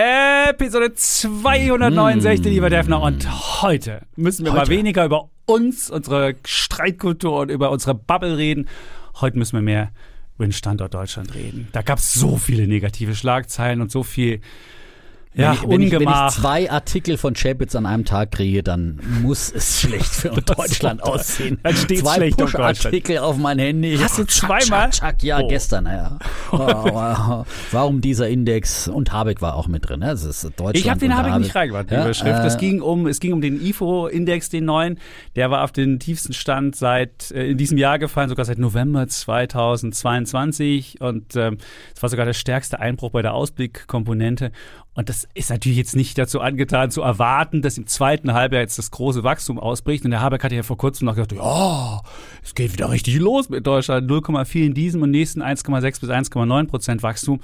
Episode 0.00 0.94
269, 0.94 2.46
mm. 2.46 2.48
lieber 2.48 2.70
Defner. 2.70 3.02
Und 3.02 3.26
heute 3.62 4.02
müssen 4.14 4.44
wir 4.44 4.52
heute. 4.52 4.60
mal 4.60 4.68
weniger 4.68 5.04
über 5.04 5.28
uns, 5.44 5.90
unsere 5.90 6.36
Streitkultur 6.44 7.40
und 7.40 7.50
über 7.50 7.72
unsere 7.72 7.96
Bubble 7.96 8.38
reden. 8.38 8.68
Heute 9.20 9.36
müssen 9.36 9.56
wir 9.56 9.62
mehr 9.62 9.90
über 10.36 10.46
den 10.46 10.52
Standort 10.52 10.94
Deutschland 10.94 11.34
reden. 11.34 11.66
Da 11.72 11.82
gab 11.82 11.98
es 11.98 12.14
so 12.14 12.36
viele 12.36 12.68
negative 12.68 13.16
Schlagzeilen 13.16 13.80
und 13.80 13.90
so 13.90 14.04
viel 14.04 14.40
ja, 15.34 15.56
wenn 15.66 15.82
ich, 15.82 15.92
wenn, 15.92 16.00
ich, 16.00 16.06
wenn 16.06 16.08
ich 16.08 16.34
zwei 16.34 16.70
Artikel 16.70 17.16
von 17.16 17.34
Chapitz 17.34 17.74
an 17.76 17.86
einem 17.86 18.04
Tag 18.04 18.32
kriege, 18.32 18.62
dann 18.62 18.98
muss 19.22 19.52
es 19.52 19.80
schlecht 19.80 20.06
für 20.06 20.30
Deutschland 20.42 21.02
aussehen. 21.02 21.58
Dann 21.62 21.76
steht 21.76 22.00
zwei 22.00 22.14
schlecht 22.16 22.38
Push-Artikel 22.38 23.18
auf 23.18 23.36
mein 23.36 23.58
Handy. 23.58 23.96
Hast 23.98 24.18
du 24.18 24.24
zweimal? 24.24 24.90
Tschack, 24.90 25.22
ja, 25.22 25.40
oh. 25.40 25.48
gestern. 25.48 25.86
Ja. 25.86 26.18
Warum 27.70 28.00
dieser 28.00 28.28
Index? 28.28 28.88
Und 28.88 29.12
Habeck 29.12 29.40
war 29.42 29.54
auch 29.54 29.68
mit 29.68 29.88
drin. 29.88 30.00
Das 30.00 30.24
ist 30.24 30.44
Deutschland 30.44 30.76
ich 30.76 30.88
habe 30.88 30.98
den 30.98 31.16
Habeck, 31.16 31.32
Habeck 31.32 31.44
nicht 31.44 31.54
reingemacht, 31.54 31.90
ja, 31.90 32.04
Überschrift. 32.04 32.40
Äh, 32.40 32.46
es, 32.46 32.56
ging 32.56 32.80
um, 32.80 33.06
es 33.06 33.20
ging 33.20 33.32
um 33.32 33.40
den 33.40 33.60
IFO-Index, 33.60 34.48
den 34.48 34.64
neuen. 34.64 34.98
Der 35.36 35.50
war 35.50 35.62
auf 35.62 35.72
den 35.72 36.00
tiefsten 36.00 36.32
Stand 36.32 36.74
seit 36.74 37.30
äh, 37.30 37.50
in 37.50 37.58
diesem 37.58 37.78
Jahr 37.78 37.98
gefallen, 37.98 38.28
sogar 38.28 38.44
seit 38.44 38.58
November 38.58 39.06
2022. 39.06 41.00
Und 41.00 41.36
ähm, 41.36 41.58
es 41.94 41.98
ähm, 41.98 42.02
war 42.02 42.08
sogar 42.08 42.26
der 42.26 42.32
stärkste 42.32 42.80
Einbruch 42.80 43.10
bei 43.10 43.22
der 43.22 43.34
Ausblickkomponente. 43.34 44.52
Und 44.98 45.08
das 45.08 45.28
ist 45.32 45.48
natürlich 45.48 45.78
jetzt 45.78 45.94
nicht 45.94 46.18
dazu 46.18 46.40
angetan, 46.40 46.90
zu 46.90 47.02
erwarten, 47.02 47.62
dass 47.62 47.78
im 47.78 47.86
zweiten 47.86 48.32
Halbjahr 48.32 48.62
jetzt 48.62 48.78
das 48.78 48.90
große 48.90 49.22
Wachstum 49.22 49.56
ausbricht. 49.60 50.04
Und 50.04 50.10
der 50.10 50.20
Habeck 50.20 50.42
hatte 50.42 50.56
ja 50.56 50.64
vor 50.64 50.76
kurzem 50.76 51.06
noch 51.06 51.14
gesagt, 51.14 51.30
ja, 51.30 52.02
es 52.42 52.52
geht 52.56 52.72
wieder 52.72 52.90
richtig 52.90 53.16
los 53.20 53.48
mit 53.48 53.64
Deutschland. 53.64 54.10
0,4 54.10 54.66
in 54.66 54.74
diesem 54.74 55.02
und 55.02 55.12
nächsten 55.12 55.40
1,6 55.40 56.00
bis 56.00 56.10
1,9 56.10 56.66
Prozent 56.66 57.04
Wachstum. 57.04 57.38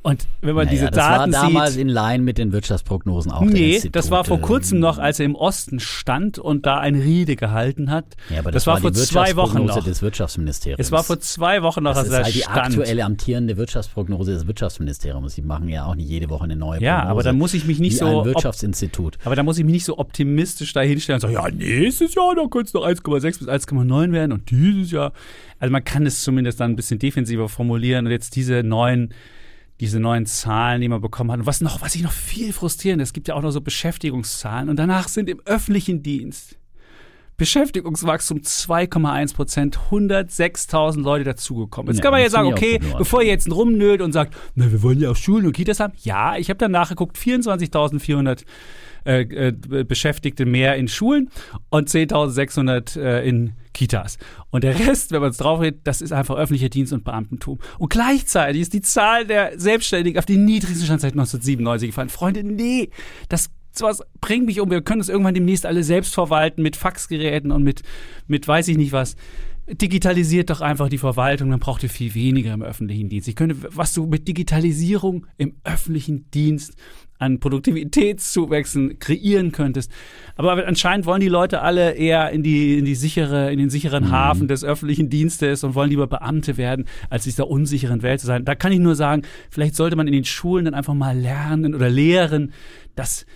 Und 0.00 0.28
wenn 0.42 0.54
man 0.54 0.66
naja, 0.66 0.70
diese 0.70 0.90
Daten 0.90 1.32
das 1.32 1.42
war 1.42 1.48
damals 1.48 1.72
sieht, 1.72 1.82
in 1.82 1.88
Line 1.88 2.22
mit 2.22 2.38
den 2.38 2.52
Wirtschaftsprognosen 2.52 3.32
auch. 3.32 3.42
Nee, 3.42 3.82
das 3.90 4.10
war 4.12 4.24
vor 4.24 4.40
kurzem 4.40 4.78
noch, 4.78 4.98
als 4.98 5.18
er 5.18 5.26
im 5.26 5.34
Osten 5.34 5.80
stand 5.80 6.38
und 6.38 6.66
da 6.66 6.78
eine 6.78 7.02
Rede 7.02 7.34
gehalten 7.34 7.90
hat. 7.90 8.04
Ja, 8.30 8.38
aber 8.38 8.52
das, 8.52 8.64
das 8.64 8.66
war, 8.68 8.80
vor 8.80 8.92
zwei 8.92 9.34
Wochen 9.34 9.64
noch. 9.64 9.82
des 9.82 10.00
Wirtschaftsministeriums. 10.00 10.78
Es 10.80 10.92
war 10.92 11.02
vor 11.02 11.18
zwei 11.18 11.62
Wochen 11.62 11.82
noch, 11.82 11.94
das 11.94 12.04
als 12.04 12.10
er 12.10 12.24
halt 12.24 12.34
stand. 12.34 12.46
die 12.46 12.78
aktuelle 12.78 13.04
amtierende 13.04 13.56
Wirtschaftsprognose 13.56 14.32
des 14.34 14.46
Wirtschaftsministeriums. 14.46 15.34
Sie 15.34 15.42
machen 15.42 15.68
ja 15.68 15.84
auch 15.84 15.96
nicht 15.96 16.08
jede 16.08 16.30
Woche 16.30 16.44
eine 16.44 16.54
neue 16.54 16.80
ja, 16.80 17.00
Prognose. 17.00 17.06
Ja, 17.06 17.10
aber 17.10 17.22
da 17.24 17.32
muss 17.32 17.54
ich 17.54 17.66
mich 17.66 17.80
nicht 17.80 17.98
so 17.98 18.06
ein 18.06 18.24
Wirtschaftsinstitut. 18.24 19.18
Aber 19.24 19.34
da 19.34 19.42
muss 19.42 19.58
ich 19.58 19.64
mich 19.64 19.72
nicht 19.72 19.84
so 19.84 19.98
optimistisch 19.98 20.72
dahinstellen 20.72 21.16
und 21.16 21.22
sagen, 21.22 21.34
ja, 21.34 21.50
nächstes 21.50 22.14
Jahr 22.14 22.36
da 22.36 22.46
könnte 22.46 22.68
es 22.68 22.74
noch 22.74 22.86
1,6 22.86 23.40
bis 23.40 23.48
1,9 23.48 24.12
werden 24.12 24.32
und 24.32 24.50
dieses 24.50 24.92
Jahr. 24.92 25.12
Also 25.58 25.72
man 25.72 25.82
kann 25.82 26.06
es 26.06 26.22
zumindest 26.22 26.60
dann 26.60 26.72
ein 26.72 26.76
bisschen 26.76 27.00
defensiver 27.00 27.48
formulieren 27.48 28.06
und 28.06 28.12
jetzt 28.12 28.36
diese 28.36 28.62
neuen 28.62 29.12
diese 29.80 30.00
neuen 30.00 30.26
Zahlen, 30.26 30.80
die 30.80 30.88
man 30.88 31.00
bekommen 31.00 31.30
hat. 31.30 31.40
Und 31.40 31.46
was 31.46 31.60
noch, 31.60 31.80
was 31.80 31.94
ich 31.94 32.02
noch 32.02 32.12
viel 32.12 32.52
frustrierend, 32.52 33.02
es 33.02 33.12
gibt 33.12 33.28
ja 33.28 33.34
auch 33.34 33.42
noch 33.42 33.50
so 33.50 33.60
Beschäftigungszahlen 33.60 34.68
und 34.68 34.76
danach 34.76 35.08
sind 35.08 35.28
im 35.28 35.40
öffentlichen 35.44 36.02
Dienst 36.02 36.58
Beschäftigungswachstum 37.38 38.38
2,1 38.38 39.34
Prozent, 39.34 39.78
106.000 39.90 41.00
Leute 41.02 41.22
dazugekommen. 41.22 41.92
Jetzt 41.92 41.98
ja, 41.98 42.02
kann 42.02 42.10
man 42.10 42.20
ja 42.20 42.30
sagen, 42.30 42.48
okay, 42.48 42.80
bevor 42.98 43.22
ihr 43.22 43.28
jetzt 43.28 43.48
rumnölt 43.48 44.02
und 44.02 44.12
sagt, 44.12 44.34
na, 44.56 44.70
wir 44.72 44.82
wollen 44.82 44.98
ja 44.98 45.10
auch 45.10 45.16
Schulen 45.16 45.46
und 45.46 45.52
Kitas 45.52 45.78
haben. 45.78 45.92
Ja, 46.02 46.36
ich 46.36 46.50
habe 46.50 46.58
dann 46.58 46.72
nachgeguckt, 46.72 47.16
24.400 47.16 48.44
äh, 49.06 49.20
äh, 49.20 49.84
Beschäftigte 49.84 50.46
mehr 50.46 50.74
in 50.74 50.88
Schulen 50.88 51.30
und 51.70 51.88
10.600 51.88 53.00
äh, 53.00 53.28
in 53.28 53.52
Kitas. 53.78 54.18
Und 54.50 54.64
der 54.64 54.76
Rest, 54.76 55.12
wenn 55.12 55.20
man 55.20 55.30
es 55.30 55.36
draufredet, 55.36 55.82
das 55.84 56.00
ist 56.00 56.12
einfach 56.12 56.34
öffentlicher 56.34 56.68
Dienst 56.68 56.92
und 56.92 57.04
Beamtentum. 57.04 57.60
Und 57.78 57.90
gleichzeitig 57.90 58.62
ist 58.62 58.72
die 58.72 58.80
Zahl 58.80 59.24
der 59.24 59.56
Selbstständigen 59.56 60.18
auf 60.18 60.26
den 60.26 60.44
niedrigsten 60.44 60.84
Stand 60.84 61.00
seit 61.00 61.12
1997 61.12 61.90
gefallen. 61.90 62.08
Freunde, 62.08 62.42
nee, 62.42 62.90
das 63.28 63.50
was 63.80 64.02
bringt 64.20 64.46
mich 64.46 64.58
um. 64.58 64.72
Wir 64.72 64.82
können 64.82 65.00
es 65.00 65.08
irgendwann 65.08 65.34
demnächst 65.34 65.64
alle 65.64 65.84
selbst 65.84 66.12
verwalten 66.12 66.62
mit 66.62 66.74
Faxgeräten 66.74 67.52
und 67.52 67.62
mit, 67.62 67.82
mit 68.26 68.48
weiß 68.48 68.66
ich 68.66 68.76
nicht 68.76 68.90
was 68.90 69.14
digitalisiert 69.70 70.50
doch 70.50 70.62
einfach 70.62 70.88
die 70.88 70.98
Verwaltung, 70.98 71.50
dann 71.50 71.60
braucht 71.60 71.82
ihr 71.82 71.90
viel 71.90 72.14
weniger 72.14 72.54
im 72.54 72.62
öffentlichen 72.62 73.08
Dienst. 73.10 73.28
Ich 73.28 73.36
könnte, 73.36 73.56
was 73.74 73.92
du 73.92 74.06
mit 74.06 74.26
Digitalisierung 74.26 75.26
im 75.36 75.56
öffentlichen 75.62 76.30
Dienst 76.30 76.74
an 77.18 77.40
Produktivitätszuwächsen 77.40 78.98
kreieren 78.98 79.52
könntest. 79.52 79.90
Aber 80.36 80.66
anscheinend 80.66 81.06
wollen 81.06 81.20
die 81.20 81.28
Leute 81.28 81.62
alle 81.62 81.92
eher 81.92 82.30
in 82.30 82.42
die, 82.42 82.78
in 82.78 82.84
die 82.84 82.94
sichere, 82.94 83.52
in 83.52 83.58
den 83.58 83.70
sicheren 83.70 84.04
mhm. 84.04 84.10
Hafen 84.12 84.48
des 84.48 84.64
öffentlichen 84.64 85.10
Dienstes 85.10 85.64
und 85.64 85.74
wollen 85.74 85.90
lieber 85.90 86.06
Beamte 86.06 86.56
werden, 86.56 86.86
als 87.10 87.26
in 87.26 87.30
dieser 87.30 87.48
unsicheren 87.48 88.02
Welt 88.02 88.20
zu 88.20 88.26
sein. 88.26 88.44
Da 88.44 88.54
kann 88.54 88.72
ich 88.72 88.78
nur 88.78 88.94
sagen, 88.94 89.22
vielleicht 89.50 89.74
sollte 89.74 89.96
man 89.96 90.06
in 90.06 90.12
den 90.12 90.24
Schulen 90.24 90.64
dann 90.64 90.74
einfach 90.74 90.94
mal 90.94 91.18
lernen 91.18 91.74
oder 91.74 91.90
lehren, 91.90 92.52
dass 92.94 93.26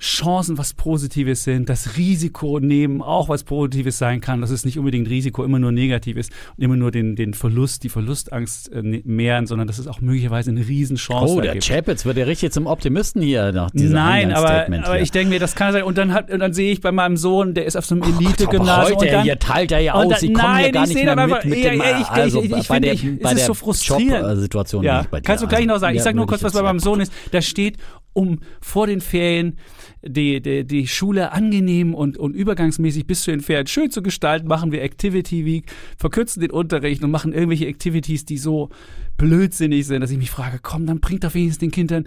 Chancen 0.00 0.58
was 0.58 0.74
Positives 0.74 1.44
sind, 1.44 1.68
das 1.68 1.96
Risiko 1.96 2.58
nehmen 2.58 3.02
auch 3.02 3.28
was 3.28 3.44
Positives 3.44 3.98
sein 3.98 4.20
kann, 4.20 4.40
dass 4.40 4.50
es 4.50 4.64
nicht 4.64 4.78
unbedingt 4.78 5.08
Risiko 5.08 5.44
immer 5.44 5.58
nur 5.58 5.72
negativ 5.72 6.16
ist 6.16 6.32
und 6.56 6.64
immer 6.64 6.76
nur 6.76 6.90
den, 6.90 7.16
den 7.16 7.34
Verlust, 7.34 7.84
die 7.84 7.88
Verlustangst 7.88 8.72
äh, 8.72 8.82
ne, 8.82 9.02
mehren, 9.04 9.46
sondern 9.46 9.66
dass 9.66 9.78
es 9.78 9.86
auch 9.86 10.00
möglicherweise 10.00 10.50
eine 10.50 10.66
Riesenchance 10.66 11.34
Oh, 11.34 11.40
der 11.40 11.52
gibt. 11.52 11.66
Chapitz 11.66 12.04
wird 12.04 12.16
ja 12.16 12.24
richtig 12.24 12.52
zum 12.52 12.66
Optimisten 12.66 13.22
hier 13.22 13.52
nach 13.52 13.70
diesem 13.70 13.92
Nein, 13.92 14.32
aber, 14.32 14.66
aber 14.84 15.00
ich 15.00 15.10
denke 15.10 15.30
mir, 15.30 15.38
das 15.38 15.54
kann 15.54 15.72
sein. 15.72 15.82
Und 15.82 15.98
dann, 15.98 16.12
hat, 16.12 16.30
und 16.30 16.40
dann 16.40 16.52
sehe 16.52 16.72
ich 16.72 16.80
bei 16.80 16.92
meinem 16.92 17.16
Sohn, 17.16 17.54
der 17.54 17.66
ist 17.66 17.76
auf 17.76 17.84
so 17.84 17.94
einem 17.94 18.04
Elite-Gymnasium. 18.04 18.98
Heute, 18.98 19.10
dann, 19.10 19.22
hier 19.24 19.38
teilt 19.38 19.72
er 19.72 19.80
ja 19.80 19.94
aus, 19.94 20.20
sie 20.20 20.32
kommen 20.32 20.46
nein, 20.46 20.64
ja 20.66 20.70
gar 20.70 20.86
nicht 20.86 20.94
mehr 20.94 21.26
mit, 21.26 21.44
mit 21.44 21.64
dem, 21.64 21.74
ich, 21.80 22.08
also 22.08 22.42
ich, 22.42 22.52
ich, 22.52 22.68
bei 22.68 22.80
der, 22.80 22.96
bei 23.22 23.34
der 23.34 23.44
so 23.44 23.54
frustrierend. 23.54 24.40
Situation 24.40 24.82
ja. 24.82 25.04
Kannst 25.22 25.44
du 25.44 25.48
gleich 25.48 25.66
noch 25.66 25.78
sagen. 25.78 25.96
Ich 25.96 26.02
sage 26.02 26.16
nur 26.16 26.26
kurz, 26.26 26.42
was 26.42 26.52
bei 26.52 26.62
meinem 26.62 26.80
Sohn 26.80 27.00
ist. 27.00 27.12
Da 27.32 27.42
steht, 27.42 27.76
um 28.12 28.40
vor 28.60 28.86
den 28.86 29.00
Ferien 29.00 29.58
die, 30.02 30.40
die, 30.40 30.64
die 30.64 30.86
Schule 30.86 31.32
angenehm 31.32 31.94
und, 31.94 32.16
und 32.16 32.34
übergangsmäßig 32.34 33.06
bis 33.06 33.22
zu 33.22 33.30
den 33.30 33.40
Ferien 33.40 33.66
schön 33.66 33.90
zu 33.90 34.02
gestalten, 34.02 34.48
machen 34.48 34.72
wir 34.72 34.82
Activity 34.82 35.44
Week, 35.44 35.70
verkürzen 35.98 36.40
den 36.40 36.50
Unterricht 36.50 37.02
und 37.02 37.10
machen 37.10 37.32
irgendwelche 37.32 37.66
Activities, 37.66 38.24
die 38.24 38.38
so 38.38 38.70
blödsinnig 39.16 39.86
sind, 39.86 40.00
dass 40.00 40.10
ich 40.10 40.18
mich 40.18 40.30
frage, 40.30 40.58
komm, 40.62 40.86
dann 40.86 41.00
bringt 41.00 41.24
doch 41.24 41.34
wenigstens 41.34 41.58
den 41.58 41.70
Kindern 41.70 42.06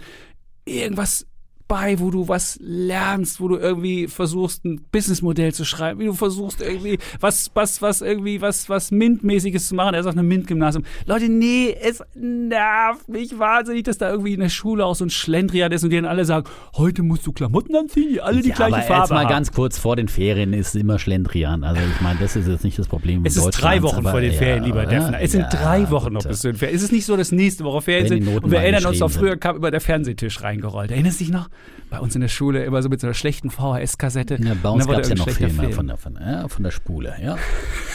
irgendwas 0.64 1.26
bei, 1.74 1.98
wo 1.98 2.12
du 2.12 2.28
was 2.28 2.56
lernst, 2.62 3.40
wo 3.40 3.48
du 3.48 3.56
irgendwie 3.56 4.06
versuchst, 4.06 4.64
ein 4.64 4.80
Businessmodell 4.92 5.52
zu 5.52 5.64
schreiben, 5.64 5.98
wie 5.98 6.04
du 6.04 6.12
versuchst 6.12 6.60
irgendwie 6.60 7.00
was, 7.18 7.50
was, 7.54 7.82
was 7.82 8.00
irgendwie 8.00 8.40
was, 8.40 8.68
was 8.68 8.92
Mint-mäßiges 8.92 9.66
zu 9.66 9.74
machen. 9.74 9.94
Er 9.94 10.00
ist 10.00 10.06
auf 10.06 10.12
einem 10.12 10.28
Mint-Gymnasium. 10.28 10.84
Leute, 11.04 11.28
nee, 11.28 11.76
es 11.82 12.00
nervt 12.14 13.08
mich 13.08 13.40
wahnsinnig, 13.40 13.82
dass 13.82 13.98
da 13.98 14.08
irgendwie 14.08 14.34
in 14.34 14.40
der 14.40 14.50
Schule 14.50 14.86
auch 14.86 14.94
so 14.94 15.04
ein 15.04 15.10
Schlendrian 15.10 15.72
ist 15.72 15.82
und 15.82 15.90
die 15.90 15.96
dann 15.96 16.04
alle 16.04 16.24
sagen, 16.24 16.46
heute 16.76 17.02
musst 17.02 17.26
du 17.26 17.32
Klamotten 17.32 17.74
anziehen, 17.74 18.08
die 18.08 18.20
alle 18.20 18.40
die 18.40 18.50
ja, 18.50 18.54
gleiche 18.54 18.76
aber 18.76 18.84
Farbe 18.84 19.02
jetzt 19.02 19.10
mal 19.10 19.24
haben. 19.24 19.30
ganz 19.30 19.50
kurz 19.50 19.76
vor 19.76 19.96
den 19.96 20.06
Ferien 20.06 20.52
ist 20.52 20.76
immer 20.76 21.00
Schlendrian. 21.00 21.64
Also 21.64 21.80
ich 21.82 22.00
meine, 22.00 22.20
das 22.20 22.36
ist 22.36 22.46
jetzt 22.46 22.62
nicht 22.62 22.78
das 22.78 22.86
Problem. 22.86 23.24
Es 23.24 23.36
ist 23.36 23.50
drei 23.50 23.82
Wochen 23.82 24.04
vor 24.04 24.20
den 24.20 24.32
Ferien, 24.32 24.62
ja, 24.62 24.66
lieber 24.66 24.86
Defner. 24.86 25.20
Es 25.20 25.32
sind 25.32 25.46
drei 25.50 25.90
Wochen 25.90 26.12
noch 26.12 26.22
bis 26.22 26.38
zu 26.38 26.52
den 26.52 26.56
Ferien. 26.56 26.76
Es 26.76 26.84
ist 26.84 26.92
nicht 26.92 27.04
so, 27.04 27.16
dass 27.16 27.32
nächste 27.32 27.64
Woche 27.64 27.82
Ferien 27.82 28.06
sind 28.06 28.28
und 28.28 28.52
wir 28.52 28.60
erinnern 28.60 28.86
uns 28.86 29.00
noch, 29.00 29.10
früher 29.10 29.36
kam 29.36 29.56
immer 29.56 29.72
der 29.72 29.80
Fernsehtisch 29.80 30.40
reingerollt. 30.40 30.92
Erinnerst 30.92 31.18
du 31.18 31.24
dich 31.24 31.32
noch? 31.32 31.48
Bei 31.94 32.00
uns 32.00 32.14
in 32.14 32.20
der 32.20 32.28
Schule 32.28 32.64
immer 32.64 32.82
so 32.82 32.88
mit 32.88 33.00
so 33.00 33.06
einer 33.06 33.14
schlechten 33.14 33.50
VHS-Kassette. 33.50 34.38
Ja, 34.42 34.54
bei 34.60 34.68
uns 34.68 34.86
gab 34.86 35.00
es 35.00 35.08
ja 35.10 35.14
noch 35.14 35.28
Filme 35.28 35.52
Film. 35.52 35.72
von, 35.72 35.86
der, 35.86 35.96
von, 35.96 36.18
ja, 36.20 36.48
von 36.48 36.64
der 36.64 36.72
Spule, 36.72 37.14
ja. 37.22 37.36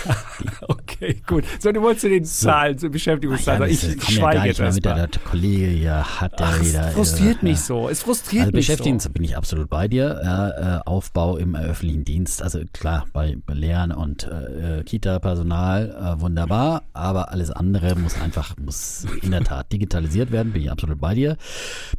okay, 0.70 1.22
gut. 1.28 1.44
So, 1.60 1.72
du 1.72 1.82
wolltest 1.82 2.02
zu 2.02 2.10
den 2.10 2.24
Zahlen, 2.24 2.78
so. 2.78 2.88
zu 2.88 2.92
Beschäftigungszahlen. 2.92 3.62
Ja, 3.64 3.68
ich 3.68 3.80
schweige 3.80 4.48
jetzt 4.48 4.60
mal. 4.60 4.72
Mit 4.72 4.86
der, 4.86 5.08
der 5.08 5.22
Kollege 5.22 5.66
hier 5.68 6.22
hat 6.22 6.40
er 6.40 6.62
wieder. 6.62 6.88
Es 6.88 6.94
frustriert 6.94 7.42
äh, 7.42 7.46
mich 7.46 7.60
so. 7.60 7.90
Es 7.90 8.04
frustriert 8.04 8.46
also 8.46 8.56
mich 8.56 8.68
Beschäftigen 8.68 9.00
so. 9.00 9.10
bin 9.10 9.24
ich 9.24 9.36
absolut 9.36 9.70
bei 9.70 9.90
dir. 9.90 10.82
Äh, 10.86 10.88
Aufbau 10.90 11.36
im 11.36 11.56
öffentlichen 11.56 12.06
Dienst, 12.06 12.42
also 12.42 12.62
klar, 12.72 13.06
bei, 13.12 13.36
bei 13.46 13.54
Lehren 13.54 13.92
und 13.92 14.24
äh, 14.24 14.84
Kita-Personal 14.84 16.16
äh, 16.18 16.22
wunderbar, 16.22 16.84
aber 16.94 17.32
alles 17.32 17.52
andere 17.52 17.96
muss 17.96 18.20
einfach, 18.22 18.56
muss 18.58 19.06
in 19.22 19.32
der 19.32 19.44
Tat 19.44 19.72
digitalisiert 19.74 20.32
werden, 20.32 20.54
bin 20.54 20.62
ich 20.62 20.72
absolut 20.72 21.00
bei 21.02 21.16
dir. 21.16 21.38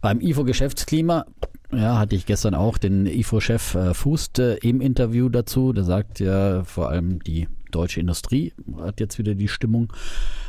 Beim 0.00 0.20
IFO-Geschäftsklima 0.20 1.26
ja, 1.72 1.98
hatte 1.98 2.16
ich 2.16 2.26
gestern 2.26 2.54
auch 2.54 2.78
den 2.78 3.06
IFO-Chef 3.06 3.74
äh, 3.74 3.92
äh, 4.38 4.68
im 4.68 4.80
Interview 4.80 5.28
dazu. 5.28 5.72
Der 5.72 5.84
sagt 5.84 6.20
ja, 6.20 6.64
vor 6.64 6.90
allem 6.90 7.22
die 7.22 7.48
deutsche 7.70 8.00
Industrie 8.00 8.52
hat 8.80 9.00
jetzt 9.00 9.18
wieder 9.18 9.34
die 9.34 9.48
Stimmung 9.48 9.92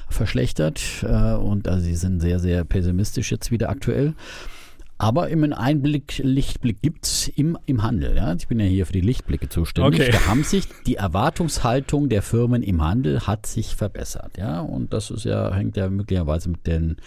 verschlechtert 0.10 0.82
äh, 1.04 1.34
und 1.34 1.68
also 1.68 1.84
sie 1.84 1.96
sind 1.96 2.20
sehr, 2.20 2.40
sehr 2.40 2.64
pessimistisch 2.66 3.32
jetzt 3.32 3.52
wieder 3.52 3.70
aktuell. 3.70 4.14
Aber 5.04 5.30
immer 5.30 5.46
einen 5.46 5.54
Einblick, 5.54 6.20
Lichtblick 6.24 6.80
gibt's 6.84 7.28
im, 7.36 7.58
im 7.66 7.82
Handel. 7.82 8.16
Ja? 8.16 8.36
Ich 8.36 8.48
bin 8.48 8.60
ja 8.60 8.68
hier 8.68 8.86
für 8.86 8.94
die 8.94 9.02
Lichtblicke 9.02 9.50
zuständig. 9.50 10.00
Okay. 10.00 10.12
Da 10.12 10.28
haben 10.28 10.44
sich 10.44 10.66
die 10.86 10.96
Erwartungshaltung 10.96 12.08
der 12.08 12.22
Firmen 12.22 12.62
im 12.62 12.84
Handel 12.84 13.22
hat 13.22 13.48
sich 13.48 13.76
verbessert. 13.76 14.38
Ja? 14.38 14.60
Und 14.62 14.94
das 14.94 15.10
ist 15.10 15.24
ja, 15.26 15.52
hängt 15.56 15.76
ja 15.76 15.90
möglicherweise 15.90 16.50
mit 16.50 16.68
den 16.68 16.98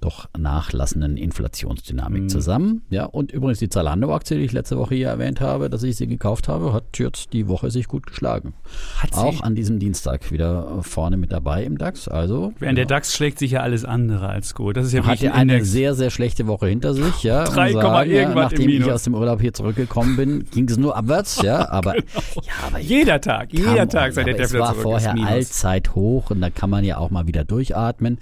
doch 0.00 0.28
nachlassenden 0.38 1.16
Inflationsdynamik 1.16 2.22
Mhm. 2.22 2.28
zusammen. 2.28 2.82
Ja? 2.88 3.06
Und 3.06 3.32
übrigens 3.32 3.58
die 3.58 3.68
Zalando-Aktie, 3.68 4.38
die 4.38 4.44
ich 4.44 4.52
letzte 4.52 4.78
Woche 4.78 4.94
hier 4.94 5.08
erwähnt 5.08 5.40
habe, 5.40 5.68
dass 5.70 5.82
ich 5.82 5.96
sie 5.96 6.06
gekauft 6.06 6.46
habe, 6.46 6.72
hat 6.72 6.98
jetzt 7.00 7.32
die 7.32 7.48
Woche 7.48 7.72
sich 7.72 7.88
gut 7.88 8.06
geschlagen. 8.06 8.54
Hat 8.98 9.12
sie? 9.12 9.20
Auch 9.20 9.40
an 9.42 9.56
diesem 9.56 9.80
Dienstag 9.80 10.30
wieder 10.30 10.82
vorne 10.82 11.16
mit 11.16 11.32
dabei 11.32 11.64
im 11.64 11.78
DAX. 11.78 12.06
Also 12.06 12.52
Während 12.60 12.78
der 12.78 12.86
DAX 12.86 13.12
schlägt 13.12 13.40
sich 13.40 13.50
ja 13.52 13.60
alles 13.62 13.84
andere 13.84 14.28
als 14.28 14.54
gut. 14.54 14.76
Das 14.76 14.86
ist 14.86 14.92
ja 14.92 15.04
hat 15.04 15.18
ja 15.18 15.32
ein 15.32 15.40
eine 15.40 15.52
Index. 15.54 15.72
sehr, 15.72 15.94
sehr 15.96 16.10
schlechte 16.10 16.46
Woche 16.46 16.68
hinter 16.68 16.94
sich. 16.94 17.24
Ja, 17.24 17.39
und 17.48 17.56
3, 17.56 17.72
sagen, 17.72 18.10
irgendwas 18.10 18.52
im 18.52 18.58
nachdem 18.58 18.68
ich 18.82 18.90
aus 18.92 19.02
dem 19.04 19.14
Urlaub 19.14 19.40
hier 19.40 19.52
zurückgekommen 19.52 20.16
bin, 20.16 20.44
ging 20.50 20.68
es 20.68 20.76
nur 20.76 20.96
abwärts. 20.96 21.42
Ja, 21.42 21.68
aber, 21.70 21.92
Genau. 21.92 22.04
ja, 22.42 22.52
aber 22.66 22.78
Jeder 22.78 23.20
Tag, 23.20 23.52
jeder 23.52 23.88
Tag, 23.88 24.12
seit 24.12 24.26
der 24.26 24.34
aber 24.34 24.44
es 24.44 24.54
war 24.54 24.72
zurück 24.72 24.82
vorher. 24.82 25.14
Allzeit 25.26 25.94
hoch 25.94 26.30
und 26.30 26.40
da 26.40 26.50
kann 26.50 26.70
man 26.70 26.84
ja 26.84 26.98
auch 26.98 27.10
mal 27.10 27.26
wieder 27.26 27.44
durchatmen. 27.44 28.18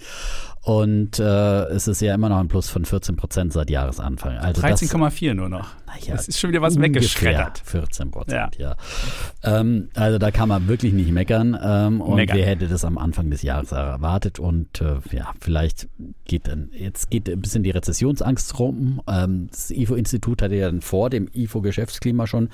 Und 0.62 1.18
äh, 1.18 1.64
es 1.68 1.88
ist 1.88 2.02
ja 2.02 2.14
immer 2.14 2.28
noch 2.28 2.38
ein 2.38 2.48
Plus 2.48 2.68
von 2.68 2.84
14 2.84 3.16
Prozent 3.16 3.52
seit 3.54 3.70
Jahresanfang. 3.70 4.36
Also 4.36 4.60
das, 4.60 4.82
13,4 4.82 5.32
nur 5.32 5.48
noch. 5.48 5.68
Naja, 5.88 6.14
das 6.14 6.28
ist 6.28 6.38
schon 6.38 6.50
wieder 6.50 6.60
was 6.60 6.78
weggeschreddert. 6.78 7.62
14 7.64 8.10
Prozent, 8.10 8.58
ja. 8.58 8.76
Ähm, 9.42 9.88
also 9.94 10.18
da 10.18 10.30
kann 10.30 10.48
man 10.48 10.68
wirklich 10.68 10.92
nicht 10.92 11.10
meckern. 11.12 11.58
Ähm, 11.60 12.00
und 12.00 12.16
Meckern. 12.16 12.36
wer 12.36 12.46
hätte 12.46 12.68
das 12.68 12.84
am 12.84 12.98
Anfang 12.98 13.30
des 13.30 13.42
Jahres 13.42 13.72
erwartet? 13.72 14.38
Und 14.38 14.80
äh, 14.80 14.96
ja, 15.12 15.32
vielleicht 15.40 15.88
geht 16.24 16.48
dann, 16.48 16.70
jetzt 16.72 17.10
geht 17.10 17.28
ein 17.30 17.40
bisschen 17.40 17.62
die 17.62 17.70
Rezessionsangst 17.70 18.58
rum. 18.58 19.00
Ähm, 19.08 19.48
das 19.50 19.70
IFO-Institut 19.70 20.42
hatte 20.42 20.56
ja 20.56 20.66
dann 20.66 20.82
vor 20.82 21.08
dem 21.10 21.28
IFO-Geschäftsklima 21.32 22.26
schon 22.26 22.50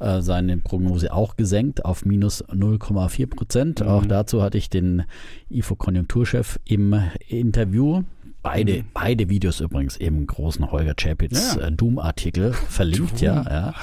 äh, 0.00 0.22
seine 0.22 0.56
Prognose 0.56 1.12
auch 1.12 1.36
gesenkt 1.36 1.84
auf 1.84 2.06
minus 2.06 2.44
0,4 2.48 3.26
Prozent. 3.26 3.80
Mhm. 3.80 3.88
Auch 3.88 4.06
dazu 4.06 4.42
hatte 4.42 4.56
ich 4.56 4.70
den 4.70 5.04
IFO-Konjunkturchef 5.50 6.58
im 6.64 6.98
Interview. 7.28 8.02
Beide, 8.42 8.84
beide 8.94 9.28
Videos 9.28 9.60
übrigens 9.60 9.96
im 9.96 10.26
großen 10.26 10.70
Holger 10.70 10.94
Chapitz 10.94 11.54
Mhm. 11.56 11.60
Ja. 11.60 11.66
äh, 11.68 11.72
Doom-Artikel 11.72 12.52
verlinkt, 12.68 13.20
ja, 13.20 13.42
ja. 13.42 13.74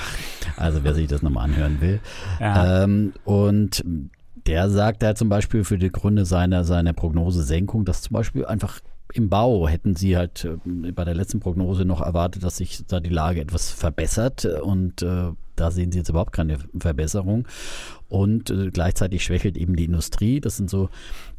Also 0.57 0.84
wer 0.84 0.94
sich 0.94 1.07
das 1.07 1.22
nochmal 1.22 1.46
anhören 1.46 1.81
will. 1.81 2.00
Ja. 2.40 2.84
Ähm, 2.84 3.13
und 3.25 3.84
der 4.48 4.69
sagt 4.69 5.04
da 5.04 5.16
zum 5.16 5.28
Beispiel 5.30 5.63
für 5.63 5.78
die 5.78 5.92
Gründe 5.92 6.25
seiner, 6.25 6.63
seiner 6.63 6.94
Prognose-Senkung, 6.94 7.84
dass 7.86 8.02
zum 8.04 8.13
Beispiel 8.13 8.46
einfach 8.46 8.80
im 9.13 9.30
Bau 9.30 9.68
hätten 9.68 9.96
sie 9.96 10.18
halt 10.18 10.46
äh, 10.46 10.92
bei 10.92 11.06
der 11.06 11.16
letzten 11.16 11.40
Prognose 11.40 11.86
noch 11.86 12.02
erwartet, 12.02 12.44
dass 12.44 12.57
sich 12.57 12.86
da 12.88 13.00
die 13.00 13.10
Lage 13.10 13.42
etwas 13.42 13.72
verbessert 13.72 14.46
und 14.46 15.02
äh, 15.02 15.31
da 15.56 15.72
sehen 15.72 15.92
sie 15.92 16.00
jetzt 16.00 16.10
überhaupt 16.10 16.34
keine 16.34 16.57
Verbesserung. 16.78 17.48
Und 18.07 18.52
äh, 18.52 18.69
gleichzeitig 18.69 19.24
schwächelt 19.24 19.57
eben 19.57 19.75
die 19.75 19.86
Industrie. 19.86 20.40
Das 20.40 20.57
sind 20.57 20.69
so 20.69 20.90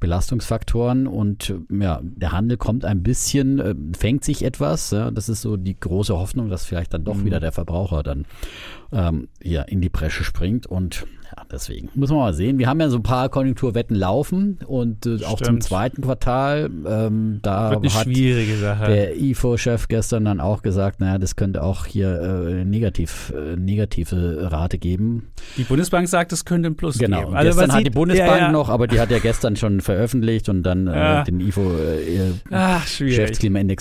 Belastungsfaktoren 0.00 1.06
und 1.06 1.50
äh, 1.50 1.82
ja, 1.82 2.00
der 2.02 2.32
Handel 2.32 2.56
kommt 2.56 2.84
ein 2.84 3.02
bisschen, 3.02 3.60
äh, 3.60 3.74
fängt 3.96 4.24
sich 4.24 4.44
etwas. 4.44 4.90
Ja, 4.90 5.10
das 5.12 5.28
ist 5.28 5.42
so 5.42 5.56
die 5.56 5.78
große 5.78 6.16
Hoffnung, 6.16 6.48
dass 6.48 6.64
vielleicht 6.64 6.92
dann 6.92 7.04
doch 7.04 7.24
wieder 7.24 7.38
der 7.38 7.52
Verbraucher 7.52 8.02
dann 8.02 8.26
ähm, 8.92 9.28
ja, 9.42 9.62
in 9.62 9.80
die 9.80 9.88
Bresche 9.88 10.24
springt. 10.24 10.66
Und 10.66 11.06
ja, 11.36 11.44
deswegen 11.50 11.88
muss 11.94 12.10
man 12.10 12.18
mal 12.18 12.34
sehen. 12.34 12.58
Wir 12.58 12.68
haben 12.68 12.80
ja 12.80 12.88
so 12.88 12.96
ein 12.96 13.02
paar 13.02 13.28
Konjunkturwetten 13.28 13.96
laufen 13.96 14.58
und 14.66 15.06
äh, 15.06 15.24
auch 15.24 15.40
zum 15.40 15.60
zweiten 15.60 16.02
Quartal. 16.02 16.68
Ähm, 16.84 17.38
da 17.42 17.70
Wird 17.70 17.84
eine 17.84 17.94
hat 17.94 18.04
schwierige 18.04 18.56
Sache. 18.56 18.86
der 18.86 19.16
IFO-Chef 19.16 19.86
gestern 19.88 20.24
dann 20.24 20.40
auch 20.40 20.62
gesagt, 20.62 21.00
naja, 21.00 21.18
das 21.18 21.36
könnte 21.36 21.62
auch 21.62 21.86
hier 21.86 22.64
negativ, 22.64 23.32
äh, 23.36 23.56
negative 24.12 24.50
Rate 24.50 24.78
geben. 24.78 25.28
Die 25.56 25.64
Bundesbank 25.64 26.08
sagt, 26.08 26.32
es 26.32 26.44
könnte 26.44 26.68
ein 26.68 26.76
Plus 26.76 26.98
Genau. 26.98 27.18
geben. 27.20 27.30
Und 27.30 27.36
Also 27.36 27.58
gestern 27.58 27.72
hat 27.76 27.86
die 27.86 27.90
Bundesbank 27.90 28.30
ja, 28.30 28.38
ja. 28.46 28.52
noch, 28.52 28.68
aber 28.68 28.86
die 28.86 29.00
hat 29.00 29.10
ja 29.10 29.18
gestern 29.18 29.56
schon 29.56 29.80
veröffentlicht 29.80 30.48
und 30.48 30.62
dann 30.62 30.86
Ja. 30.86 31.22
äh, 31.22 31.24
den 31.24 31.40
IFO 31.40 31.72
äh, 31.76 32.30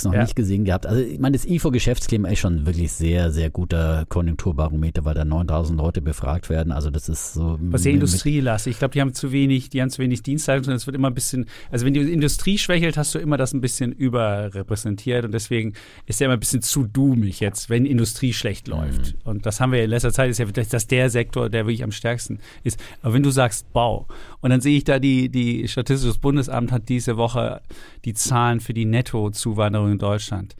noch 0.03 0.13
nicht 0.13 0.35
gesehen 0.35 0.65
gehabt. 0.65 0.85
Also 0.85 1.01
ich 1.01 1.19
meine, 1.19 1.37
das 1.37 1.45
IFO-Geschäftsklima 1.45 2.29
ist 2.29 2.39
schon 2.39 2.65
wirklich 2.65 2.91
sehr, 2.91 3.31
sehr 3.31 3.49
guter 3.49 4.05
Konjunkturbarometer, 4.09 5.05
weil 5.05 5.13
da 5.15 5.25
9000 5.25 5.77
Leute 5.79 6.01
befragt 6.01 6.49
werden. 6.49 6.71
Also 6.71 6.89
das 6.89 7.09
ist 7.09 7.33
so 7.33 7.57
Was 7.61 7.83
sehr 7.83 7.93
mit- 7.93 8.01
industrielastig. 8.03 8.71
Ich 8.71 8.79
glaube, 8.79 8.93
die 8.93 9.01
haben 9.01 9.13
zu 9.13 9.31
wenig, 9.31 9.69
die 9.69 9.81
haben 9.81 9.89
zu 9.89 10.01
wenig 10.01 10.23
Dienstleistungen. 10.23 10.75
Es 10.77 10.85
wird 10.87 10.95
immer 10.95 11.09
ein 11.09 11.13
bisschen, 11.13 11.45
also 11.71 11.85
wenn 11.85 11.93
die 11.93 12.01
Industrie 12.01 12.57
schwächelt, 12.57 12.97
hast 12.97 13.13
du 13.15 13.19
immer 13.19 13.37
das 13.37 13.53
ein 13.53 13.61
bisschen 13.61 13.91
überrepräsentiert 13.91 15.25
und 15.25 15.33
deswegen 15.33 15.73
ist 16.05 16.19
ja 16.19 16.25
immer 16.25 16.35
ein 16.35 16.39
bisschen 16.39 16.61
zu 16.61 16.85
doomig 16.85 17.39
jetzt, 17.39 17.69
wenn 17.69 17.85
Industrie 17.85 18.33
schlecht 18.33 18.67
läuft. 18.67 19.15
Und 19.23 19.45
das 19.45 19.59
haben 19.59 19.71
wir 19.71 19.83
in 19.83 19.89
letzter 19.89 20.11
Zeit, 20.11 20.14
ist 20.23 20.37
ja 20.39 20.45
vielleicht 20.45 20.73
das 20.73 20.87
der 20.87 21.09
Sektor, 21.09 21.49
der 21.49 21.65
wirklich 21.65 21.83
am 21.83 21.91
stärksten 21.91 22.39
ist. 22.63 22.79
Aber 23.01 23.13
wenn 23.13 23.23
du 23.23 23.29
sagst 23.31 23.71
Bau 23.73 24.07
und 24.41 24.49
dann 24.49 24.61
sehe 24.61 24.77
ich 24.77 24.83
da 24.83 24.99
die, 24.99 25.29
die 25.29 25.67
Statistisches 25.67 26.17
Bundesamt 26.17 26.71
hat 26.71 26.89
diese 26.89 27.17
Woche 27.17 27.61
die 28.05 28.13
Zahlen 28.13 28.59
für 28.59 28.73
die 28.73 28.85
Nettozuwanderung 28.85 29.91
in 29.93 29.97
Deutschland. 29.99 30.55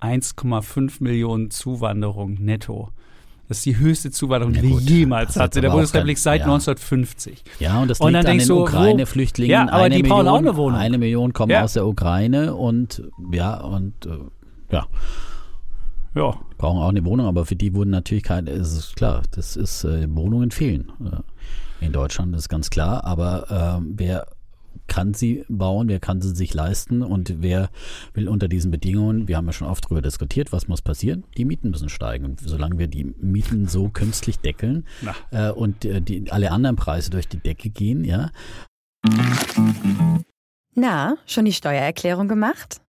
1,5 0.00 1.02
Millionen 1.02 1.50
Zuwanderung 1.50 2.34
netto. 2.34 2.90
Das 3.48 3.58
ist 3.58 3.66
die 3.66 3.78
höchste 3.78 4.10
Zuwanderung, 4.10 4.54
Ja 4.54 4.62
die 4.62 4.70
wir 4.70 4.80
jemals 4.80 5.36
hatten 5.36 5.58
in 5.58 5.62
der 5.62 5.70
Bundesrepublik 5.70 6.18
seit 6.18 6.40
ja. 6.40 6.46
1950. 6.46 7.44
Ja, 7.60 7.80
und 7.80 7.88
das 7.88 8.00
Und 8.00 8.12
liegt 8.12 8.24
dann 8.24 8.32
an 8.32 8.38
den 8.38 8.50
Ukraine-Flüchtlingen. 8.50 9.50
Ja, 9.52 9.62
aber 9.68 9.84
eine 9.84 9.96
die 9.96 10.02
brauchen 10.02 10.24
Million, 10.24 10.34
auch 10.34 10.38
eine 10.38 10.56
Wohnung. 10.56 10.78
Eine 10.80 10.98
Million 10.98 11.32
kommen 11.32 11.52
Ja. 11.52 11.62
aus 11.62 11.74
der 11.74 11.86
Ukraine 11.86 12.54
und 12.56 13.02
ja, 13.30 13.60
und 13.60 14.06
äh, 14.06 14.18
ja, 16.16 16.22
Ja. 16.22 16.40
brauchen 16.58 16.78
auch 16.78 16.88
eine 16.88 17.04
Wohnung, 17.04 17.26
aber 17.26 17.44
für 17.46 17.56
die 17.56 17.74
wurden 17.74 17.90
natürlich 17.90 18.24
keine, 18.24 18.50
es 18.50 18.72
ist 18.72 18.96
klar, 18.96 19.22
das 19.32 19.56
ist, 19.56 19.84
äh, 19.84 20.06
Wohnungen 20.14 20.50
fehlen. 20.50 20.90
Äh, 21.04 21.84
in 21.84 21.92
Deutschland 21.92 22.34
ist 22.34 22.48
ganz 22.48 22.70
klar, 22.70 23.04
aber 23.04 23.78
äh, 23.80 23.86
wer 23.96 24.26
kann 24.88 25.14
sie 25.14 25.44
bauen, 25.48 25.88
wer 25.88 26.00
kann 26.00 26.20
sie 26.20 26.34
sich 26.34 26.54
leisten 26.54 27.02
und 27.02 27.42
wer 27.42 27.70
will 28.14 28.28
unter 28.28 28.46
diesen 28.48 28.70
Bedingungen, 28.70 29.26
wir 29.28 29.36
haben 29.36 29.46
ja 29.46 29.52
schon 29.52 29.66
oft 29.68 29.84
darüber 29.86 30.00
diskutiert, 30.02 30.52
was 30.52 30.68
muss 30.68 30.80
passieren? 30.80 31.24
Die 31.36 31.44
Mieten 31.44 31.70
müssen 31.70 31.88
steigen. 31.88 32.24
Und 32.24 32.40
solange 32.40 32.78
wir 32.78 32.86
die 32.86 33.04
Mieten 33.04 33.66
so 33.68 33.88
künstlich 33.88 34.38
deckeln 34.38 34.86
äh, 35.32 35.50
und 35.50 35.84
äh, 35.84 36.00
die, 36.00 36.30
alle 36.30 36.52
anderen 36.52 36.76
Preise 36.76 37.10
durch 37.10 37.26
die 37.28 37.38
Decke 37.38 37.68
gehen, 37.70 38.04
ja, 38.04 38.30
Na, 40.74 41.16
schon 41.26 41.46
die 41.46 41.52
Steuererklärung 41.52 42.28
gemacht? 42.28 42.80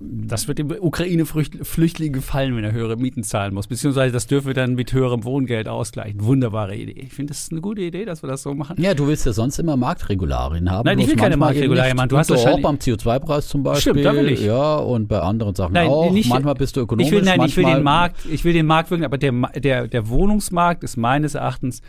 Das 0.00 0.46
wird 0.46 0.58
dem 0.58 0.70
Ukraine-Flüchtling 0.70 2.12
gefallen, 2.12 2.56
wenn 2.56 2.62
er 2.62 2.70
höhere 2.72 2.96
Mieten 2.96 3.24
zahlen 3.24 3.52
muss. 3.52 3.66
Beziehungsweise 3.66 4.12
das 4.12 4.28
dürfen 4.28 4.46
wir 4.46 4.54
dann 4.54 4.74
mit 4.74 4.92
höherem 4.92 5.24
Wohngeld 5.24 5.66
ausgleichen. 5.68 6.22
Wunderbare 6.22 6.76
Idee. 6.76 7.00
Ich 7.00 7.12
finde, 7.12 7.32
das 7.32 7.42
ist 7.42 7.52
eine 7.52 7.60
gute 7.60 7.82
Idee, 7.82 8.04
dass 8.04 8.22
wir 8.22 8.28
das 8.28 8.42
so 8.42 8.54
machen. 8.54 8.76
Ja, 8.80 8.94
du 8.94 9.08
willst 9.08 9.26
ja 9.26 9.32
sonst 9.32 9.58
immer 9.58 9.76
Marktregularien 9.76 10.70
haben. 10.70 10.84
Nein, 10.86 11.00
ich 11.00 11.08
will 11.08 11.16
keine 11.16 11.36
Marktregularien 11.36 11.96
machen. 11.96 12.10
Du 12.10 12.18
hast 12.18 12.30
auch 12.30 12.60
beim 12.60 12.76
CO2-Preis 12.76 13.48
zum 13.48 13.64
Beispiel. 13.64 13.92
Stimmt, 13.94 14.04
da 14.06 14.14
will 14.14 14.28
ich. 14.28 14.42
Ja, 14.44 14.76
und 14.76 15.08
bei 15.08 15.18
anderen 15.20 15.54
Sachen 15.56 15.72
Nein, 15.72 15.88
auch. 15.88 16.12
nicht- 16.12 16.28
manchmal 16.28 16.54
bist 16.54 16.76
du 16.76 16.80
ökonomisch, 16.82 17.08
Ich 17.08 17.12
will, 17.12 17.22
nein, 17.24 17.40
ich 17.42 17.56
will 17.56 17.64
den 17.64 17.82
Markt, 17.82 18.18
ich 18.30 18.44
will 18.44 18.52
den 18.52 18.66
Markt 18.66 18.90
wirken, 18.90 19.04
aber 19.04 19.18
der, 19.18 19.32
der, 19.56 19.88
der 19.88 20.08
Wohnungsmarkt 20.08 20.84
ist 20.84 20.96
meines 20.96 21.34
Erachtens, 21.34 21.82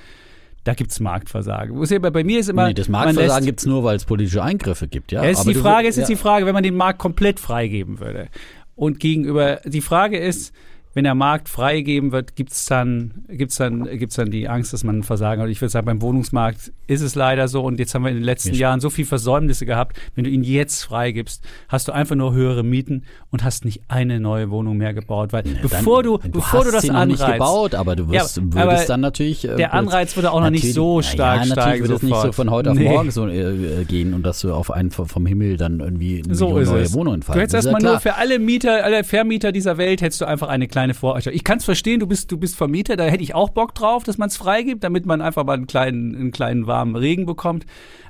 da 0.64 0.74
gibt 0.74 0.92
es 0.92 1.00
Marktversagen. 1.00 1.76
Es 1.82 1.90
bei 2.12 2.24
mir 2.24 2.40
ist 2.40 2.50
immer. 2.50 2.68
Nee, 2.68 2.74
das 2.74 2.90
Marktversagen 2.90 3.46
gibt 3.46 3.60
es 3.62 3.66
nur, 3.66 3.84
weil 3.84 3.96
es 3.96 4.06
politische 4.06 4.44
Eingriffe 4.44 4.88
gibt. 4.88 5.12
Ja, 5.12 5.24
Ja, 5.24 5.30
ist 5.32 5.44
die 5.46 5.54
du- 5.54 5.62
Frage 5.62 5.88
ist 5.88 5.96
jetzt 5.98 6.10
ja. 6.10 6.16
die 6.16 6.22
Frage, 6.22 6.46
wenn 6.46 6.54
man 6.54 6.64
den 6.64 6.76
Markt 6.76 7.00
komplett 7.00 7.40
freigeben 7.40 8.00
würde. 8.00 8.28
Und 8.76 9.00
gegenüber, 9.00 9.60
die 9.66 9.82
Frage 9.82 10.18
ist, 10.18 10.54
wenn 10.94 11.04
der 11.04 11.14
Markt 11.16 11.50
freigegeben 11.50 12.12
wird, 12.12 12.36
gibt 12.36 12.52
es 12.52 12.66
dann, 12.66 13.24
gibt's 13.30 13.58
dann, 13.58 13.86
gibt's 13.98 14.16
dann 14.16 14.32
die 14.32 14.50
Angst, 14.50 14.74
dass 14.74 14.84
man 14.84 15.04
Versagen 15.04 15.40
hat. 15.42 15.46
Und 15.46 15.52
ich 15.52 15.62
würde 15.62 15.70
sagen, 15.72 15.86
beim 15.86 16.02
Wohnungsmarkt 16.02 16.72
ist 16.88 17.02
es 17.02 17.14
leider 17.16 17.48
so. 17.48 17.62
Und 17.64 17.80
jetzt 17.80 17.94
haben 17.94 18.04
wir 18.04 18.10
in 18.10 18.18
den 18.18 18.24
letzten 18.24 18.52
Wir- 18.54 18.58
Jahren 18.60 18.80
so 18.80 18.90
viel 18.90 19.06
Versäumnisse 19.06 19.66
gehabt. 19.68 19.98
Wenn 20.16 20.24
du 20.24 20.30
ihn 20.32 20.44
jetzt 20.44 20.84
freigibst, 20.84 21.44
hast 21.68 21.88
du 21.88 21.92
einfach 21.92 22.16
nur 22.16 22.34
höhere 22.34 22.64
Mieten 22.64 23.04
und 23.30 23.44
hast 23.44 23.66
nicht 23.66 23.82
eine 23.88 24.20
neue 24.20 24.50
Wohnung 24.50 24.78
mehr 24.78 24.94
gebaut. 24.96 25.32
Weil 25.32 25.44
bevor 25.62 26.02
du, 26.02 26.18
Dann- 26.18 26.32
bevor 26.32 26.60
hast 26.62 26.68
du 26.68 26.72
das 26.72 26.82
sie 26.82 26.90
noch 26.90 27.06
nicht 27.06 27.22
anreizt, 27.22 27.34
gebaut, 27.40 27.76
aber 27.76 27.96
du 27.96 28.10
wirst, 28.10 28.38
Ja, 28.38 28.44
würdest 28.54 28.90
dann 28.90 29.02
natürlich. 29.02 29.48
äh, 29.48 29.56
der 29.58 29.74
Anreiz 29.76 30.16
würde 30.16 30.32
auch 30.32 30.42
noch 30.42 30.50
nicht 30.50 30.74
so 30.74 31.02
ja, 31.02 31.04
stark 31.08 31.36
ja, 31.42 31.46
natürlich 31.46 31.64
steigen 31.64 31.84
würde 31.84 31.94
es 31.96 32.02
nicht 32.02 32.22
so 32.22 32.32
von 32.32 32.50
heute 32.50 32.72
auf 32.72 32.78
Nee. 32.78 32.90
morgen 32.90 33.12
so 33.12 33.28
äh, 33.28 33.82
äh, 33.82 33.86
gehen 33.86 34.14
und 34.16 34.24
dass 34.26 34.42
du 34.42 34.54
auf 34.54 34.72
einen 34.72 34.90
vom 34.90 35.26
Himmel 35.28 35.58
dann 35.58 35.80
irgendwie 35.82 36.24
eine 36.26 36.34
So 36.34 36.50
neue 36.50 36.82
es. 36.82 36.94
Wohnungen 36.94 37.22
fallen. 37.22 37.38
Du 37.38 37.42
hättest 37.44 37.64
ja 37.64 37.72
erstmal 37.72 37.92
nur 37.92 38.00
für 38.00 38.16
alle 38.16 38.40
Mieter, 38.40 38.84
alle 38.84 39.04
Vermieter 39.04 39.52
dieser 39.52 39.78
Welt 39.78 40.02
hättest 40.02 40.22
du 40.22 40.26
einfach 40.26 40.48
eine 40.48 40.68
kleine 40.68 40.89
meine 40.90 40.94
Vorstellung. 40.96 41.36
Ich 41.36 41.44
kann 41.44 41.60
es 41.60 41.66
verstehen, 41.66 42.00
du 42.00 42.08
bist, 42.08 42.32
du 42.32 42.38
bist 42.38 42.56
Vermieter, 42.56 42.96
da 42.98 43.06
hätte 43.06 43.24
ich 43.24 43.36
auch 43.36 43.50
Bock 43.50 43.76
drauf, 43.76 44.04
dass 44.04 44.18
man 44.18 44.28
es 44.30 44.38
freigibt, 44.38 44.84
damit 44.84 45.06
man 45.06 45.22
einfach 45.22 45.44
mal 45.46 45.54
einen 45.54 45.68
kleinen, 45.68 46.16
einen 46.16 46.32
kleinen 46.32 46.68
warmen 46.68 46.96
Regen 46.96 47.26
bekommt. 47.26 47.66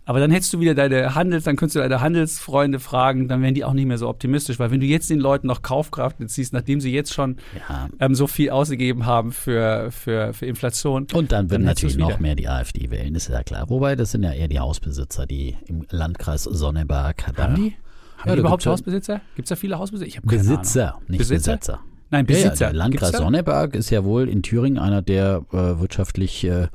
Aber 0.06 0.20
dann 0.20 0.32
hättest 0.32 0.52
du 0.54 0.60
wieder 0.60 0.74
deine 0.74 1.14
Handels, 1.14 1.44
dann 1.44 1.56
könntest 1.56 1.76
du 1.76 1.80
deine 1.82 2.02
Handelsfreunde 2.02 2.80
fragen, 2.80 3.28
dann 3.28 3.42
wären 3.44 3.54
die 3.54 3.64
auch 3.64 3.74
nicht 3.74 3.86
mehr 3.86 3.98
so 4.00 4.08
optimistisch, 4.10 4.58
weil 4.58 4.72
wenn 4.72 4.80
du 4.80 4.88
jetzt 4.88 5.10
den 5.10 5.20
Leuten 5.20 5.46
noch 5.46 5.62
Kaufkraft 5.62 6.18
ziehst, 6.30 6.52
nachdem 6.54 6.80
sie 6.82 6.92
jetzt 6.92 7.14
schon 7.14 7.38
Ja. 7.70 7.90
ähm, 8.00 8.16
so 8.16 8.26
viel 8.26 8.50
ausgegeben 8.50 9.06
haben 9.06 9.32
für, 9.32 9.92
für, 9.92 10.34
für 10.34 10.46
Inflation. 10.48 11.06
Und 11.14 11.32
dann 11.32 11.52
würden 11.52 11.64
natürlich 11.66 11.98
noch 11.98 12.20
mehr 12.20 12.36
die 12.36 12.48
AfD 12.48 12.90
wählen, 12.90 13.14
ist 13.14 13.28
ja 13.28 13.44
klar. 13.44 13.70
Wobei, 13.70 13.96
das 13.96 14.12
sind 14.12 14.24
ja 14.24 14.32
eher 14.34 14.48
die 14.48 14.60
Hausbesitzer, 14.60 15.28
die 15.28 15.56
im 15.68 15.86
Landkreis 15.92 16.44
Sonneberg. 16.44 17.26
da- 17.36 17.44
Haben 17.44 17.56
die? 17.56 17.76
Haben 18.18 18.30
Ja, 18.30 18.34
die 18.36 18.40
überhaupt 18.42 18.66
Hausbesitzer? 18.66 19.22
Gibt 19.36 19.46
es 19.46 19.50
da 19.50 19.56
viele 19.56 19.78
Hausbesitzer? 19.78 20.08
Ich 20.08 20.18
habe 20.18 20.28
keine 20.28 20.40
Besitzer, 20.42 20.90
Ahnung. 20.96 21.04
nicht 21.08 21.18
Besitzer? 21.20 21.52
Besitzer. 21.58 21.80
Nein, 22.12 22.25
Ja, 22.28 22.36
ja, 22.36 22.44
Besitzer. 22.44 22.66
der 22.68 22.74
Landkreis? 22.74 23.12
Sonneberg 23.12 23.75
ist 23.75 23.89
ja 23.89 24.04
wohl 24.04 24.28
in 24.30 24.42
Thüringen 24.42 24.80
einer 24.80 25.01
der 25.01 25.44
äh, 25.51 25.80
wirtschaftlich 25.80 26.44
äh, 26.44 26.68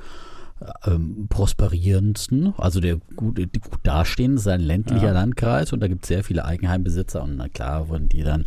ähm, 0.85 1.27
prosperierendsten, 1.29 2.53
also 2.57 2.79
der 2.79 2.97
gut, 3.15 3.37
die 3.37 3.59
gut 3.59 3.79
dastehende, 3.83 4.39
ist 4.39 4.47
ein 4.47 4.61
ländlicher 4.61 5.07
Ja. 5.07 5.11
Landkreis 5.11 5.73
und 5.73 5.81
da 5.81 5.87
gibt 5.87 6.03
es 6.03 6.07
sehr 6.07 6.23
viele 6.23 6.45
Eigenheimbesitzer 6.45 7.21
und 7.23 7.35
na 7.35 7.49
klar 7.49 7.89
wurden 7.89 8.07
die 8.07 8.23
dann 8.23 8.45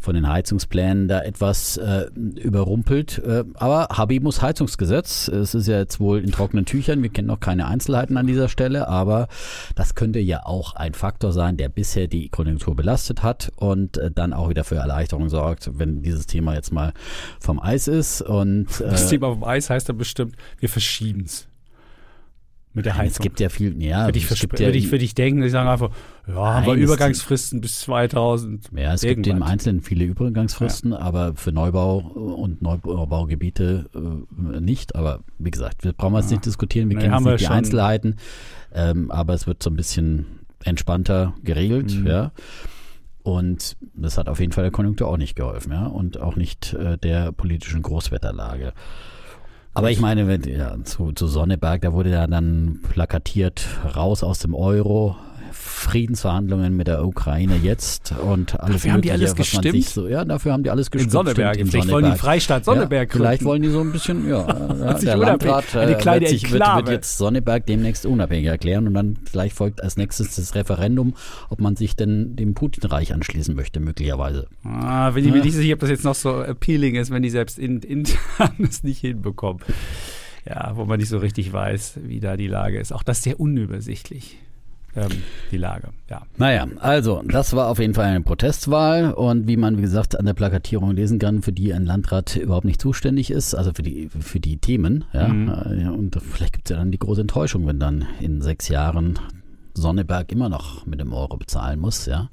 von 0.00 0.14
den 0.14 0.28
Heizungsplänen 0.28 1.06
da 1.06 1.20
etwas 1.22 1.76
äh, 1.76 2.06
überrumpelt. 2.14 3.18
Äh, 3.18 3.44
aber 3.54 3.88
Habimus 3.92 4.42
Heizungsgesetz, 4.42 5.28
es 5.28 5.54
ist 5.54 5.68
ja 5.68 5.78
jetzt 5.78 6.00
wohl 6.00 6.18
in 6.18 6.32
trockenen 6.32 6.64
Tüchern, 6.64 7.02
wir 7.02 7.10
kennen 7.10 7.28
noch 7.28 7.40
keine 7.40 7.66
Einzelheiten 7.66 8.16
an 8.16 8.26
dieser 8.26 8.48
Stelle, 8.48 8.88
aber 8.88 9.28
das 9.76 9.94
könnte 9.94 10.18
ja 10.18 10.44
auch 10.44 10.74
ein 10.74 10.94
Faktor 10.94 11.32
sein, 11.32 11.56
der 11.56 11.68
bisher 11.68 12.08
die 12.08 12.30
Konjunktur 12.30 12.74
belastet 12.74 13.22
hat 13.22 13.52
und 13.56 13.96
äh, 13.98 14.10
dann 14.10 14.32
auch 14.32 14.48
wieder 14.48 14.64
für 14.64 14.76
Erleichterung 14.76 15.28
sorgt, 15.28 15.78
wenn 15.78 16.02
dieses 16.02 16.26
Thema 16.26 16.54
jetzt 16.54 16.72
mal 16.72 16.92
vom 17.38 17.60
Eis 17.60 17.86
ist 17.86 18.22
und 18.22 18.66
Das 18.80 19.06
äh, 19.06 19.10
Thema 19.10 19.32
vom 19.32 19.44
Eis 19.44 19.70
heißt 19.70 19.88
dann 19.88 19.98
bestimmt, 19.98 20.34
wir 20.58 20.68
verschieben 20.68 21.22
es. 21.26 21.43
Mit 22.76 22.86
der 22.86 22.92
es 22.94 22.98
Heizung. 22.98 23.22
gibt 23.22 23.38
ja 23.40 23.48
viel, 23.48 23.80
ja, 23.80 24.06
würde 24.06 24.18
ich, 24.18 24.28
es 24.28 24.40
gibt 24.40 24.58
ja, 24.58 24.66
würde 24.66 24.78
ich, 24.78 24.90
würde 24.90 25.04
ich 25.04 25.14
denken, 25.14 25.40
die 25.42 25.48
sagen 25.48 25.68
einfach, 25.68 25.90
ja, 26.26 26.34
haben 26.34 26.66
wir 26.66 26.74
es- 26.74 26.80
Übergangsfristen 26.80 27.60
bis 27.60 27.78
2000. 27.80 28.68
Ja, 28.76 28.94
es 28.94 29.02
gibt 29.02 29.26
im 29.26 29.32
irgendwann. 29.34 29.48
Einzelnen 29.48 29.80
viele 29.80 30.04
Übergangsfristen, 30.06 30.92
aber 30.92 31.34
für 31.36 31.52
Neubau 31.52 31.98
und 31.98 32.62
Neubaugebiete 32.62 33.86
äh, 33.94 34.60
nicht. 34.60 34.96
Aber 34.96 35.20
wie 35.38 35.50
gesagt, 35.52 35.84
wir 35.84 35.92
brauchen 35.92 36.16
jetzt 36.16 36.30
nicht 36.30 36.44
diskutieren, 36.46 36.88
wir 36.90 36.96
Nee, 36.96 37.04
kennen 37.04 37.22
nicht 37.24 37.40
die 37.40 37.44
schon. 37.44 37.54
Einzelheiten, 37.54 38.16
ähm, 38.74 39.10
aber 39.10 39.34
es 39.34 39.46
wird 39.46 39.62
so 39.62 39.70
ein 39.70 39.76
bisschen 39.76 40.26
entspannter 40.64 41.34
geregelt, 41.44 41.94
Mhm. 41.94 42.06
ja. 42.06 42.32
Und 43.22 43.76
das 43.94 44.18
hat 44.18 44.28
auf 44.28 44.38
jeden 44.40 44.52
Fall 44.52 44.64
der 44.64 44.70
Konjunktur 44.70 45.08
auch 45.08 45.16
nicht 45.16 45.34
geholfen, 45.34 45.72
ja, 45.72 45.86
und 45.86 46.20
auch 46.20 46.36
nicht 46.36 46.74
äh, 46.74 46.98
der 46.98 47.32
politischen 47.32 47.80
Großwetterlage. 47.82 48.72
Aber 49.74 49.90
ich 49.90 50.00
meine, 50.00 50.28
wenn, 50.28 50.42
ja, 50.44 50.76
zu, 50.84 51.12
zu 51.12 51.26
Sonneberg, 51.26 51.82
da 51.82 51.92
wurde 51.92 52.10
ja 52.10 52.26
dann 52.28 52.80
plakatiert, 52.88 53.66
raus 53.96 54.22
aus 54.22 54.38
dem 54.38 54.54
Euro, 54.54 55.16
Friedensverhandlungen 55.54 56.76
mit 56.76 56.86
der 56.88 57.04
Ukraine 57.04 57.56
jetzt 57.56 58.12
und 58.12 58.58
alles 58.60 58.76
Dafür 58.76 58.92
haben 58.92 59.02
die 59.02 59.12
alles 59.12 59.34
gestimmt? 59.34 59.84
so, 59.84 60.08
ja, 60.08 60.24
dafür 60.24 60.52
haben 60.52 60.62
die 60.62 60.70
alles 60.70 60.88
In 60.88 60.92
gestimmt. 60.92 61.12
Sonneberg. 61.12 61.54
stimmt, 61.54 61.66
in 61.66 61.70
Vielleicht 61.70 61.88
wollen 61.90 62.04
die 62.04 62.08
Sonneberg. 62.10 62.20
Freistaat 62.20 62.64
Sonneberg 62.64 63.08
ja, 63.10 63.16
Vielleicht 63.16 63.44
wollen 63.44 63.62
die 63.62 63.68
so 63.70 63.80
ein 63.80 63.92
bisschen, 63.92 64.28
ja, 64.28 64.46
ja 64.78 64.94
der 64.94 65.16
Landrat 65.16 65.76
eine 65.76 65.92
äh, 65.92 65.94
kleine 65.94 66.20
wird, 66.22 66.30
sich, 66.30 66.50
wird, 66.52 66.62
wird 66.76 66.88
jetzt 66.88 67.16
Sonneberg 67.18 67.66
demnächst 67.66 68.06
unabhängig 68.06 68.46
erklären 68.46 68.86
und 68.86 68.94
dann 68.94 69.18
vielleicht 69.24 69.54
folgt 69.56 69.82
als 69.82 69.96
nächstes 69.96 70.34
das 70.36 70.54
Referendum, 70.54 71.14
ob 71.50 71.60
man 71.60 71.76
sich 71.76 71.96
denn 71.96 72.36
dem 72.36 72.54
Putin-Reich 72.54 73.12
anschließen 73.14 73.54
möchte, 73.54 73.80
möglicherweise. 73.80 74.46
Ah, 74.64 75.10
bin 75.10 75.24
ich 75.24 75.32
mir 75.32 75.42
nicht 75.42 75.54
sicher, 75.54 75.74
ob 75.74 75.80
das 75.80 75.90
jetzt 75.90 76.04
noch 76.04 76.14
so 76.14 76.40
appealing 76.42 76.96
ist, 76.96 77.10
wenn 77.10 77.22
die 77.22 77.30
selbst 77.30 77.58
in- 77.58 77.80
intern 77.80 78.52
es 78.68 78.82
nicht 78.82 79.00
hinbekommen. 79.00 79.62
Ja, 80.46 80.72
wo 80.74 80.84
man 80.84 80.98
nicht 81.00 81.08
so 81.08 81.16
richtig 81.18 81.52
weiß, 81.54 82.00
wie 82.04 82.20
da 82.20 82.36
die 82.36 82.48
Lage 82.48 82.78
ist. 82.78 82.92
Auch 82.92 83.02
das 83.02 83.18
ist 83.18 83.24
sehr 83.24 83.40
unübersichtlich, 83.40 84.36
ähm, 84.96 85.22
die 85.50 85.56
Lage. 85.56 85.88
Ja. 86.08 86.22
Naja, 86.36 86.66
also, 86.78 87.22
das 87.26 87.54
war 87.54 87.68
auf 87.68 87.78
jeden 87.78 87.94
Fall 87.94 88.06
eine 88.06 88.20
Protestwahl 88.20 89.12
und 89.12 89.48
wie 89.48 89.56
man, 89.56 89.78
wie 89.78 89.82
gesagt, 89.82 90.18
an 90.18 90.26
der 90.26 90.34
Plakatierung 90.34 90.92
lesen 90.92 91.18
kann, 91.18 91.42
für 91.42 91.52
die 91.52 91.72
ein 91.72 91.84
Landrat 91.84 92.36
überhaupt 92.36 92.64
nicht 92.64 92.80
zuständig 92.80 93.30
ist, 93.30 93.54
also 93.54 93.72
für 93.74 93.82
die, 93.82 94.08
für 94.08 94.40
die 94.40 94.58
Themen, 94.58 95.04
ja. 95.12 95.28
Mhm. 95.28 95.48
Äh, 95.48 95.82
ja, 95.82 95.90
Und 95.90 96.16
vielleicht 96.20 96.52
gibt 96.52 96.66
es 96.66 96.70
ja 96.70 96.76
dann 96.76 96.90
die 96.90 96.98
große 96.98 97.22
Enttäuschung, 97.22 97.66
wenn 97.66 97.80
dann 97.80 98.06
in 98.20 98.40
sechs 98.42 98.68
Jahren 98.68 99.18
Sonneberg 99.74 100.30
immer 100.30 100.48
noch 100.48 100.86
mit 100.86 101.00
dem 101.00 101.12
Euro 101.12 101.36
bezahlen 101.36 101.80
muss, 101.80 102.06
ja. 102.06 102.30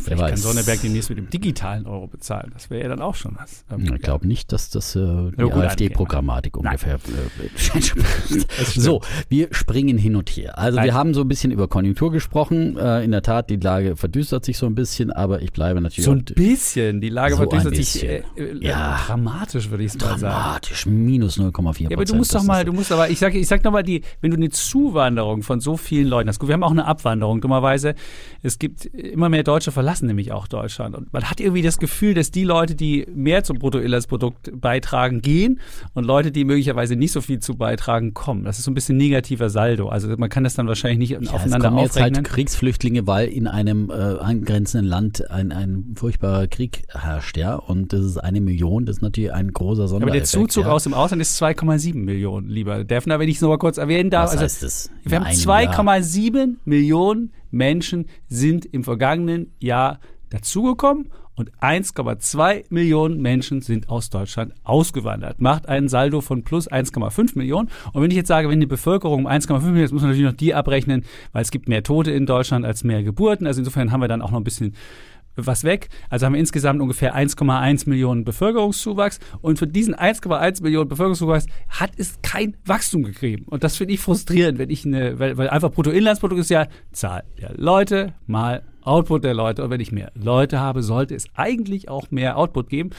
Vielleicht 0.00 0.28
kann. 0.28 0.36
Sonneberg 0.36 0.80
demnächst 0.80 1.08
mit 1.10 1.18
dem 1.18 1.28
digitalen 1.30 1.86
Euro 1.86 2.06
bezahlen. 2.06 2.50
Das 2.54 2.70
wäre 2.70 2.82
ja 2.84 2.88
dann 2.88 3.00
auch 3.00 3.14
schon 3.14 3.36
was. 3.38 3.64
Ähm, 3.70 3.94
Ich 3.94 4.02
glaube 4.02 4.26
nicht, 4.26 4.52
dass 4.52 4.70
das 4.70 4.94
äh, 4.96 5.00
die 5.00 5.34
Ja, 5.38 5.48
AfD-Programmatik 5.48 6.56
ungefähr 6.56 6.94
äh, 6.94 7.78
so, 8.74 9.00
wir 9.28 9.48
springen 9.52 9.98
hin 9.98 10.16
und 10.16 10.30
her. 10.30 10.58
Also 10.58 10.76
Nein. 10.76 10.86
wir 10.86 10.94
haben 10.94 11.14
so 11.14 11.22
ein 11.22 11.28
bisschen 11.28 11.50
über 11.50 11.68
Konjunktur 11.68 12.12
gesprochen. 12.12 12.76
Äh, 12.76 13.04
in 13.04 13.10
der 13.10 13.22
Tat, 13.22 13.50
die 13.50 13.56
Lage 13.56 13.96
verdüstert 13.96 14.44
sich 14.44 14.56
so 14.58 14.66
ein 14.66 14.74
bisschen, 14.74 15.10
aber 15.12 15.42
ich 15.42 15.52
bleibe 15.52 15.80
natürlich 15.80 16.04
So 16.04 16.12
ein 16.12 16.24
bisschen. 16.24 17.00
Die 17.00 17.08
Lage 17.08 17.34
So 17.34 17.48
ein 17.48 17.74
sich 17.74 18.04
äh, 18.04 18.22
äh, 18.36 18.54
Ja. 18.60 19.00
dramatisch, 19.06 19.70
würde 19.70 19.84
ich 19.84 19.94
mal 19.94 20.18
sagen. 20.18 20.20
dramatisch, 20.20 20.86
minus 20.86 21.38
0,4 21.38 21.82
Ja, 21.90 21.96
aber 21.96 22.04
du 22.04 22.14
musst 22.14 22.34
doch 22.34 22.42
mal, 22.44 22.64
du 22.64 22.72
musst 22.72 22.92
aber, 22.92 23.10
ich 23.10 23.18
sage 23.18 23.38
ich 23.38 23.48
sag 23.48 23.64
nochmal, 23.64 23.84
wenn 23.86 24.30
du 24.30 24.36
eine 24.36 24.50
Zuwanderung 24.50 25.42
von 25.42 25.60
so 25.60 25.76
vielen 25.76 26.06
Leuten 26.08 26.28
hast, 26.28 26.38
gut, 26.38 26.48
wir 26.48 26.54
haben 26.54 26.62
auch 26.62 26.70
eine 26.70 26.84
Abwanderung, 26.86 27.40
dummerweise, 27.40 27.94
es 28.42 28.58
gibt 28.58 28.84
immer 28.86 29.28
mehr 29.28 29.42
Deutsche 29.42 29.72
verlassen 29.72 29.87
nämlich 30.02 30.32
auch 30.32 30.46
Deutschland 30.46 30.94
und 30.94 31.12
man 31.12 31.24
hat 31.24 31.40
irgendwie 31.40 31.62
das 31.62 31.78
Gefühl, 31.78 32.14
dass 32.14 32.30
die 32.30 32.44
Leute, 32.44 32.74
die 32.74 33.06
mehr 33.14 33.44
zum 33.44 33.58
Bruttoinlandsprodukt 33.58 34.60
beitragen, 34.60 35.22
gehen 35.22 35.60
und 35.94 36.04
Leute, 36.04 36.30
die 36.32 36.44
möglicherweise 36.44 36.96
nicht 36.96 37.12
so 37.12 37.20
viel 37.20 37.38
zu 37.40 37.56
beitragen, 37.56 38.14
kommen. 38.14 38.44
Das 38.44 38.58
ist 38.58 38.64
so 38.64 38.70
ein 38.70 38.74
bisschen 38.74 38.96
negativer 38.96 39.50
Saldo. 39.50 39.88
Also 39.88 40.08
man 40.16 40.28
kann 40.28 40.44
das 40.44 40.54
dann 40.54 40.68
wahrscheinlich 40.68 40.98
nicht 40.98 41.10
ja, 41.10 41.18
es 41.20 41.28
aufeinander 41.30 41.68
kommen 41.68 41.80
jetzt 41.80 41.96
aufrechnen. 41.96 42.16
halt 42.16 42.26
Kriegsflüchtlinge, 42.26 43.06
weil 43.06 43.28
in 43.28 43.46
einem 43.46 43.90
äh, 43.90 43.92
angrenzenden 43.92 44.88
Land 44.88 45.30
ein, 45.30 45.52
ein 45.52 45.94
furchtbarer 45.96 46.46
Krieg 46.46 46.84
herrscht, 46.88 47.36
ja. 47.36 47.54
Und 47.54 47.92
das 47.92 48.04
ist 48.04 48.18
eine 48.18 48.40
Million, 48.40 48.86
das 48.86 48.96
ist 48.96 49.02
natürlich 49.02 49.32
ein 49.32 49.52
großer 49.52 49.82
aber 49.82 49.88
Sondereffekt. 49.88 50.20
der 50.20 50.24
Zuzug 50.24 50.64
ja. 50.64 50.72
aus 50.72 50.84
dem 50.84 50.94
Ausland 50.94 51.22
ist 51.22 51.40
2,7 51.40 51.94
Millionen, 51.96 52.48
lieber 52.48 52.84
Defner, 52.84 53.18
wenn 53.18 53.28
ich 53.28 53.36
es 53.36 53.42
noch 53.42 53.48
mal 53.48 53.58
kurz 53.58 53.78
erwähnen 53.78 54.10
darf. 54.10 54.26
Was 54.26 54.32
Also, 54.32 54.44
heißt 54.44 54.62
das? 54.62 54.90
In 55.04 55.10
Wir 55.10 55.18
haben 55.18 55.26
einem 55.26 55.38
Jahr? 55.38 55.74
2,7 55.74 56.54
Millionen 56.64 57.32
Menschen 57.50 58.06
sind 58.28 58.64
im 58.66 58.84
vergangenen 58.84 59.52
Jahr 59.58 60.00
dazugekommen 60.30 61.10
und 61.38 61.52
1,2 61.60 62.64
Millionen 62.68 63.22
Menschen 63.22 63.60
sind 63.60 63.88
aus 63.88 64.10
Deutschland 64.10 64.54
ausgewandert. 64.64 65.40
Macht 65.40 65.68
einen 65.68 65.88
Saldo 65.88 66.20
von 66.20 66.42
plus 66.42 66.68
1,5 66.68 67.38
Millionen. 67.38 67.68
Und 67.92 68.02
wenn 68.02 68.10
ich 68.10 68.16
jetzt 68.16 68.28
sage, 68.28 68.48
wenn 68.48 68.58
die 68.58 68.66
Bevölkerung 68.66 69.20
um 69.20 69.30
1,5 69.30 69.60
Millionen, 69.60 69.80
jetzt 69.80 69.92
muss 69.92 70.02
man 70.02 70.10
natürlich 70.10 70.30
noch 70.30 70.36
die 70.36 70.54
abrechnen, 70.54 71.04
weil 71.32 71.42
es 71.42 71.52
gibt 71.52 71.68
mehr 71.68 71.84
Tote 71.84 72.10
in 72.10 72.26
Deutschland 72.26 72.64
als 72.64 72.82
mehr 72.82 73.04
Geburten. 73.04 73.46
Also 73.46 73.60
insofern 73.60 73.92
haben 73.92 74.00
wir 74.00 74.08
dann 74.08 74.20
auch 74.20 74.32
noch 74.32 74.38
ein 74.38 74.44
bisschen 74.44 74.74
was 75.46 75.64
weg. 75.64 75.88
Also 76.08 76.26
haben 76.26 76.34
wir 76.34 76.40
insgesamt 76.40 76.80
ungefähr 76.80 77.16
1,1 77.16 77.88
Millionen 77.88 78.24
Bevölkerungszuwachs. 78.24 79.20
Und 79.40 79.58
für 79.58 79.66
diesen 79.66 79.94
1,1 79.94 80.62
Millionen 80.62 80.88
Bevölkerungszuwachs 80.88 81.46
hat 81.68 81.90
es 81.96 82.20
kein 82.22 82.56
Wachstum 82.64 83.02
gegeben. 83.02 83.44
Und 83.48 83.64
das 83.64 83.76
finde 83.76 83.94
ich 83.94 84.00
frustrierend, 84.00 84.58
wenn 84.58 84.70
ich 84.70 84.84
eine, 84.84 85.18
weil, 85.18 85.36
weil 85.36 85.48
einfach 85.50 85.70
Bruttoinlandsprodukt 85.70 86.40
ist 86.40 86.50
ja 86.50 86.66
Zahl 86.92 87.24
der 87.40 87.54
Leute 87.56 88.14
mal 88.26 88.62
Output 88.88 89.24
der 89.24 89.34
Leute. 89.34 89.62
Und 89.64 89.70
wenn 89.70 89.80
ich 89.80 89.92
mehr 89.92 90.10
Leute 90.14 90.58
habe, 90.60 90.82
sollte 90.82 91.14
es 91.14 91.26
eigentlich 91.34 91.88
auch 91.88 92.10
mehr 92.10 92.36
Output 92.36 92.68
geben. 92.68 92.90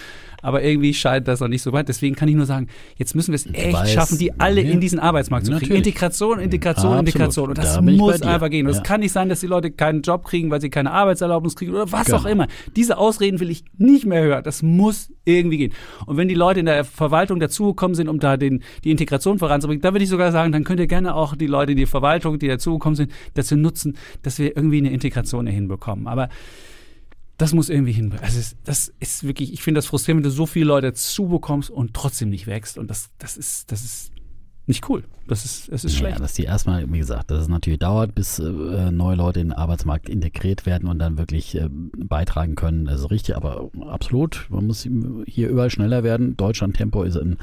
Aber 0.41 0.63
irgendwie 0.63 0.93
scheint 0.93 1.27
das 1.27 1.39
noch 1.41 1.48
nicht 1.48 1.62
so 1.62 1.74
weit. 1.74 1.89
Deswegen 1.89 2.15
kann 2.15 2.29
ich 2.29 2.36
nur 2.36 2.46
sagen, 2.46 2.67
jetzt 2.96 3.15
müssen 3.15 3.31
wir 3.31 3.36
es 3.36 3.46
echt 3.48 3.74
weiß, 3.74 3.91
schaffen, 3.91 4.17
die 4.17 4.39
alle 4.39 4.62
ja. 4.62 4.72
in 4.72 4.79
diesen 4.79 5.00
Arbeitsmarkt 5.00 5.48
zu 5.48 5.51
kriegen. 5.58 5.75
Integration, 5.75 6.39
Integration, 6.39 6.86
Absolut. 6.93 7.08
Integration. 7.08 7.50
Und 7.50 7.58
das 7.58 7.74
Da 7.75 7.81
muss 7.81 8.22
einfach 8.22 8.50
gehen. 8.50 8.65
Und 8.65 8.72
es 8.72 8.77
Ja. 8.77 8.84
kann 8.84 9.01
nicht 9.01 9.12
sein, 9.12 9.27
dass 9.29 9.41
die 9.41 9.48
Leute 9.48 9.72
keinen 9.72 10.01
Job 10.01 10.24
kriegen, 10.25 10.50
weil 10.50 10.62
sie 10.62 10.69
keine 10.69 10.91
Arbeitserlaubnis 10.91 11.55
kriegen 11.55 11.74
oder 11.74 11.91
was 11.91 12.05
Genau. 12.05 12.19
auch 12.19 12.25
immer. 12.25 12.48
Diese 12.75 12.98
Ausreden 12.98 13.39
will 13.39 13.50
ich 13.50 13.63
nicht 13.77 14.05
mehr 14.05 14.22
hören. 14.24 14.43
Das 14.43 14.63
muss 14.63 15.12
irgendwie 15.25 15.58
gehen. 15.58 15.74
Und 16.05 16.17
wenn 16.17 16.27
die 16.27 16.36
Leute 16.36 16.60
in 16.60 16.65
der 16.65 16.86
Verwaltung 16.86 17.39
dazugekommen 17.39 17.96
sind, 17.96 18.08
um 18.08 18.19
da 18.19 18.38
den, 18.38 18.63
die 18.84 18.91
Integration 18.91 19.39
voranzubringen, 19.39 19.81
da 19.81 19.93
würde 19.93 20.03
ich 20.03 20.10
sogar 20.10 20.31
sagen, 20.31 20.51
dann 20.51 20.63
könnt 20.63 20.79
ihr 20.79 20.88
gerne 20.88 21.15
auch 21.15 21.36
die 21.36 21.48
Leute 21.48 21.74
in 21.74 21.77
die 21.77 21.86
Verwaltung, 21.86 22.39
die 22.39 22.48
dazugekommen 22.48 22.96
sind, 22.96 23.12
dazu 23.34 23.55
nutzen, 23.55 23.98
dass 24.24 24.39
wir 24.39 24.55
irgendwie 24.55 24.77
eine 24.77 24.91
Integration 24.91 25.46
hier 25.48 25.55
hinbekommen. 25.79 26.07
Aber 26.07 26.29
das 27.38 27.53
muss 27.53 27.69
irgendwie 27.69 27.93
hin. 27.93 28.13
Also 28.21 28.39
es, 28.39 28.57
das 28.63 28.93
ist 29.00 29.24
wirklich, 29.24 29.53
ich 29.53 29.63
finde 29.63 29.79
das 29.79 29.86
frustrierend, 29.86 30.24
wenn 30.24 30.29
du 30.29 30.36
so 30.36 30.45
viele 30.45 30.65
Leute 30.65 30.88
dazu 30.88 31.27
bekommst 31.27 31.69
und 31.69 31.93
trotzdem 31.93 32.29
nicht 32.29 32.48
wächst. 32.48 32.77
Und 32.77 32.89
das, 32.89 33.09
das 33.17 33.38
ist, 33.38 33.71
das 33.71 33.83
ist 33.83 34.12
nicht 34.70 34.88
cool. 34.88 35.04
Das 35.28 35.46
ist, 35.46 35.68
es 35.70 35.84
ist 35.84 35.96
schlecht. 35.96 36.18
Ja, 36.18 36.22
dass 36.22 36.34
die 36.34 36.44
erstmal, 36.44 36.92
wie 36.92 37.00
gesagt, 37.00 37.30
dass 37.30 37.42
es 37.42 37.48
natürlich 37.48 37.80
dauert, 37.80 38.14
bis 38.14 38.38
äh, 38.38 38.92
neue 38.92 39.16
Leute 39.16 39.40
in 39.40 39.48
den 39.48 39.54
Arbeitsmarkt 39.54 40.10
integriert 40.10 40.68
werden 40.68 40.88
und 40.88 41.00
dann 41.00 41.18
wirklich 41.18 41.56
äh, 41.56 41.68
beitragen 41.70 42.54
können. 42.56 42.86
Das 42.86 43.02
ist 43.02 43.12
richtig, 43.12 43.36
aber 43.36 43.70
absolut. 43.88 44.46
Man 44.50 44.68
muss 44.68 44.88
hier 45.26 45.50
überall 45.50 45.72
schneller 45.72 46.04
werden. 46.04 46.38
Deutschland-Tempo 46.38 47.02
ist 47.02 47.16
in 47.16 47.38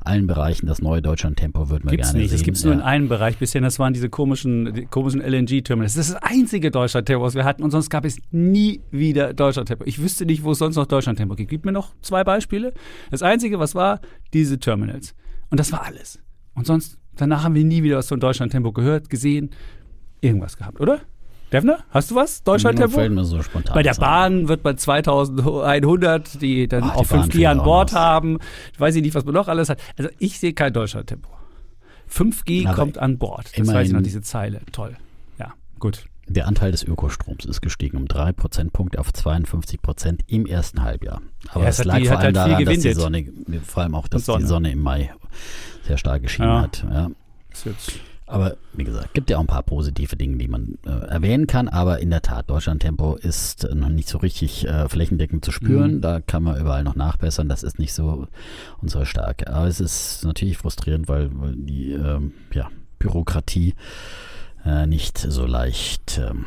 allen 0.00 0.26
Bereichen 0.26 0.66
das 0.66 0.82
neue 0.82 1.00
Deutschland-Tempo, 1.00 1.70
würden 1.70 1.84
wir 1.84 1.92
gibt's 1.92 2.08
gerne 2.08 2.22
nicht. 2.22 2.30
sehen. 2.30 2.38
Es 2.38 2.44
gibt 2.44 2.56
es 2.56 2.64
nur 2.64 2.72
in 2.72 2.80
einem 2.80 3.08
Bereich 3.08 3.38
bisher. 3.38 3.60
Das 3.60 3.78
waren 3.78 3.94
diese 3.94 4.08
komischen, 4.08 4.74
die 4.74 4.86
komischen 4.86 5.20
LNG-Terminals. 5.20 5.94
Das 5.94 6.08
ist 6.08 6.14
das 6.14 6.22
einzige 6.22 6.72
Deutschland-Tempo, 6.72 7.22
was 7.22 7.36
wir 7.36 7.44
hatten. 7.44 7.62
Und 7.62 7.70
sonst 7.70 7.88
gab 7.88 8.04
es 8.04 8.16
nie 8.32 8.80
wieder 8.90 9.32
Deutschland-Tempo. 9.32 9.84
Ich 9.86 10.02
wüsste 10.02 10.26
nicht, 10.26 10.42
wo 10.42 10.50
es 10.50 10.58
sonst 10.58 10.74
noch 10.74 10.86
Deutschland-Tempo 10.86 11.36
gibt. 11.36 11.50
Gib 11.50 11.64
mir 11.64 11.72
noch 11.72 11.94
zwei 12.02 12.24
Beispiele. 12.24 12.74
Das 13.12 13.22
einzige, 13.22 13.60
was 13.60 13.76
war, 13.76 14.00
diese 14.32 14.58
Terminals. 14.58 15.14
Und 15.50 15.60
das 15.60 15.70
war 15.70 15.84
alles. 15.84 16.18
Und 16.54 16.66
sonst 16.66 16.98
Danach 17.16 17.44
haben 17.44 17.54
wir 17.54 17.64
nie 17.64 17.82
wieder 17.82 17.98
was 17.98 18.08
von 18.08 18.20
Deutschland-Tempo 18.20 18.72
gehört, 18.72 19.08
gesehen, 19.08 19.50
irgendwas 20.20 20.56
gehabt, 20.56 20.80
oder? 20.80 21.00
Defner, 21.52 21.84
hast 21.90 22.10
du 22.10 22.16
was? 22.16 22.42
Deutschland-Tempo? 22.42 22.96
Fällt 22.96 23.12
mir 23.12 23.24
so 23.24 23.40
spontan 23.42 23.74
Bei 23.74 23.82
der. 23.82 23.94
Bahn 23.94 24.48
wird 24.48 24.62
bei 24.64 24.74
2100, 24.74 26.40
die 26.42 26.66
dann 26.66 26.82
Ach, 26.84 26.96
auch 26.96 27.02
die 27.02 27.08
Bahn 27.08 27.28
5G 27.28 27.32
fehlt 27.32 27.46
an 27.46 27.58
Bord 27.58 27.92
haben. 27.92 28.38
Ich 28.72 28.80
weiß 28.80 28.96
nicht, 28.96 29.14
was 29.14 29.24
man 29.24 29.34
noch 29.34 29.46
alles 29.46 29.68
hat. 29.68 29.80
Also 29.96 30.10
ich 30.18 30.40
sehe 30.40 30.52
kein 30.52 30.72
Deutschland-Tempo. 30.72 31.28
5G 32.10 32.66
Aber 32.66 32.74
kommt 32.74 32.98
an 32.98 33.18
Bord. 33.18 33.52
Das 33.56 33.68
weiß 33.68 33.88
ich 33.88 33.94
noch, 33.94 34.02
diese 34.02 34.22
Zeile. 34.22 34.62
Toll. 34.72 34.96
Ja, 35.38 35.52
gut. 35.78 36.06
Der 36.26 36.46
Anteil 36.48 36.72
des 36.72 36.82
Ökostroms 36.84 37.44
ist 37.44 37.60
gestiegen 37.60 37.96
um 37.98 38.08
drei 38.08 38.32
Prozentpunkte 38.32 38.98
auf 38.98 39.12
52 39.12 39.82
Prozent 39.82 40.22
im 40.26 40.46
ersten 40.46 40.82
Halbjahr. 40.82 41.20
Aber 41.50 41.64
Ja, 41.68 41.82
lag 41.84 41.98
die- 41.98 42.06
vor 42.06 42.18
allem 42.18 42.24
halt 42.24 42.36
daran, 42.36 42.64
dass 42.64 42.78
die. 42.80 42.92
Sonne, 42.94 43.24
vor 43.64 43.82
allem 43.82 43.94
auch, 43.94 44.08
dass 44.08 44.24
Sonne. 44.26 44.40
die 44.42 44.46
Sonne 44.48 44.72
im 44.72 44.80
Mai 44.80 45.12
sehr 45.86 45.98
stark 45.98 46.22
geschienen 46.22 46.48
Ja. 46.48 46.62
hat. 46.62 46.84
Ja. 46.90 47.10
Aber 48.26 48.56
wie 48.72 48.84
gesagt, 48.84 49.12
gibt 49.12 49.28
ja 49.28 49.36
auch 49.36 49.42
ein 49.42 49.46
paar 49.46 49.62
positive 49.62 50.16
Dinge, 50.16 50.38
die 50.38 50.48
man 50.48 50.78
äh, 50.86 50.88
erwähnen 50.90 51.46
kann. 51.46 51.68
Aber 51.68 52.00
in 52.00 52.08
der 52.08 52.22
Tat, 52.22 52.48
Deutschland-Tempo 52.48 53.16
ist 53.16 53.68
noch 53.74 53.90
nicht 53.90 54.08
so 54.08 54.16
richtig 54.18 54.66
äh, 54.66 54.88
flächendeckend 54.88 55.44
zu 55.44 55.52
spüren. 55.52 55.96
Mhm. 55.96 56.00
Da 56.00 56.20
kann 56.22 56.42
man 56.42 56.58
überall 56.58 56.84
noch 56.84 56.96
nachbessern. 56.96 57.50
Das 57.50 57.62
ist 57.62 57.78
nicht 57.78 57.92
so 57.92 58.26
unsere 58.80 59.04
Stärke. 59.04 59.52
Aber 59.52 59.66
es 59.66 59.78
ist 59.78 60.24
natürlich 60.24 60.56
frustrierend, 60.56 61.06
weil, 61.06 61.28
weil 61.38 61.54
die 61.54 61.92
ähm, 61.92 62.32
ja, 62.54 62.70
Bürokratie 62.98 63.74
äh, 64.64 64.86
nicht 64.86 65.18
so 65.18 65.46
leicht 65.46 66.18
ähm, 66.18 66.46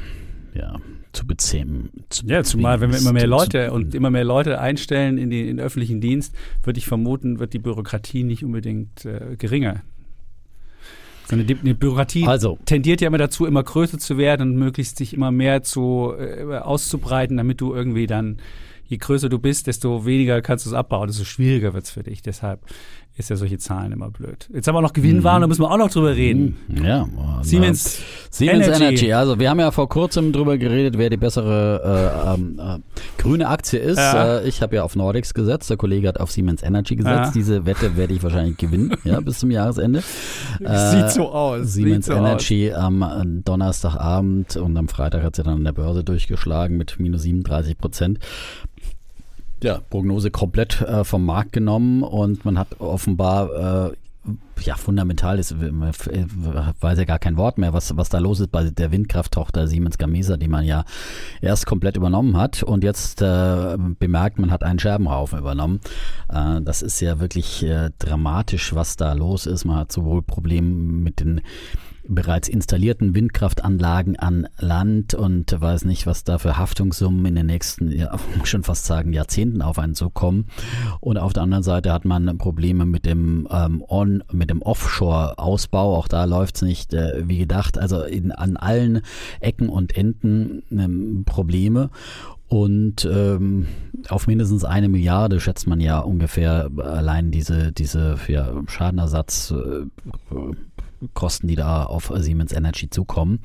ja, 0.53 0.79
zu 1.13 1.25
bezähmen. 1.25 1.89
Zu 2.09 2.25
Ja, 2.25 2.43
zumal 2.43 2.81
wenn 2.81 2.91
wir 2.91 2.99
immer 2.99 3.13
mehr 3.13 3.27
Leute 3.27 3.71
und 3.71 3.95
immer 3.95 4.09
mehr 4.09 4.23
Leute 4.23 4.59
einstellen 4.59 5.17
in, 5.17 5.29
die, 5.29 5.41
in 5.41 5.57
den 5.57 5.59
öffentlichen 5.59 6.01
Dienst, 6.01 6.35
würde 6.63 6.79
ich 6.79 6.87
vermuten, 6.87 7.39
wird 7.39 7.53
die 7.53 7.59
Bürokratie 7.59 8.23
nicht 8.23 8.43
unbedingt 8.43 9.05
äh, 9.05 9.35
geringer. 9.37 9.81
Die, 11.29 11.55
die 11.55 11.73
Bürokratie 11.73 12.25
Also, 12.25 12.57
tendiert 12.65 13.01
ja 13.01 13.07
immer 13.07 13.17
dazu, 13.17 13.45
immer 13.45 13.63
größer 13.63 13.97
zu 13.97 14.17
werden 14.17 14.51
und 14.51 14.55
möglichst 14.55 14.97
sich 14.97 15.13
immer 15.13 15.31
mehr 15.31 15.61
zu 15.61 16.13
äh, 16.17 16.57
auszubreiten, 16.57 17.35
damit 17.35 17.59
du 17.59 17.73
irgendwie 17.73 18.07
dann, 18.07 18.37
je 18.85 18.95
größer 18.95 19.27
du 19.27 19.37
bist, 19.37 19.67
desto 19.67 20.05
weniger 20.05 20.41
kannst 20.41 20.65
du 20.65 20.69
es 20.69 20.73
abbauen, 20.73 21.07
desto 21.07 21.25
schwieriger 21.25 21.73
wird 21.73 21.83
es 21.83 21.91
für 21.91 22.03
dich. 22.03 22.21
Deshalb 22.21 22.61
ist 23.17 23.29
ja 23.29 23.35
solche 23.35 23.57
Zahlen 23.57 23.91
immer 23.91 24.11
blöd. 24.11 24.47
Jetzt 24.53 24.67
haben 24.67 24.75
wir 24.75 24.81
noch 24.81 24.93
Gewinnwahn, 24.93 25.41
da 25.41 25.47
müssen 25.47 25.63
wir 25.63 25.71
auch 25.71 25.77
noch 25.77 25.89
drüber 25.89 26.15
reden. 26.15 26.57
ja, 26.69 27.03
äh, 27.03 27.43
Siemens, 27.43 27.99
Siemens 28.29 28.67
Energy. 28.67 28.83
Energy. 28.83 29.13
Also 29.13 29.39
wir 29.39 29.49
haben 29.49 29.59
ja 29.59 29.71
vor 29.71 29.89
kurzem 29.89 30.31
drüber 30.31 30.57
geredet, 30.57 30.97
wer 30.97 31.09
die 31.09 31.17
bessere 31.17 32.23
äh, 32.27 32.33
ähm, 32.35 32.59
äh, 32.59 32.77
grüne 33.21 33.47
Aktie 33.49 33.79
ist. 33.79 33.97
Ja. 33.97 34.37
Äh, 34.39 34.47
ich 34.47 34.61
habe 34.61 34.75
ja 34.75 34.83
auf 34.83 34.95
Nordex 34.95 35.33
gesetzt, 35.33 35.69
der 35.69 35.77
Kollege 35.77 36.07
hat 36.07 36.19
auf 36.19 36.31
Siemens 36.31 36.61
Energy 36.61 36.95
gesetzt. 36.95 37.15
Ja. 37.15 37.31
Diese 37.31 37.65
Wette 37.65 37.97
werde 37.97 38.13
ich 38.13 38.21
wahrscheinlich 38.21 38.57
gewinnen, 38.57 38.95
ja, 39.03 39.19
bis 39.19 39.39
zum 39.39 39.49
Jahresende. 39.49 40.03
Äh, 40.59 40.91
Sieht 40.91 41.11
so 41.11 41.31
aus. 41.31 41.73
Siemens 41.73 42.05
so 42.05 42.13
Energy 42.13 42.71
am 42.71 43.01
äh, 43.01 43.41
Donnerstagabend 43.43 44.57
und 44.57 44.77
am 44.77 44.87
Freitag 44.87 45.23
hat 45.23 45.35
sie 45.35 45.43
dann 45.43 45.55
an 45.55 45.63
der 45.63 45.73
Börse 45.73 46.03
durchgeschlagen 46.03 46.77
mit 46.77 46.99
minus 46.99 47.23
37 47.23 47.77
Prozent. 47.77 48.19
Ja, 49.63 49.79
Prognose 49.89 50.29
komplett 50.29 50.81
äh, 50.81 51.03
vom 51.03 51.25
Markt 51.25 51.53
genommen 51.53 52.03
und 52.03 52.45
man 52.45 52.59
hat 52.59 52.79
offenbar 52.79 53.89
äh, 53.89 53.95
ja, 54.61 54.75
fundamental 54.75 55.39
ist, 55.39 55.51
äh, 55.51 55.71
weiß 56.79 56.97
ja 56.97 57.05
gar 57.05 57.19
kein 57.19 57.37
Wort 57.37 57.57
mehr, 57.57 57.73
was, 57.73 57.95
was 57.95 58.09
da 58.09 58.19
los 58.19 58.39
ist 58.39 58.51
bei 58.51 58.69
der 58.69 58.91
Windkrafttochter 58.91 59.67
Siemens 59.67 59.97
Gamesa, 59.97 60.37
die 60.37 60.47
man 60.47 60.65
ja 60.65 60.83
erst 61.41 61.65
komplett 61.65 61.97
übernommen 61.97 62.37
hat 62.37 62.63
und 62.63 62.83
jetzt 62.83 63.21
äh, 63.21 63.77
bemerkt, 63.77 64.39
man 64.39 64.51
hat 64.51 64.63
einen 64.63 64.79
Scherbenhaufen 64.79 65.39
übernommen. 65.39 65.79
Äh, 66.29 66.61
das 66.61 66.81
ist 66.81 66.99
ja 66.99 67.19
wirklich 67.19 67.63
äh, 67.63 67.91
dramatisch, 67.99 68.73
was 68.75 68.95
da 68.95 69.13
los 69.13 69.45
ist. 69.45 69.65
Man 69.65 69.77
hat 69.77 69.91
sowohl 69.91 70.21
Probleme 70.21 70.67
mit 70.67 71.19
den 71.19 71.41
bereits 72.07 72.47
installierten 72.47 73.15
Windkraftanlagen 73.15 74.17
an 74.17 74.47
Land 74.59 75.13
und 75.13 75.59
weiß 75.59 75.85
nicht, 75.85 76.05
was 76.07 76.23
da 76.23 76.37
für 76.37 76.57
Haftungssummen 76.57 77.25
in 77.25 77.35
den 77.35 77.45
nächsten, 77.45 77.91
ja, 77.91 78.17
schon 78.43 78.63
fast 78.63 78.85
sagen, 78.85 79.13
Jahrzehnten 79.13 79.61
auf 79.61 79.79
einen 79.79 79.95
zukommen. 79.95 80.47
Und 80.99 81.17
auf 81.17 81.33
der 81.33 81.43
anderen 81.43 81.63
Seite 81.63 81.91
hat 81.91 82.05
man 82.05 82.37
Probleme 82.37 82.85
mit 82.85 83.05
dem 83.05 83.47
ähm, 83.51 83.83
On, 83.87 84.23
mit 84.31 84.49
dem 84.49 84.61
Offshore-Ausbau. 84.61 85.95
Auch 85.95 86.07
da 86.07 86.25
läuft's 86.25 86.61
nicht 86.61 86.93
äh, 86.93 87.27
wie 87.27 87.39
gedacht. 87.39 87.77
Also 87.77 88.01
in, 88.03 88.31
an 88.31 88.57
allen 88.57 89.01
Ecken 89.39 89.69
und 89.69 89.95
Enden 89.95 90.63
ähm, 90.71 91.23
Probleme. 91.25 91.89
Und 92.49 93.05
ähm, 93.11 93.67
auf 94.07 94.27
mindestens 94.27 94.63
eine 94.63 94.87
Milliarde 94.87 95.41
schätzt 95.41 95.67
man 95.67 95.81
ja 95.81 95.99
ungefähr 95.99 96.69
allein 96.77 97.29
diese, 97.29 97.73
diese 97.73 98.17
ja, 98.27 98.53
Schadenersatz. 98.67 99.51
Äh, 99.51 99.85
Kosten, 101.13 101.47
die 101.47 101.55
da 101.55 101.83
auf 101.83 102.11
Siemens 102.15 102.51
Energy 102.51 102.89
zukommen. 102.89 103.39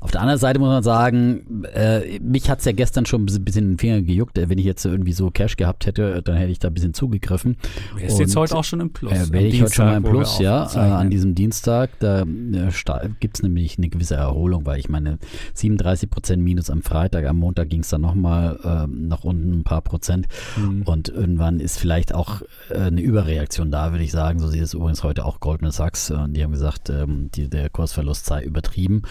Auf 0.00 0.10
der 0.10 0.20
anderen 0.20 0.38
Seite 0.38 0.58
muss 0.58 0.68
man 0.68 0.82
sagen, 0.82 1.64
äh, 1.74 2.20
mich 2.20 2.48
hat's 2.48 2.64
ja 2.64 2.72
gestern 2.72 3.06
schon 3.06 3.22
ein 3.22 3.44
bisschen 3.44 3.64
in 3.64 3.70
den 3.72 3.78
Finger 3.78 4.02
gejuckt. 4.02 4.38
Äh, 4.38 4.48
Wenn 4.48 4.58
ich 4.58 4.64
jetzt 4.64 4.84
irgendwie 4.84 5.12
so 5.12 5.30
Cash 5.30 5.56
gehabt 5.56 5.86
hätte, 5.86 6.22
dann 6.22 6.36
hätte 6.36 6.52
ich 6.52 6.58
da 6.58 6.68
ein 6.68 6.74
bisschen 6.74 6.94
zugegriffen. 6.94 7.56
Er 7.98 8.06
ist 8.06 8.18
jetzt 8.18 8.36
heute 8.36 8.56
auch 8.56 8.64
schon 8.64 8.80
im 8.80 8.90
Plus. 8.90 9.12
Äh, 9.12 9.32
wäre 9.32 9.44
ich 9.44 9.60
heute 9.60 9.74
schon 9.74 9.86
mal 9.86 9.96
im 9.96 10.02
Plus, 10.04 10.38
ja, 10.38 10.70
äh, 10.72 10.78
an 10.78 11.10
diesem 11.10 11.34
Dienstag. 11.34 11.90
Da 11.98 12.22
äh, 12.22 13.08
gibt's 13.20 13.42
nämlich 13.42 13.78
eine 13.78 13.88
gewisse 13.88 14.14
Erholung, 14.14 14.66
weil 14.66 14.78
ich 14.78 14.88
meine, 14.88 15.18
37 15.54 16.10
Prozent 16.10 16.42
Minus 16.42 16.70
am 16.70 16.82
Freitag, 16.82 17.26
am 17.26 17.38
Montag 17.38 17.68
ging's 17.68 17.88
dann 17.88 18.02
nochmal 18.02 18.58
ähm, 18.64 19.08
nach 19.08 19.24
unten 19.24 19.52
ein 19.52 19.64
paar 19.64 19.82
Prozent. 19.82 20.26
Mhm. 20.56 20.82
Und 20.82 21.08
irgendwann 21.08 21.60
ist 21.60 21.78
vielleicht 21.78 22.14
auch 22.14 22.42
äh, 22.70 22.78
eine 22.78 23.00
Überreaktion 23.00 23.70
da, 23.70 23.90
würde 23.90 24.04
ich 24.04 24.12
sagen. 24.12 24.38
So 24.38 24.48
sieht 24.48 24.62
es 24.62 24.74
übrigens 24.74 25.02
heute 25.02 25.24
auch 25.24 25.40
Goldman 25.40 25.72
Sachs. 25.72 26.10
Äh, 26.10 26.28
die 26.28 26.44
haben 26.44 26.52
gesagt, 26.52 26.90
ähm, 26.90 27.30
die, 27.34 27.48
der 27.48 27.68
Kursverlust 27.68 28.26
sei 28.26 28.42
übertrieben 28.42 29.02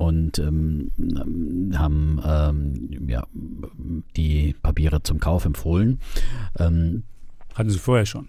und 0.00 0.38
ähm, 0.38 0.90
haben 1.76 2.22
ähm, 2.24 3.06
ja, 3.06 3.26
die 4.16 4.54
Papiere 4.62 5.02
zum 5.02 5.20
Kauf 5.20 5.44
empfohlen. 5.44 6.00
Ähm, 6.58 7.02
Hatten 7.54 7.68
sie 7.68 7.78
vorher 7.78 8.06
schon. 8.06 8.28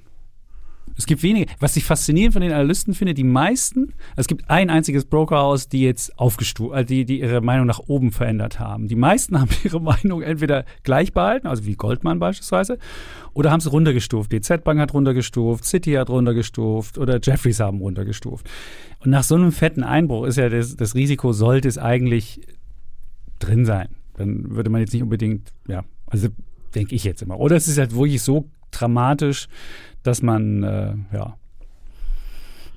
Es 0.98 1.06
gibt 1.06 1.24
wenige. 1.24 1.52
Was 1.60 1.76
ich 1.78 1.84
faszinierend 1.84 2.34
von 2.34 2.42
den 2.42 2.52
Analysten 2.52 2.94
finde, 2.94 3.14
die 3.14 3.24
meisten, 3.24 3.94
es 4.16 4.28
gibt 4.28 4.50
ein 4.50 4.70
einziges 4.70 5.06
Brokerhaus, 5.06 5.68
die 5.68 5.82
jetzt 5.82 6.18
aufgestuft, 6.20 6.76
äh, 6.76 6.86
die, 6.86 7.06
die 7.06 7.20
ihre 7.22 7.42
Meinung 7.42 7.66
nach 7.66 7.80
oben 7.80 8.12
verändert 8.12 8.60
haben. 8.60 8.88
Die 8.88 8.96
meisten 8.96 9.40
haben 9.40 9.50
ihre 9.64 9.82
Meinung 9.82 10.22
entweder 10.22 10.66
gleich 10.84 11.14
behalten, 11.14 11.48
also 11.48 11.66
wie 11.66 11.76
Goldman 11.76 12.20
beispielsweise, 12.20 12.78
oder 13.34 13.52
haben 13.52 13.62
sie 13.62 13.70
runtergestuft. 13.70 14.32
Die 14.32 14.42
Z-Bank 14.42 14.80
hat 14.80 14.94
runtergestuft, 14.94 15.66
City 15.66 15.94
hat 15.94 16.10
runtergestuft 16.10 16.98
oder 16.98 17.20
Jeffries 17.22 17.60
haben 17.60 17.80
runtergestuft. 17.80 18.50
Und 19.00 19.12
nach 19.12 19.24
so 19.24 19.36
einem 19.36 19.52
fetten 19.52 19.84
Einbruch 19.84 20.26
ist 20.26 20.38
ja 20.38 20.50
das, 20.50 20.76
das 20.76 20.96
Risiko, 20.96 21.34
sollte 21.34 21.68
es 21.68 21.78
eigentlich 21.78 22.42
drin 23.40 23.66
sein. 23.66 23.90
Dann 24.16 24.56
würde 24.56 24.70
man 24.70 24.82
jetzt 24.82 24.94
nicht 24.94 25.04
unbedingt, 25.04 25.52
ja, 25.68 25.84
also 26.08 26.28
denke 26.76 26.96
ich 26.96 27.04
jetzt 27.04 27.22
immer. 27.22 27.40
Oder 27.40 27.56
es 27.56 27.68
ist 27.68 27.78
halt 27.78 27.96
wirklich 27.96 28.22
so 28.22 28.50
dramatisch, 28.72 29.48
dass 30.04 30.22
man, 30.22 30.64
äh, 30.64 30.94
ja, 31.14 31.38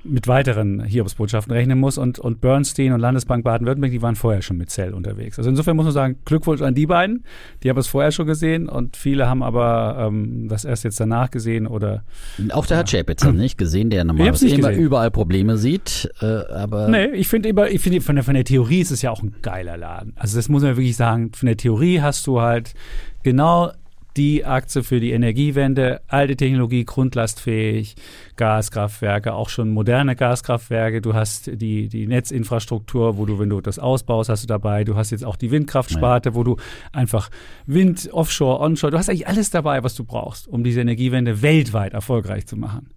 mit 0.05 0.29
weiteren 0.29 0.85
Hiobsbotschaften 0.85 1.53
rechnen 1.53 1.79
muss. 1.79 1.99
Und, 1.99 2.19
und 2.19 2.41
Bernstein 2.41 2.93
und 2.93 3.01
Landesbank 3.01 3.43
Baden-Württemberg, 3.43 3.91
die 3.91 4.03
waren 4.03 4.17
vorher 4.17 4.43
schon 4.43 4.59
mit 4.59 4.71
Zell 4.71 4.93
unterwegs. 4.93 5.39
Also 5.39 5.51
insofern 5.51 5.77
muss 5.77 5.87
man 5.87 5.95
sagen, 5.95 6.17
Glückwunsch 6.25 6.61
an 6.61 6.75
die 6.75 6.87
beiden. 6.87 7.25
Die 7.63 7.71
haben 7.71 7.79
es 7.79 7.87
vorher 7.87 8.13
schon 8.13 8.27
gesehen 8.27 8.69
und 8.69 8.97
viele 8.97 9.27
haben 9.27 9.43
aber 9.43 9.97
ähm, 10.09 10.49
das 10.49 10.65
erst 10.65 10.85
jetzt 10.85 11.01
danach 11.01 11.31
gesehen 11.31 11.67
oder 11.67 12.05
auch 12.51 12.67
der 12.67 12.79
Herr 12.79 12.85
Chapitz 12.85 13.25
hat 13.25 13.35
nicht 13.35 13.57
gesehen, 13.57 13.91
der 13.91 14.05
normalerweise 14.05 14.49
immer 14.49 14.69
gesehen. 14.69 14.85
überall 14.85 15.11
Probleme 15.11 15.57
sieht. 15.57 16.11
Äh, 16.21 16.27
aber 16.27 16.89
Nee, 16.89 17.07
ich 17.07 17.29
finde 17.29 17.49
immer, 17.49 17.69
ich 17.71 17.81
finde 17.81 18.01
von 18.01 18.17
der, 18.17 18.25
von 18.25 18.35
der 18.35 18.45
Theorie 18.45 18.81
ist 18.81 18.91
es 18.91 19.03
ja 19.03 19.11
auch 19.11 19.23
ein 19.23 19.35
geiler 19.43 19.77
Laden. 19.77 20.13
Also 20.17 20.37
das 20.37 20.49
muss 20.49 20.63
man 20.63 20.77
wirklich 20.77 20.97
sagen. 20.97 21.33
Von 21.35 21.47
der 21.47 21.57
Theorie 21.57 22.01
hast 22.01 22.27
du 22.27 22.41
halt 22.41 22.75
genau 23.23 23.73
die 24.17 24.45
Aktie 24.45 24.83
für 24.83 25.01
die 25.01 25.13
Energiewende, 25.13 26.01
alte 26.07 26.37
Technologie, 26.37 26.85
grundlastfähig, 26.85 27.97
Gaskraftwerke, 28.37 29.35
auch 29.35 29.49
schon 29.49 29.71
moderne 29.71 30.15
Gaskraftwerke. 30.15 31.01
Du 31.01 31.15
hast 31.15 31.51
die, 31.53 31.89
die 31.89 32.07
Netzinfrastruktur, 32.07 33.17
wo 33.17 33.27
du, 33.27 33.39
wenn 33.39 33.49
du 33.49 33.61
das 33.61 33.79
ausbaust, 33.79 34.31
hast 34.31 34.45
du 34.45 34.47
dabei. 34.47 34.85
Du 34.85 34.97
hast 34.97 35.11
jetzt 35.11 35.25
auch 35.25 35.37
die 35.37 35.51
Windkraftsparte, 35.51 36.35
wo 36.35 36.45
du 36.45 36.57
einfach 36.93 37.31
Wind, 37.67 38.09
Offshore, 38.13 38.61
Onshore, 38.61 38.91
du 38.93 38.99
hast 38.99 39.09
eigentlich 39.09 39.27
alles 39.27 39.51
dabei, 39.51 39.83
was 39.83 39.95
du 39.95 40.05
brauchst, 40.05 40.47
um 40.47 40.63
diese 40.63 40.81
Energiewende 40.81 41.43
weltweit 41.43 41.93
erfolgreich 41.93 42.47
zu 42.47 42.57
machen. 42.57 42.91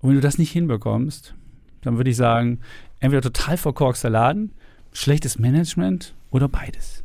Und 0.00 0.10
wenn 0.10 0.16
du 0.16 0.22
das 0.22 0.38
nicht 0.38 0.52
hinbekommst, 0.52 1.34
dann 1.82 1.96
würde 1.96 2.10
ich 2.10 2.16
sagen, 2.16 2.60
entweder 3.00 3.22
total 3.22 3.56
verkorkster 3.56 4.10
Laden, 4.10 4.52
schlechtes 4.92 5.38
Management 5.38 6.14
oder 6.30 6.48
beides. 6.48 7.04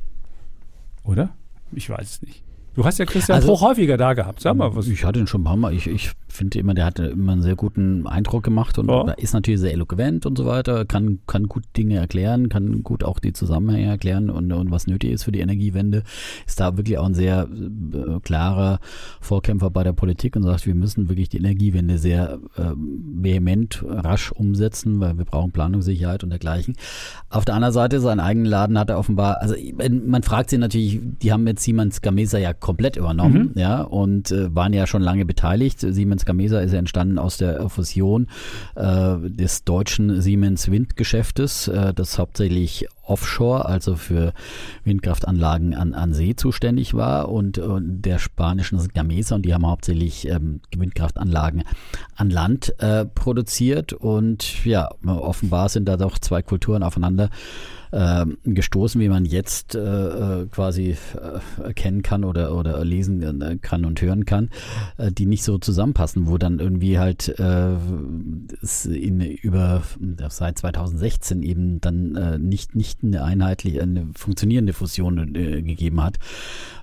Oder? 1.03 1.35
Ich 1.73 1.89
weiß 1.89 2.09
es 2.09 2.21
nicht. 2.21 2.43
Du 2.75 2.85
hast 2.85 2.97
ja 2.99 3.05
Christian 3.05 3.35
Also- 3.37 3.47
Bruch 3.49 3.61
häufiger 3.61 3.97
da 3.97 4.13
gehabt. 4.13 4.39
Sag 4.41 4.55
mal 4.55 4.75
was. 4.75 4.87
Ich 4.87 5.03
hatte 5.03 5.19
ihn 5.19 5.27
schon 5.27 5.41
ein 5.41 5.45
paar 5.45 5.57
Mal. 5.57 5.73
Ich, 5.73 5.87
ich 5.87 6.11
finde 6.31 6.59
immer, 6.59 6.73
der 6.73 6.85
hat 6.85 6.99
immer 6.99 7.33
einen 7.33 7.41
sehr 7.41 7.55
guten 7.55 8.07
Eindruck 8.07 8.43
gemacht 8.43 8.77
und 8.79 8.89
Ja. 8.89 9.11
ist 9.13 9.33
natürlich 9.33 9.59
sehr 9.59 9.73
eloquent 9.73 10.25
und 10.25 10.37
so 10.37 10.45
weiter, 10.45 10.85
kann, 10.85 11.19
kann 11.27 11.47
gut 11.47 11.63
Dinge 11.77 11.95
erklären, 11.95 12.49
kann 12.49 12.83
gut 12.83 13.03
auch 13.03 13.19
die 13.19 13.33
Zusammenhänge 13.33 13.87
erklären 13.87 14.29
und, 14.29 14.51
und 14.51 14.71
was 14.71 14.87
nötig 14.87 15.11
ist 15.11 15.23
für 15.23 15.31
die 15.31 15.39
Energiewende. 15.39 16.03
Ist 16.47 16.59
da 16.59 16.77
wirklich 16.77 16.97
auch 16.97 17.05
ein 17.05 17.13
sehr 17.13 17.47
äh, 17.49 18.19
klarer 18.21 18.79
Vorkämpfer 19.19 19.69
bei 19.69 19.83
der 19.83 19.93
Politik 19.93 20.35
und 20.35 20.43
sagt, 20.43 20.65
wir 20.65 20.75
müssen 20.75 21.09
wirklich 21.09 21.29
die 21.29 21.37
Energiewende 21.37 21.97
sehr 21.97 22.39
äh, 22.57 22.71
vehement, 22.75 23.83
rasch 23.87 24.31
umsetzen, 24.31 24.99
weil 24.99 25.17
wir 25.17 25.25
brauchen 25.25 25.51
Planungssicherheit 25.51 26.23
und 26.23 26.29
dergleichen. 26.29 26.75
Auf 27.29 27.45
der 27.45 27.55
anderen 27.55 27.73
Seite, 27.73 27.99
seinen 27.99 28.19
eigenen 28.19 28.45
Laden 28.47 28.77
hat 28.77 28.89
er 28.89 28.97
offenbar, 28.97 29.41
also 29.41 29.55
man 30.05 30.23
fragt 30.23 30.49
sich 30.49 30.59
natürlich, 30.59 30.99
die 31.21 31.31
haben 31.31 31.45
jetzt 31.47 31.63
Siemens 31.63 32.01
Gamesa 32.01 32.37
ja 32.37 32.53
komplett 32.53 32.97
übernommen, 32.97 33.51
ja, 33.55 33.81
und 33.81 34.31
äh, 34.31 34.53
waren 34.55 34.73
ja 34.73 34.87
schon 34.87 35.01
lange 35.01 35.25
beteiligt. 35.25 35.79
Siemens 35.79 36.20
Gamesa 36.25 36.59
ist 36.59 36.71
ja 36.71 36.79
entstanden 36.79 37.17
aus 37.17 37.37
der 37.37 37.69
Fusion 37.69 38.27
äh, 38.75 39.15
des 39.21 39.63
deutschen 39.63 40.21
Siemens 40.21 40.69
Windgeschäftes, 40.69 41.67
äh, 41.67 41.93
das 41.93 42.17
hauptsächlich 42.19 42.87
offshore, 43.03 43.65
also 43.65 43.95
für 43.95 44.33
Windkraftanlagen 44.83 45.73
an, 45.73 45.93
an 45.93 46.13
See 46.13 46.35
zuständig 46.35 46.93
war. 46.93 47.29
Und, 47.29 47.57
und 47.57 48.01
der 48.03 48.19
spanischen 48.19 48.79
Gamesa 48.93 49.35
und 49.35 49.43
die 49.43 49.53
haben 49.53 49.67
hauptsächlich 49.67 50.27
ähm, 50.27 50.61
Windkraftanlagen 50.75 51.63
an 52.15 52.29
Land 52.29 52.73
äh, 52.79 53.05
produziert. 53.05 53.93
Und 53.93 54.65
ja, 54.65 54.89
offenbar 55.05 55.69
sind 55.69 55.85
da 55.85 55.97
doch 55.97 56.17
zwei 56.19 56.41
Kulturen 56.41 56.83
aufeinander 56.83 57.29
ähm, 57.93 58.37
gestoßen, 58.43 58.99
wie 59.01 59.09
man 59.09 59.25
jetzt 59.25 59.75
äh, 59.75 59.79
äh, 59.79 60.47
quasi 60.47 60.91
äh, 61.15 61.63
erkennen 61.63 62.01
kann 62.01 62.23
oder, 62.23 62.55
oder 62.55 62.83
lesen 62.85 63.41
äh, 63.41 63.57
kann 63.57 63.85
und 63.85 64.01
hören 64.01 64.25
kann, 64.25 64.49
äh, 64.97 65.11
die 65.11 65.25
nicht 65.25 65.43
so 65.43 65.57
zusammenpassen, 65.57 66.27
wo 66.27 66.37
dann 66.37 66.59
irgendwie 66.59 66.99
halt 66.99 67.29
äh, 67.39 67.75
es 68.61 68.85
in 68.85 69.21
über 69.21 69.83
seit 70.29 70.59
2016 70.59 71.43
eben 71.43 71.81
dann 71.81 72.15
äh, 72.15 72.37
nicht, 72.37 72.75
nicht 72.75 73.03
eine 73.03 73.23
einheitliche, 73.23 73.81
eine 73.81 74.07
funktionierende 74.15 74.73
Fusion 74.73 75.35
äh, 75.35 75.61
gegeben 75.61 76.01
hat 76.01 76.19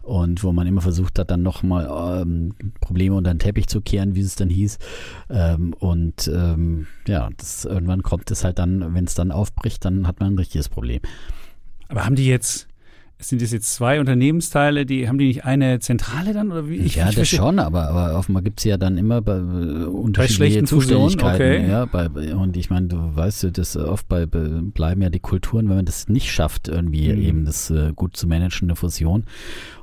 und 0.09 0.43
wo 0.43 0.53
man 0.53 0.67
immer 0.67 0.81
versucht 0.81 1.19
hat, 1.19 1.31
dann 1.31 1.43
nochmal 1.43 2.23
ähm, 2.23 2.55
Probleme 2.81 3.15
unter 3.15 3.33
den 3.33 3.39
Teppich 3.39 3.67
zu 3.69 3.81
kehren, 3.83 4.15
wie 4.15 4.21
es 4.23 4.35
dann 4.37 4.49
hieß. 4.49 4.79
Ähm, 5.31 5.75
und 5.79 6.29
ähm, 6.35 6.87
ja, 7.07 7.29
das, 7.37 7.65
irgendwann 7.67 8.03
kommt 8.03 8.31
es 8.31 8.43
halt 8.43 8.59
dann, 8.59 8.95
wenn 8.95 9.05
es 9.05 9.15
dann 9.15 9.31
aufbricht, 9.31 9.85
dann 9.85 10.07
hat 10.09 10.21
man 10.21 10.33
ein 10.35 10.39
richtiges 10.39 10.69
Problem. 10.69 11.01
Aber 11.89 12.05
haben 12.05 12.17
die 12.17 12.27
jetzt, 12.27 12.67
sind 13.21 13.43
das 13.43 13.51
jetzt 13.51 13.75
zwei 13.75 13.99
Unternehmensteile, 13.99 14.87
die 14.87 15.09
haben 15.09 15.19
die 15.19 15.27
nicht 15.27 15.45
eine 15.45 15.81
Zentrale 15.81 16.33
dann? 16.33 16.53
Oder 16.53 16.69
wie? 16.69 16.77
Ich, 16.77 16.95
ja, 16.97 17.09
ich 17.09 17.17
das 17.17 17.29
schon, 17.29 17.59
aber, 17.59 17.89
aber 17.89 18.17
offenbar 18.17 18.43
gibt 18.45 18.61
es 18.61 18.65
ja 18.65 18.77
dann 18.77 18.97
immer 18.97 19.21
bei, 19.23 19.37
äh, 19.39 19.41
unterschiedliche 19.87 20.35
schlechten 20.53 20.67
Fusionen, 20.69 21.11
Zuständigkeiten. 21.11 21.63
okay. 21.65 21.69
Ja, 21.71 21.85
bei, 21.87 22.09
bei- 22.09 22.35
und 22.35 22.57
ich 22.57 22.71
meine, 22.71 22.87
du 22.89 22.97
weißt 23.17 23.43
du, 23.43 23.51
das 23.53 23.77
oft 23.77 24.07
bei, 24.09 24.25
bei 24.27 24.39
bleiben 24.63 25.03
ja 25.03 25.11
die 25.11 25.19
Kulturen, 25.21 25.69
wenn 25.69 25.77
man 25.77 25.85
das 25.85 26.09
nicht 26.09 26.31
schafft, 26.31 26.69
irgendwie 26.69 27.13
Mhm. 27.13 27.21
eben 27.23 27.45
das 27.45 27.71
äh, 27.71 27.93
gut 27.95 28.17
zu 28.17 28.27
managen, 28.29 28.69
eine 28.69 28.77
Fusion. 28.77 29.25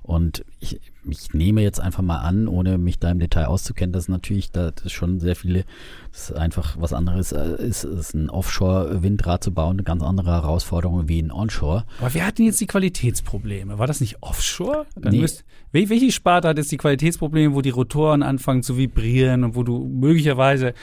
Und 0.05 0.45
ich, 0.59 0.79
ich 1.09 1.33
nehme 1.33 1.63
jetzt 1.63 1.79
einfach 1.81 2.03
mal 2.03 2.19
an, 2.19 2.47
ohne 2.47 2.77
mich 2.77 2.99
da 2.99 3.09
im 3.09 3.17
Detail 3.17 3.45
auszukennen, 3.45 3.91
dass 3.91 4.07
natürlich 4.07 4.51
da 4.51 4.69
das 4.69 4.91
schon 4.91 5.19
sehr 5.19 5.35
viele, 5.35 5.65
das 6.11 6.29
ist 6.29 6.35
einfach 6.35 6.77
was 6.79 6.93
anderes 6.93 7.31
äh, 7.31 7.55
ist, 7.65 7.85
ist 7.85 8.13
ein 8.13 8.29
Offshore-Windrad 8.29 9.43
zu 9.43 9.51
bauen, 9.51 9.77
eine 9.77 9.83
ganz 9.83 10.03
andere 10.03 10.29
Herausforderung 10.31 11.07
wie 11.07 11.19
ein 11.19 11.31
Onshore. 11.31 11.85
Aber 11.99 12.13
wer 12.13 12.27
hat 12.27 12.37
denn 12.37 12.45
jetzt 12.45 12.61
die 12.61 12.67
Qualitätsprobleme? 12.67 13.79
War 13.79 13.87
das 13.87 13.99
nicht 13.99 14.21
Offshore? 14.21 14.85
Dann 14.95 15.13
Nee. 15.13 15.21
müsst, 15.21 15.43
wel, 15.71 15.89
welche 15.89 16.11
Sparte 16.11 16.49
hat 16.49 16.57
jetzt 16.59 16.71
die 16.71 16.77
Qualitätsprobleme, 16.77 17.55
wo 17.55 17.61
die 17.61 17.71
Rotoren 17.71 18.21
anfangen 18.21 18.61
zu 18.61 18.77
vibrieren 18.77 19.43
und 19.43 19.55
wo 19.55 19.63
du 19.63 19.87
möglicherweise 19.87 20.75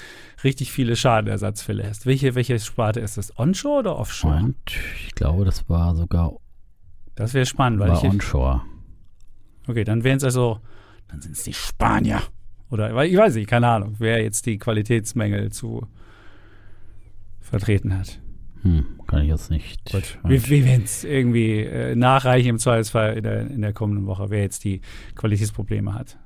richtig 0.43 0.73
viele 0.73 0.97
Schadenersatzfälle 0.97 1.89
hast? 1.89 2.07
Welche, 2.07 2.35
welche 2.35 2.59
Sparte 2.59 2.99
ist 2.99 3.19
das? 3.19 3.39
Onshore 3.39 3.79
oder 3.79 3.97
Offshore? 3.99 4.35
Und 4.37 4.57
ich 5.07 5.15
glaube, 5.15 5.45
das 5.45 5.69
war 5.69 5.95
sogar 5.95 6.33
Das 7.15 7.35
wäre 7.35 7.47
spannend, 7.47 7.79
weil 7.79 7.91
war 7.91 7.99
ich, 8.03 8.11
Onshore. 8.11 8.63
Okay, 9.73 9.85
dann 9.85 10.05
wären 10.05 10.19
es 10.19 10.25
also, 10.25 10.61
dann 11.09 11.23
sind 11.23 11.33
es 11.33 11.45
die 11.45 11.55
Spanier. 11.55 12.21
Oder 12.71 13.05
ich 13.07 13.17
weiß 13.17 13.37
nicht, 13.37 13.49
keine 13.49 13.69
Ahnung, 13.69 13.97
wer 14.01 14.23
jetzt 14.23 14.45
die 14.45 14.59
Qualitätsmängel 14.59 15.51
zu 15.51 15.87
vertreten 17.41 17.99
hat. 17.99 18.21
Hm, 18.61 19.01
kann 19.07 19.23
ich 19.23 19.29
jetzt 19.29 19.51
nicht. 19.51 19.91
Gut. 19.91 20.19
Wir, 20.25 20.47
wir 20.47 20.65
werden 20.67 20.85
es 20.85 21.05
irgendwie 21.05 21.61
äh, 21.61 21.97
nachreichen 21.97 22.51
im 22.51 22.59
Zweifelsfall 22.59 23.17
in 23.17 23.23
der, 23.23 23.51
in 23.51 23.63
der 23.63 23.73
kommenden 23.73 24.07
Woche, 24.07 24.29
wer 24.29 24.43
jetzt 24.43 24.63
die 24.65 24.83
Qualitätsprobleme 25.15 25.95
hat. 25.95 26.19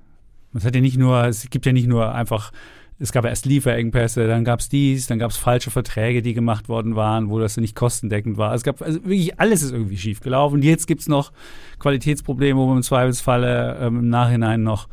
Es 0.52 0.64
hat 0.64 0.74
ja 0.74 0.80
nicht 0.80 0.98
nur, 0.98 1.24
es 1.24 1.48
gibt 1.50 1.66
ja 1.66 1.72
nicht 1.72 1.86
nur 1.86 2.12
einfach, 2.12 2.50
es 2.98 3.12
gab 3.12 3.24
erst 3.26 3.44
Lieferengpässe, 3.44 4.26
dann 4.26 4.44
gab 4.44 4.60
es 4.60 4.68
dies, 4.68 5.06
dann 5.06 5.18
gab 5.18 5.30
es 5.30 5.36
falsche 5.36 5.70
Verträge, 5.70 6.22
die 6.22 6.32
gemacht 6.32 6.68
worden 6.68 6.96
waren, 6.96 7.28
wo 7.28 7.38
das 7.38 7.56
nicht 7.58 7.74
kostendeckend 7.74 8.38
war. 8.38 8.54
Es 8.54 8.62
gab 8.62 8.80
also 8.80 9.04
wirklich 9.04 9.38
alles 9.38 9.62
ist 9.62 9.72
irgendwie 9.72 9.98
schief 9.98 10.20
gelaufen. 10.20 10.62
Jetzt 10.62 10.86
gibt 10.86 11.02
es 11.02 11.08
noch 11.08 11.32
Qualitätsprobleme, 11.78 12.58
wo 12.58 12.66
man 12.66 12.78
im 12.78 12.82
Zweifelsfalle 12.82 13.78
ähm, 13.80 13.98
im 13.98 14.08
Nachhinein 14.08 14.62
noch 14.62 14.88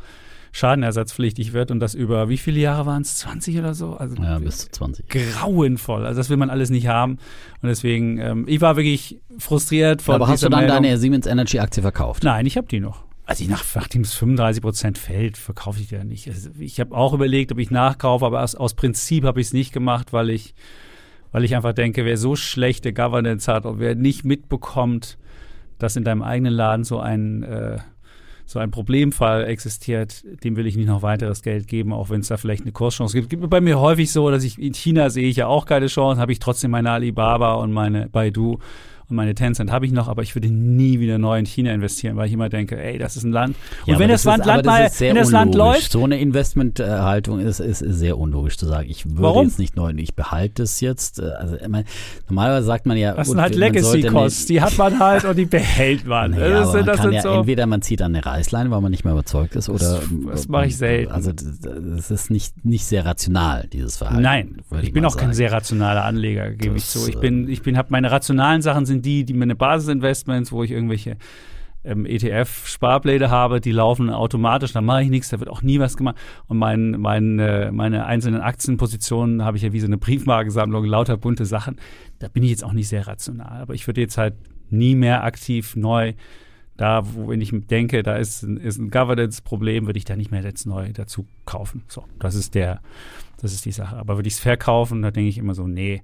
schadenersatzpflichtig 0.52 1.52
wird 1.52 1.70
und 1.72 1.80
das 1.80 1.94
über 1.94 2.28
wie 2.28 2.36
viele 2.36 2.60
Jahre 2.60 2.86
waren 2.86 3.02
es? 3.02 3.16
20 3.18 3.58
oder 3.58 3.74
so? 3.74 3.94
Also 3.94 4.14
Ja, 4.22 4.38
bis 4.38 4.58
zu 4.58 4.70
20. 4.70 5.08
grauenvoll. 5.08 6.06
Also 6.06 6.20
das 6.20 6.30
will 6.30 6.36
man 6.36 6.48
alles 6.48 6.70
nicht 6.70 6.86
haben. 6.86 7.18
Und 7.60 7.68
deswegen, 7.68 8.18
ähm, 8.18 8.44
ich 8.46 8.60
war 8.60 8.76
wirklich 8.76 9.20
frustriert 9.38 10.00
von 10.00 10.14
Aber 10.14 10.28
hast 10.28 10.44
du 10.44 10.48
dann 10.48 10.60
Meldung. 10.60 10.82
deine 10.82 10.98
Siemens 10.98 11.26
Energy 11.26 11.58
Aktie 11.58 11.82
verkauft? 11.82 12.22
Nein, 12.22 12.46
ich 12.46 12.56
habe 12.56 12.68
die 12.68 12.78
noch. 12.80 13.04
Also 13.26 13.42
ich 13.42 13.48
nach, 13.50 13.64
nachdem 13.74 14.02
es 14.02 14.12
35 14.14 14.62
Prozent 14.62 14.98
fällt, 14.98 15.38
verkaufe 15.38 15.80
ich 15.80 15.90
ja 15.90 16.04
nicht. 16.04 16.28
Also 16.28 16.50
ich 16.58 16.78
habe 16.78 16.94
auch 16.94 17.14
überlegt, 17.14 17.52
ob 17.52 17.58
ich 17.58 17.70
nachkaufe, 17.70 18.26
aber 18.26 18.42
aus, 18.42 18.54
aus 18.54 18.74
Prinzip 18.74 19.24
habe 19.24 19.40
ich 19.40 19.48
es 19.48 19.52
nicht 19.52 19.72
gemacht, 19.72 20.12
weil 20.12 20.28
ich, 20.28 20.54
weil 21.32 21.44
ich 21.44 21.56
einfach 21.56 21.72
denke, 21.72 22.04
wer 22.04 22.18
so 22.18 22.36
schlechte 22.36 22.92
Governance 22.92 23.50
hat 23.50 23.64
und 23.64 23.78
wer 23.78 23.94
nicht 23.94 24.24
mitbekommt, 24.24 25.16
dass 25.78 25.96
in 25.96 26.04
deinem 26.04 26.22
eigenen 26.22 26.52
Laden 26.52 26.84
so 26.84 27.00
ein 27.00 27.42
äh, 27.44 27.78
so 28.46 28.58
ein 28.58 28.70
Problemfall 28.70 29.44
existiert, 29.44 30.22
dem 30.44 30.56
will 30.56 30.66
ich 30.66 30.76
nicht 30.76 30.86
noch 30.86 31.02
weiteres 31.02 31.42
Geld 31.42 31.66
geben, 31.66 31.92
auch 31.92 32.10
wenn 32.10 32.20
es 32.20 32.28
da 32.28 32.36
vielleicht 32.36 32.62
eine 32.62 32.72
Kurschance 32.72 33.16
gibt. 33.16 33.30
Gibt 33.30 33.48
bei 33.48 33.60
mir 33.60 33.80
häufig 33.80 34.12
so, 34.12 34.30
dass 34.30 34.44
ich 34.44 34.60
in 34.60 34.74
China 34.74 35.08
sehe 35.08 35.28
ich 35.28 35.36
ja 35.36 35.46
auch 35.46 35.64
keine 35.64 35.86
Chance, 35.86 36.20
habe 36.20 36.32
ich 36.32 36.40
trotzdem 36.40 36.70
meine 36.70 36.90
Alibaba 36.90 37.54
und 37.54 37.72
meine 37.72 38.08
Baidu 38.08 38.58
und 39.08 39.16
meine 39.16 39.34
Tencent 39.34 39.70
habe 39.70 39.86
ich 39.86 39.92
noch, 39.92 40.08
aber 40.08 40.22
ich 40.22 40.34
würde 40.34 40.48
nie 40.50 41.00
wieder 41.00 41.18
neu 41.18 41.38
in 41.38 41.46
China 41.46 41.72
investieren, 41.72 42.16
weil 42.16 42.26
ich 42.26 42.32
immer 42.32 42.48
denke, 42.48 42.80
ey, 42.82 42.98
das 42.98 43.16
ist 43.16 43.24
ein 43.24 43.32
Land. 43.32 43.56
Und 43.86 43.92
Ja, 43.94 43.98
wenn 43.98 44.08
das, 44.08 44.20
ist- 44.22 44.24
Land, 44.26 44.46
Land 44.46 44.66
das 44.66 44.66
mal, 44.66 44.90
sehr 44.90 45.08
wenn 45.10 45.16
das 45.16 45.30
Land 45.30 45.54
läuft, 45.54 45.92
So 45.92 46.04
eine 46.04 46.18
Investmenthaltung 46.18 47.40
ist, 47.40 47.60
ist, 47.60 47.78
sehr 47.78 48.18
unlogisch 48.18 48.56
zu 48.56 48.66
sagen. 48.66 48.88
Ich 48.88 49.06
würde 49.06 49.22
Warum? 49.22 49.46
jetzt 49.46 49.58
nicht 49.58 49.76
neu, 49.76 49.92
ich 49.96 50.14
behalte 50.14 50.62
es 50.62 50.80
jetzt. 50.80 51.18
äh, 51.20 51.24
Also 51.38 51.56
ich 51.56 51.68
meine, 51.68 51.84
normalerweise 52.28 52.66
sagt 52.66 52.86
man 52.86 52.96
ja, 52.96 53.14
das 53.14 53.28
sind 53.28 53.40
halt 53.40 53.54
Legacy-Costs, 53.54 54.46
die 54.46 54.60
hat 54.60 54.76
man 54.78 54.98
halt 54.98 55.24
und 55.24 55.36
die 55.36 55.46
behält 55.46 56.06
man. 56.06 56.30
Naja, 56.34 56.60
das 56.60 56.72
sind, 56.72 56.80
man 56.80 56.86
das 56.86 56.96
kann 56.96 57.04
sind 57.06 57.12
ja 57.14 57.22
so. 57.22 57.32
entweder 57.32 57.66
man 57.66 57.82
zieht 57.82 58.02
an 58.02 58.14
eine 58.14 58.24
Reißleine, 58.24 58.70
weil 58.70 58.80
man 58.80 58.90
nicht 58.90 59.04
mehr 59.04 59.12
überzeugt 59.12 59.54
ist, 59.56 59.68
oder 59.68 60.00
das 60.30 60.48
mache 60.48 60.66
ich 60.66 60.76
selten. 60.76 61.12
Also 61.12 61.32
das, 61.32 61.60
das 61.60 62.10
ist 62.10 62.30
nicht, 62.30 62.64
nicht 62.64 62.84
sehr 62.86 63.04
rational, 63.04 63.68
dieses 63.72 63.96
Verhalten. 63.98 64.22
Nein, 64.22 64.56
würde 64.70 64.86
ich 64.86 64.92
bin 64.92 65.04
auch 65.04 65.16
kein 65.16 65.26
sagen. 65.28 65.34
sehr 65.34 65.52
rationaler 65.52 66.04
Anleger, 66.04 66.50
gebe 66.50 66.76
ich 66.76 66.84
Das, 66.84 66.92
zu. 67.04 67.08
Ich 67.08 67.16
äh, 67.16 67.20
bin, 67.20 67.48
ich 67.48 67.62
bin, 67.62 67.76
habe 67.76 67.88
meine 67.90 68.10
rationalen 68.10 68.62
Sachen 68.62 68.86
sind 68.94 69.04
die, 69.04 69.24
die 69.24 69.34
meine 69.34 69.54
Basisinvestments, 69.54 70.52
wo 70.52 70.62
ich 70.62 70.70
irgendwelche 70.70 71.16
ähm, 71.84 72.06
ETF-Sparpläne 72.06 73.30
habe, 73.30 73.60
die 73.60 73.72
laufen 73.72 74.10
automatisch, 74.10 74.72
da 74.72 74.80
mache 74.80 75.02
ich 75.02 75.10
nichts, 75.10 75.28
da 75.28 75.38
wird 75.38 75.50
auch 75.50 75.62
nie 75.62 75.78
was 75.78 75.96
gemacht. 75.96 76.16
Und 76.46 76.58
mein, 76.58 76.92
mein, 76.92 77.38
äh, 77.38 77.70
meine 77.70 78.06
einzelnen 78.06 78.40
Aktienpositionen 78.40 79.44
habe 79.44 79.56
ich 79.56 79.62
ja 79.62 79.72
wie 79.72 79.80
so 79.80 79.86
eine 79.86 79.98
Briefmarkensammlung, 79.98 80.84
lauter 80.84 81.16
bunte 81.16 81.44
Sachen. 81.44 81.76
Da 82.18 82.28
bin 82.28 82.42
ich 82.42 82.50
jetzt 82.50 82.64
auch 82.64 82.72
nicht 82.72 82.88
sehr 82.88 83.06
rational. 83.06 83.60
Aber 83.60 83.74
ich 83.74 83.86
würde 83.86 84.00
jetzt 84.00 84.16
halt 84.16 84.34
nie 84.70 84.94
mehr 84.94 85.24
aktiv 85.24 85.76
neu 85.76 86.14
da, 86.76 87.02
wo 87.14 87.28
wenn 87.28 87.40
ich 87.40 87.52
denke, 87.52 88.02
da 88.02 88.16
ist 88.16 88.42
ein, 88.42 88.56
ist 88.56 88.78
ein 88.78 88.90
Governance-Problem, 88.90 89.86
würde 89.86 89.98
ich 89.98 90.04
da 90.04 90.16
nicht 90.16 90.30
mehr 90.30 90.42
jetzt 90.42 90.66
neu 90.66 90.92
dazu 90.92 91.26
kaufen. 91.44 91.84
So, 91.86 92.04
das 92.18 92.34
ist 92.34 92.54
der, 92.54 92.80
das 93.40 93.52
ist 93.52 93.64
die 93.64 93.72
Sache. 93.72 93.96
Aber 93.96 94.16
würde 94.16 94.26
ich 94.26 94.34
es 94.34 94.40
verkaufen, 94.40 95.02
da 95.02 95.10
denke 95.10 95.28
ich 95.28 95.38
immer 95.38 95.54
so, 95.54 95.68
nee. 95.68 96.02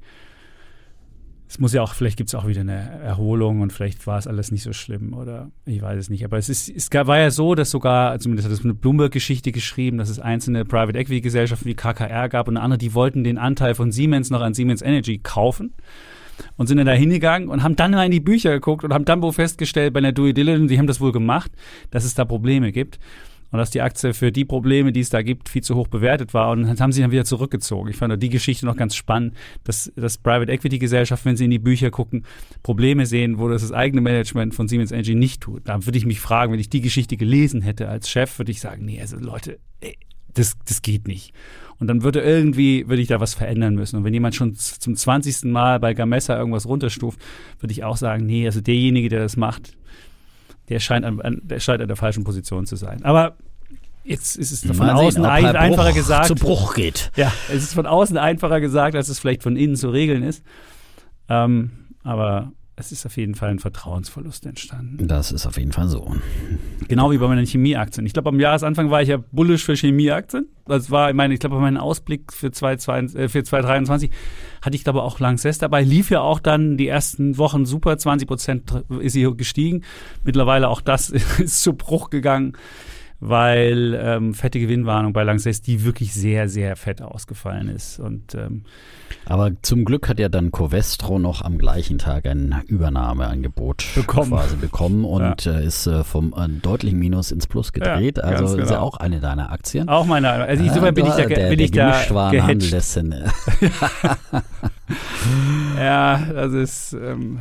Es 1.51 1.59
muss 1.59 1.73
ja 1.73 1.83
auch, 1.83 1.95
vielleicht 1.95 2.17
gibt 2.17 2.29
es 2.29 2.37
auch 2.37 2.47
wieder 2.47 2.61
eine 2.61 3.01
Erholung 3.03 3.61
und 3.61 3.73
vielleicht 3.73 4.07
war 4.07 4.17
es 4.17 4.29
alles 4.29 4.53
nicht 4.53 4.63
so 4.63 4.73
schlimm 4.73 5.13
oder 5.15 5.51
ich 5.67 5.83
weiß 5.83 5.99
es 5.99 6.09
nicht. 6.09 6.25
Aber 6.25 6.39
es 6.39 6.49
ist, 6.49 6.69
es 6.69 6.89
war 6.93 7.19
ja 7.19 7.33
so, 7.33 7.57
dass 7.57 7.73
sogar, 7.73 8.17
zumindest 8.21 8.47
hat 8.47 8.57
es 8.57 8.63
eine 8.63 8.73
Bloomberg-Geschichte 8.73 9.51
geschrieben, 9.51 9.99
dass 9.99 10.11
es 10.11 10.21
einzelne 10.21 10.65
Private 10.65 10.97
Equity 10.97 11.21
Gesellschaften 11.21 11.65
wie 11.65 11.75
KKR 11.75 12.29
gab 12.29 12.47
und 12.47 12.57
andere, 12.57 12.79
die 12.79 12.95
wollten 12.95 13.25
den 13.25 13.37
Anteil 13.37 13.75
von 13.75 13.91
Siemens 13.91 14.31
noch 14.31 14.43
an 14.43 14.55
Siemens 14.55 14.81
Energy 14.81 15.19
kaufen 15.19 15.75
und 16.57 16.69
sind 16.69 16.77
dann 16.77 16.87
da 16.87 16.93
hingegangen 16.93 17.49
und 17.49 17.65
haben 17.65 17.75
dann 17.75 17.91
mal 17.91 18.05
in 18.05 18.13
die 18.13 18.21
Bücher 18.21 18.53
geguckt 18.53 18.85
und 18.85 18.95
haben 18.95 19.05
dann 19.05 19.21
wohl 19.21 19.33
festgestellt 19.33 19.93
bei 19.93 19.99
einer 19.99 20.13
Due 20.13 20.33
Diligence, 20.33 20.71
die 20.71 20.79
haben 20.79 20.87
das 20.87 21.01
wohl 21.01 21.11
gemacht, 21.11 21.51
dass 21.91 22.05
es 22.05 22.15
da 22.15 22.25
Probleme 22.25 22.71
gibt. 22.71 23.01
Und 23.51 23.59
dass 23.59 23.71
die 23.71 23.81
Aktie 23.81 24.15
für 24.15 24.33
die 24.33 24.45
Probleme, 24.45 24.93
die 24.93 25.01
es 25.01 25.11
da 25.11 25.23
gibt, 25.23 25.49
viel 25.49 25.63
zu 25.63 25.75
hoch 25.75 25.89
bewertet 25.89 26.35
war. 26.35 26.51
Und 26.51 26.63
dann 26.63 26.79
haben 26.79 26.93
sie 26.93 27.01
dann 27.03 27.11
wieder 27.11 27.25
zurückgezogen. 27.25 27.91
Ich 27.91 27.97
fand 27.97 28.23
die 28.23 28.29
Geschichte 28.29 28.67
noch 28.67 28.77
ganz 28.77 28.95
spannend, 28.95 29.35
dass, 29.65 29.93
dass 29.97 30.19
Private 30.19 30.51
Equity 30.53 30.79
Gesellschaften, 30.79 31.31
wenn 31.31 31.37
sie 31.37 31.45
in 31.45 31.51
die 31.51 31.59
Bücher 31.59 31.91
gucken, 31.91 32.25
Probleme 32.63 33.07
sehen, 33.07 33.39
wo 33.39 33.49
das 33.49 33.63
das 33.63 33.73
eigene 33.73 34.01
Management 34.01 34.55
von 34.55 34.69
Siemens 34.69 34.93
Energy 34.93 35.15
nicht 35.15 35.41
tut. 35.41 35.63
Da 35.69 35.85
würde 35.85 35.99
ich 35.99 36.07
mich 36.07 36.21
fragen, 36.21 36.53
wenn 36.53 36.61
ich 36.61 36.71
die 36.71 36.81
Geschichte 36.81 37.17
gelesen 37.17 37.63
hätte 37.63 37.89
als 37.89 38.09
Chef, 38.09 38.39
würde 38.39 38.53
ich 38.53 38.61
sagen, 38.61 38.85
nee, 38.85 39.01
also 39.01 39.19
Leute, 39.19 39.59
ey, 39.81 39.97
das, 40.35 40.57
das 40.67 40.83
geht 40.83 41.09
nicht. 41.09 41.33
Und 41.79 41.87
dann 41.87 42.03
würde 42.03 42.21
irgendwie, 42.21 42.87
würde 42.89 43.01
ich 43.01 43.09
da 43.09 43.21
was 43.21 43.33
verändern 43.33 43.75
müssen. 43.75 43.97
Und 43.97 44.05
wenn 44.05 44.13
jemand 44.13 44.35
schon 44.35 44.55
zum 44.55 44.95
20. 44.95 45.45
Mal 45.45 45.81
bei 45.81 45.95
Gamesa 45.95 46.37
irgendwas 46.37 46.67
runterstuft, 46.67 47.19
würde 47.59 47.73
ich 47.73 47.85
auch 47.85 47.97
sagen, 47.97 48.27
nee, 48.27 48.45
also 48.47 48.61
derjenige, 48.61 49.09
der 49.09 49.21
das 49.21 49.39
macht, 49.39 49.79
der 50.71 50.81
scheint 50.81 51.05
an, 51.05 51.41
der 51.43 51.61
scheint 51.61 51.83
an 51.83 51.89
der 51.89 51.97
falschen 51.97 52.25
Position 52.25 52.65
zu 52.65 52.77
sein. 52.77 53.05
Aber 53.05 53.37
jetzt 54.05 54.37
ist 54.37 54.53
es 54.53 54.65
von 54.65 54.77
Mal 54.77 54.93
außen 54.93 55.23
sehen, 55.23 55.31
ein, 55.31 55.57
einfacher 55.57 55.93
gesagt. 55.93 56.27
Zu 56.27 56.35
Bruch 56.37 56.75
geht. 56.77 57.11
Ja, 57.17 57.33
es 57.49 57.63
ist 57.63 57.75
von 57.75 57.87
außen 57.87 58.17
einfacher 58.17 58.61
gesagt, 58.61 58.95
als 58.95 59.09
es 59.09 59.19
vielleicht 59.19 59.43
von 59.43 59.57
innen 59.57 59.77
zu 59.77 59.91
regeln 59.91 60.23
ist. 60.23 60.45
Ähm, 61.29 61.71
aber 62.05 62.53
es 62.81 62.93
ist 62.93 63.05
auf 63.07 63.16
jeden 63.16 63.35
Fall 63.35 63.51
ein 63.51 63.59
Vertrauensverlust 63.59 64.47
entstanden. 64.47 65.07
Das 65.07 65.33
ist 65.33 65.47
auf 65.47 65.59
jeden 65.59 65.73
Fall 65.73 65.88
so. 65.88 66.16
Genau 66.88 67.11
wie 67.12 67.19
bei 67.19 67.29
meinen 67.29 67.47
Chemieaktien. 67.47 68.07
Ich 68.07 68.14
glaube, 68.14 68.31
am 68.31 68.40
Jahresanfang 68.40 68.90
war 68.90 69.03
ich 69.03 69.09
ja 69.09 69.19
bullish 69.31 69.64
für 69.64 69.75
Chemieaktien. 69.75 70.49
Das 70.66 70.90
war, 70.90 71.11
ich 71.11 71.14
meine, 71.14 71.35
ich 71.35 71.40
glaube, 71.40 71.57
bei 71.57 71.62
meinem 71.62 71.77
Ausblick 71.77 72.33
für 72.33 72.51
2022, 72.51 73.21
äh, 73.21 73.29
für 73.29 73.45
2023 73.45 74.11
hatte 74.62 74.77
ich, 74.77 74.85
glaube 74.85 75.03
auch 75.03 75.21
Lanxess 75.21 75.59
dabei. 75.59 75.83
Lief 75.83 76.11
ja 76.11 76.23
auch 76.23 76.40
dann 76.40 76.77
die 76.77 76.88
ersten 76.88 77.38
Wochen 77.38 77.66
super. 77.66 77.99
20 77.99 78.27
Prozent 78.27 78.85
ist 79.01 79.12
sie 79.12 79.31
gestiegen. 79.37 79.83
Mittlerweile 80.25 80.69
auch 80.69 80.81
das 80.81 81.11
ist 81.38 81.62
zu 81.62 81.75
Bruch 81.75 82.09
gegangen 82.11 82.57
weil 83.21 83.99
ähm, 84.03 84.35
fette 84.35 84.59
Gewinnwarnung 84.59 85.13
bei 85.13 85.23
Lanxess, 85.23 85.61
die 85.61 85.85
wirklich 85.85 86.15
sehr, 86.15 86.49
sehr 86.49 86.75
fett 86.77 87.03
ausgefallen 87.03 87.69
ist. 87.69 88.01
Und 88.01 88.35
ähm, 88.35 88.65
Aber 89.27 89.51
zum 89.63 89.85
Glück 89.85 90.09
hat 90.09 90.19
ja 90.19 90.29
dann 90.29 90.51
Covestro 90.51 91.19
noch 91.19 91.43
am 91.43 91.59
gleichen 91.59 91.99
Tag 91.99 92.27
ein 92.27 92.63
Übernahmeangebot 92.67 93.85
Bekommen. 93.95 94.31
quasi 94.31 94.57
bekommen 94.57 95.05
und 95.05 95.47
äh, 95.47 95.65
ist 95.65 95.87
äh, 95.87 96.03
vom 96.03 96.35
äh, 96.37 96.49
deutlichen 96.49 96.99
Minus 96.99 97.31
ins 97.31 97.47
Plus 97.47 97.73
gedreht. 97.73 98.17
Ja, 98.17 98.25
also 98.25 98.45
ganz 98.45 98.57
ist 98.57 98.71
ja 98.71 98.77
genau. 98.77 98.87
auch 98.87 98.97
eine 98.97 99.21
deiner 99.21 99.53
Aktien. 99.53 99.89
auch 99.89 100.07
meine, 100.07 100.31
also 100.31 100.65
insofern 100.65 100.95
bin 100.95 101.07
ich 101.07 101.13
da, 101.13 101.27
der, 101.27 101.49
bin 101.51 101.59
der 101.59 101.65
ich 101.67 101.71
da 101.71 102.31
gehatcht. 102.31 102.73
äh, 102.73 103.21
Ja, 105.79 106.19
das 106.33 106.53
ist 106.53 106.93
ähm, 106.95 107.41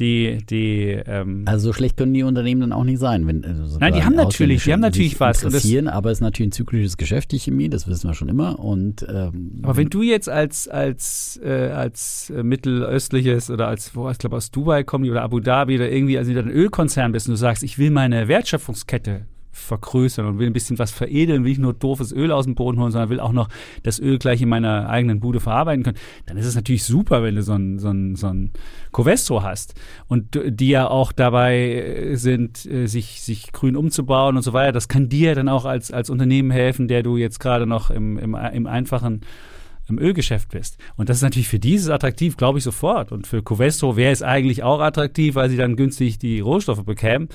die, 0.00 0.38
die, 0.48 0.98
ähm, 1.06 1.44
Also 1.46 1.68
so 1.68 1.72
schlecht 1.72 1.96
können 1.96 2.14
die 2.14 2.22
Unternehmen 2.22 2.62
dann 2.62 2.72
auch 2.72 2.84
nicht 2.84 2.98
sein. 2.98 3.26
Wenn, 3.26 3.44
äh, 3.44 3.52
Nein, 3.78 3.92
die 3.94 4.02
haben 4.02 4.14
natürlich- 4.16 4.64
die 4.64 4.72
haben 4.72 4.80
natürlich 4.80 5.20
was. 5.20 5.42
Interessieren, 5.44 5.86
aber 5.88 6.10
es 6.10 6.18
ist 6.18 6.22
natürlich 6.22 6.48
ein 6.48 6.52
zyklisches 6.52 6.96
Geschäft, 6.96 7.30
die 7.32 7.38
Chemie, 7.38 7.68
das 7.68 7.86
wissen 7.86 8.08
wir 8.08 8.14
schon 8.14 8.28
immer. 8.28 8.58
Und 8.58 9.06
ähm, 9.08 9.60
aber 9.62 9.76
wenn 9.76 9.88
du 9.90 10.02
jetzt 10.02 10.28
als, 10.28 10.66
als, 10.66 11.38
äh, 11.44 11.70
als 11.70 12.30
äh, 12.30 12.42
mittelöstliches 12.42 13.50
oder 13.50 13.68
als, 13.68 13.94
wo, 13.94 14.10
ich 14.10 14.18
glaube 14.18 14.36
aus 14.36 14.50
Dubai 14.50 14.82
kommen 14.82 15.04
die 15.04 15.10
oder 15.10 15.22
Abu 15.22 15.40
Dhabi 15.40 15.76
oder 15.76 15.90
irgendwie, 15.90 16.18
also 16.18 16.30
wieder 16.30 16.42
ein 16.42 16.50
Ölkonzern 16.50 17.12
bist 17.12 17.28
und 17.28 17.32
du 17.32 17.36
sagst, 17.36 17.62
ich 17.62 17.78
will 17.78 17.90
meine 17.90 18.26
Wertschöpfungskette 18.28 19.26
vergrößern 19.52 20.26
und 20.26 20.38
will 20.38 20.46
ein 20.46 20.52
bisschen 20.52 20.78
was 20.78 20.90
veredeln, 20.90 21.44
will 21.44 21.52
ich 21.52 21.58
nur 21.58 21.74
doofes 21.74 22.12
Öl 22.12 22.32
aus 22.32 22.44
dem 22.44 22.54
Boden 22.54 22.78
holen, 22.80 22.92
sondern 22.92 23.10
will 23.10 23.20
auch 23.20 23.32
noch 23.32 23.48
das 23.82 23.98
Öl 23.98 24.18
gleich 24.18 24.40
in 24.42 24.48
meiner 24.48 24.88
eigenen 24.88 25.20
Bude 25.20 25.40
verarbeiten 25.40 25.82
können, 25.82 25.98
dann 26.26 26.36
ist 26.36 26.46
es 26.46 26.54
natürlich 26.54 26.84
super, 26.84 27.22
wenn 27.22 27.36
du 27.36 27.42
so 27.42 27.54
ein, 27.54 27.78
so 27.78 27.88
ein, 27.88 28.16
so 28.16 28.28
ein 28.28 28.50
Covestro 28.92 29.42
hast 29.42 29.74
und 30.08 30.38
die 30.44 30.68
ja 30.68 30.88
auch 30.88 31.12
dabei 31.12 31.56
äh, 31.56 32.16
sind, 32.16 32.64
äh, 32.66 32.86
sich, 32.86 33.22
sich 33.22 33.52
grün 33.52 33.76
umzubauen 33.76 34.36
und 34.36 34.42
so 34.42 34.52
weiter. 34.52 34.72
Das 34.72 34.88
kann 34.88 35.08
dir 35.08 35.34
dann 35.34 35.48
auch 35.48 35.64
als, 35.64 35.90
als 35.90 36.10
Unternehmen 36.10 36.50
helfen, 36.50 36.88
der 36.88 37.02
du 37.02 37.16
jetzt 37.16 37.40
gerade 37.40 37.66
noch 37.66 37.90
im, 37.90 38.18
im, 38.18 38.34
im 38.34 38.66
einfachen 38.66 39.22
im 39.90 39.98
Ölgeschäft 39.98 40.50
bist. 40.50 40.78
Und 40.96 41.08
das 41.08 41.18
ist 41.18 41.22
natürlich 41.22 41.48
für 41.48 41.58
dieses 41.58 41.90
attraktiv, 41.90 42.36
glaube 42.36 42.58
ich, 42.58 42.64
sofort. 42.64 43.12
Und 43.12 43.26
für 43.26 43.42
Covestro 43.42 43.96
wäre 43.96 44.12
es 44.12 44.22
eigentlich 44.22 44.62
auch 44.62 44.80
attraktiv, 44.80 45.34
weil 45.34 45.50
sie 45.50 45.56
dann 45.56 45.76
günstig 45.76 46.18
die 46.18 46.40
Rohstoffe 46.40 46.84
bekämen. 46.84 47.28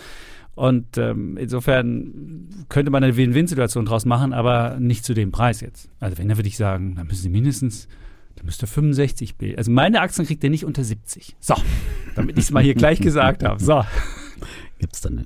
Und 0.55 0.97
ähm, 0.97 1.35
insofern 1.37 2.47
könnte 2.69 2.89
man 2.89 3.03
eine 3.03 3.17
Win-Win-Situation 3.17 3.85
draus 3.85 4.05
machen, 4.05 4.31
aber 4.33 4.77
nicht 4.79 5.03
zu 5.05 5.13
dem 5.13 5.31
Preis 5.31 5.59
jetzt. 5.61 5.89
Also 5.99 6.17
wenn, 6.17 6.29
dann 6.29 6.37
würde 6.37 6.47
ich 6.47 6.57
sagen, 6.57 6.95
dann 6.95 7.07
müssen 7.07 7.21
sie 7.23 7.29
mindestens, 7.29 7.87
dann 8.37 8.45
müsste 8.45 8.65
65 8.65 9.35
bilden. 9.35 9.57
Also 9.57 9.71
meine 9.71 9.99
Aktien 10.01 10.25
kriegt 10.25 10.43
ihr 10.43 10.49
nicht 10.49 10.65
unter 10.65 10.83
70. 10.83 11.35
So, 11.39 11.55
damit 12.15 12.37
ich 12.37 12.45
es 12.45 12.51
mal 12.51 12.63
hier 12.63 12.73
gleich 12.75 12.99
gesagt 12.99 13.43
habe. 13.43 13.61
So. 13.61 13.83
gibt 14.79 14.93
es 14.93 15.01
dann 15.01 15.25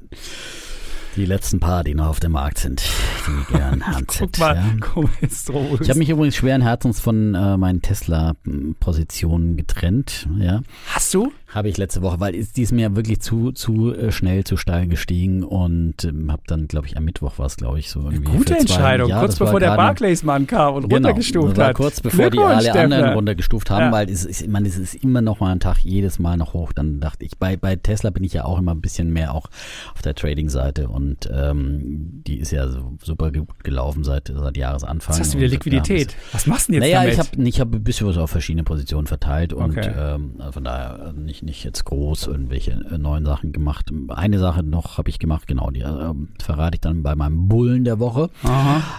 die 1.15 1.25
letzten 1.25 1.59
paar, 1.59 1.83
die 1.83 1.95
noch 1.95 2.07
auf 2.07 2.19
dem 2.19 2.31
Markt 2.31 2.59
sind, 2.59 2.81
die 3.27 3.53
gern 3.53 3.85
Hand 3.85 4.07
Guck 4.17 4.37
mal, 4.39 4.55
Ja. 4.55 4.69
Covestro. 4.79 5.77
Ich 5.81 5.89
habe 5.89 5.99
mich 5.99 6.09
übrigens 6.09 6.35
schweren 6.35 6.61
Herzens 6.61 6.99
von 6.99 7.35
äh, 7.35 7.57
meinen 7.57 7.81
Tesla-Positionen 7.81 9.57
getrennt. 9.57 10.27
Ja, 10.37 10.61
Hast 10.87 11.13
du? 11.13 11.31
Habe 11.53 11.67
ich 11.69 11.77
letzte 11.77 12.01
Woche, 12.03 12.19
weil 12.19 12.35
ist, 12.35 12.57
die 12.57 12.61
ist 12.61 12.71
mir 12.71 12.95
wirklich 12.95 13.21
zu 13.21 13.51
zu 13.51 13.93
äh, 13.93 14.11
schnell 14.11 14.43
zu 14.43 14.55
steil 14.55 14.87
gestiegen 14.87 15.43
und 15.43 16.03
ähm, 16.03 16.31
habe 16.31 16.43
dann, 16.47 16.67
glaube 16.67 16.85
ich, 16.87 16.95
am 16.95 17.05
Mittwoch 17.05 17.39
war 17.39 17.47
es, 17.47 17.57
glaube 17.57 17.79
ich, 17.79 17.89
so 17.89 18.01
irgendwie 18.01 18.31
Gute 18.31 18.55
Entscheidung. 18.57 19.09
Ja, 19.09 19.19
kurz 19.19 19.37
bevor 19.39 19.59
der 19.59 19.75
Barclays-Mann 19.75 20.45
kam 20.47 20.75
und 20.75 20.81
Genau, 20.89 20.95
runtergestuft 21.09 21.57
hat. 21.57 21.75
kurz 21.75 22.01
bevor 22.01 22.29
die 22.29 22.37
alle 22.39 22.71
anderen 22.71 22.91
Stefan. 23.01 23.13
runtergestuft 23.13 23.69
haben, 23.71 23.85
Ja. 23.85 23.91
weil 23.91 24.09
es 24.09 24.25
ist, 24.25 24.41
ich 24.41 24.47
meine, 24.47 24.67
es 24.67 24.77
ist 24.77 24.93
immer 25.03 25.21
noch 25.21 25.39
mal 25.39 25.51
ein 25.51 25.59
Tag, 25.59 25.79
jedes 25.83 26.19
Mal 26.19 26.37
noch 26.37 26.53
hoch. 26.53 26.71
Dann 26.71 26.99
dachte 26.99 27.25
ich, 27.25 27.37
bei, 27.37 27.57
bei 27.57 27.75
Tesla 27.75 28.11
bin 28.11 28.23
ich 28.23 28.33
ja 28.33 28.45
auch 28.45 28.59
immer 28.59 28.75
ein 28.75 28.81
bisschen 28.81 29.11
mehr 29.11 29.33
auch 29.33 29.47
auf 29.95 30.01
der 30.03 30.13
Trading-Seite 30.15 30.87
und 30.87 31.29
ähm, 31.33 32.21
die 32.27 32.37
ist 32.39 32.51
ja 32.51 32.67
so 32.67 32.93
super 33.03 33.31
gut 33.31 33.63
gelaufen 33.63 34.03
seit, 34.03 34.31
seit 34.33 34.55
Jahresanfang. 34.55 35.15
Jetzt 35.15 35.19
hast 35.25 35.33
du 35.33 35.37
wieder 35.39 35.47
Und, 35.47 35.51
Liquidität. 35.53 36.15
Was 36.31 36.45
machst 36.45 36.67
du 36.69 36.73
denn 36.73 36.83
jetzt 36.83 36.91
naja, 36.91 37.01
damit? 37.01 37.13
ich 37.13 37.19
habe 37.19 37.49
ich 37.49 37.59
hab 37.59 37.73
ein 37.73 37.83
bisschen 37.83 38.07
was 38.07 38.17
auf 38.17 38.29
verschiedene 38.29 38.63
Positionen 38.63 39.07
verteilt 39.07 39.51
und 39.53 39.77
Okay. 39.77 39.91
ähm, 39.97 40.33
von 40.51 40.63
daher 40.63 41.13
nicht, 41.13 41.38
nicht 41.43 41.63
jetzt 41.63 41.85
groß 41.85 42.27
irgendwelche 42.27 42.71
äh, 42.71 42.97
neuen 42.97 43.25
Sachen 43.25 43.51
gemacht. 43.51 43.91
Eine 44.09 44.39
Sache 44.39 44.63
noch 44.63 44.97
habe 44.97 45.09
ich 45.09 45.19
gemacht, 45.19 45.47
genau, 45.47 45.69
die 45.69 45.81
ähm, 45.81 46.29
verrate 46.41 46.75
ich 46.75 46.81
dann 46.81 47.03
bei 47.03 47.15
meinem 47.15 47.47
Bullen 47.47 47.83
der 47.83 47.99
Woche. 47.99 48.29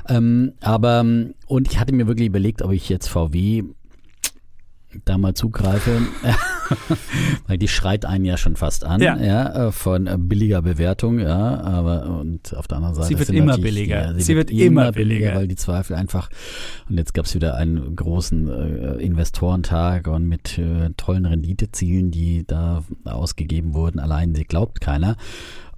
Ähm, 0.08 0.52
aber, 0.60 1.04
und 1.46 1.70
ich 1.70 1.78
hatte 1.78 1.92
mir 1.94 2.06
wirklich 2.06 2.28
überlegt, 2.28 2.62
ob 2.62 2.72
ich 2.72 2.88
jetzt 2.88 3.08
VW 3.08 3.64
da 5.04 5.18
mal 5.18 5.34
zugreife, 5.34 6.00
weil 7.46 7.58
die 7.58 7.68
schreit 7.68 8.04
einen 8.04 8.24
ja 8.24 8.36
schon 8.36 8.56
fast 8.56 8.84
an, 8.84 9.00
Ja. 9.00 9.16
ja, 9.18 9.68
äh, 9.68 9.72
von 9.72 10.08
billiger 10.28 10.62
Bewertung, 10.62 11.18
ja, 11.18 11.60
aber 11.60 12.06
und 12.20 12.56
auf 12.56 12.66
der 12.68 12.78
anderen 12.78 12.94
Seite 12.94 13.08
Sie 13.08 13.18
wird 13.18 13.30
immer 13.30 13.56
billiger. 13.58 14.12
Die, 14.14 14.22
Sie 14.22 14.36
wird 14.36 14.50
immer 14.50 14.92
billiger. 14.92 15.34
weil 15.34 15.48
die 15.48 15.56
Zweifel 15.56 15.96
einfach 15.96 16.28
und 16.88 16.96
jetzt 16.98 17.14
gab 17.14 17.24
es 17.26 17.34
wieder 17.34 17.54
einen 17.56 17.94
großen 17.96 18.48
äh, 18.48 18.92
Investorentag 19.02 20.06
und 20.08 20.26
mit 20.26 20.58
äh, 20.58 20.90
tollen 20.96 21.26
Renditezielen, 21.26 22.10
die 22.10 22.44
da 22.46 22.84
ausgegeben 23.04 23.74
wurden, 23.74 23.98
allein 24.00 24.34
sie 24.34 24.44
glaubt 24.44 24.80
keiner. 24.80 25.16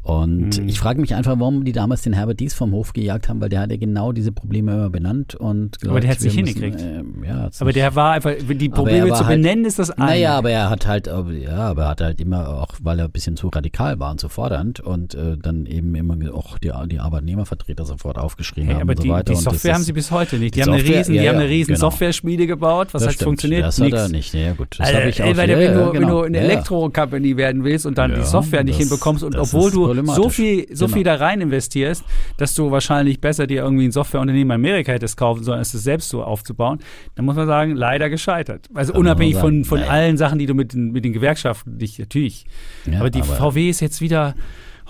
Und 0.04 0.60
Mhm. 0.60 0.68
ich 0.68 0.80
frage 0.80 1.00
mich 1.00 1.14
einfach, 1.14 1.38
warum 1.38 1.64
die 1.64 1.70
damals 1.70 2.02
den 2.02 2.12
Herbert 2.12 2.40
Dies 2.40 2.54
vom 2.54 2.72
Hof 2.72 2.92
gejagt 2.92 3.28
haben, 3.28 3.40
weil 3.40 3.48
der 3.48 3.60
hat 3.60 3.70
ja 3.70 3.76
genau 3.76 4.10
diese 4.10 4.32
Probleme 4.32 4.72
immer 4.72 4.90
benannt 4.90 5.36
und 5.36 5.78
Aber 5.86 6.00
der 6.00 6.10
gesagt, 6.10 6.24
hat's 6.24 6.24
nicht 6.24 6.36
wir 6.36 6.42
müssen, 6.42 6.60
hingekriegt. 6.60 6.82
ähm, 7.20 7.24
ja, 7.24 7.48
Aber 7.60 7.72
der 7.72 7.94
war 7.94 8.12
einfach, 8.14 8.32
die 8.36 8.66
Aber 8.68 8.74
Probleme 8.74 9.08
zu 9.10 9.26
halt- 9.26 9.28
benennen 9.28 9.64
ist 9.64 9.78
das 9.78 9.90
eine. 9.92 10.06
Naja, 10.06 10.36
aber 10.38 10.50
er 10.50 10.70
hat 10.70 10.88
halt, 10.88 11.06
äh, 11.06 11.12
ja, 11.44 11.56
aber 11.70 11.82
er 11.84 11.88
hat 11.90 12.00
halt 12.00 12.20
immer 12.20 12.48
auch, 12.48 12.72
weil 12.82 12.98
er 12.98 13.04
ein 13.04 13.10
bisschen 13.12 13.36
zu 13.36 13.46
radikal 13.48 14.00
war 14.00 14.10
und 14.10 14.18
zu 14.18 14.28
fordernd 14.28 14.80
und 14.80 15.14
äh, 15.14 15.36
dann 15.40 15.66
eben 15.66 15.94
immer 15.94 16.16
auch 16.34 16.58
die, 16.58 16.72
die 16.90 16.98
Arbeitnehmervertreter 16.98 17.84
sofort 17.84 18.18
aufgeschrieben 18.18 18.66
Hey, 18.70 18.74
haben 18.74 18.82
aber 18.82 18.90
und 18.92 18.96
so 18.98 19.02
die, 19.04 19.10
weiter. 19.10 19.22
die 19.24 19.30
und 19.38 19.46
das 19.46 19.52
Software 19.54 19.74
haben 19.74 19.82
sie 19.84 19.92
bis 19.92 20.10
heute 20.10 20.36
nicht. 20.38 20.56
Die, 20.56 20.60
die 20.60 20.64
haben 20.64 20.72
eine 20.72 20.82
riesen, 20.82 21.14
ja, 21.14 21.22
die 21.22 21.28
haben 21.28 21.36
eine 21.38 21.48
riesen 21.48 21.74
genau. 21.74 21.90
Software-Schmiede 21.90 22.48
gebaut. 22.48 22.88
Was 22.92 23.02
das 23.02 23.08
heißt 23.10 23.14
stimmt, 23.16 23.26
funktioniert? 23.28 23.62
Das 23.64 23.80
hat 23.80 23.92
er 23.92 24.08
nicht. 24.08 24.34
Ja, 24.34 24.52
gut, 24.54 24.68
das 24.78 24.88
Alter, 24.88 24.98
habe 24.98 25.10
ich 25.10 25.22
auch. 25.22 25.26
ey, 25.26 25.36
weil 25.36 25.48
ja, 25.50 25.58
wenn, 25.58 25.74
du, 25.74 25.92
wenn 25.92 26.08
du 26.08 26.20
eine 26.22 26.38
Ja. 26.38 26.42
Elektro-Company 26.44 27.36
werden 27.36 27.62
willst 27.62 27.86
und 27.86 27.98
dann 27.98 28.14
die 28.16 28.22
Software 28.24 28.64
nicht 28.64 28.78
hinbekommst 28.78 29.22
und 29.22 29.36
obwohl 29.36 29.70
du 29.70 29.91
so 30.14 30.28
viel, 30.28 30.66
so 30.74 30.86
Genau. 30.86 30.96
viel 30.96 31.04
da 31.04 31.14
rein 31.16 31.40
investierst, 31.40 32.04
dass 32.36 32.54
du 32.54 32.70
wahrscheinlich 32.70 33.20
besser 33.20 33.46
dir 33.46 33.62
irgendwie 33.62 33.84
ein 33.86 33.92
Softwareunternehmen 33.92 34.50
in 34.50 34.54
Amerika 34.54 34.92
hättest 34.92 35.16
kaufen 35.16 35.44
sollen, 35.44 35.58
als 35.58 35.74
es 35.74 35.82
selbst 35.84 36.08
so 36.08 36.22
aufzubauen, 36.22 36.78
dann 37.14 37.24
muss 37.24 37.36
man 37.36 37.46
sagen, 37.46 37.74
leider 37.76 38.10
gescheitert. 38.10 38.68
Also 38.74 38.92
man 38.92 39.00
unabhängig 39.00 39.34
von, 39.36 39.42
sagen. 39.42 39.64
von 39.64 39.80
Naja. 39.80 39.90
allen 39.92 40.16
Sachen, 40.16 40.38
die 40.38 40.46
du 40.46 40.54
mit 40.54 40.72
den, 40.72 40.92
mit 40.92 41.04
den 41.04 41.12
Gewerkschaften 41.12 41.78
dich 41.78 41.98
natürlich. 41.98 42.46
Ja, 42.90 43.00
aber 43.00 43.10
die 43.10 43.20
aber- 43.22 43.34
VW 43.36 43.68
ist 43.70 43.80
jetzt 43.80 44.00
wieder 44.00 44.34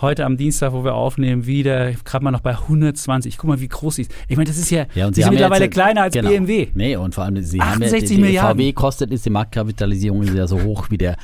heute 0.00 0.24
am 0.24 0.36
Dienstag, 0.36 0.72
wo 0.72 0.82
wir 0.82 0.94
aufnehmen, 0.94 1.46
wieder 1.46 1.92
gerade 2.04 2.24
mal 2.24 2.32
noch 2.32 2.40
bei 2.40 2.56
120. 2.56 3.38
Guck 3.38 3.46
mal, 3.48 3.60
wie 3.60 3.68
groß 3.68 3.94
sie 3.96 4.02
ist. 4.02 4.10
Ich 4.26 4.36
meine, 4.36 4.48
das 4.48 4.58
ist 4.58 4.68
ja, 4.70 4.86
Ja, 4.96 5.06
und 5.06 5.14
sie 5.14 5.24
haben 5.24 5.30
mittlerweile 5.34 5.66
jetzt, 5.66 5.74
kleiner 5.74 6.02
als 6.02 6.14
genau. 6.14 6.28
BMW. 6.28 6.68
Nee, 6.74 6.96
und 6.96 7.14
vor 7.14 7.22
allem, 7.22 7.40
sie 7.40 7.60
haben 7.60 7.80
ja, 7.82 7.86
68 7.86 8.08
die, 8.08 8.14
die 8.16 8.20
Milliarden. 8.20 8.58
VW 8.58 8.72
kostet, 8.72 9.12
ist 9.12 9.24
die 9.26 9.30
Marktkapitalisierung 9.30 10.22
ist 10.24 10.34
ja 10.34 10.48
so 10.48 10.60
hoch 10.60 10.86
wie 10.90 10.98
der 10.98 11.16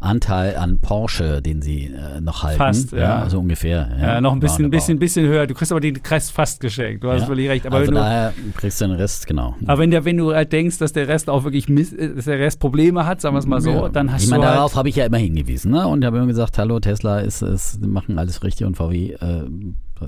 Anteil 0.00 0.56
an 0.56 0.78
Porsche, 0.80 1.42
den 1.42 1.60
sie 1.62 1.86
äh, 1.86 2.20
noch 2.20 2.42
halten. 2.42 2.58
Fast, 2.58 2.92
ja. 2.92 3.28
So 3.28 3.38
ungefähr. 3.38 3.88
Ja, 4.00 4.06
Ja, 4.14 4.20
noch 4.20 4.32
ein 4.32 4.40
bisschen, 4.40 4.64
roundabout. 4.64 4.76
bisschen, 4.78 4.98
bisschen 4.98 5.26
höher. 5.26 5.46
Du 5.46 5.54
kriegst 5.54 5.70
aber 5.72 5.80
den 5.80 6.02
Kreis 6.02 6.30
fast 6.30 6.60
geschenkt. 6.60 7.04
Du 7.04 7.10
hast 7.10 7.20
Ja. 7.20 7.26
völlig 7.26 7.48
recht. 7.50 7.66
Aber, 7.66 7.76
also 7.76 7.88
wenn 7.88 7.94
du, 7.96 8.00
daher 8.00 8.32
kriegst 8.56 8.80
du 8.80 8.86
den 8.86 8.96
Rest, 8.96 9.26
genau. 9.26 9.54
aber 9.66 9.78
wenn, 9.82 9.90
der, 9.90 10.04
wenn 10.06 10.16
du 10.16 10.34
halt 10.34 10.52
denkst, 10.52 10.78
dass 10.78 10.92
der 10.94 11.06
Rest 11.06 11.28
auch 11.28 11.44
wirklich 11.44 11.68
äh, 11.68 12.14
dass 12.14 12.24
der 12.24 12.38
Rest 12.38 12.60
Probleme 12.60 13.04
hat, 13.06 13.20
sagen 13.20 13.34
wir 13.34 13.40
es 13.40 13.46
mal 13.46 13.60
so, 13.60 13.70
Ja. 13.70 13.88
dann 13.90 14.10
hast 14.10 14.24
ich 14.24 14.30
meine, 14.30 14.42
du 14.42 14.48
halt, 14.48 14.56
darauf 14.58 14.74
habe 14.74 14.88
ich 14.88 14.96
ja 14.96 15.04
immer 15.04 15.18
hingewiesen, 15.18 15.70
ne? 15.70 15.86
Und 15.86 16.04
habe 16.04 16.16
immer 16.16 16.26
gesagt, 16.26 16.56
hallo, 16.58 16.80
Tesla 16.80 17.18
ist, 17.20 17.42
ist, 17.42 17.84
machen 17.86 18.18
alles 18.18 18.42
richtig 18.42 18.66
und 18.66 18.76
VW 18.76 19.12
äh, 19.12 19.44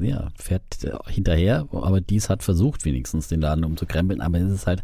ja, 0.01 0.29
fährt 0.37 0.63
hinterher, 1.07 1.67
aber 1.71 2.01
dies 2.01 2.29
hat 2.29 2.43
versucht 2.43 2.85
wenigstens 2.85 3.29
den 3.29 3.41
Laden 3.41 3.65
umzukrempeln, 3.65 4.21
aber 4.21 4.39
es 4.39 4.53
ist 4.53 4.67
halt 4.67 4.83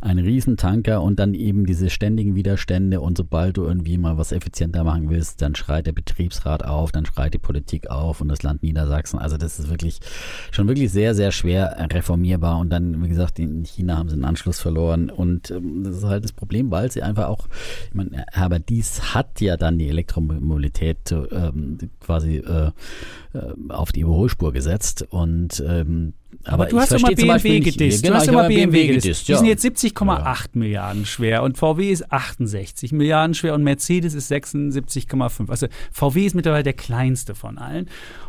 ein 0.00 0.18
Riesentanker 0.18 1.02
und 1.02 1.18
dann 1.18 1.34
eben 1.34 1.66
diese 1.66 1.90
ständigen 1.90 2.34
Widerstände 2.34 3.00
und 3.00 3.16
sobald 3.16 3.56
du 3.56 3.64
irgendwie 3.64 3.98
mal 3.98 4.18
was 4.18 4.32
effizienter 4.32 4.84
machen 4.84 5.10
willst, 5.10 5.42
dann 5.42 5.54
schreit 5.54 5.86
der 5.86 5.92
Betriebsrat 5.92 6.64
auf, 6.64 6.92
dann 6.92 7.06
schreit 7.06 7.34
die 7.34 7.38
Politik 7.38 7.90
auf 7.90 8.20
und 8.20 8.28
das 8.28 8.42
Land 8.42 8.62
Niedersachsen, 8.62 9.18
also 9.18 9.36
das 9.36 9.58
ist 9.58 9.70
wirklich 9.70 10.00
schon 10.50 10.68
wirklich 10.68 10.90
sehr, 10.90 11.14
sehr 11.14 11.32
schwer 11.32 11.76
reformierbar 11.92 12.58
und 12.58 12.70
dann, 12.70 13.02
wie 13.02 13.08
gesagt, 13.08 13.38
in 13.38 13.64
China 13.64 13.96
haben 13.96 14.08
sie 14.08 14.16
den 14.16 14.24
Anschluss 14.24 14.60
verloren 14.60 15.10
und 15.10 15.50
ähm, 15.50 15.84
das 15.84 15.98
ist 15.98 16.04
halt 16.04 16.24
das 16.24 16.32
Problem, 16.32 16.70
weil 16.70 16.90
sie 16.90 17.02
einfach 17.02 17.28
auch, 17.28 17.48
ich 17.88 17.94
meine, 17.94 18.24
Herbert 18.32 18.68
Dies 18.68 19.14
hat 19.14 19.40
ja 19.40 19.56
dann 19.56 19.78
die 19.78 19.88
Elektromobilität 19.88 21.12
ähm, 21.12 21.78
quasi 22.00 22.38
äh, 22.38 22.70
äh, 23.34 23.52
auf 23.68 23.92
die 23.92 24.00
Überholspur 24.00 24.47
gesetzt 24.52 25.06
und 25.10 25.62
ähm, 25.66 26.14
aber, 26.44 26.64
aber 26.64 26.66
du 26.66 26.78
hast 26.78 26.92
immer 26.92 27.10
BMW 27.14 27.60
gedisst. 27.60 28.02
Genau, 28.02 28.14
du 28.14 28.20
hast 28.20 28.28
immer 28.28 28.48
BMW, 28.48 28.66
BMW 28.66 28.94
gedisst. 28.94 29.28
Die 29.28 29.32
ja. 29.32 29.38
sind 29.38 29.46
jetzt 29.46 29.64
70,8 29.64 30.18
ja. 30.18 30.36
Milliarden 30.52 31.06
schwer 31.06 31.42
und 31.42 31.58
VW 31.58 31.90
ist 31.90 32.12
68 32.12 32.92
Milliarden 32.92 33.34
schwer 33.34 33.54
und 33.54 33.62
Mercedes 33.64 34.14
ist 34.14 34.30
76,5. 34.30 35.50
Also 35.50 35.66
VW 35.90 36.26
ist 36.26 36.34
mittlerweile 36.34 36.64
der 36.64 36.74
kleinste 36.74 37.34
von 37.34 37.58
allen. 37.58 37.88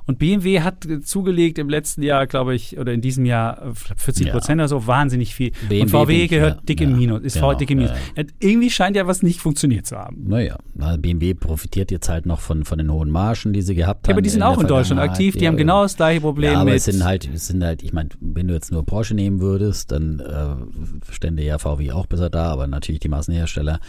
Und 0.09 0.17
BMW 0.17 0.61
hat 0.61 0.87
zugelegt 1.03 1.59
im 1.59 1.69
letzten 1.69 2.01
Jahr, 2.01 2.25
glaube 2.25 2.55
ich, 2.55 2.79
oder 2.79 2.93
in 2.93 2.99
diesem 2.99 3.25
Jahr 3.25 3.75
40 3.95 4.31
Prozent 4.31 4.57
ja. 4.57 4.63
oder 4.63 4.67
so, 4.67 4.87
wahnsinnig 4.87 5.35
viel. 5.35 5.51
BMW 5.67 5.81
und 5.83 5.89
VW 5.89 6.27
gehört 6.27 6.55
ja, 6.55 6.61
dick 6.63 6.81
im 6.81 6.97
Minus, 6.97 7.21
ist 7.21 7.35
genau, 7.35 7.53
dick 7.53 7.69
im 7.69 7.77
Minus. 7.77 7.91
Irgendwie 8.39 8.71
scheint 8.71 8.95
ja 8.95 9.05
was 9.05 9.21
nicht 9.21 9.39
funktioniert 9.39 9.85
zu 9.85 9.97
haben. 9.97 10.25
Naja, 10.27 10.57
BMW 10.73 11.35
profitiert 11.35 11.91
jetzt 11.91 12.09
halt 12.09 12.25
noch 12.25 12.39
von, 12.39 12.65
von 12.65 12.79
den 12.79 12.91
hohen 12.91 13.11
Margen, 13.11 13.53
die 13.53 13.61
sie 13.61 13.75
gehabt 13.75 14.07
haben. 14.07 14.11
Ja, 14.11 14.15
aber 14.15 14.23
die 14.23 14.29
sind 14.29 14.41
auch 14.41 14.59
in 14.59 14.67
Deutschland 14.67 14.99
aktiv, 14.99 15.35
die 15.35 15.47
haben 15.47 15.57
genau 15.57 15.83
das 15.83 15.95
gleiche 15.95 16.21
Problem. 16.21 16.53
Ja, 16.53 16.61
aber 16.61 16.71
mit 16.71 16.77
es 16.77 16.85
sind 16.85 17.03
halt, 17.03 17.29
es 17.31 17.45
sind 17.45 17.63
halt, 17.63 17.83
ich 17.89 17.93
meine, 17.93 18.09
wenn 18.19 18.47
du 18.47 18.53
jetzt 18.53 18.71
nur 18.71 18.85
Porsche 18.85 19.15
nehmen 19.15 19.41
würdest, 19.41 19.91
dann 19.91 20.19
äh, 20.19 21.11
stände 21.11 21.43
ja 21.43 21.57
VW 21.57 21.91
auch 21.91 22.05
besser 22.05 22.29
da, 22.29 22.51
aber 22.51 22.67
natürlich 22.67 22.99
die 22.99 23.09
Massenhersteller 23.09 23.79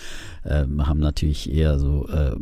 äh, 0.43 0.65
haben 0.79 1.01
natürlich 1.01 1.53
eher 1.53 1.79
so 1.79 2.09
äh, 2.09 2.35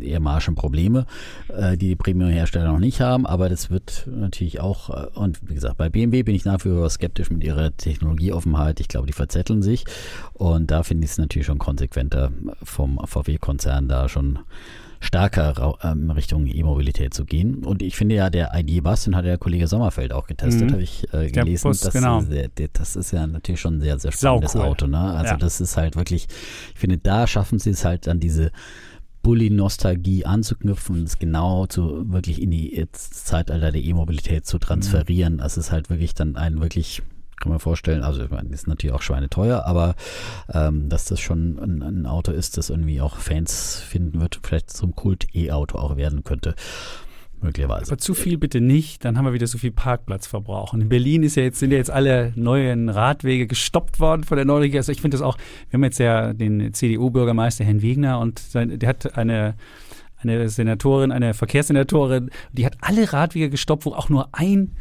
eher 0.00 0.18
Margenprobleme, 0.18 1.06
äh, 1.48 1.76
die 1.76 1.88
die 1.88 1.96
Premium-Hersteller 1.96 2.72
noch 2.72 2.80
nicht 2.80 3.00
haben, 3.00 3.26
aber 3.26 3.48
das 3.48 3.70
wird 3.70 4.08
natürlich 4.10 4.60
auch, 4.60 4.90
äh, 4.90 5.06
und 5.14 5.38
wie 5.48 5.54
gesagt, 5.54 5.76
bei 5.76 5.88
BMW 5.88 6.24
bin 6.24 6.34
ich 6.34 6.44
nach 6.44 6.64
wie 6.64 6.70
vor 6.70 6.90
skeptisch 6.90 7.30
mit 7.30 7.44
ihrer 7.44 7.76
Technologieoffenheit. 7.76 8.80
Ich 8.80 8.88
glaube, 8.88 9.06
die 9.06 9.12
verzetteln 9.12 9.62
sich 9.62 9.84
und 10.32 10.70
da 10.70 10.82
finde 10.82 11.04
ich 11.04 11.12
es 11.12 11.18
natürlich 11.18 11.46
schon 11.46 11.58
konsequenter 11.58 12.32
vom 12.62 12.98
VW-Konzern 13.04 13.88
da 13.88 14.08
schon 14.08 14.40
stärker 15.00 15.78
ähm, 15.82 16.10
Richtung 16.10 16.46
E-Mobilität 16.46 17.14
zu 17.14 17.24
gehen. 17.24 17.64
Und 17.64 17.82
ich 17.82 17.94
finde 17.96 18.16
ja, 18.16 18.30
der 18.30 18.50
ID-Bus, 18.54 19.04
den 19.04 19.14
hat 19.16 19.24
der 19.24 19.38
Kollege 19.38 19.66
Sommerfeld 19.68 20.12
auch 20.12 20.26
getestet, 20.26 20.68
Mhm. 20.68 20.72
habe 20.72 20.82
ich 20.82 21.06
äh, 21.14 21.30
gelesen. 21.30 21.68
Bus, 21.68 21.80
das, 21.80 21.92
genau. 21.92 22.20
ist 22.20 22.28
sehr, 22.30 22.48
der- 22.48 22.68
das 22.72 22.96
ist 22.96 23.12
ja 23.12 23.26
natürlich 23.26 23.60
schon 23.60 23.76
ein 23.76 23.80
sehr, 23.80 23.98
sehr 23.98 24.12
spannendes 24.12 24.52
Saucool. 24.52 24.68
Auto. 24.70 24.86
Ne? 24.86 24.98
Also 24.98 25.32
Ja. 25.32 25.36
das 25.36 25.60
ist 25.60 25.76
halt 25.76 25.96
wirklich, 25.96 26.26
ich 26.74 26.78
finde, 26.80 26.98
da 26.98 27.26
schaffen 27.26 27.58
sie 27.58 27.70
es 27.70 27.84
halt 27.84 28.08
an 28.08 28.20
diese 28.20 28.50
Bully-Nostalgie 29.22 30.24
anzuknüpfen 30.24 30.96
und 31.00 31.04
es 31.04 31.18
genau 31.18 31.66
zu 31.66 32.10
wirklich 32.10 32.40
in 32.40 32.50
die 32.50 32.74
jetzt 32.74 33.26
Zeitalter 33.26 33.72
der 33.72 33.82
E-Mobilität 33.82 34.46
zu 34.46 34.58
transferieren. 34.58 35.38
Das 35.38 35.56
ist 35.58 35.70
halt 35.72 35.90
wirklich 35.90 36.14
dann 36.14 36.36
ein 36.36 36.60
wirklich 36.60 37.02
kann 37.40 37.50
man 37.50 37.58
vorstellen, 37.58 38.02
also 38.02 38.22
ist 38.50 38.66
natürlich 38.66 38.94
auch 38.94 39.02
schweineteuer, 39.02 39.64
aber 39.64 39.94
ähm, 40.52 40.88
dass 40.88 41.06
das 41.06 41.20
schon 41.20 41.58
ein, 41.58 41.82
ein 41.82 42.06
Auto 42.06 42.32
ist, 42.32 42.56
das 42.56 42.70
irgendwie 42.70 43.00
auch 43.00 43.16
Fans 43.16 43.80
finden 43.80 44.20
wird, 44.20 44.40
vielleicht 44.42 44.70
zum 44.70 44.94
Kult-E-Auto 44.94 45.78
auch 45.78 45.96
werden 45.96 46.24
könnte. 46.24 46.54
Möglicherweise. 47.40 47.92
Aber 47.92 47.98
zu 47.98 48.14
viel 48.14 48.36
bitte 48.36 48.60
nicht, 48.60 49.04
dann 49.04 49.16
haben 49.16 49.24
wir 49.24 49.32
wieder 49.32 49.46
so 49.46 49.58
viel 49.58 49.70
Parkplatzverbrauch. 49.70 50.72
Und 50.72 50.80
in 50.80 50.88
Berlin 50.88 51.22
ist 51.22 51.36
ja 51.36 51.44
jetzt, 51.44 51.60
sind 51.60 51.70
ja 51.70 51.76
jetzt 51.76 51.90
alle 51.90 52.32
neuen 52.34 52.88
Radwege 52.88 53.46
gestoppt 53.46 54.00
worden 54.00 54.24
von 54.24 54.36
der 54.36 54.46
Regierung. 54.46 54.78
Also 54.78 54.90
ich 54.90 55.00
finde 55.00 55.16
das 55.16 55.22
auch, 55.22 55.38
wir 55.70 55.76
haben 55.76 55.84
jetzt 55.84 56.00
ja 56.00 56.32
den 56.32 56.74
CDU-Bürgermeister 56.74 57.64
Herrn 57.64 57.80
Wegner 57.80 58.18
und 58.18 58.40
sein, 58.40 58.76
der 58.76 58.88
hat 58.88 59.16
eine 59.16 59.54
eine 60.20 60.48
Senatorin, 60.48 61.12
eine 61.12 61.32
Verkehrssenatorin, 61.32 62.30
die 62.52 62.66
hat 62.66 62.76
alle 62.80 63.12
Radwege 63.12 63.50
gestoppt, 63.50 63.86
wo 63.86 63.92
auch 63.92 64.08
nur 64.08 64.28
ein 64.32 64.74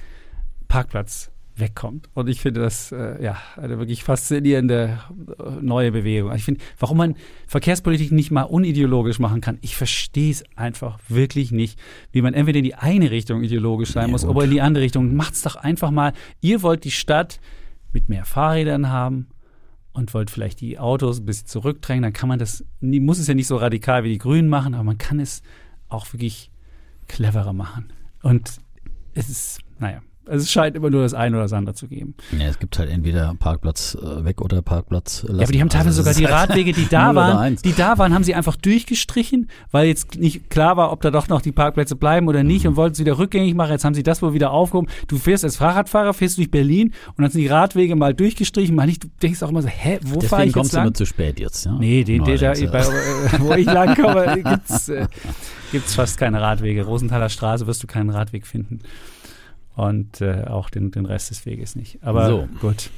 Parkplatz 0.68 1.32
wegkommt. 1.60 2.10
Und 2.14 2.30
ich 2.30 2.42
finde 2.42 2.62
das 2.62 2.92
äh, 2.92 3.22
ja 3.24 3.38
eine 3.56 3.78
wirklich 3.80 4.04
faszinierende 4.04 5.00
äh, 5.40 5.62
neue 5.62 5.92
Bewegung. 5.92 6.34
Ich 6.36 6.44
finde, 6.44 6.62
warum 6.80 6.98
man 6.98 7.16
Verkehrspolitik 7.48 8.12
nicht 8.12 8.32
mal 8.32 8.44
unideologisch 8.44 9.20
machen 9.20 9.42
kann, 9.42 9.58
ich 9.62 9.76
verstehe 9.76 10.32
es 10.32 10.44
einfach 10.56 11.00
wirklich 11.08 11.52
nicht, 11.52 11.80
wie 12.12 12.22
man 12.22 12.34
entweder 12.34 12.60
in 12.60 12.66
die 12.66 12.76
eine 12.76 13.12
Richtung 13.12 13.44
ideologisch 13.44 13.92
sein 13.92 14.08
Ja, 14.08 14.12
muss 14.12 14.26
oder 14.26 14.44
in 14.44 14.52
die 14.52 14.62
andere 14.62 14.84
Richtung. 14.84 15.16
Macht's 15.16 15.42
doch 15.42 15.56
einfach 15.56 15.92
mal. 15.92 16.14
Ihr 16.42 16.62
wollt 16.62 16.84
die 16.84 16.92
Stadt 16.92 17.40
mit 17.94 18.10
mehr 18.10 18.26
Fahrrädern 18.26 18.90
haben 18.90 19.28
und 19.94 20.14
wollt 20.14 20.30
vielleicht 20.30 20.62
die 20.62 20.78
Autos 20.78 21.20
ein 21.20 21.26
bisschen 21.26 21.48
zurückdrängen, 21.48 22.04
dann 22.04 22.14
kann 22.14 22.30
man 22.30 22.38
das, 22.38 22.64
muss 22.82 23.18
es 23.18 23.28
ja 23.28 23.34
nicht 23.34 23.48
so 23.48 23.58
radikal 23.58 24.04
wie 24.04 24.10
die 24.10 24.20
Grünen 24.20 24.48
machen, 24.48 24.76
aber 24.76 24.84
man 24.84 25.00
kann 25.00 25.20
es 25.20 25.42
auch 25.90 26.14
wirklich 26.14 26.52
cleverer 27.08 27.54
machen. 27.54 27.92
Und 28.22 28.62
es 29.16 29.30
ist, 29.30 29.60
naja, 29.80 30.02
also 30.28 30.44
es 30.44 30.52
scheint 30.52 30.76
immer 30.76 30.90
nur 30.90 31.02
das 31.04 31.14
eine 31.14 31.36
oder 31.36 31.44
das 31.46 31.54
andere 31.54 31.76
zu 31.76 31.88
geben. 31.88 32.16
Ja, 32.38 32.46
es 32.48 32.60
gibt 32.60 32.78
halt 32.80 32.90
entweder 32.90 33.34
Parkplatz 33.40 33.96
äh, 34.02 34.26
weg 34.26 34.42
oder 34.42 34.62
Parkplatz 34.62 35.24
lassen. 35.24 35.38
Ja, 35.38 35.44
aber 35.44 35.52
die 35.52 35.62
haben 35.62 35.70
teilweise 35.70 36.00
Also 36.00 36.04
sogar 36.04 36.14
die 36.14 36.28
halt 36.28 36.50
Radwege, 36.50 36.74
die 36.74 36.88
da 36.90 37.16
waren, 37.16 37.56
die 37.64 37.74
da 37.74 37.98
waren, 37.98 38.14
haben 38.14 38.24
sie 38.24 38.36
einfach 38.36 38.56
durchgestrichen, 38.56 39.50
weil 39.72 39.88
jetzt 39.88 40.16
nicht 40.18 40.50
klar 40.50 40.78
war, 40.78 40.92
ob 40.92 41.02
da 41.02 41.12
doch 41.12 41.28
noch 41.28 41.42
die 41.42 41.52
Parkplätze 41.52 41.96
bleiben 41.96 42.28
oder 42.28 42.44
nicht 42.44 42.64
Mhm. 42.64 42.70
und 42.72 42.76
wollten 42.78 42.94
es 42.94 43.00
wieder 43.00 43.18
rückgängig 43.18 43.54
machen. 43.56 43.72
Jetzt 43.72 43.86
haben 43.86 43.94
sie 43.94 44.04
das 44.04 44.22
wohl 44.22 44.34
wieder 44.34 44.52
aufgehoben. 44.52 44.90
Du 45.08 45.18
fährst 45.18 45.44
als 45.44 45.58
Fahrradfahrer, 45.58 46.14
fährst 46.14 46.38
durch 46.38 46.52
Berlin 46.52 46.94
und 47.16 47.22
dann 47.24 47.32
sind 47.32 47.42
die 47.42 47.48
Radwege 47.48 47.96
mal 47.96 48.14
durchgestrichen. 48.14 48.76
Mal 48.76 48.88
nicht, 48.88 49.04
du 49.04 49.08
denkst 49.22 49.42
auch 49.44 49.50
immer 49.50 49.62
so, 49.62 49.68
hä, 49.68 50.00
wo 50.04 50.20
fahre 50.22 50.46
ich 50.46 50.54
kommst 50.54 50.70
jetzt 50.70 50.74
du 50.74 50.78
immer 50.78 50.86
lang? 50.86 50.96
zu 50.96 51.06
spät 51.06 51.40
jetzt. 51.40 51.66
Ja? 51.66 51.74
Nee, 51.80 52.04
den, 52.04 52.24
den 52.24 52.38
da, 52.40 52.54
bei, 52.54 52.80
äh, 52.80 53.40
wo 53.40 53.54
ich 53.54 53.66
langkomme, 53.66 54.42
gibt's 54.44 54.90
äh, 54.90 55.08
gibt's 55.72 55.96
fast 55.96 56.18
keine 56.18 56.42
Radwege. 56.42 56.84
Rosenthaler 56.86 57.30
Straße 57.30 57.68
wirst 57.68 57.84
du 57.84 57.88
keinen 57.88 58.10
Radweg 58.10 58.46
finden. 58.48 58.80
Und 59.78 60.22
äh, 60.22 60.44
auch 60.48 60.70
den, 60.70 60.92
den 60.92 61.06
Rest 61.06 61.30
des 61.30 61.46
Weges 61.46 61.76
nicht. 61.76 62.04
Aber 62.04 62.28
So. 62.28 62.48
gut. 62.60 62.90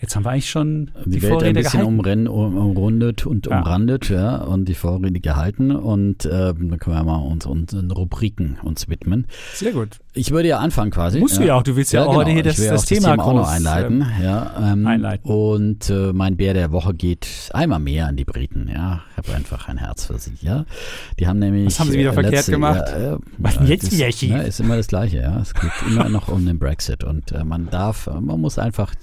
Jetzt 0.00 0.14
haben 0.14 0.24
wir 0.24 0.30
eigentlich 0.30 0.48
schon 0.48 0.92
die, 1.06 1.10
die 1.10 1.22
Welt 1.22 1.32
ein 1.32 1.38
Vorrede 1.40 1.54
bisschen 1.54 1.70
gehalten. 1.80 1.86
umrennen, 1.98 2.28
um, 2.28 2.56
umrundet 2.56 3.26
und 3.26 3.46
Ja. 3.46 3.58
umrandet, 3.58 4.08
ja, 4.10 4.36
und 4.36 4.66
die 4.66 4.74
Vorrede 4.74 5.18
gehalten 5.18 5.72
und 5.72 6.24
ähm, 6.24 6.68
dann 6.70 6.78
können 6.78 6.94
wir 6.96 7.02
mal 7.02 7.16
uns 7.16 7.46
unseren 7.46 7.90
Rubriken 7.90 8.58
uns 8.62 8.88
widmen. 8.88 9.26
Sehr 9.54 9.72
gut. 9.72 9.98
Ich 10.14 10.30
würde 10.30 10.48
ja 10.48 10.58
anfangen 10.58 10.92
quasi. 10.92 11.18
Musst 11.18 11.38
du 11.38 11.42
ja 11.44 11.54
auch, 11.56 11.62
du 11.64 11.74
willst 11.74 11.92
ja 11.92 12.04
auch 12.04 12.14
heute 12.14 12.30
hier 12.30 12.42
genau. 12.42 12.50
ich 12.50 12.56
das- 12.56 12.64
will 12.64 12.70
das 12.70 12.82
auch 12.82 12.86
Thema 12.86 13.12
auch 13.12 13.16
noch 13.34 13.42
groß, 13.42 13.48
einleiten. 13.48 14.06
ja, 14.22 14.72
ähm, 14.72 14.86
einleiten. 14.86 15.28
Und 15.30 15.90
äh, 15.90 16.12
mein 16.12 16.36
Bär 16.36 16.54
der 16.54 16.70
Woche 16.70 16.94
geht 16.94 17.26
einmal 17.52 17.80
mehr 17.80 18.06
an 18.06 18.14
die 18.16 18.24
Briten. 18.24 18.68
Ja, 18.72 19.02
ich 19.10 19.16
habe 19.16 19.34
einfach 19.36 19.66
ein 19.68 19.78
Herz 19.78 20.06
für 20.06 20.18
sie. 20.18 20.32
Ja, 20.42 20.64
die 21.18 21.26
haben 21.26 21.40
nämlich. 21.40 21.66
Was 21.66 21.80
haben 21.80 21.90
sie 21.90 21.98
wieder 21.98 22.10
äh, 22.10 22.14
verkehrt 22.14 22.34
letzte- 22.34 22.52
gemacht? 22.52 22.84
Ja, 22.88 23.14
äh, 23.14 23.18
Was 23.38 23.56
ja, 23.56 23.62
jetzt 23.64 23.86
das- 23.86 23.92
wieder 23.98 24.12
schief? 24.12 24.30
Ja, 24.30 24.38
ist 24.38 24.60
immer 24.60 24.76
das 24.76 24.86
Gleiche. 24.86 25.18
Ja, 25.18 25.40
es 25.40 25.54
geht 25.54 25.70
immer 25.88 26.08
noch 26.08 26.28
um 26.28 26.46
den 26.46 26.58
Brexit 26.60 27.02
und 27.02 27.32
äh, 27.32 27.42
man 27.42 27.68
darf, 27.70 28.06
äh, 28.06 28.20
man 28.20 28.40
muss 28.40 28.58
einfach 28.60 28.94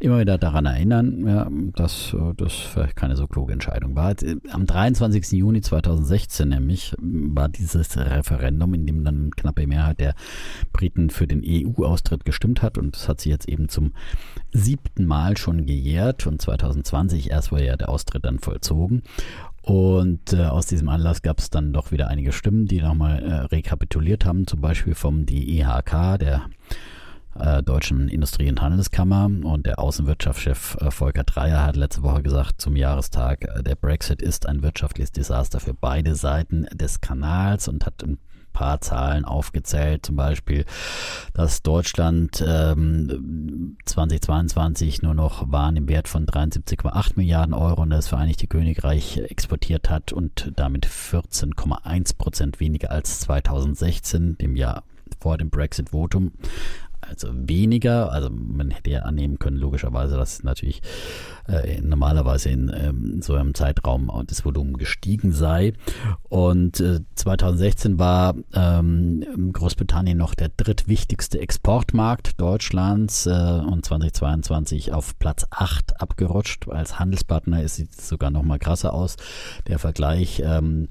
immer 0.00 0.18
wieder 0.18 0.38
daran 0.38 0.66
erinnern, 0.66 1.26
ja, 1.26 1.48
dass 1.76 2.14
äh, 2.14 2.34
das 2.36 2.52
vielleicht 2.52 2.96
keine 2.96 3.16
so 3.16 3.26
kluge 3.26 3.52
Entscheidung 3.52 3.94
war. 3.94 4.10
Äh, 4.22 4.36
Am 4.50 4.66
23. 4.66 5.32
Juni 5.32 5.60
2016 5.60 6.48
nämlich 6.48 6.94
war 6.98 7.48
dieses 7.48 7.96
Referendum, 7.96 8.74
in 8.74 8.86
dem 8.86 9.04
dann 9.04 9.30
knappe 9.30 9.66
Mehrheit 9.66 10.00
der 10.00 10.14
Briten 10.72 11.10
für 11.10 11.26
den 11.26 11.42
EU-Austritt 11.44 12.24
gestimmt 12.24 12.62
hat 12.62 12.78
und 12.78 12.96
das 12.96 13.08
hat 13.08 13.20
sich 13.20 13.30
jetzt 13.30 13.48
eben 13.48 13.68
zum 13.68 13.92
siebten 14.52 15.04
Mal 15.04 15.36
schon 15.36 15.66
gejährt 15.66 16.26
und 16.26 16.40
2020 16.40 17.30
erst 17.30 17.52
wurde 17.52 17.66
ja 17.66 17.76
der 17.76 17.90
Austritt 17.90 18.24
dann 18.24 18.38
vollzogen. 18.38 19.02
Und 19.62 20.32
äh, 20.32 20.46
aus 20.46 20.66
diesem 20.66 20.88
Anlass 20.88 21.20
gab 21.20 21.38
es 21.38 21.50
dann 21.50 21.74
doch 21.74 21.92
wieder 21.92 22.08
einige 22.08 22.32
Stimmen, 22.32 22.66
die 22.66 22.80
nochmal 22.80 23.22
äh, 23.22 23.34
rekapituliert 23.54 24.24
haben, 24.24 24.46
zum 24.46 24.62
Beispiel 24.62 24.94
vom 24.94 25.26
DEHK, 25.26 26.18
der 26.18 26.46
äh, 27.38 27.62
Deutschen 27.62 28.08
Industrie- 28.08 28.50
und 28.50 28.60
Handelskammer. 28.60 29.26
Und 29.26 29.66
der 29.66 29.78
Außenwirtschaftschef 29.78 30.76
äh, 30.80 30.90
Volker 30.90 31.24
Dreier 31.24 31.64
hat 31.64 31.76
letzte 31.76 32.02
Woche 32.02 32.22
gesagt 32.22 32.60
zum 32.60 32.76
Jahrestag, 32.76 33.44
äh, 33.44 33.62
der 33.62 33.76
Brexit 33.76 34.22
ist 34.22 34.46
ein 34.46 34.62
wirtschaftliches 34.62 35.12
Desaster 35.12 35.60
für 35.60 35.74
beide 35.74 36.14
Seiten 36.14 36.66
des 36.72 37.00
Kanals 37.00 37.68
und 37.68 37.86
hat 37.86 38.02
ein 38.02 38.18
paar 38.52 38.80
Zahlen 38.80 39.24
aufgezählt, 39.24 40.06
zum 40.06 40.16
Beispiel, 40.16 40.64
dass 41.34 41.62
Deutschland 41.62 42.44
ähm, 42.46 43.76
2022 43.84 45.02
nur 45.02 45.14
noch 45.14 45.50
Waren 45.50 45.76
im 45.76 45.88
Wert 45.88 46.08
von 46.08 46.26
73,8 46.26 47.12
Milliarden 47.16 47.54
Euro 47.54 47.82
und 47.82 47.90
das 47.90 48.08
Vereinigte 48.08 48.46
Königreich 48.46 49.18
exportiert 49.18 49.88
hat 49.88 50.12
und 50.12 50.52
damit 50.56 50.86
14,1 50.86 52.16
Prozent 52.16 52.60
weniger 52.60 52.90
als 52.90 53.20
2016, 53.20 54.36
dem 54.38 54.56
Jahr 54.56 54.82
vor 55.20 55.38
dem 55.38 55.50
Brexit-Votum 55.50 56.32
also 57.00 57.28
weniger. 57.32 58.12
Also 58.12 58.30
man 58.30 58.70
hätte 58.70 58.90
ja 58.90 59.00
annehmen 59.00 59.38
können, 59.38 59.56
logischerweise, 59.56 60.16
dass 60.16 60.42
natürlich 60.42 60.80
äh, 61.50 61.80
normalerweise 61.80 62.50
in 62.50 62.72
ähm, 62.74 63.22
so 63.22 63.34
einem 63.34 63.54
Zeitraum 63.54 64.10
das 64.26 64.44
Volumen 64.44 64.76
gestiegen 64.76 65.32
sei. 65.32 65.72
Und 66.28 66.80
äh, 66.80 67.00
2016 67.14 67.98
war 67.98 68.34
ähm, 68.54 69.50
Großbritannien 69.52 70.16
noch 70.16 70.34
der 70.34 70.48
drittwichtigste 70.48 71.40
Exportmarkt 71.40 72.40
Deutschlands 72.40 73.26
äh, 73.26 73.30
und 73.30 73.84
2022 73.84 74.92
auf 74.92 75.18
Platz 75.18 75.46
8 75.50 76.00
abgerutscht. 76.00 76.68
Als 76.68 76.98
Handelspartner 76.98 77.66
sieht 77.68 77.90
es 77.92 78.08
sogar 78.08 78.30
noch 78.30 78.42
mal 78.42 78.58
krasser 78.58 78.94
aus. 78.94 79.16
Der 79.66 79.78
Vergleich, 79.78 80.42
ähm, 80.44 80.88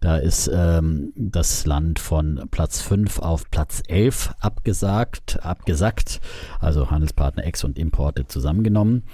da 0.00 0.16
ist 0.16 0.50
ähm, 0.52 1.12
das 1.16 1.66
Land 1.66 1.98
von 1.98 2.48
Platz 2.50 2.80
5 2.80 3.20
auf 3.20 3.50
Platz 3.50 3.82
11 3.86 4.34
abgesagt, 4.40 5.44
abgesackt, 5.44 6.20
also 6.58 6.90
Handelspartner 6.90 7.44
Ex 7.44 7.64
und 7.64 7.78
Importe 7.78 8.26
zusammengenommen. 8.26 9.04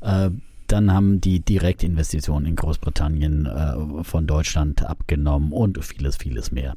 Äh, 0.00 0.30
dann 0.70 0.92
haben 0.92 1.20
die 1.20 1.40
Direktinvestitionen 1.40 2.46
in 2.46 2.54
Großbritannien 2.54 3.46
äh, 3.46 4.04
von 4.04 4.26
Deutschland 4.26 4.86
abgenommen 4.86 5.52
und 5.52 5.84
vieles, 5.84 6.16
vieles 6.16 6.52
mehr. 6.52 6.74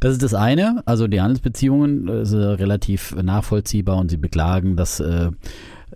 Das 0.00 0.12
ist 0.12 0.22
das 0.22 0.34
eine. 0.34 0.82
Also 0.84 1.06
die 1.06 1.20
Handelsbeziehungen 1.20 2.08
äh, 2.08 2.26
sind 2.26 2.40
relativ 2.40 3.14
nachvollziehbar 3.14 3.98
und 3.98 4.10
sie 4.10 4.16
beklagen, 4.16 4.76
dass 4.76 4.98
äh, 4.98 5.30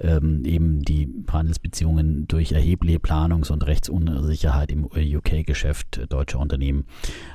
ähm, 0.01 0.45
eben 0.45 0.83
die 0.83 1.09
Handelsbeziehungen 1.31 2.27
durch 2.27 2.53
erhebliche 2.53 2.99
Planungs- 2.99 3.51
und 3.51 3.67
Rechtsunsicherheit 3.67 4.71
im 4.71 4.85
UK-Geschäft 4.85 6.01
deutscher 6.09 6.39
Unternehmen 6.39 6.85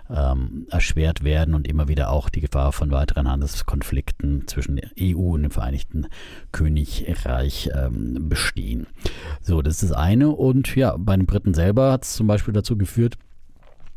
ähm, 0.09 0.67
erschwert 0.69 1.23
werden 1.23 1.53
und 1.53 1.67
immer 1.67 1.87
wieder 1.87 2.09
auch 2.11 2.29
die 2.29 2.41
Gefahr 2.41 2.71
von 2.71 2.91
weiteren 2.91 3.29
Handelskonflikten 3.29 4.47
zwischen 4.47 4.77
der 4.77 4.89
EU 4.99 5.33
und 5.33 5.43
dem 5.43 5.51
Vereinigten 5.51 6.07
Königreich 6.51 7.69
ähm, 7.73 8.29
bestehen. 8.29 8.87
So, 9.41 9.61
das 9.61 9.75
ist 9.81 9.91
das 9.91 9.97
eine. 9.97 10.29
Und 10.29 10.75
ja, 10.75 10.95
bei 10.97 11.15
den 11.15 11.25
Briten 11.25 11.53
selber 11.53 11.91
hat 11.91 12.03
es 12.03 12.13
zum 12.13 12.27
Beispiel 12.27 12.53
dazu 12.53 12.77
geführt, 12.77 13.17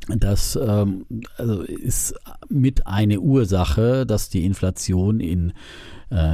das 0.06 0.56
ähm, 0.56 1.04
also 1.36 1.62
ist 1.62 2.14
mit 2.48 2.86
eine 2.86 3.20
Ursache, 3.20 4.06
dass 4.06 4.30
die 4.30 4.44
Inflation 4.44 5.20
in 5.20 5.52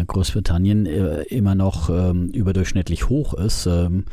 Großbritannien 0.07 0.87
äh, 0.87 1.23
immer 1.23 1.55
noch 1.55 1.91
ähm, 1.91 2.29
überdurchschnittlich 2.29 3.09
hoch 3.09 3.35
ist. 3.35 3.67
Ähm, 3.67 4.05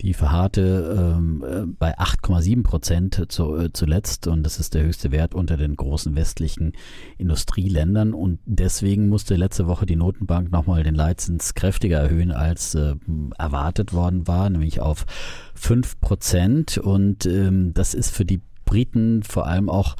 die 0.00 0.12
verharrte 0.12 1.14
ähm, 1.16 1.44
äh, 1.46 1.66
bei 1.66 1.96
8,7 1.98 2.62
Prozent 2.64 3.26
zu, 3.28 3.56
äh, 3.56 3.72
zuletzt. 3.72 4.26
Und 4.26 4.42
das 4.42 4.58
ist 4.58 4.74
der 4.74 4.82
höchste 4.82 5.12
Wert 5.12 5.34
unter 5.34 5.56
den 5.56 5.76
großen 5.76 6.16
westlichen 6.16 6.72
Industrieländern. 7.16 8.12
Und 8.12 8.40
deswegen 8.44 9.08
musste 9.08 9.36
letzte 9.36 9.66
Woche 9.66 9.86
die 9.86 9.96
Notenbank 9.96 10.50
nochmal 10.50 10.82
den 10.82 10.96
Leitzins 10.96 11.54
kräftiger 11.54 12.00
erhöhen, 12.00 12.32
als 12.32 12.74
äh, 12.74 12.96
erwartet 13.38 13.92
worden 13.92 14.26
war, 14.26 14.50
nämlich 14.50 14.80
auf 14.80 15.06
5 15.54 16.00
Prozent. 16.00 16.78
Und 16.78 17.26
das 17.26 17.94
ist 17.94 18.10
für 18.10 18.24
die 18.24 18.40
Briten 18.64 19.22
vor 19.22 19.46
allem 19.46 19.68
auch 19.68 19.96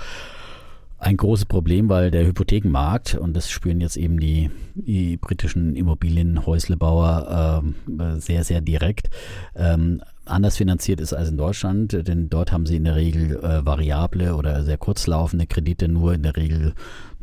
ein 1.05 1.17
großes 1.19 1.45
Problem, 1.45 1.89
weil 1.89 2.11
der 2.11 2.27
Hypothekenmarkt, 2.27 3.15
und 3.15 3.35
das 3.35 3.51
spüren 3.51 3.81
jetzt 3.81 3.97
eben 3.97 4.19
die, 4.19 4.51
die 4.75 5.19
britischen 5.19 5.77
Immobilienhäuslebauer 5.77 7.63
äh, 7.99 8.21
sehr, 8.21 8.43
sehr 8.45 8.63
direkt, 8.63 9.11
ähm, 9.55 10.01
anders 10.25 10.57
finanziert 10.57 11.01
ist 11.01 11.13
als 11.13 11.29
in 11.29 11.37
Deutschland, 11.37 11.93
denn 12.09 12.31
dort 12.31 12.53
haben 12.53 12.65
sie 12.65 12.77
in 12.77 12.85
der 12.85 12.97
Regel 12.97 13.37
äh, 13.37 13.67
variable 13.67 14.35
oder 14.35 14.65
sehr 14.65 14.79
kurzlaufende 14.79 15.47
Kredite 15.47 15.89
nur 15.89 16.15
in 16.15 16.23
der 16.23 16.37
Regel 16.37 16.73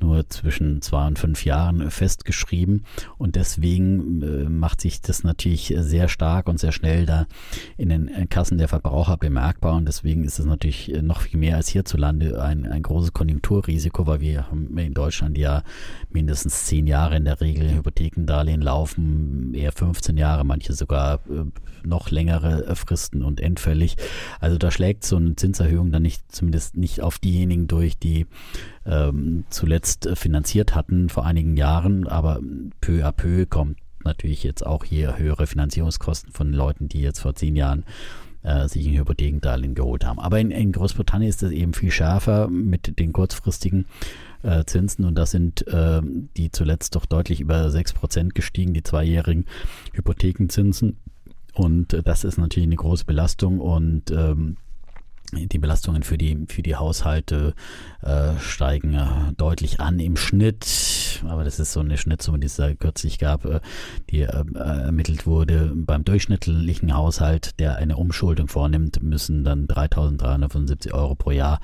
nur 0.02 0.28
zwischen 0.30 0.82
zwei 0.82 1.08
und 1.08 1.20
fünf 1.20 1.46
Jahren 1.46 1.90
festgeschrieben. 1.92 2.84
Und 3.18 3.36
deswegen 3.36 4.22
äh, 4.22 4.50
macht 4.50 4.82
sich 4.82 5.02
das 5.02 5.24
natürlich 5.24 5.74
sehr 5.78 6.08
stark 6.08 6.48
und 6.48 6.60
sehr 6.60 6.72
schnell 6.72 7.06
da 7.06 7.28
in 7.78 7.90
den 7.90 8.30
Kassen 8.30 8.58
der 8.58 8.68
Verbraucher 8.68 9.18
bemerkbar. 9.18 9.76
Und 9.76 9.88
deswegen 9.88 10.24
ist 10.24 10.40
es 10.40 10.46
natürlich 10.46 10.90
noch 11.02 11.22
viel 11.22 11.40
mehr 11.40 11.56
als 11.56 11.70
hierzulande 11.70 12.42
ein, 12.42 12.66
ein 12.66 12.82
großes 12.82 13.14
Konjunkturrisiko, 13.14 14.08
weil 14.08 14.22
wir 14.22 14.48
haben 14.48 14.78
in 14.78 14.94
Deutschland 14.94 15.38
ja 15.38 15.64
mindestens 16.10 16.66
zehn 16.66 16.88
Jahre 16.88 17.18
in 17.18 17.26
der 17.26 17.42
Regel 17.42 17.74
Hypothekendarlehen 17.74 18.62
laufen, 18.62 19.54
eher 19.54 19.72
15 19.72 20.18
Jahre, 20.18 20.44
manche 20.44 20.74
sogar 20.74 21.20
äh, 21.30 21.46
noch 21.86 22.12
längere 22.12 22.76
Fristen 22.76 23.24
und 23.24 23.40
endfällig. 23.40 23.98
Also 24.40 24.58
da 24.58 24.72
schlägt 24.72 25.04
so 25.04 25.18
eine 25.18 25.36
Zinserhöhung 25.36 25.92
dann 25.92 26.04
nicht, 26.04 26.32
zumindest 26.32 26.78
nicht 26.78 27.02
auf 27.02 27.20
diejenigen 27.20 27.68
durch, 27.68 27.98
die 27.98 28.28
ähm, 28.86 29.46
zuletzt 29.50 30.10
finanziert 30.16 30.76
hatten 30.76 31.10
vor 31.10 31.26
einigen 31.26 31.58
Jahren, 31.58 32.08
aber 32.08 32.40
peu 32.82 33.06
à 33.06 33.12
peu 33.12 33.46
kommt 33.46 33.78
natürlich 34.04 34.44
jetzt 34.44 34.66
auch 34.66 34.84
hier 34.84 35.18
höhere 35.18 35.48
Finanzierungskosten 35.48 36.32
von 36.32 36.54
Leuten, 36.54 36.88
die 36.88 37.02
jetzt 37.02 37.20
vor 37.20 37.36
zehn 37.36 37.56
Jahren 37.56 37.86
äh, 38.44 38.68
sich 38.68 38.88
ein 38.88 38.98
Hypothekendarlehen 38.98 39.76
geholt 39.76 40.06
haben. 40.06 40.20
Aber 40.20 40.40
in, 40.40 40.52
in 40.52 40.72
Großbritannien 40.72 41.30
ist 41.30 41.44
das 41.44 41.52
eben 41.52 41.74
viel 41.74 41.92
schärfer 41.92 42.48
mit 42.48 43.00
den 43.00 43.14
kurzfristigen 43.14 43.86
äh, 44.44 44.64
Zinsen 44.66 45.06
und 45.06 45.16
das 45.16 45.32
sind 45.32 45.68
äh, 45.68 46.02
die 46.38 46.52
zuletzt 46.52 46.96
doch 46.96 47.06
deutlich 47.06 47.42
über 47.42 47.68
6% 47.68 48.30
gestiegen, 48.30 48.74
die 48.74 48.84
zweijährigen 48.84 49.46
Hypothekenzinsen. 49.94 50.98
Und 51.54 51.94
äh, 51.94 52.04
das 52.04 52.24
ist 52.24 52.38
natürlich 52.38 52.68
eine 52.68 52.76
große 52.76 53.06
Belastung 53.06 53.60
und 53.60 54.12
ähm, 54.12 54.58
die 55.34 55.60
Belastungen 55.60 56.04
für 56.04 56.18
die, 56.18 56.46
für 56.48 56.62
die 56.62 56.76
Haushalte 56.76 57.54
äh, 58.02 58.38
steigen 58.40 58.94
äh, 58.94 59.34
deutlich 59.38 59.80
an 59.80 60.00
im 60.00 60.18
Schnitt. 60.18 61.22
Aber 61.28 61.44
das 61.44 61.60
ist 61.60 61.74
so 61.74 61.80
eine 61.80 61.98
Schnittsumme, 61.98 62.40
die 62.40 62.48
es 62.48 62.56
da 62.56 62.74
kürzlich 62.74 63.20
gab, 63.20 63.46
äh, 63.46 63.62
die 64.10 64.22
äh, 64.22 64.44
ermittelt 64.54 65.26
wurde. 65.26 65.72
Beim 65.74 66.04
durchschnittlichen 66.04 66.96
Haushalt, 66.96 67.60
der 67.60 67.78
eine 67.78 67.98
Umschuldung 67.98 68.48
vornimmt, 68.48 69.02
müssen 69.02 69.44
dann 69.44 69.68
3.375 69.68 70.94
Euro 70.94 71.16
pro 71.16 71.32
Jahr 71.32 71.60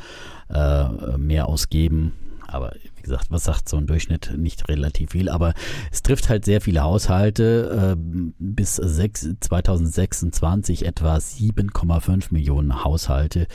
mehr 1.17 1.49
ausgeben. 1.49 2.13
Aber 2.47 2.73
gesagt, 3.07 3.27
was 3.29 3.45
sagt 3.45 3.69
so 3.69 3.77
ein 3.77 3.87
Durchschnitt? 3.87 4.37
Nicht 4.37 4.67
relativ 4.67 5.11
viel, 5.11 5.29
aber 5.29 5.53
es 5.91 6.03
trifft 6.03 6.27
halt 6.29 6.45
sehr 6.45 6.61
viele 6.61 6.81
Haushalte. 6.81 7.95
Äh, 7.95 7.97
bis 8.39 8.75
6, 8.75 9.35
2026 9.39 10.85
etwa 10.85 11.15
7,5 11.15 12.27
Millionen 12.31 12.83
Haushalte, 12.83 13.47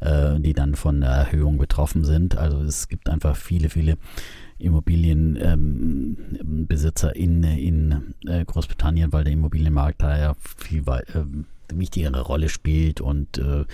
äh, 0.00 0.40
die 0.40 0.52
dann 0.52 0.74
von 0.74 1.00
der 1.00 1.10
Erhöhung 1.10 1.58
betroffen 1.58 2.02
sind. 2.04 2.36
Also 2.36 2.60
es 2.62 2.88
gibt 2.88 3.08
einfach 3.08 3.36
viele, 3.36 3.68
viele 3.68 3.96
Immobilienbesitzer 4.58 7.14
ähm, 7.14 7.22
in, 7.22 7.44
in 7.44 8.14
äh, 8.26 8.44
Großbritannien, 8.44 9.12
weil 9.12 9.22
der 9.24 9.34
Immobilienmarkt 9.34 10.02
da 10.02 10.18
ja 10.18 10.34
viel 10.56 10.82
äh, 10.88 11.22
wichtigere 11.72 12.22
Rolle 12.22 12.48
spielt 12.48 13.00
und 13.00 13.38
äh, 13.38 13.66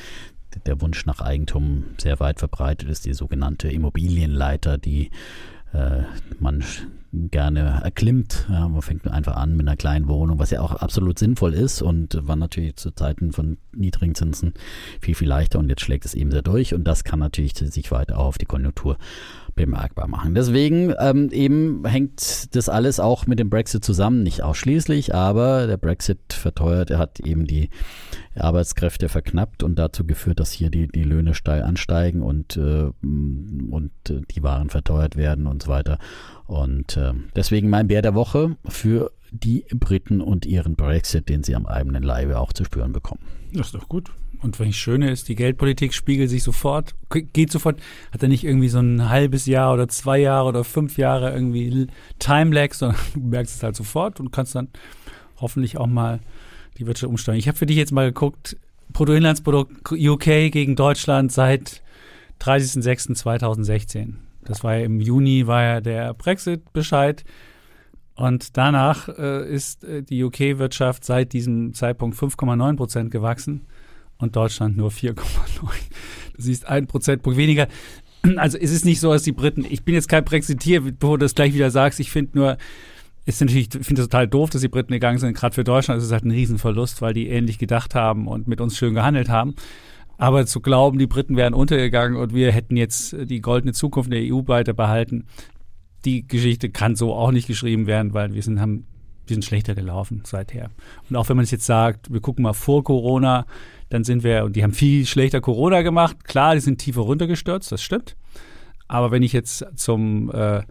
der 0.66 0.80
Wunsch 0.80 1.06
nach 1.06 1.20
Eigentum 1.20 1.84
sehr 1.98 2.20
weit 2.20 2.38
verbreitet 2.38 2.88
ist, 2.88 3.04
die 3.04 3.14
sogenannte 3.14 3.68
Immobilienleiter, 3.68 4.78
die 4.78 5.10
äh, 5.72 6.02
man 6.38 6.64
gerne 7.12 7.80
erklimmt. 7.82 8.46
Ja, 8.48 8.68
man 8.68 8.80
fängt 8.80 9.06
einfach 9.06 9.36
an 9.36 9.56
mit 9.56 9.66
einer 9.66 9.76
kleinen 9.76 10.08
Wohnung, 10.08 10.38
was 10.38 10.50
ja 10.50 10.60
auch 10.60 10.74
absolut 10.76 11.18
sinnvoll 11.18 11.52
ist 11.52 11.82
und 11.82 12.26
war 12.26 12.36
natürlich 12.36 12.76
zu 12.76 12.90
Zeiten 12.90 13.32
von 13.32 13.58
niedrigen 13.72 14.14
Zinsen 14.14 14.54
viel, 15.00 15.14
viel 15.14 15.28
leichter 15.28 15.58
und 15.58 15.68
jetzt 15.68 15.82
schlägt 15.82 16.06
es 16.06 16.14
eben 16.14 16.30
sehr 16.30 16.42
durch 16.42 16.72
und 16.74 16.84
das 16.84 17.04
kann 17.04 17.18
natürlich 17.18 17.54
sich 17.54 17.90
weiter 17.90 18.18
auf 18.18 18.38
die 18.38 18.46
Konjunktur 18.46 18.96
bemerkbar 19.54 20.08
machen. 20.08 20.34
Deswegen 20.34 20.94
ähm, 20.98 21.30
eben 21.30 21.84
hängt 21.86 22.54
das 22.54 22.68
alles 22.68 23.00
auch 23.00 23.26
mit 23.26 23.38
dem 23.38 23.50
Brexit 23.50 23.84
zusammen, 23.84 24.22
nicht 24.22 24.42
ausschließlich, 24.42 25.14
aber 25.14 25.66
der 25.66 25.76
Brexit 25.76 26.32
verteuert, 26.32 26.90
er 26.90 26.98
hat 26.98 27.20
eben 27.20 27.46
die 27.46 27.70
Arbeitskräfte 28.34 29.08
verknappt 29.08 29.62
und 29.62 29.78
dazu 29.78 30.06
geführt, 30.06 30.40
dass 30.40 30.52
hier 30.52 30.70
die, 30.70 30.88
die 30.88 31.04
Löhne 31.04 31.34
steil 31.34 31.62
ansteigen 31.62 32.22
und, 32.22 32.56
äh, 32.56 32.90
und 33.02 33.92
die 34.04 34.42
Waren 34.42 34.70
verteuert 34.70 35.16
werden 35.16 35.46
und 35.46 35.62
so 35.62 35.68
weiter. 35.68 35.98
Und 36.46 36.96
äh, 36.96 37.12
deswegen 37.36 37.68
mein 37.68 37.88
Bär 37.88 38.02
der 38.02 38.14
Woche 38.14 38.56
für 38.66 39.12
die 39.32 39.64
Briten 39.72 40.20
und 40.20 40.46
ihren 40.46 40.76
Brexit, 40.76 41.28
den 41.28 41.42
sie 41.42 41.56
am 41.56 41.66
eigenen 41.66 42.02
Leibe 42.02 42.38
auch 42.38 42.52
zu 42.52 42.64
spüren 42.64 42.92
bekommen. 42.92 43.22
Das 43.52 43.66
ist 43.66 43.74
doch 43.74 43.88
gut. 43.88 44.12
Und 44.42 44.58
ich 44.58 44.76
Schöne 44.76 45.10
ist, 45.10 45.28
die 45.28 45.36
Geldpolitik 45.36 45.94
spiegelt 45.94 46.28
sich 46.28 46.42
sofort, 46.42 46.94
geht 47.10 47.52
sofort, 47.52 47.80
hat 48.12 48.22
er 48.22 48.28
nicht 48.28 48.44
irgendwie 48.44 48.68
so 48.68 48.80
ein 48.80 49.08
halbes 49.08 49.46
Jahr 49.46 49.72
oder 49.72 49.88
zwei 49.88 50.18
Jahre 50.18 50.48
oder 50.48 50.64
fünf 50.64 50.98
Jahre 50.98 51.32
irgendwie 51.32 51.86
Time-Lag, 52.18 52.74
sondern 52.74 53.00
du 53.14 53.20
merkst 53.20 53.56
es 53.56 53.62
halt 53.62 53.76
sofort 53.76 54.20
und 54.20 54.32
kannst 54.32 54.54
dann 54.54 54.68
hoffentlich 55.40 55.78
auch 55.78 55.86
mal 55.86 56.20
die 56.78 56.86
Wirtschaft 56.86 57.08
umsteuern. 57.08 57.38
Ich 57.38 57.48
habe 57.48 57.56
für 57.56 57.66
dich 57.66 57.76
jetzt 57.76 57.92
mal 57.92 58.06
geguckt, 58.06 58.56
Bruttoinlandsprodukt 58.92 59.92
UK 59.92 60.50
gegen 60.50 60.76
Deutschland 60.76 61.32
seit 61.32 61.82
30.06.2016. 62.40 64.14
Das 64.44 64.64
war 64.64 64.76
ja 64.76 64.84
im 64.84 65.00
Juni, 65.00 65.46
war 65.46 65.62
ja 65.62 65.80
der 65.80 66.14
Brexit-Bescheid. 66.14 67.24
Und 68.14 68.56
danach 68.56 69.08
äh, 69.08 69.48
ist 69.50 69.84
äh, 69.84 70.02
die 70.02 70.22
UK-Wirtschaft 70.22 71.04
seit 71.04 71.32
diesem 71.32 71.74
Zeitpunkt 71.74 72.16
5,9 72.16 72.76
Prozent 72.76 73.10
gewachsen 73.10 73.66
und 74.18 74.36
Deutschland 74.36 74.76
nur 74.76 74.90
4,9. 74.90 75.14
Du 76.34 76.42
siehst 76.42 76.66
ein 76.66 76.86
Prozentpunkt 76.86 77.38
weniger. 77.38 77.68
Also 78.36 78.56
es 78.56 78.70
ist 78.70 78.84
nicht 78.84 79.00
so, 79.00 79.12
dass 79.12 79.22
die 79.22 79.32
Briten, 79.32 79.66
ich 79.68 79.82
bin 79.82 79.94
jetzt 79.94 80.08
kein 80.08 80.24
Brexitier, 80.24 80.82
bevor 80.82 81.18
du 81.18 81.24
das 81.24 81.34
gleich 81.34 81.54
wieder 81.54 81.70
sagst, 81.70 81.98
ich 81.98 82.10
finde 82.10 82.38
nur, 82.38 82.56
ist 83.24 83.40
natürlich, 83.40 83.74
ich 83.74 83.86
finde 83.86 84.02
es 84.02 84.08
total 84.08 84.28
doof, 84.28 84.50
dass 84.50 84.60
die 84.60 84.68
Briten 84.68 84.92
gegangen 84.92 85.18
sind. 85.18 85.36
Gerade 85.36 85.54
für 85.54 85.64
Deutschland 85.64 85.98
ist 85.98 86.06
es 86.06 86.12
halt 86.12 86.24
ein 86.24 86.30
Riesenverlust, 86.30 87.02
weil 87.02 87.14
die 87.14 87.28
ähnlich 87.28 87.58
gedacht 87.58 87.94
haben 87.94 88.28
und 88.28 88.46
mit 88.46 88.60
uns 88.60 88.76
schön 88.76 88.94
gehandelt 88.94 89.28
haben. 89.28 89.54
Aber 90.18 90.46
zu 90.46 90.60
glauben, 90.60 90.98
die 90.98 91.06
Briten 91.06 91.36
wären 91.36 91.54
untergegangen 91.54 92.16
und 92.16 92.34
wir 92.34 92.52
hätten 92.52 92.76
jetzt 92.76 93.16
die 93.18 93.40
goldene 93.40 93.72
Zukunft 93.72 94.12
der 94.12 94.22
EU 94.22 94.42
weiter 94.46 94.72
behalten, 94.72 95.26
die 96.04 96.26
Geschichte 96.26 96.70
kann 96.70 96.96
so 96.96 97.14
auch 97.14 97.30
nicht 97.30 97.46
geschrieben 97.46 97.86
werden, 97.86 98.14
weil 98.14 98.34
wir 98.34 98.42
sind, 98.42 98.60
haben, 98.60 98.86
wir 99.26 99.34
sind 99.34 99.44
schlechter 99.44 99.74
gelaufen 99.74 100.22
seither. 100.24 100.70
Und 101.08 101.16
auch 101.16 101.28
wenn 101.28 101.36
man 101.36 101.44
es 101.44 101.50
jetzt 101.50 101.66
sagt, 101.66 102.12
wir 102.12 102.20
gucken 102.20 102.42
mal 102.42 102.52
vor 102.52 102.84
Corona, 102.84 103.46
dann 103.88 104.04
sind 104.04 104.22
wir, 104.24 104.44
und 104.44 104.56
die 104.56 104.62
haben 104.62 104.72
viel 104.72 105.06
schlechter 105.06 105.40
Corona 105.40 105.82
gemacht. 105.82 106.24
Klar, 106.24 106.54
die 106.54 106.60
sind 106.60 106.78
tiefer 106.78 107.02
runtergestürzt, 107.02 107.70
das 107.70 107.82
stimmt. 107.82 108.16
Aber 108.88 109.10
wenn 109.10 109.22
ich 109.22 109.32
jetzt 109.32 109.64
zum 109.76 110.30
äh, 110.30 110.62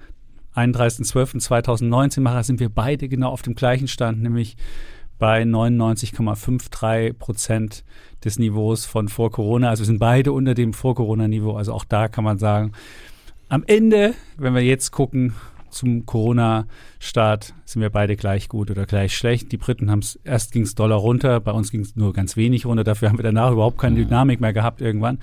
31.12.2019 0.56 2.22
mache, 2.22 2.44
sind 2.44 2.60
wir 2.60 2.70
beide 2.70 3.08
genau 3.08 3.30
auf 3.30 3.42
dem 3.42 3.56
gleichen 3.56 3.88
Stand, 3.88 4.22
nämlich 4.22 4.58
bei 5.18 5.44
99,53 5.44 7.14
Prozent 7.14 7.84
des 8.26 8.40
Niveaus 8.40 8.86
von 8.86 9.08
vor 9.08 9.32
Corona. 9.32 9.70
Also 9.70 9.82
wir 9.82 9.86
sind 9.86 10.00
beide 10.00 10.32
unter 10.34 10.56
dem 10.56 10.74
Vor-Corona-Niveau. 10.74 11.54
Also 11.54 11.74
auch 11.74 11.86
da 11.86 12.08
kann 12.08 12.24
man 12.24 12.40
sagen, 12.40 12.72
am 13.52 13.66
Ende, 13.68 14.16
wenn 14.38 14.56
wir 14.56 14.62
jetzt 14.62 14.92
gucken 14.92 15.34
zum 15.70 16.06
Corona-Start, 16.06 17.54
sind 17.66 17.82
wir 17.82 17.90
beide 17.90 18.16
gleich 18.16 18.48
gut 18.48 18.72
oder 18.72 18.86
gleich 18.86 19.16
schlecht. 19.16 19.52
Die 19.52 19.58
Briten 19.58 19.92
haben 19.92 20.00
es, 20.00 20.18
erst 20.24 20.54
ging 20.54 20.64
es 20.64 20.74
Dollar 20.74 20.98
runter, 20.98 21.42
bei 21.42 21.52
uns 21.52 21.70
ging 21.70 21.82
es 21.82 21.98
nur 21.98 22.14
ganz 22.14 22.38
wenig 22.38 22.66
runter. 22.66 22.86
Dafür 22.86 23.10
haben 23.10 23.18
wir 23.18 23.24
danach 23.24 23.52
überhaupt 23.52 23.78
keine 23.78 23.98
Dynamik 23.98 24.40
mehr 24.40 24.54
gehabt 24.54 24.80
irgendwann. 24.80 25.20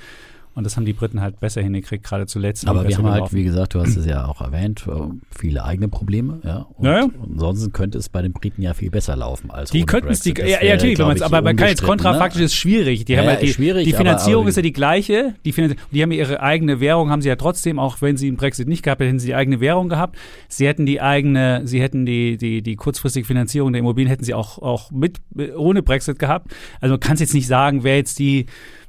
Und 0.59 0.65
das 0.65 0.77
haben 0.77 0.85
die 0.85 0.93
Briten 0.93 1.21
halt 1.21 1.39
besser 1.39 1.63
hingekriegt, 1.63 2.03
gerade 2.05 2.27
zuletzt. 2.27 2.67
Aber 2.67 2.87
wir 2.89 2.99
haben 2.99 3.09
halt, 3.09 3.33
wie 3.33 3.45
gesagt, 3.45 3.75
du 3.75 3.81
hast 3.81 3.95
es 3.97 4.05
ja 4.07 4.27
auch 4.27 4.41
erwähnt, 4.41 4.85
äh, 4.89 4.91
viele 5.31 5.63
eigene 5.65 5.87
Probleme. 5.87 6.41
Ja? 6.43 6.67
Und 6.75 6.85
Ja, 6.85 6.99
ja. 7.03 7.09
ansonsten 7.23 7.71
könnte 7.73 7.97
es 7.97 8.09
bei 8.09 8.23
den 8.23 8.33
Briten 8.33 8.61
ja 8.61 8.75
viel 8.75 8.91
besser 8.91 9.15
laufen 9.15 9.53
als 9.53 9.71
Die 9.71 9.85
könnten 9.85 10.09
es, 10.11 10.25
ja, 10.25 10.33
ja, 10.61 10.75
natürlich, 10.75 10.99
ich, 10.99 11.25
aber 11.25 11.43
man 11.43 11.55
kann 11.55 11.69
jetzt 11.69 11.81
unbestritten, 11.83 11.87
kontrafaktisch 11.87 12.41
ne? 12.41 12.45
ist 12.47 12.55
schwierig. 12.57 13.05
Die 13.05 13.13
Ja, 13.13 13.21
haben 13.21 13.27
ja, 13.29 13.37
die, 13.37 13.53
schwierig, 13.53 13.85
die 13.85 13.95
aber- 13.95 13.99
Finanzierung 14.05 14.43
aber- 14.43 14.49
ist 14.51 14.57
ja 14.57 14.63
die 14.63 14.73
gleiche. 14.73 15.35
Die, 15.45 15.53
die 15.53 16.03
haben 16.03 16.11
ja 16.11 16.19
ihre 16.19 16.41
eigene 16.43 16.81
Währung, 16.81 17.11
haben 17.11 17.23
sie 17.23 17.29
ja 17.29 17.37
trotzdem, 17.37 17.79
auch 17.79 18.03
wenn 18.03 18.17
sie 18.17 18.27
einen 18.27 18.37
Brexit 18.37 18.67
nicht 18.67 18.83
gehabt 18.83 19.01
hätten, 19.01 19.11
hätten 19.11 19.21
sie 19.21 19.29
die 19.29 19.35
eigene 19.37 19.61
Währung 19.61 19.89
gehabt. 19.89 20.19
Sie 20.49 20.67
hätten 20.67 20.87
die 20.87 21.01
eigene, 21.01 21.63
sie 21.69 21.81
hätten 21.81 22.05
die, 22.05 22.37
die, 22.37 22.63
die 22.63 22.75
kurzfristige 22.75 23.25
Finanzierung 23.25 23.73
der 23.73 23.79
Immobilien 23.79 24.09
hätten 24.11 24.25
sie 24.25 24.35
auch, 24.35 24.59
auch 24.59 24.91
mit, 24.91 25.19
ohne 25.57 25.85
Brexit 25.85 26.19
gehabt. 26.19 26.51
Also 26.81 26.95
man 26.95 27.01
kann 27.01 27.15
es 27.15 27.21
jetzt 27.21 27.35
nicht 27.35 27.47
sagen, 27.47 27.85
wer 27.85 27.95
jetzt 27.97 28.19
die 28.19 28.47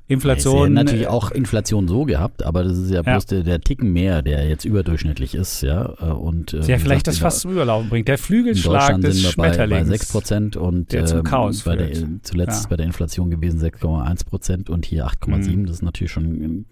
Inflation. 0.09 0.63
Hätten 0.63 0.73
natürlich 0.73 1.05
äh, 1.05 1.09
auch 1.09 1.29
Inflation 1.29 1.87
so 1.87 2.03
gehabt, 2.03 2.43
aber 2.43 2.63
das 2.63 2.79
ist 2.79 2.89
ja 2.89 3.03
bloß 3.03 3.27
der, 3.27 3.43
der 3.43 3.61
Ticken 3.61 3.93
mehr, 3.93 4.23
der 4.23 4.49
jetzt 4.49 4.65
überdurchschnittlich 4.65 5.35
ist, 5.35 5.61
ja. 5.61 5.93
äh, 6.01 6.05
Und, 6.05 6.53
äh, 6.55 6.61
der 6.61 6.79
vielleicht 6.79 7.05
das 7.05 7.19
fast 7.19 7.41
zum 7.41 7.51
Überlaufen 7.51 7.89
bringt. 7.89 8.07
Der 8.07 8.15
In 8.15 8.21
Flügelschlag 8.21 8.81
Deutschland 8.81 9.03
des 9.03 9.15
sind 9.17 9.23
wir 9.25 9.29
bei, 9.37 9.49
bei 9.49 9.53
Schmetterlings. 9.53 9.87
6 9.89 10.11
Prozent 10.11 10.57
und 10.57 10.91
der 10.93 11.05
zum 11.05 11.19
ähm, 11.19 11.23
Chaos 11.25 11.61
bei 11.61 11.75
der, 11.75 11.95
führt. 11.95 12.07
zuletzt 12.23 12.53
Ja. 12.55 12.59
ist 12.61 12.69
bei 12.69 12.77
der 12.77 12.87
Inflation 12.87 13.29
gewesen 13.29 13.61
6,1 13.61 14.25
Prozent 14.25 14.69
und 14.71 14.83
hier 14.83 15.05
8,7. 15.05 15.55
Mhm. 15.55 15.65
Das 15.67 15.75
ist 15.75 15.81
natürlich 15.83 16.11
schon 16.11 16.65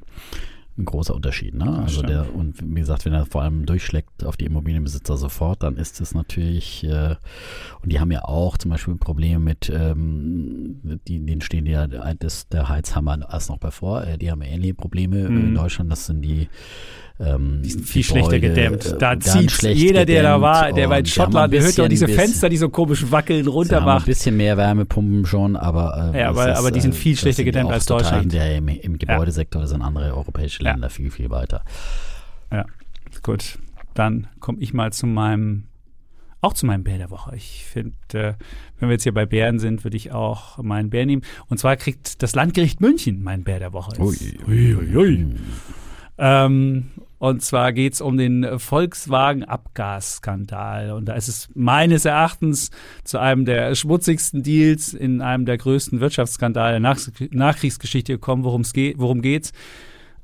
ein, 0.78 0.86
großer 0.86 1.14
Unterschied. 1.16 1.54
Ne? 1.56 1.80
Also 1.80 2.02
der, 2.02 2.34
und 2.34 2.56
wie 2.62 2.80
gesagt, 2.80 3.06
wenn 3.06 3.14
er 3.14 3.26
vor 3.26 3.42
allem 3.42 3.66
durchschlägt 3.66 4.24
auf 4.26 4.38
die 4.38 4.46
Immobilienbesitzer 4.46 5.18
sofort, 5.18 5.64
dann 5.64 5.78
ist 5.78 6.00
es 6.02 6.14
natürlich, 6.14 6.84
äh, 6.84 7.16
und 7.82 7.92
die 7.92 8.00
haben 8.00 8.12
ja 8.12 8.24
auch 8.24 8.58
zum 8.58 8.72
Beispiel 8.72 8.96
Probleme 8.96 9.40
mit, 9.40 9.70
ähm, 9.70 11.00
die, 11.08 11.26
denen 11.26 11.42
stehen 11.42 11.66
ja 11.66 11.88
das, 11.88 12.48
der 12.50 12.70
Heizhammer 12.70 13.20
erst 13.32 13.50
noch 13.50 13.58
bevor, 13.58 14.04
äh, 14.04 14.18
die 14.18 14.32
haben 14.32 14.42
ähnliche 14.42 14.74
Probleme 14.74 15.18
äh, 15.20 15.26
in 15.26 15.50
Mhm. 15.50 15.56
Deutschland, 15.56 15.92
das 15.92 16.06
sind 16.06 16.22
die 16.22 16.48
ähm, 17.20 17.62
Die 17.64 17.70
sind 17.72 17.86
viel 17.86 18.04
schlechter 18.04 18.40
Gebäude, 18.40 18.62
gedämmt. 18.70 18.86
äh, 18.86 18.98
Da 19.00 19.20
zieht 19.20 19.52
jeder, 19.64 20.06
der 20.06 20.22
da 20.24 20.40
war, 20.42 20.72
der 20.72 20.90
war 20.90 21.00
in 21.00 21.06
Schottland, 21.06 21.52
der 21.54 21.64
hört 21.64 21.78
doch 21.80 21.88
diese 21.88 22.08
Fenster, 22.08 22.48
die 22.50 22.58
so 22.58 22.70
komisch 22.70 23.10
wackeln, 23.12 23.48
runter 23.48 23.78
haben 23.78 23.84
ein 23.90 23.96
macht. 23.96 24.06
bisschen 24.06 24.38
mehr 24.38 24.56
Wärmepumpen 24.58 25.26
schon, 25.26 25.56
aber 25.56 26.12
äh, 26.14 26.20
Ja, 26.22 26.30
aber- 26.30 26.52
ist, 26.52 26.58
aber 26.60 26.72
die 26.72 26.82
sind 26.82 26.94
viel 26.96 27.14
das 27.14 27.22
schlechter 27.22 27.44
gedämmt 27.44 27.72
als 27.72 27.86
Deutschland. 27.86 28.22
hinterher 28.22 28.58
Im, 28.58 28.68
Im 28.68 28.98
Gebäudesektor 29.00 29.66
sind 29.68 29.82
andere 29.82 30.14
europäische 30.16 30.64
Ja. 30.64 30.72
Länder 30.72 30.90
viel, 30.90 31.10
viel 31.12 31.30
weiter. 31.30 31.64
Gut, 33.24 33.58
dann 33.94 34.28
komme 34.40 34.60
ich 34.62 34.74
mal 34.74 34.94
zu 34.94 35.08
meinem, 35.08 35.64
auch 36.42 36.54
zu 36.54 36.66
meinem 36.66 36.84
Bär 36.84 36.98
der 36.98 37.10
Woche. 37.10 37.36
Ich 37.36 37.66
finde, 37.66 37.94
äh, 38.14 38.34
wenn 38.80 38.90
wir 38.90 38.94
jetzt 38.94 39.04
hier 39.04 39.14
bei 39.14 39.26
Bären 39.26 39.60
sind, 39.60 39.84
würde 39.84 39.98
ich 39.98 40.12
auch 40.12 40.58
meinen 40.60 40.90
Bär 40.92 41.06
nehmen. 41.06 41.24
Und 41.48 41.58
zwar 41.60 41.76
kriegt 41.78 42.22
das 42.22 42.36
Landgericht 42.36 42.80
München 42.80 43.24
meinen 43.24 43.44
Bär 43.44 43.60
der 43.60 43.74
Woche. 43.74 44.00
Ui, 44.00 44.16
ui, 44.48 44.96
ui. 44.96 45.26
Ähm, 46.20 46.86
und 47.20 47.42
zwar 47.42 47.74
geht 47.74 47.94
es 47.94 48.02
um 48.02 48.16
den 48.18 48.60
Volkswagen-Abgasskandal. 48.60 50.92
Und 50.92 51.06
da 51.06 51.16
ist 51.16 51.28
es 51.28 51.50
meines 51.56 52.06
Erachtens 52.06 52.70
zu 53.04 53.20
einem 53.20 53.46
der 53.46 53.74
schmutzigsten 53.74 54.44
Deals 54.44 54.94
in 54.94 55.22
einem 55.22 55.46
der 55.46 55.58
größten 55.58 56.00
Wirtschaftsskandale 56.00 56.74
der 56.74 56.80
Nach 56.80 57.00
Nachkriegsgeschichte 57.32 58.14
gekommen. 58.14 58.44
Worum 58.44 58.62
es 58.62 58.72
geht, 58.72 59.00
worum 59.00 59.24
geht's? 59.24 59.52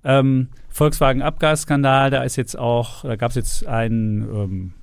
Ähm, 0.04 0.50
Volkswagen-Abgasskandal, 0.70 2.12
da 2.12 2.22
ist 2.24 2.36
jetzt 2.36 2.56
auch, 2.58 3.02
da 3.04 3.16
gab 3.16 3.30
es 3.30 3.36
jetzt 3.36 3.66
einen 3.66 4.22
ähm, 4.22 4.74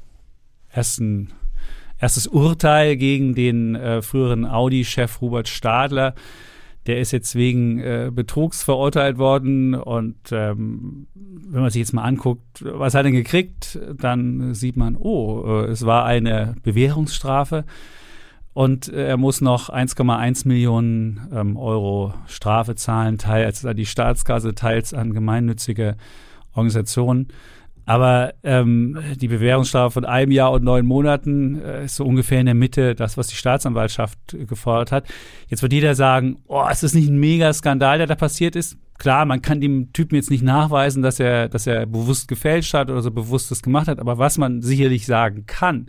ersten, 0.68 1.32
erstes 1.98 2.26
Urteil 2.26 2.96
gegen 2.96 3.36
den 3.36 3.76
äh, 3.76 4.02
früheren 4.02 4.46
Audi-Chef 4.46 5.20
Hubert 5.20 5.46
Stadler. 5.48 6.16
Der 6.86 6.98
ist 6.98 7.12
jetzt 7.12 7.34
wegen 7.34 7.78
äh, 7.78 8.10
Betrugs 8.12 8.62
verurteilt 8.62 9.18
worden 9.18 9.74
und 9.74 10.16
ähm, 10.32 11.06
wenn 11.14 11.60
man 11.60 11.70
sich 11.70 11.80
jetzt 11.80 11.92
mal 11.92 12.04
anguckt, 12.04 12.64
was 12.64 12.94
hat 12.94 13.00
er 13.00 13.04
denn 13.04 13.12
gekriegt, 13.12 13.78
dann 13.96 14.54
sieht 14.54 14.76
man, 14.76 14.96
oh, 14.96 15.62
äh, 15.62 15.66
es 15.66 15.84
war 15.84 16.04
eine 16.06 16.56
Bewährungsstrafe 16.62 17.64
und 18.52 18.88
äh, 18.88 19.08
er 19.08 19.16
muss 19.16 19.40
noch 19.40 19.68
1,1 19.68 20.48
Millionen 20.48 21.28
ähm, 21.32 21.56
Euro 21.56 22.14
Strafe 22.26 22.74
zahlen, 22.74 23.18
teils 23.18 23.64
an 23.64 23.76
die 23.76 23.86
Staatskasse, 23.86 24.54
teils 24.54 24.94
an 24.94 25.12
gemeinnützige 25.12 25.96
Organisationen. 26.52 27.28
Aber 27.90 28.34
ähm, 28.44 29.00
die 29.16 29.26
Bewährungsstrafe 29.26 29.94
von 29.94 30.04
einem 30.04 30.30
Jahr 30.30 30.52
und 30.52 30.62
neun 30.62 30.86
Monaten 30.86 31.60
äh, 31.60 31.86
ist 31.86 31.96
so 31.96 32.04
ungefähr 32.04 32.38
in 32.38 32.46
der 32.46 32.54
Mitte 32.54 32.94
das, 32.94 33.16
was 33.16 33.26
die 33.26 33.34
Staatsanwaltschaft 33.34 34.16
gefordert 34.46 34.92
hat. 34.92 35.08
Jetzt 35.48 35.62
wird 35.62 35.72
jeder 35.72 35.96
sagen, 35.96 36.36
oh, 36.46 36.64
ist 36.70 36.84
das 36.84 36.94
nicht 36.94 37.08
ein 37.08 37.18
Mega-Skandal, 37.18 37.98
der 37.98 38.06
da 38.06 38.14
passiert 38.14 38.54
ist? 38.54 38.78
Klar, 39.00 39.24
man 39.24 39.42
kann 39.42 39.60
dem 39.60 39.92
Typen 39.92 40.14
jetzt 40.14 40.30
nicht 40.30 40.44
nachweisen, 40.44 41.02
dass 41.02 41.18
er, 41.18 41.48
dass 41.48 41.66
er 41.66 41.84
bewusst 41.86 42.28
gefälscht 42.28 42.74
hat 42.74 42.90
oder 42.90 43.02
so 43.02 43.10
bewusst 43.10 43.50
das 43.50 43.60
gemacht 43.60 43.88
hat. 43.88 43.98
Aber 43.98 44.18
was 44.18 44.38
man 44.38 44.62
sicherlich 44.62 45.04
sagen 45.04 45.46
kann, 45.46 45.86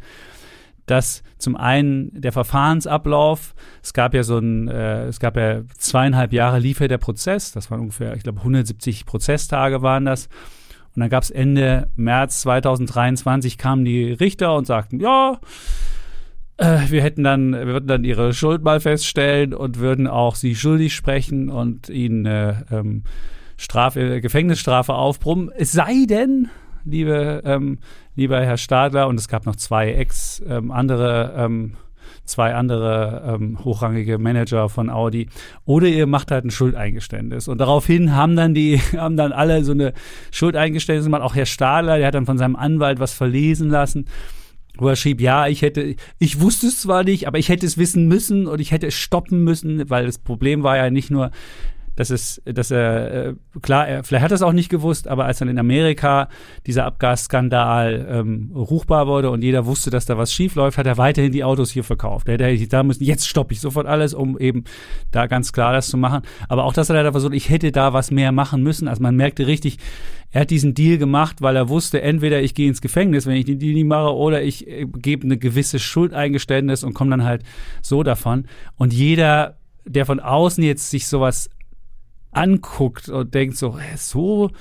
dass 0.88 1.22
zum 1.38 1.56
einen 1.56 2.20
der 2.20 2.32
Verfahrensablauf, 2.32 3.54
es 3.84 3.94
gab 3.94 4.16
ja 4.16 4.24
so 4.24 4.40
ein, 4.40 4.70
äh, 4.70 5.06
es 5.06 5.20
gab 5.20 5.38
ja 5.38 5.62
zweieinhalb 5.78 6.34
Jahre 6.34 6.58
liefert 6.58 6.90
der 6.90 6.98
Prozess, 6.98 7.52
das 7.52 7.70
waren 7.70 7.82
ungefähr, 7.82 8.16
ich 8.16 8.24
glaube 8.24 8.40
170 8.40 9.06
Prozesstage 9.06 9.84
waren 9.84 10.06
das. 10.06 10.30
Und 10.96 11.00
dann 11.00 11.10
gab 11.10 11.24
es 11.24 11.32
Ende 11.32 11.88
März 11.96 12.42
2023 12.42 13.58
kamen 13.58 13.86
die 13.86 14.12
Richter 14.12 14.56
und 14.56 14.68
sagten, 14.68 15.00
ja, 15.00 15.40
äh, 16.58 16.80
wir 16.90 17.02
hätten 17.02 17.24
dann, 17.24 17.54
wir 17.54 17.68
würden 17.68 17.88
dann 17.88 18.04
ihre 18.04 18.34
Schuld 18.34 18.64
mal 18.64 18.80
feststellen 18.80 19.54
und 19.54 19.80
würden 19.80 20.08
auch 20.08 20.36
sie 20.36 20.56
schuldig 20.56 20.94
sprechen 20.94 21.50
und 21.50 21.90
ihnen 21.90 22.26
äh, 22.26 22.56
ähm, 22.72 23.04
Strafe, 23.58 24.22
Gefängnisstrafe 24.22 24.94
aufbrummen. 24.94 25.52
Es 25.56 25.72
sei 25.72 26.06
denn, 26.08 26.50
liebe, 26.84 27.42
ähm, 27.46 27.80
lieber 28.16 28.42
Herr 28.42 28.58
Stadler, 28.58 29.08
und 29.08 29.20
es 29.20 29.28
gab 29.28 29.46
noch 29.46 29.56
zwei 29.56 29.94
ex 29.94 30.44
ähm, 30.48 30.72
andere 30.72 31.34
ähm, 31.38 31.76
zwei 32.26 32.54
andere 32.56 33.38
ähm, 33.40 33.64
hochrangige 33.64 34.18
Manager 34.18 34.70
von 34.70 34.90
Audi. 34.90 35.28
Oder 35.66 35.88
ihr 35.88 36.08
macht 36.08 36.32
halt 36.32 36.46
ein 36.46 36.52
Schuldeingeständnis. 36.52 37.48
Und 37.48 37.60
daraufhin 37.60 38.16
haben 38.16 38.36
dann 38.36 38.54
die, 38.54 38.80
haben 38.98 39.18
dann 39.18 39.32
alle 39.32 39.64
so 39.64 39.72
eine 39.72 39.94
Schuldeingeständnis 40.32 41.06
gemacht. 41.06 41.22
Auch 41.22 41.36
Herr 41.36 41.46
Stahler, 41.46 41.98
der 41.98 42.08
hat 42.08 42.16
dann 42.16 42.26
von 42.26 42.38
seinem 42.38 42.56
Anwalt 42.56 43.00
was 43.00 43.14
verlesen 43.14 43.70
lassen, 43.70 44.06
wo 44.78 44.88
er 44.88 44.96
schrieb, 44.96 45.22
ja, 45.22 45.48
ich 45.48 45.62
hätte, 45.62 45.96
ich 46.18 46.40
wusste 46.40 46.68
es 46.68 46.82
zwar 46.82 47.04
nicht, 47.04 47.28
aber 47.28 47.38
ich 47.38 47.50
hätte 47.50 47.66
es 47.66 47.78
wissen 47.78 48.08
müssen 48.08 48.48
und 48.48 48.62
ich 48.62 48.72
hätte 48.72 48.88
es 48.88 48.96
stoppen 48.96 49.44
müssen, 49.44 49.90
weil 49.90 50.06
das 50.06 50.18
Problem 50.18 50.64
war 50.64 50.78
ja 50.78 50.90
nicht 50.90 51.12
nur, 51.12 51.32
dass 52.02 52.10
es, 52.10 52.42
dass 52.46 52.72
er, 52.72 53.28
äh, 53.28 53.34
klar, 53.62 53.88
er, 53.88 54.04
vielleicht 54.04 54.24
hat 54.24 54.32
er 54.32 54.36
es 54.36 54.42
auch 54.42 54.54
nicht 54.54 54.70
gewusst, 54.70 55.08
aber 55.08 55.26
als 55.26 55.38
dann 55.38 55.50
in 55.50 55.60
Amerika 55.60 56.30
dieser 56.66 56.86
Abgasskandal 56.86 58.08
ähm, 58.10 58.52
ruchbar 58.56 59.06
wurde 59.06 59.30
und 59.30 59.44
jeder 59.44 59.68
wusste, 59.68 59.92
dass 59.92 60.08
da 60.08 60.18
was 60.18 60.34
schief 60.34 60.56
läuft, 60.56 60.80
hat 60.80 60.88
er 60.88 60.98
weiterhin 60.98 61.32
die 61.32 61.44
Autos 61.44 61.70
hier 61.70 61.84
verkauft. 61.84 62.28
Er 62.28 62.44
hätte 62.44 62.68
da 62.68 62.82
müssen, 62.82 63.04
jetzt 63.04 63.28
stoppe 63.28 63.54
ich 63.54 63.62
sofort 63.62 63.86
alles, 63.86 64.16
um 64.16 64.40
eben 64.40 64.64
da 65.12 65.28
ganz 65.28 65.54
klar 65.54 65.74
das 65.74 65.90
zu 65.90 65.98
machen. 65.98 66.24
Aber 66.50 66.64
auch 66.64 66.74
das 66.74 66.90
hat 66.90 66.96
er 66.96 67.04
da 67.04 67.12
versucht, 67.12 67.36
ich 67.36 67.50
hätte 67.50 67.72
da 67.72 67.94
was 67.94 68.10
mehr 68.10 68.32
machen 68.32 68.64
müssen. 68.64 68.88
Also 68.88 69.04
man 69.04 69.16
merkte 69.16 69.46
richtig, 69.46 69.78
er 70.32 70.42
hat 70.42 70.50
diesen 70.50 70.74
Deal 70.74 70.98
gemacht, 70.98 71.44
weil 71.44 71.56
er 71.56 71.70
wusste, 71.70 72.02
entweder 72.02 72.42
ich 72.42 72.56
gehe 72.56 72.68
ins 72.68 72.82
Gefängnis, 72.82 73.28
wenn 73.28 73.36
ich 73.36 73.46
den 73.46 73.60
Deal 73.60 73.76
nicht 73.76 73.86
mache, 73.86 74.16
oder 74.16 74.42
ich 74.42 74.68
äh, 74.68 74.88
gebe 74.88 75.26
eine 75.26 75.38
gewisse 75.38 75.78
Schuldeingeständnis 75.78 76.84
und 76.84 76.96
komme 76.96 77.12
dann 77.12 77.24
halt 77.24 77.44
so 77.84 78.02
davon. 78.02 78.46
Und 78.76 78.92
jeder, 78.92 79.58
der 79.86 80.08
von 80.08 80.20
außen 80.20 80.64
jetzt 80.64 80.90
sich 80.90 81.08
sowas 81.08 81.50
anguckt 82.32 83.10
und 83.10 83.34
denkt 83.34 83.58
so, 83.58 83.80
hä, 83.80 83.96
so 83.96 84.52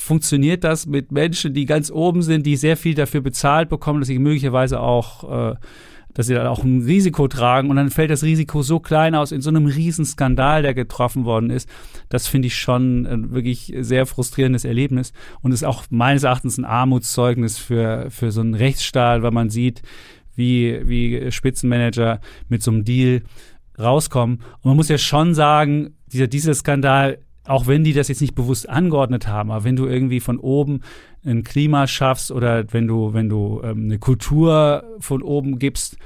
funktioniert 0.00 0.64
das 0.64 0.86
mit 0.86 1.12
Menschen, 1.12 1.52
die 1.52 1.66
ganz 1.66 1.90
oben 1.90 2.22
sind, 2.22 2.46
die 2.46 2.56
sehr 2.56 2.76
viel 2.76 2.94
dafür 2.94 3.20
bezahlt 3.20 3.68
bekommen, 3.68 4.00
dass 4.00 4.08
sie 4.08 4.18
möglicherweise 4.18 4.80
auch, 4.80 5.52
äh, 5.52 5.54
dass 6.14 6.26
sie 6.26 6.34
dann 6.34 6.46
auch 6.46 6.64
ein 6.64 6.82
Risiko 6.82 7.28
tragen 7.28 7.70
und 7.70 7.76
dann 7.76 7.90
fällt 7.90 8.10
das 8.10 8.22
Risiko 8.22 8.62
so 8.62 8.80
klein 8.80 9.14
aus 9.14 9.30
in 9.30 9.42
so 9.42 9.50
einem 9.50 9.66
Riesenskandal, 9.66 10.62
der 10.62 10.74
getroffen 10.74 11.24
worden 11.24 11.50
ist. 11.50 11.68
Das 12.08 12.26
finde 12.26 12.46
ich 12.46 12.56
schon 12.56 13.06
ein 13.06 13.30
wirklich 13.32 13.74
sehr 13.80 14.06
frustrierendes 14.06 14.64
Erlebnis 14.64 15.12
und 15.42 15.52
ist 15.52 15.64
auch 15.64 15.84
meines 15.90 16.22
Erachtens 16.22 16.56
ein 16.56 16.64
Armutszeugnis 16.64 17.58
für, 17.58 18.06
für 18.10 18.32
so 18.32 18.40
einen 18.40 18.54
Rechtsstaat, 18.54 19.22
weil 19.22 19.30
man 19.32 19.50
sieht, 19.50 19.82
wie, 20.34 20.80
wie 20.84 21.30
Spitzenmanager 21.30 22.20
mit 22.48 22.62
so 22.62 22.70
einem 22.70 22.84
Deal 22.84 23.22
rauskommen. 23.78 24.36
Und 24.36 24.64
man 24.64 24.76
muss 24.76 24.88
ja 24.88 24.98
schon 24.98 25.34
sagen, 25.34 25.94
dieser 26.12 26.26
Dieselskandal 26.28 27.18
auch 27.46 27.66
wenn 27.66 27.84
die 27.84 27.92
das 27.92 28.08
jetzt 28.08 28.20
nicht 28.20 28.34
bewusst 28.34 28.68
angeordnet 28.68 29.26
haben, 29.26 29.50
aber 29.50 29.64
wenn 29.64 29.76
du 29.76 29.86
irgendwie 29.86 30.20
von 30.20 30.38
oben 30.38 30.82
ein 31.24 31.42
Klima 31.42 31.86
schaffst 31.86 32.30
oder 32.30 32.72
wenn 32.72 32.86
du, 32.86 33.12
wenn 33.12 33.28
du 33.28 33.60
ähm, 33.64 33.84
eine 33.84 33.98
Kultur 33.98 34.84
von 35.00 35.22
oben 35.22 35.58
gibst, 35.58 35.96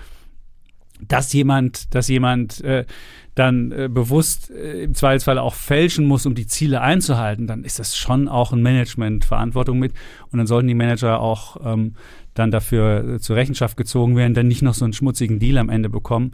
dass 1.00 1.32
jemand, 1.32 1.94
dass 1.94 2.08
jemand 2.08 2.62
äh, 2.62 2.84
dann 3.34 3.72
äh, 3.72 3.88
bewusst 3.92 4.50
äh, 4.50 4.84
im 4.84 4.94
Zweifelsfall 4.94 5.38
auch 5.38 5.54
fälschen 5.54 6.06
muss, 6.06 6.24
um 6.24 6.34
die 6.34 6.46
Ziele 6.46 6.80
einzuhalten, 6.80 7.46
dann 7.46 7.64
ist 7.64 7.78
das 7.78 7.96
schon 7.96 8.28
auch 8.28 8.52
ein 8.52 8.62
Management-Verantwortung 8.62 9.78
mit. 9.78 9.92
Und 10.30 10.38
dann 10.38 10.46
sollten 10.46 10.68
die 10.68 10.74
Manager 10.74 11.20
auch 11.20 11.56
ähm, 11.64 11.94
dann 12.34 12.52
dafür 12.52 13.14
äh, 13.14 13.20
zur 13.20 13.36
Rechenschaft 13.36 13.76
gezogen 13.76 14.16
werden, 14.16 14.34
dann 14.34 14.48
nicht 14.48 14.62
noch 14.62 14.74
so 14.74 14.84
einen 14.84 14.92
schmutzigen 14.92 15.40
Deal 15.40 15.58
am 15.58 15.68
Ende 15.68 15.90
bekommen. 15.90 16.30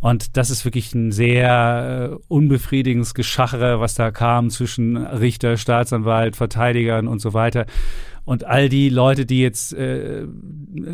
Und 0.00 0.38
das 0.38 0.50
ist 0.50 0.64
wirklich 0.64 0.94
ein 0.94 1.12
sehr 1.12 2.10
äh, 2.12 2.16
unbefriedigendes 2.28 3.14
Geschachere, 3.14 3.80
was 3.80 3.94
da 3.94 4.10
kam 4.10 4.48
zwischen 4.48 4.96
Richter, 4.96 5.58
Staatsanwalt, 5.58 6.36
Verteidigern 6.36 7.06
und 7.06 7.20
so 7.20 7.34
weiter. 7.34 7.66
Und 8.24 8.44
all 8.44 8.68
die 8.68 8.88
Leute, 8.88 9.26
die 9.26 9.40
jetzt 9.40 9.74
äh, 9.74 10.26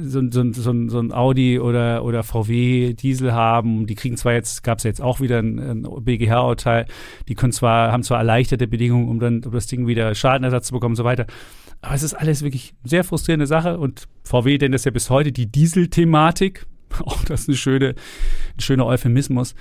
so, 0.02 0.22
so, 0.30 0.52
so, 0.52 0.88
so 0.88 0.98
ein 0.98 1.12
Audi 1.12 1.60
oder, 1.60 2.04
oder 2.04 2.22
VW 2.22 2.94
Diesel 2.94 3.32
haben, 3.32 3.86
die 3.86 3.94
kriegen 3.94 4.16
zwar 4.16 4.32
jetzt, 4.32 4.62
gab 4.62 4.78
es 4.78 4.84
jetzt 4.84 5.00
auch 5.02 5.20
wieder 5.20 5.38
ein, 5.38 5.58
ein 5.58 5.82
BGH-Urteil, 5.82 6.86
die 7.28 7.34
können 7.34 7.52
zwar, 7.52 7.92
haben 7.92 8.02
zwar 8.02 8.18
erleichterte 8.18 8.66
Bedingungen, 8.66 9.08
um 9.08 9.20
dann 9.20 9.44
um 9.44 9.52
das 9.52 9.66
Ding 9.66 9.86
wieder 9.86 10.14
Schadenersatz 10.14 10.68
zu 10.68 10.72
bekommen 10.72 10.92
und 10.92 10.96
so 10.96 11.04
weiter. 11.04 11.26
Aber 11.82 11.94
es 11.94 12.02
ist 12.02 12.14
alles 12.14 12.42
wirklich 12.42 12.74
sehr 12.84 13.04
frustrierende 13.04 13.46
Sache 13.46 13.78
und 13.78 14.08
VW 14.24 14.58
denn 14.58 14.72
das 14.72 14.84
ja 14.84 14.90
bis 14.90 15.10
heute 15.10 15.30
die 15.30 15.46
Diesel-Thematik, 15.46 16.66
Auch 17.04 17.24
das 17.24 17.42
ist 17.42 17.48
eine 17.48 17.56
schöne, 17.56 17.94
ein 18.56 18.60
schöner 18.60 18.86
Euphemismus. 18.86 19.54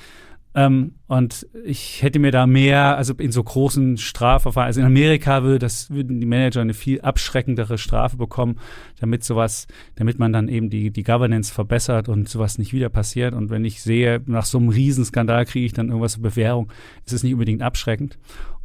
Ähm, 0.56 0.94
und 1.08 1.46
ich 1.66 2.02
hätte 2.02 2.18
mir 2.18 2.32
da 2.32 2.48
mehr, 2.48 2.96
also 2.96 3.14
in 3.16 3.34
so 3.34 3.44
großen 3.44 3.98
Strafverfahren, 3.98 4.68
also 4.68 4.80
in 4.80 4.86
Amerika 4.86 5.44
würde 5.44 5.60
das, 5.60 5.90
würden 5.90 6.22
die 6.22 6.26
Manager 6.26 6.62
eine 6.62 6.74
viel 6.74 7.02
abschreckendere 7.02 7.78
Strafe 7.78 8.16
bekommen, 8.16 8.58
damit 9.02 9.26
sowas, 9.26 9.68
damit 9.96 10.18
man 10.18 10.32
dann 10.32 10.48
eben 10.48 10.70
die, 10.70 10.92
die 10.92 11.04
Governance 11.04 11.54
verbessert 11.54 12.08
und 12.08 12.30
sowas 12.30 12.58
nicht 12.58 12.72
wieder 12.72 12.88
passiert. 12.88 13.34
Und 13.34 13.50
wenn 13.50 13.66
ich 13.66 13.82
sehe, 13.82 14.22
nach 14.28 14.46
so 14.46 14.58
einem 14.58 14.70
Riesenskandal 14.70 15.46
kriege 15.46 15.66
ich 15.66 15.74
dann 15.74 15.90
irgendwas 15.90 16.14
zur 16.14 16.24
Bewährung, 16.24 16.72
ist 17.06 17.12
es 17.12 17.24
nicht 17.24 17.34
unbedingt 17.34 17.62
abschreckend. 17.62 18.18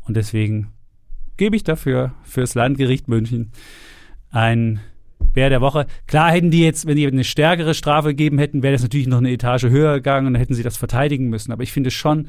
Und 0.02 0.16
deswegen 0.16 0.68
gebe 1.36 1.56
ich 1.56 1.64
dafür 1.64 2.14
fürs 2.22 2.54
Landgericht 2.54 3.08
München 3.08 3.50
ein 4.30 4.80
Bär 5.32 5.50
der 5.50 5.60
Woche. 5.60 5.86
Klar 6.06 6.32
hätten 6.32 6.50
die 6.50 6.62
jetzt, 6.62 6.86
wenn 6.86 6.96
die 6.96 7.06
eine 7.06 7.24
stärkere 7.24 7.74
Strafe 7.74 8.08
gegeben 8.08 8.38
hätten, 8.38 8.62
wäre 8.62 8.72
das 8.72 8.82
natürlich 8.82 9.06
noch 9.06 9.18
eine 9.18 9.30
Etage 9.30 9.64
höher 9.64 9.94
gegangen 9.94 10.26
und 10.26 10.34
dann 10.34 10.40
hätten 10.40 10.54
sie 10.54 10.62
das 10.62 10.76
verteidigen 10.76 11.28
müssen. 11.28 11.52
Aber 11.52 11.62
ich 11.62 11.72
finde 11.72 11.90
schon, 11.90 12.28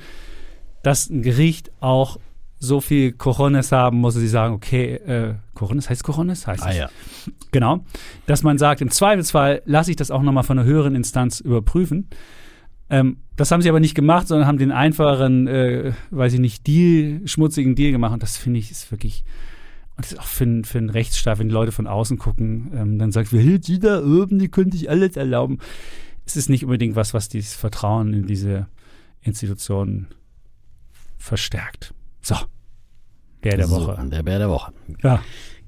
dass 0.83 1.09
ein 1.09 1.21
Gericht 1.21 1.71
auch 1.79 2.17
so 2.59 2.79
viel 2.79 3.11
Corones 3.11 3.71
haben 3.71 3.97
muss, 3.97 4.13
dass 4.13 4.21
sie 4.21 4.29
sagen, 4.29 4.53
okay, 4.53 4.93
äh, 4.93 5.33
Corones 5.55 5.89
heißt 5.89 6.03
Corones? 6.03 6.45
Heißt 6.45 6.63
Ah 6.63 6.69
es. 6.69 6.77
ja. 6.77 6.89
Genau. 7.51 7.83
Dass 8.27 8.43
man 8.43 8.59
sagt, 8.59 8.81
im 8.81 8.91
Zweifelsfall 8.91 9.63
lasse 9.65 9.89
ich 9.89 9.97
das 9.97 10.11
auch 10.11 10.21
nochmal 10.21 10.43
von 10.43 10.59
einer 10.59 10.67
höheren 10.67 10.93
Instanz 10.93 11.39
überprüfen. 11.39 12.07
Ähm, 12.91 13.17
das 13.35 13.49
haben 13.51 13.63
sie 13.63 13.69
aber 13.69 13.79
nicht 13.79 13.95
gemacht, 13.95 14.27
sondern 14.27 14.47
haben 14.47 14.59
den 14.59 14.71
einfacheren, 14.71 15.47
äh, 15.47 15.93
weiß 16.11 16.33
ich 16.33 16.39
nicht, 16.39 16.67
Deal, 16.67 17.21
schmutzigen 17.25 17.73
Deal 17.73 17.91
gemacht. 17.91 18.13
Und 18.13 18.21
das 18.21 18.37
finde 18.37 18.59
ich 18.59 18.69
ist 18.69 18.91
wirklich, 18.91 19.23
und 20.01 20.05
das 20.05 20.11
ist 20.13 20.19
auch 20.19 20.25
für, 20.25 20.43
einen- 20.43 20.63
für 20.65 20.77
einen 20.77 20.89
Rechtsstaat, 20.89 21.39
wenn 21.39 21.47
die 21.49 21.53
Leute 21.53 21.71
von 21.71 21.87
außen 21.87 22.17
gucken, 22.17 22.71
ähm, 22.75 22.99
dann 22.99 23.11
sagt, 23.11 23.31
wir 23.31 23.59
die 23.59 23.79
da 23.79 23.99
oben, 24.03 24.39
die 24.39 24.49
können 24.49 24.71
sich 24.71 24.89
alles 24.89 25.15
erlauben. 25.17 25.59
Es 26.25 26.35
ist 26.35 26.49
nicht 26.49 26.63
unbedingt 26.63 26.95
was, 26.95 27.13
was 27.13 27.29
dieses 27.29 27.53
Vertrauen 27.53 28.13
in 28.13 28.27
diese 28.27 28.67
Institutionen 29.21 30.07
verstärgt. 31.17 31.93
So. 32.21 32.35
Der 33.43 33.57
der 33.57 33.67
So, 33.67 33.87
Woche. 33.87 34.07
der 34.09 34.23
Bär 34.23 34.39
der 34.39 34.49
Woche. 34.49 34.71
Ja. 35.03 35.21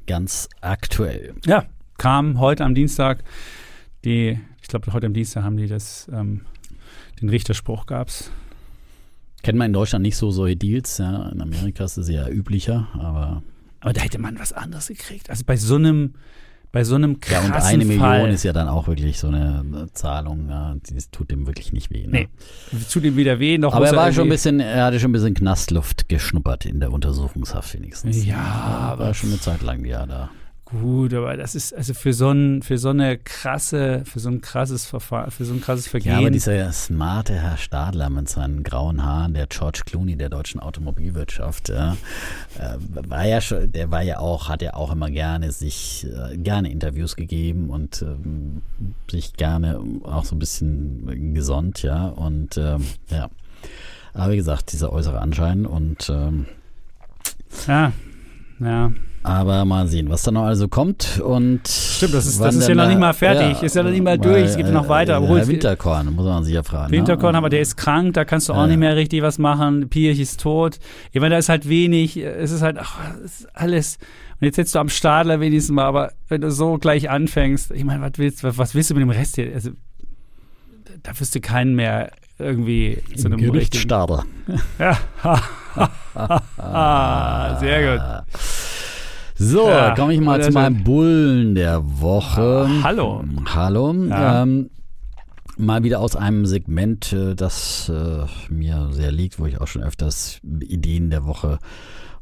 Ganz 0.06 0.48
aktuell. 0.62 1.34
Ja, 1.46 1.66
kam 1.98 2.40
heute 2.40 2.64
am 2.66 2.76
Dienstag 2.76 3.24
die, 4.06 4.40
ich 4.62 4.68
glaube, 4.68 4.92
heute 4.94 5.08
am 5.08 5.14
Dienstag 5.14 5.44
haben 5.44 5.58
die 5.58 5.68
das, 5.68 6.08
ähm, 6.12 6.42
den 7.22 7.30
Richterspruch 7.30 7.86
gab's. 7.86 8.30
Kennt 9.44 9.58
man 9.58 9.68
in 9.68 9.74
Deutschland 9.74 10.04
nicht 10.04 10.18
so 10.18 10.30
solche 10.32 10.56
Deals. 10.56 10.98
Ja. 11.00 11.30
In 11.30 11.42
Amerika 11.42 11.84
ist 11.86 11.98
es 11.98 12.10
ja 12.10 12.28
üblicher, 12.30 12.88
aber 12.94 13.44
Aber 13.84 13.92
da 13.92 14.02
hätte 14.02 14.18
man 14.18 14.40
was 14.40 14.54
anderes 14.54 14.88
gekriegt. 14.88 15.30
Also 15.30 15.44
bei 15.46 15.58
so 15.58 15.76
einem, 15.76 16.14
bei 16.72 16.86
so 16.86 16.96
einem 16.96 17.20
ja, 17.30 17.40
krassen 17.42 17.52
und 17.52 17.62
eine 17.62 17.86
Million 17.86 18.00
Fall. 18.00 18.32
ist 18.32 18.44
ja 18.44 18.54
dann 18.54 18.70
auch 18.70 18.88
wirklich 18.88 19.20
so 19.20 19.28
eine 19.28 19.90
Zahlung, 19.92 20.50
ja, 20.50 20.76
die 20.76 20.98
tut 21.12 21.30
dem 21.32 21.48
wirklich 21.48 21.74
nicht 21.74 21.92
weh. 21.92 22.08
Ne? 22.08 22.30
Nee. 22.72 22.80
Tut 22.90 23.04
ihm 23.04 23.18
wieder 23.18 23.40
weh, 23.40 23.58
noch 23.58 23.74
Aber 23.74 23.88
er 23.88 23.96
war 23.96 24.14
schon 24.14 24.28
ein 24.28 24.30
bisschen, 24.30 24.62
er 24.62 24.86
hatte 24.86 25.02
schon 25.02 25.10
ein 25.10 25.14
bisschen 25.14 25.34
Knastluft 25.34 26.08
geschnuppert 26.08 26.66
in 26.66 26.80
der 26.80 26.94
Untersuchungshaft 26.94 27.74
wenigstens. 27.74 28.26
Ja, 28.26 28.96
war 28.98 29.14
schon 29.14 29.32
eine 29.32 29.42
Zeit 29.42 29.62
lang 29.62 29.84
ja 29.84 30.06
da. 30.06 30.30
Gut, 30.82 31.14
aber 31.14 31.38
das 31.38 31.54
ist 31.54 31.76
also 31.76 31.94
für 31.94 32.14
so 32.14 32.32
ein 32.32 32.64
für 32.64 32.80
so 32.80 32.90
eine 32.90 33.20
krasse 33.20 34.04
für 34.06 34.20
so 34.20 34.30
ein 34.30 34.42
krasses 34.42 34.86
Verfahren 34.86 35.30
für 35.30 35.46
so 35.46 35.54
ein 35.54 35.62
krasses 35.62 35.88
Vergehen. 35.88 36.14
Ja, 36.14 36.18
aber 36.18 36.32
dieser 36.32 36.72
smarte 36.72 37.34
Herr 37.34 37.58
Stadler 37.58 38.10
mit 38.10 38.28
seinen 38.28 38.64
grauen 38.64 39.04
Haaren, 39.04 39.36
der 39.36 39.46
George 39.46 39.84
Clooney 39.86 40.16
der 40.16 40.30
deutschen 40.30 40.60
Automobilwirtschaft, 40.60 41.70
ja, 41.70 41.96
äh, 42.58 42.78
war 43.08 43.26
ja 43.26 43.40
schon, 43.40 43.72
der 43.72 43.92
war 43.92 44.02
ja 44.02 44.18
auch, 44.18 44.50
hat 44.50 44.64
ja 44.64 44.74
auch 44.74 44.92
immer 44.92 45.12
gerne 45.12 45.52
sich, 45.52 46.08
äh, 46.08 46.38
gerne 46.38 46.72
Interviews 46.72 47.16
gegeben 47.16 47.70
und 47.70 48.02
ähm, 48.02 48.64
sich 49.12 49.34
gerne 49.34 49.80
auch 50.04 50.26
so 50.26 50.36
ein 50.36 50.40
bisschen 50.40 51.34
gesonnt, 51.36 51.84
ja, 51.84 52.08
und 52.08 52.58
ähm, 52.58 52.84
ja. 53.10 53.30
Aber 54.16 54.32
wie 54.32 54.38
gesagt, 54.38 54.72
dieser 54.72 54.92
äußere 54.92 55.20
Anschein 55.20 55.66
und 55.68 56.10
ähm, 56.10 56.48
ja, 57.68 57.92
ja. 58.60 58.92
Aber 59.24 59.66
mal 59.66 59.88
sehen, 59.88 60.10
was 60.10 60.24
da 60.24 60.32
noch 60.32 60.44
also 60.44 60.68
kommt 60.68 61.22
und 61.24 61.68
Stimmt, 61.68 62.14
das 62.14 62.26
ist- 62.26 62.42
das 62.42 62.56
ist 62.56 62.68
ja 62.68 62.76
noch 62.76 62.88
nicht 62.88 63.00
mal 63.00 63.14
fertig, 63.14 63.62
ist 63.64 63.76
ja 63.76 63.84
noch 63.84 63.92
nicht 63.92 64.04
mal 64.04 64.18
durch, 64.18 64.44
es 64.44 64.58
geht 64.58 64.70
noch 64.72 64.90
weiter, 64.90 65.22
obwohl 65.22 65.48
Winterkorn, 65.48 66.14
muss 66.14 66.26
man 66.26 66.44
sich 66.44 66.54
ja 66.54 66.64
fragen. 66.64 66.92
Winterkorn, 66.92 67.34
ne? 67.34 67.38
aber 67.38 67.50
der 67.50 67.62
ist 67.62 67.78
krank, 67.78 68.14
da 68.14 68.26
kannst 68.26 68.50
du 68.50 68.54
auch 68.54 68.58
Ja. 68.58 68.68
nicht 68.68 68.78
mehr 68.80 68.96
richtig 68.96 69.22
was 69.22 69.40
machen. 69.40 69.90
Pirch 69.90 70.20
ist 70.20 70.42
tot. 70.42 70.80
Ich 71.12 71.22
meine, 71.22 71.36
da 71.36 71.40
ist 71.40 71.50
halt 71.50 71.70
wenig, 71.70 72.18
es 72.18 72.52
ist 72.52 72.62
halt 72.62 72.78
ach, 72.80 72.98
ist 73.24 73.48
alles. 73.56 73.98
Und 74.42 74.46
jetzt 74.46 74.56
sitzt 74.58 74.76
du 74.76 74.80
am 74.80 74.90
Stadler 74.90 75.40
wenigstens 75.40 75.74
mal, 75.74 75.86
aber 75.86 76.12
wenn 76.28 76.42
du 76.42 76.52
so 76.52 76.78
gleich 76.78 77.10
anfängst, 77.10 77.72
ich 77.72 77.84
meine, 77.86 78.02
was 78.02 78.12
willst, 78.18 78.44
was, 78.44 78.58
was 78.58 78.76
willst 78.76 78.90
du 78.90 78.96
mit 78.96 79.02
dem 79.02 79.10
Rest 79.10 79.36
hier? 79.36 79.52
Also, 79.54 79.70
da 81.04 81.18
wirst 81.20 81.34
du 81.36 81.40
keinen 81.40 81.76
mehr 81.76 82.12
irgendwie 82.40 83.02
zu 83.16 83.28
einem. 83.28 83.40
Gerichtsstarter. 83.40 84.26
Ja. 84.80 84.98
sehr 87.60 87.98
gut. 87.98 88.02
So, 89.44 89.68
Ja, 89.68 89.94
komme 89.94 90.14
ich 90.14 90.22
mal 90.22 90.42
zu 90.42 90.52
meinem 90.52 90.84
Bullen 90.86 91.54
der 91.54 91.82
Woche. 92.00 92.66
Ah, 92.68 92.84
hallo. 92.84 93.24
Hallo. 93.54 93.94
Ja. 94.08 94.42
Ähm, 94.44 94.70
mal 95.58 95.84
wieder 95.84 96.00
aus 96.00 96.16
einem 96.16 96.46
Segment, 96.46 97.12
äh, 97.12 97.36
das 97.36 97.90
äh, 97.94 98.26
mir 98.52 98.88
sehr 98.92 99.12
liegt, 99.12 99.40
wo 99.40 99.46
ich 99.46 99.60
auch 99.60 99.68
schon 99.68 99.84
öfters 99.84 100.40
Ideen 100.62 101.10
der 101.10 101.26
Woche 101.26 101.60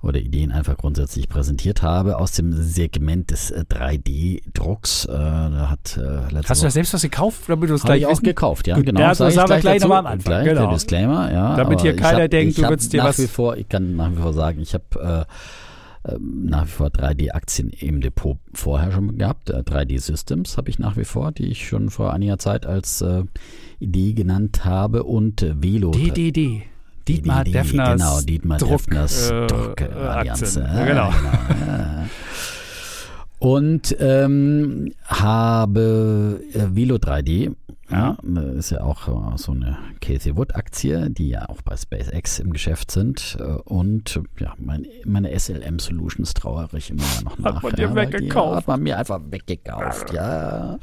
oder 0.01 0.19
Ideen 0.19 0.51
einfach 0.51 0.77
grundsätzlich 0.77 1.29
präsentiert 1.29 1.83
habe, 1.83 2.17
aus 2.17 2.31
dem 2.31 2.53
Segment 2.53 3.29
des 3.29 3.51
äh, 3.51 3.65
3D-Drucks. 3.69 5.05
Äh, 5.05 5.09
da 5.11 5.67
hat 5.69 5.97
äh, 5.97 6.35
Hast 6.47 6.61
du 6.61 6.65
da 6.65 6.71
selbst 6.71 6.91
was 6.95 7.03
gekauft, 7.03 7.41
damit 7.47 7.69
du 7.69 7.75
es 7.75 7.83
gleich 7.83 7.99
ich 7.99 8.07
auch 8.07 8.13
wissen? 8.13 8.23
gekauft, 8.23 8.65
ja, 8.65 8.79
genau. 8.79 8.99
ja, 8.99 9.13
das 9.13 9.35
sagen 9.35 9.47
wir 9.47 9.59
gleich 9.59 9.81
nochmal 9.81 9.99
am 9.99 10.07
Anfang, 10.07 10.33
Gleich 10.33 10.45
genau. 10.49 10.61
der 10.61 10.73
Disclaimer, 10.73 11.31
ja. 11.31 11.55
Damit 11.55 11.81
hier 11.81 11.95
keiner 11.95 12.23
hab, 12.23 12.31
denkt, 12.31 12.57
du 12.57 12.63
würdest 12.63 12.91
dir 12.91 12.97
nach 13.03 13.09
was- 13.09 13.19
Wie 13.19 13.27
vor, 13.27 13.57
ich 13.57 13.69
kann 13.69 13.95
nach 13.95 14.09
wie 14.11 14.15
vor 14.21 14.33
sagen, 14.33 14.59
ich 14.59 14.73
habe 14.73 15.27
äh, 15.27 15.33
nach 16.19 16.65
wie 16.65 16.71
vor 16.71 16.87
3D-Aktien 16.87 17.69
im 17.69 18.01
Depot 18.01 18.37
vorher 18.53 18.91
schon 18.91 19.17
gehabt. 19.17 19.49
Äh, 19.49 19.59
3D-Systems 19.59 20.57
habe 20.57 20.69
ich 20.69 20.79
nach 20.79 20.97
wie 20.97 21.05
vor, 21.05 21.31
die 21.31 21.47
ich 21.47 21.67
schon 21.67 21.89
vor 21.89 22.13
einiger 22.13 22.37
Zeit 22.39 22.65
als 22.65 23.01
äh, 23.01 23.23
Idee 23.79 24.13
genannt 24.13 24.65
habe 24.65 25.03
und 25.03 25.41
äh, 25.41 25.61
Velo. 25.61 25.91
DDD. 25.91 26.63
Dietmar 27.07 27.43
DDD, 27.43 27.53
Deffners 27.55 27.99
Genau, 27.99 28.21
Dietmar 28.21 28.57
Druck, 28.57 28.69
Deffners 28.71 29.31
äh, 29.31 29.47
Druckallianz. 29.47 30.41
Aktien. 30.43 30.63
Ja, 30.65 30.79
Ja, 30.79 30.85
genau. 30.85 31.09
ja. 31.09 32.05
Und 33.39 33.95
ähm, 33.99 34.93
habe 35.07 36.43
äh, 36.53 36.75
Velo 36.75 36.97
3D 36.97 37.55
Ja. 37.91 38.17
ist 38.57 38.71
ja 38.71 38.81
auch 38.81 39.07
äh, 39.07 39.37
so 39.37 39.51
eine 39.51 39.77
Casey 40.01 40.35
Wood 40.35 40.55
Aktie, 40.55 41.09
die 41.09 41.29
ja 41.29 41.49
auch 41.49 41.61
bei 41.61 41.75
SpaceX 41.75 42.39
im 42.39 42.53
Geschäft 42.53 42.91
sind. 42.91 43.37
Äh, 43.39 43.43
Und 43.65 44.19
ja, 44.39 44.53
mein, 44.57 44.85
meine 45.05 45.37
SLM 45.37 45.79
Solutions 45.79 46.33
trauere 46.33 46.73
ich 46.75 46.89
immer 46.89 47.03
noch 47.23 47.37
nach. 47.37 47.55
Hat 47.55 47.63
man 47.63 47.73
dir 47.73 47.81
ja, 47.83 47.95
weggekauft? 47.95 48.57
Hat 48.57 48.67
man 48.67 48.83
mir 48.83 48.97
einfach 48.97 49.19
weggekauft, 49.29 50.13
ja. 50.13 50.77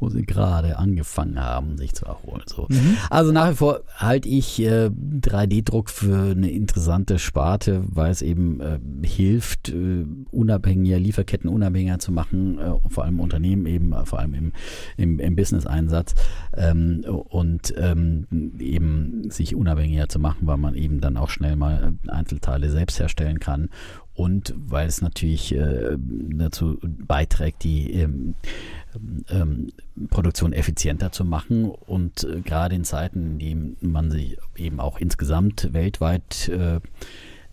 Wo 0.00 0.08
sie 0.08 0.22
gerade 0.22 0.78
angefangen 0.78 1.40
haben, 1.40 1.76
sich 1.78 1.94
zu 1.94 2.06
erholen. 2.06 2.42
So. 2.46 2.66
Mhm. 2.68 2.96
Also 3.10 3.32
nach 3.32 3.50
wie 3.50 3.56
vor 3.56 3.80
halte 3.96 4.28
ich 4.28 4.60
äh, 4.60 4.90
3D-Druck 4.90 5.90
für 5.90 6.32
eine 6.32 6.50
interessante 6.50 7.18
Sparte, 7.18 7.82
weil 7.86 8.10
es 8.10 8.22
eben 8.22 8.60
äh, 8.60 8.78
hilft, 9.06 9.68
äh, 9.70 10.04
unabhängiger, 10.30 10.98
Lieferketten 10.98 11.48
unabhängiger 11.48 11.98
zu 11.98 12.12
machen, 12.12 12.58
äh, 12.58 12.72
vor 12.88 13.04
allem 13.04 13.20
Unternehmen 13.20 13.66
eben, 13.66 13.94
vor 14.04 14.18
allem 14.18 14.34
im, 14.34 14.52
im, 14.96 15.18
im 15.18 15.36
Business-Einsatz 15.36 16.14
ähm, 16.56 17.04
und 17.04 17.74
ähm, 17.76 18.26
eben 18.58 19.30
sich 19.30 19.54
unabhängiger 19.54 20.08
zu 20.08 20.18
machen, 20.18 20.46
weil 20.46 20.56
man 20.56 20.74
eben 20.74 21.00
dann 21.00 21.16
auch 21.16 21.30
schnell 21.30 21.56
mal 21.56 21.94
äh, 22.06 22.10
Einzelteile 22.10 22.70
selbst 22.70 22.98
herstellen 22.98 23.40
kann. 23.40 23.70
Und 24.14 24.52
weil 24.56 24.88
es 24.88 25.00
natürlich 25.00 25.54
äh, 25.54 25.96
dazu 25.96 26.78
beiträgt, 26.82 27.62
die 27.62 27.92
ähm, 27.92 28.34
ähm, 29.30 29.68
Produktion 30.10 30.52
effizienter 30.52 31.12
zu 31.12 31.24
machen. 31.24 31.66
Und 31.66 32.24
äh, 32.24 32.40
gerade 32.40 32.74
in 32.74 32.84
Zeiten, 32.84 33.24
in 33.24 33.38
denen 33.38 33.76
man 33.80 34.10
sich 34.10 34.36
eben 34.56 34.80
auch 34.80 34.98
insgesamt 34.98 35.72
weltweit 35.72 36.48
äh, 36.48 36.80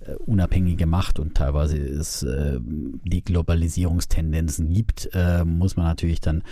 äh, 0.05 0.15
unabhängige 0.25 0.85
macht 0.85 1.19
und 1.19 1.35
teilweise 1.35 1.77
es 1.77 2.23
äh, 2.23 2.59
die 2.59 3.23
Globalisierungstendenzen 3.23 4.71
gibt, 4.73 5.09
äh, 5.13 5.43
muss 5.43 5.77
man 5.77 5.85
natürlich 5.85 6.21
dann 6.21 6.43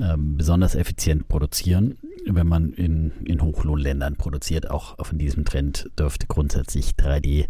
ähm, 0.00 0.36
besonders 0.36 0.74
effizient 0.74 1.28
produzieren. 1.28 1.98
Wenn 2.26 2.46
man 2.46 2.72
in, 2.72 3.12
in 3.24 3.40
Hochlohnländern 3.40 4.16
produziert, 4.16 4.70
auch 4.70 5.04
von 5.04 5.18
diesem 5.18 5.44
Trend 5.44 5.88
dürfte 5.98 6.26
grundsätzlich 6.26 6.92
3D 6.92 7.46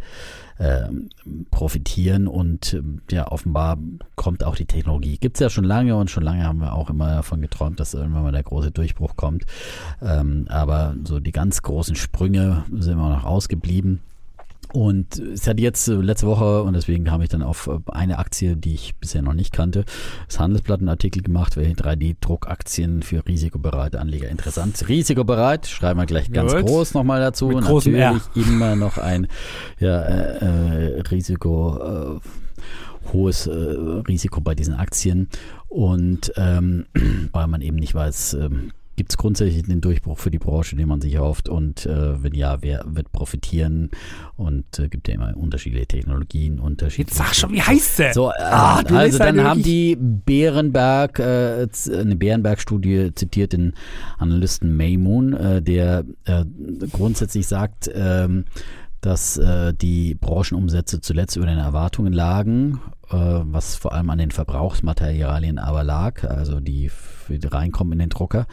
ähm, 0.61 1.09
profitieren 1.51 2.29
und 2.29 2.75
ähm, 2.75 3.01
ja, 3.11 3.31
offenbar 3.31 3.79
kommt 4.15 4.45
auch 4.45 4.57
die 4.57 4.67
Technologie. 4.67 5.19
Gibt 5.19 5.37
es 5.37 5.41
ja 5.41 5.51
schon 5.51 5.65
lange 5.65 5.97
und 5.97 6.11
schon 6.11 6.23
lange 6.23 6.45
haben 6.45 6.61
wir 6.61 6.75
auch 6.75 6.91
immer 6.91 7.09
davon 7.09 7.41
geträumt, 7.41 7.81
dass 7.81 7.95
irgendwann 7.95 8.23
mal 8.23 8.33
der 8.33 8.43
große 8.43 8.71
Durchbruch 8.71 9.17
kommt. 9.17 9.45
Ähm, 10.03 10.47
aber 10.49 10.95
so 11.05 11.21
die 11.21 11.33
ganz 11.33 11.63
großen 11.63 11.97
Sprünge 11.97 12.65
sind 12.71 12.93
immer 12.93 13.11
noch 13.11 13.25
ausgeblieben. 13.25 14.01
Und 14.79 15.19
es 15.19 15.49
hat 15.49 15.59
jetzt 15.59 15.89
äh, 15.89 15.95
letzte 15.95 16.29
Woche, 16.29 16.63
und 16.63 16.73
deswegen 16.75 17.03
kam 17.03 17.21
ich 17.21 17.29
dann 17.29 17.43
auf 17.43 17.67
äh, 17.67 17.81
eine 17.91 18.21
Aktie, 18.21 18.57
die 18.57 18.75
ich 18.75 18.95
bisher 18.95 19.23
noch 19.23 19.33
nicht 19.33 19.53
kannte, 19.53 19.85
das 20.29 20.39
Handelsblatt 20.39 20.79
einen 20.79 20.89
Artikel 20.89 21.21
gemacht, 21.21 21.57
welche 21.57 21.73
3D-Druckaktien 21.73 23.03
für 23.03 23.27
risikobereite 23.27 23.99
Anleger 23.99 24.29
interessant. 24.29 24.89
Risikobereit, 24.89 25.67
schreiben 25.67 25.99
wir 25.99 26.07
gleich 26.07 26.31
ganz 26.31 26.55
Gut. 26.55 26.67
groß 26.67 26.95
nochmal 26.95 27.19
dazu. 27.19 27.49
Mit 27.49 27.65
Natürlich 27.65 28.23
immer 28.37 28.77
noch 28.77 28.99
ein 28.99 29.27
ja, 29.81 30.01
äh, 30.01 30.99
äh, 30.99 31.01
Risiko, 31.11 32.21
äh, 32.21 33.13
hohes 33.13 33.49
äh, 33.49 33.51
Risiko 33.51 34.41
bei 34.41 34.55
diesen 34.55 34.75
Aktien. 34.75 35.29
Und 35.67 36.33
ähm, 36.37 36.87
weil 37.33 37.49
man 37.49 37.63
eben 37.63 37.79
nicht 37.79 37.97
weiß, 37.97 38.35
ähm, 38.35 38.71
Gibt 38.99 39.13
es 39.13 39.17
grundsätzlich 39.17 39.63
den 39.63 39.81
Durchbruch 39.81 40.19
für 40.19 40.33
die 40.33 40.41
Branche, 40.41 40.75
den 40.75 40.89
man 40.89 41.01
sich 41.01 41.15
erhofft? 41.15 41.49
Und 41.49 41.87
äh, 41.87 42.21
wenn 42.21 42.35
ja, 42.35 42.59
wer 42.63 42.85
wird 42.85 43.13
profitieren? 43.13 43.91
Und 44.35 44.77
äh, 44.81 44.89
gibt 44.89 45.07
ja 45.07 45.15
immer 45.15 45.37
unterschiedliche 45.37 45.87
Technologien, 45.87 46.59
unterschiedliche. 46.59 47.17
Jetzt 47.17 47.29
sag 47.29 47.33
schon, 47.37 47.53
wie 47.53 47.63
heißt 47.63 47.97
sie? 47.97 48.13
So, 48.13 48.31
äh, 48.31 48.35
Ah, 48.41 48.83
du 48.83 48.97
also 48.97 49.21
halt 49.21 49.37
dann 49.37 49.47
haben 49.47 49.63
die 49.63 49.97
Bärenberg, 49.97 51.21
äh, 51.21 51.69
eine 51.93 52.17
Bärenberg-Studie 52.17 53.13
zitiert 53.15 53.53
den 53.53 53.75
Analysten 54.19 54.77
Maymoon, 54.77 55.33
äh, 55.33 55.63
der 55.63 56.05
äh, 56.25 56.45
grundsätzlich 56.91 57.47
sagt, 57.47 57.89
ähm, 57.95 58.47
dass 59.01 59.37
äh, 59.37 59.73
die 59.75 60.15
Branchenumsätze 60.15 61.01
zuletzt 61.01 61.37
über 61.37 61.47
den 61.47 61.59
Erwartungen 61.59 62.13
lagen, 62.13 62.81
äh, 63.11 63.17
was 63.17 63.77
vor 63.77 63.93
allem 63.95 64.11
an 64.11 64.19
den 64.19 64.31
Verbrauchsmaterialien 64.31 65.59
aber 65.59 65.85
lag, 65.85 66.25
also 66.25 66.61
die, 66.61 66.91
die 67.29 67.47
reinkommen 67.47 67.95
in 67.95 68.01
den 68.01 68.09
Drucker, 68.11 68.47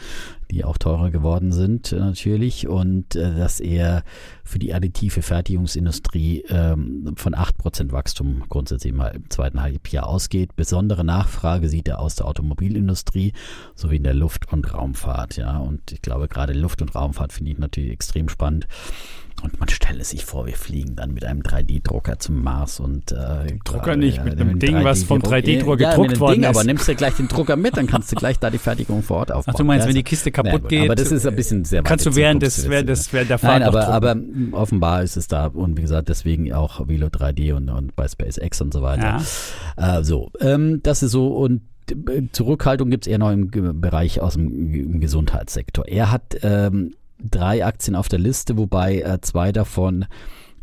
die 0.52 0.64
auch 0.64 0.78
teurer 0.78 1.10
geworden 1.10 1.52
sind 1.52 1.92
äh, 1.92 1.98
natürlich 1.98 2.68
und 2.68 3.16
äh, 3.16 3.36
dass 3.36 3.60
er 3.60 4.04
für 4.44 4.60
die 4.60 4.74
additive 4.74 5.22
Fertigungsindustrie 5.22 6.46
ähm, 6.50 7.14
von 7.18 7.34
8% 7.34 7.92
Wachstum 7.92 8.44
grundsätzlich 8.48 8.94
mal 8.94 9.10
im 9.10 9.30
zweiten 9.30 9.62
Halbjahr 9.62 10.08
ausgeht. 10.08 10.56
Besondere 10.56 11.04
Nachfrage 11.04 11.68
sieht 11.68 11.88
er 11.88 12.00
aus 12.00 12.16
der 12.16 12.28
Automobilindustrie 12.28 13.34
sowie 13.74 13.98
in 13.98 14.04
der 14.04 14.14
Luft- 14.14 14.54
und 14.54 14.74
Raumfahrt. 14.74 15.38
Ja, 15.38 15.58
und 15.58 15.92
ich 15.92 16.02
glaube, 16.02 16.28
gerade 16.28 16.54
Luft- 16.54 16.82
und 16.82 16.94
Raumfahrt 16.94 17.34
finde 17.34 17.52
ich 17.52 17.58
natürlich 17.58 17.92
extrem 17.92 18.30
spannend. 18.30 18.68
Und 19.44 19.60
man 19.60 19.70
stelle 19.70 20.04
sich 20.04 20.26
vor, 20.26 20.46
wir 20.48 20.56
fliegen 20.56 20.96
dann 20.96 21.14
mit 21.14 21.24
einem 21.26 21.42
3D-Drucker 21.42 22.18
zum 22.20 22.42
Mars 22.42 22.80
und 22.80 23.12
äh, 23.12 23.58
Drucker 23.64 23.96
nicht, 23.96 24.24
mit 24.24 24.40
einem 24.40 24.60
Ding, 24.60 24.84
was 24.84 25.04
vom 25.04 25.20
3D-Drucker 25.22 25.82
ja, 25.82 25.90
gedruckt 25.92 26.10
mit 26.10 26.16
einem 26.18 26.20
worden 26.22 26.34
Ding, 26.34 26.44
ist. 26.44 26.58
aber 26.58 26.64
nimmst 26.64 26.88
du 26.88 26.96
gleich 26.96 27.14
den 27.16 27.28
Drucker 27.28 27.56
mit, 27.56 27.78
dann 27.78 27.86
kannst 27.86 28.12
du 28.12 28.16
gleich 28.16 28.40
da 28.40 28.50
die 28.50 28.58
Fertigung 28.58 29.04
vor 29.04 29.18
Ort 29.18 29.32
aufbauen. 29.32 29.54
Ach, 29.54 29.60
du 29.60 29.64
meinst, 29.66 29.84
Ja, 29.84 29.90
wenn 29.90 29.96
die 29.96 30.00
also- 30.00 30.10
Kiste 30.10 30.32
kaputt 30.32 30.62
gut, 30.62 30.70
geht, 30.70 30.86
Aber 30.86 30.96
das 30.96 31.12
ist 31.12 31.28
ein 31.28 31.36
bisschen 31.36 31.66
sehr 31.66 31.84
kannst 31.84 32.06
du 32.06 32.16
während 32.16 32.42
des, 32.42 32.68
während 32.70 32.90
des, 32.90 33.12
während 33.14 33.30
der 33.30 33.38
Fahrt 33.38 33.60
Nein, 33.60 33.68
aber, 33.68 33.88
aber 33.90 34.16
mh, 34.16 34.58
offenbar 34.58 35.04
ist 35.04 35.18
es 35.18 35.28
da 35.28 35.48
und 35.48 35.78
wie 35.78 35.82
gesagt, 35.82 36.10
deswegen 36.10 36.52
auch 36.54 36.88
Velo 36.88 37.08
3D 37.08 37.54
und, 37.54 37.70
und 37.70 37.96
bei 37.96 38.08
SpaceX 38.08 38.62
und 38.62 38.74
so 38.74 38.82
weiter. 38.82 39.22
Äh, 39.78 40.02
so, 40.04 40.32
ähm, 40.40 40.80
das 40.82 41.04
ist 41.04 41.12
so 41.12 41.28
und 41.36 41.62
äh, 41.92 42.24
Zurückhaltung 42.32 42.90
gibt 42.90 43.06
es 43.06 43.12
eher 43.12 43.20
noch 43.20 43.32
im 43.32 43.52
Bereich 43.52 44.22
aus 44.22 44.34
dem, 44.34 44.74
im 44.74 45.00
Gesundheitssektor. 45.02 45.88
Er 45.88 46.12
hat 46.12 46.38
ähm, 46.42 46.96
drei 47.20 47.66
Aktien 47.66 47.96
auf 47.96 48.08
der 48.10 48.20
Liste, 48.20 48.58
wobei 48.58 49.02
äh, 49.02 49.20
zwei 49.22 49.52
davon 49.52 50.06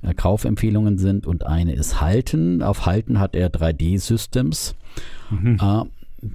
äh, 0.02 0.14
Kaufempfehlungen 0.14 0.98
sind 0.98 1.26
und 1.26 1.46
eine 1.46 1.74
ist 1.74 2.00
Halten. 2.00 2.62
Auf 2.62 2.86
Halten 2.86 3.18
hat 3.18 3.34
er 3.34 3.50
3D 3.50 3.98
Systems. 3.98 4.74
Mhm. 5.30 5.58
Äh, 5.60 5.84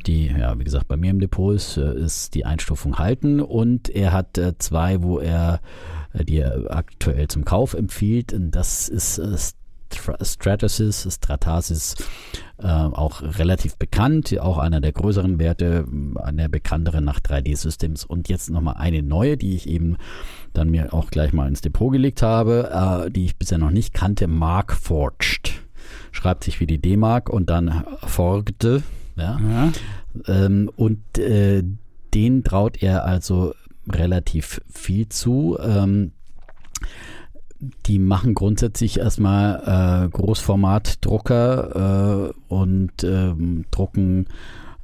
die, 0.06 0.28
ja, 0.28 0.60
wie 0.60 0.66
gesagt, 0.66 0.90
bei 0.90 0.98
mir 0.98 1.12
im 1.12 1.20
Depot 1.20 1.56
ist, 1.56 1.78
äh, 1.78 1.94
ist 1.98 2.36
die 2.36 2.46
Einstufung 2.46 2.98
halten 3.00 3.40
und 3.40 3.90
er 3.90 4.12
hat 4.12 4.38
äh, 4.38 4.58
zwei, 4.58 5.02
wo 5.02 5.20
er 5.20 5.62
äh, 6.14 6.26
die 6.26 6.40
er 6.40 6.76
aktuell 6.76 7.28
zum 7.28 7.46
Kauf 7.46 7.74
empfiehlt. 7.74 8.34
Und 8.34 8.52
das 8.52 8.90
ist 8.90 9.18
äh, 9.18 9.38
Stra- 9.92 10.24
Stratasys, 10.24 11.08
Stratasis, 11.14 11.96
äh, 12.60 12.68
auch 12.68 13.22
relativ 13.22 13.78
bekannt, 13.78 14.38
auch 14.40 14.58
einer 14.58 14.82
der 14.82 14.92
größeren 14.92 15.40
Werte, 15.40 15.86
einer 16.16 16.50
bekannteren 16.50 17.06
nach 17.06 17.20
3D-Systems. 17.20 18.04
Und 18.06 18.30
jetzt 18.30 18.50
nochmal 18.50 18.76
eine 18.78 19.02
neue, 19.04 19.38
die 19.38 19.56
ich 19.56 19.68
eben 19.68 19.98
dann 20.54 20.70
mir 20.70 20.94
auch 20.94 21.10
gleich 21.10 21.34
mal 21.34 21.48
ins 21.48 21.62
Depot 21.62 21.92
gelegt 21.92 22.22
habe, 22.22 23.06
äh, 23.08 23.12
die 23.12 23.26
ich 23.26 23.38
bisher 23.38 23.58
noch 23.58 23.72
nicht 23.72 23.94
kannte, 23.94 24.28
Mark 24.28 24.74
Forged. 24.74 25.54
Schreibt 26.12 26.44
sich 26.44 26.60
wie 26.60 26.68
die 26.68 26.80
D-Mark 26.80 27.30
und 27.30 27.50
dann 27.50 27.86
Forgte, 28.06 28.84
ja. 29.16 29.40
Ja. 29.40 29.72
Ähm, 30.28 30.70
und 30.76 31.18
äh, 31.18 31.64
den 32.14 32.44
traut 32.44 32.82
er 32.82 33.06
also 33.06 33.54
relativ 33.90 34.62
viel 34.70 35.08
zu. 35.10 35.58
Ähm, 35.62 36.12
die 37.60 38.00
machen 38.00 38.34
grundsätzlich 38.34 39.00
erstmal 39.00 40.06
äh, 40.06 40.10
Großformatdrucker 40.10 42.30
äh, 42.30 42.54
und 42.54 43.04
ähm, 43.04 43.66
drucken 43.72 44.28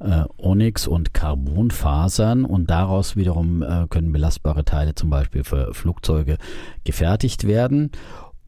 äh, 0.00 0.24
Onyx 0.38 0.86
und 0.86 1.14
Carbonfasern 1.14 2.44
und 2.44 2.70
daraus 2.70 3.16
wiederum 3.16 3.62
äh, 3.62 3.86
können 3.88 4.12
belastbare 4.12 4.64
Teile 4.64 4.94
zum 4.94 5.10
Beispiel 5.10 5.44
für 5.44 5.72
Flugzeuge 5.72 6.38
gefertigt 6.84 7.46
werden. 7.46 7.90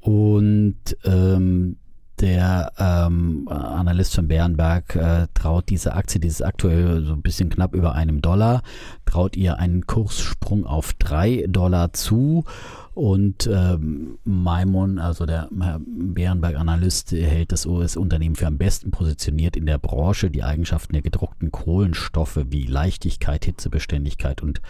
Und 0.00 0.96
ähm, 1.04 1.76
der 2.20 2.72
ähm, 2.78 3.46
Analyst 3.48 4.14
von 4.14 4.28
Bärenberg 4.28 4.96
äh, 4.96 5.26
traut 5.34 5.68
diese 5.68 5.94
Aktie, 5.94 6.20
die 6.20 6.28
ist 6.28 6.42
aktuell 6.42 7.04
so 7.04 7.12
ein 7.12 7.22
bisschen 7.22 7.50
knapp 7.50 7.74
über 7.74 7.94
einem 7.94 8.22
Dollar, 8.22 8.62
traut 9.07 9.36
ihr 9.36 9.59
einen 9.59 9.86
Kurssprung 9.86 10.66
auf 10.66 10.92
drei 10.94 11.46
Dollar 11.48 11.92
zu. 11.94 12.44
Und 12.92 13.46
ähm, 13.52 14.18
Maimon, 14.24 14.98
also 14.98 15.26
der 15.26 15.50
Herr 15.61 15.80
Bärenberg-Analyst, 15.86 17.12
hält 17.12 17.52
das 17.52 17.66
US-Unternehmen 17.66 18.36
für 18.36 18.46
am 18.46 18.57
besten 18.57 18.90
positioniert 18.90 19.54
in 19.54 19.66
der 19.66 19.76
Branche. 19.76 20.30
Die 20.30 20.42
Eigenschaften 20.42 20.94
der 20.94 21.02
gedruckten 21.02 21.52
Kohlenstoffe 21.52 22.40
wie 22.48 22.64
Leichtigkeit, 22.64 23.44
Hitzebeständigkeit 23.44 24.42
und 24.42 24.62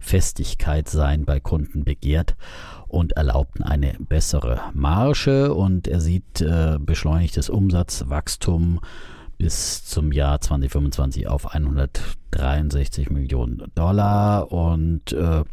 Festigkeit 0.00 0.88
seien 0.88 1.26
bei 1.26 1.40
Kunden 1.40 1.84
begehrt 1.84 2.36
und 2.88 3.12
erlaubten 3.12 3.62
eine 3.62 3.94
bessere 3.98 4.60
Marge. 4.72 5.52
Und 5.52 5.86
er 5.86 6.00
sieht 6.00 6.40
äh, 6.40 6.78
beschleunigtes 6.80 7.50
Umsatzwachstum 7.50 8.80
bis 9.44 9.84
zum 9.84 10.10
Jahr 10.10 10.40
2025 10.40 11.28
auf 11.28 11.52
163 11.52 13.10
Millionen 13.10 13.62
Dollar 13.74 14.50
und 14.50 15.12
äh, 15.12 15.44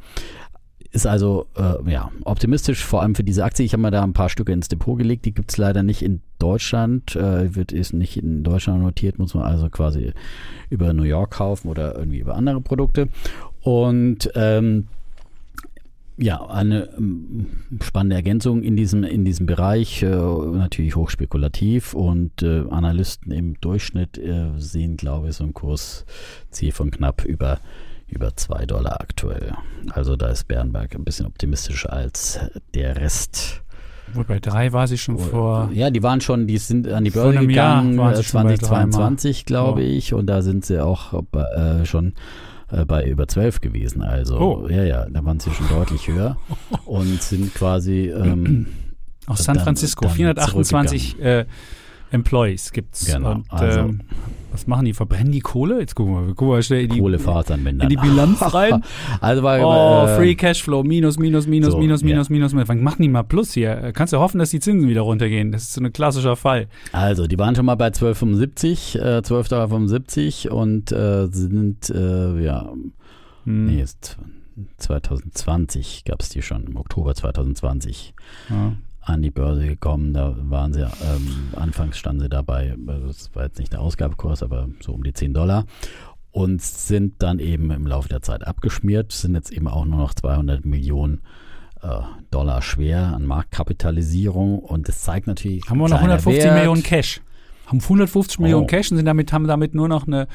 ist 0.92 1.06
also 1.06 1.48
äh, 1.58 1.92
ja, 1.92 2.10
optimistisch, 2.24 2.86
vor 2.86 3.02
allem 3.02 3.16
für 3.16 3.26
diese 3.26 3.44
Aktie. 3.44 3.66
Ich 3.66 3.74
habe 3.74 3.82
mal 3.82 3.92
da 3.92 4.02
ein 4.02 4.14
paar 4.14 4.30
Stücke 4.30 4.54
ins 4.54 4.70
Depot 4.70 4.98
gelegt. 4.98 5.26
Die 5.26 5.34
gibt 5.34 5.52
es 5.52 5.58
leider 5.58 5.84
nicht 5.84 6.04
in 6.04 6.22
Deutschland. 6.40 7.18
Äh, 7.18 7.54
wird 7.54 7.74
ist 7.74 7.92
nicht 7.92 8.16
in 8.16 8.46
Deutschland 8.46 8.82
notiert, 8.82 9.20
muss 9.20 9.34
man 9.34 9.44
also 9.44 9.70
quasi 9.70 10.14
über 10.70 10.94
New 10.94 11.04
York 11.04 11.32
kaufen 11.32 11.68
oder 11.68 11.94
irgendwie 11.98 12.20
über 12.20 12.36
andere 12.36 12.62
Produkte. 12.62 13.10
Und 13.60 14.32
ähm, 14.36 14.88
ja, 16.22 16.46
eine 16.46 16.90
ähm, 16.98 17.48
spannende 17.82 18.16
Ergänzung 18.16 18.62
in 18.62 18.76
diesem, 18.76 19.04
in 19.04 19.26
diesem 19.26 19.48
Bereich, 19.48 20.04
äh, 20.04 20.08
natürlich 20.08 20.96
hochspekulativ 20.96 21.94
und 21.96 22.44
äh, 22.44 22.64
Analysten 22.70 23.32
im 23.32 23.60
Durchschnitt 23.60 24.18
äh, 24.20 24.52
sehen, 24.58 24.98
glaube 24.98 25.30
ich, 25.30 25.36
so 25.36 25.44
ein 25.44 25.54
Kursziel 25.54 26.72
von 26.72 26.92
knapp 26.92 27.26
über, 27.26 27.60
über 28.08 28.36
2 28.36 28.68
Dollar 28.68 29.02
aktuell. 29.02 29.54
Also 29.90 30.16
da 30.16 30.28
ist 30.30 30.48
Bernberg 30.48 30.94
ein 30.94 31.04
bisschen 31.04 31.26
optimistischer 31.26 31.92
als 31.92 32.40
der 32.76 32.98
Rest. 32.98 33.64
Wohl 34.14 34.26
bei 34.26 34.40
drei 34.40 34.74
war 34.74 34.88
sie 34.88 34.98
schon 34.98 35.18
vor. 35.18 35.70
Ja, 35.74 35.90
die 35.90 36.04
waren 36.04 36.20
schon, 36.22 36.46
die 36.46 36.58
sind 36.58 36.88
an 36.88 37.04
die 37.06 37.12
Börse 37.12 37.48
gegangen, 37.48 37.98
waren 37.98 38.14
äh, 38.14 38.18
sie 38.18 38.24
schon 38.26 38.44
bei 38.44 38.58
2022, 38.58 39.46
glaube 39.46 39.82
Oh. 39.82 39.84
ich, 39.84 40.14
und 40.14 40.28
da 40.28 40.42
sind 40.42 40.66
sie 40.66 40.84
auch 40.84 41.14
äh, 41.34 41.86
schon 41.86 42.14
äh, 42.72 42.86
bei 42.86 43.06
über 43.08 43.28
12 43.28 43.62
gewesen. 43.62 44.02
Also, 44.02 44.40
Oh. 44.40 44.68
ja, 44.70 44.84
ja, 44.84 45.06
da 45.10 45.24
waren 45.26 45.40
sie 45.40 45.52
schon 45.52 45.68
deutlich 45.70 46.08
höher 46.08 46.38
und 46.86 47.22
sind 47.22 47.54
quasi 47.54 48.10
ähm, 48.10 48.68
Aus 49.28 49.44
San 49.44 49.56
dann- 49.56 49.64
Francisco. 49.66 50.06
dann 50.06 50.14
428 50.16 51.20
äh, 51.22 51.46
Employees 52.12 52.72
gibt's. 52.72 53.06
Genau, 53.12 53.32
Und 53.34 53.46
also- 53.52 53.80
ähm, 53.80 54.02
was 54.54 54.68
machen 54.68 54.84
die? 54.84 54.92
Verbrennen 54.94 55.32
die 55.32 55.40
Kohle? 55.40 55.80
Jetzt 55.80 55.96
gucken 55.96 56.14
wir, 56.14 56.28
gucken 56.36 56.50
wir 56.50 56.56
mal 56.56 56.64
schnell 56.64 56.82
in 56.84 56.90
die, 56.90 57.00
Kohlefasernbänder. 57.00 57.84
in 57.84 57.90
die 57.90 57.96
Bilanz 57.96 58.42
rein. 58.54 58.84
also 59.22 59.44
war 59.44 59.60
Oh, 59.62 60.08
äh, 60.08 60.16
Free 60.18 60.36
Cashflow, 60.36 60.84
minus, 60.84 61.18
minus, 61.18 61.48
minus, 61.48 61.72
So, 61.72 61.78
minus, 61.80 62.02
ja. 62.02 62.08
minus, 62.08 62.30
minus, 62.30 62.52
minus. 62.54 62.68
Wann 62.68 62.84
machen 62.84 63.02
die 63.02 63.08
mal 63.08 63.24
Plus 63.24 63.54
hier? 63.54 63.94
Kannst 63.94 64.12
du 64.12 64.20
hoffen, 64.20 64.40
dass 64.40 64.50
die 64.50 64.60
Zinsen 64.60 64.90
wieder 64.90 65.02
runtergehen. 65.02 65.54
Das 65.54 65.64
ist 65.64 65.74
so 65.74 65.82
ein 65.82 65.94
klassischer 65.94 66.36
Fall. 66.36 66.68
Also, 66.92 67.28
die 67.28 67.40
waren 67.40 67.56
schon 67.56 67.66
mal 67.66 67.76
bei 67.76 67.88
12,75, 67.92 69.00
äh, 69.00 69.22
12,75 69.22 70.50
Dollar 70.50 70.62
und 70.62 70.92
äh, 70.92 71.28
sind, 71.32 71.90
äh, 71.90 72.44
ja, 72.44 72.74
Hm. 73.46 73.66
nee, 73.68 73.82
ist 73.82 74.18
2020 74.78 76.04
gab 76.06 76.22
es 76.22 76.30
die 76.30 76.42
schon, 76.42 76.66
im 76.68 76.76
Oktober 76.78 77.16
2020 77.16 78.14
Ja. 78.50 78.74
An 79.02 79.22
die 79.22 79.32
Börse 79.32 79.66
gekommen. 79.68 80.14
Da 80.14 80.36
waren 80.38 80.74
sie, 80.74 80.82
ähm, 80.82 81.50
anfangs 81.56 81.98
standen 81.98 82.22
sie 82.22 82.30
dabei, 82.30 82.76
das 83.08 83.34
war 83.34 83.44
jetzt 83.46 83.60
nicht 83.60 83.74
der 83.74 83.82
Ausgabekurs, 83.82 84.44
aber 84.44 84.70
so 84.80 84.94
um 84.94 85.04
die 85.04 85.14
10 85.14 85.34
Dollar. 85.34 85.66
Und 86.32 86.62
sind 86.62 87.22
dann 87.22 87.40
eben 87.40 87.72
im 87.72 87.86
Laufe 87.86 88.08
der 88.08 88.22
Zeit 88.22 88.48
abgeschmiert, 88.48 89.12
sind 89.12 89.36
jetzt 89.36 89.52
eben 89.52 89.68
auch 89.68 89.84
nur 89.86 90.00
noch 90.00 90.14
200 90.14 90.64
Millionen 90.66 91.22
äh, 91.82 91.88
Dollar 92.30 92.62
schwer 92.62 93.14
an 93.14 93.26
Marktkapitalisierung. 93.26 94.60
Und 94.60 94.88
das 94.88 95.02
zeigt 95.02 95.28
natürlich. 95.28 95.70
Haben 95.70 95.80
wir 95.80 95.90
noch 95.90 95.98
kleiner 95.98 96.14
150 96.14 96.44
Wert. 96.46 96.56
Millionen 96.56 96.84
Cash. 96.84 97.22
Haben 97.66 97.80
150 97.82 98.40
Millionen 98.40 98.64
Oh. 98.64 98.68
Cash 98.68 98.92
und 98.92 98.98
sind 98.98 99.06
damit, 99.06 99.34
haben 99.34 99.48
damit 99.48 99.74
nur 99.74 99.88
noch 99.90 100.08
eine 100.08 100.28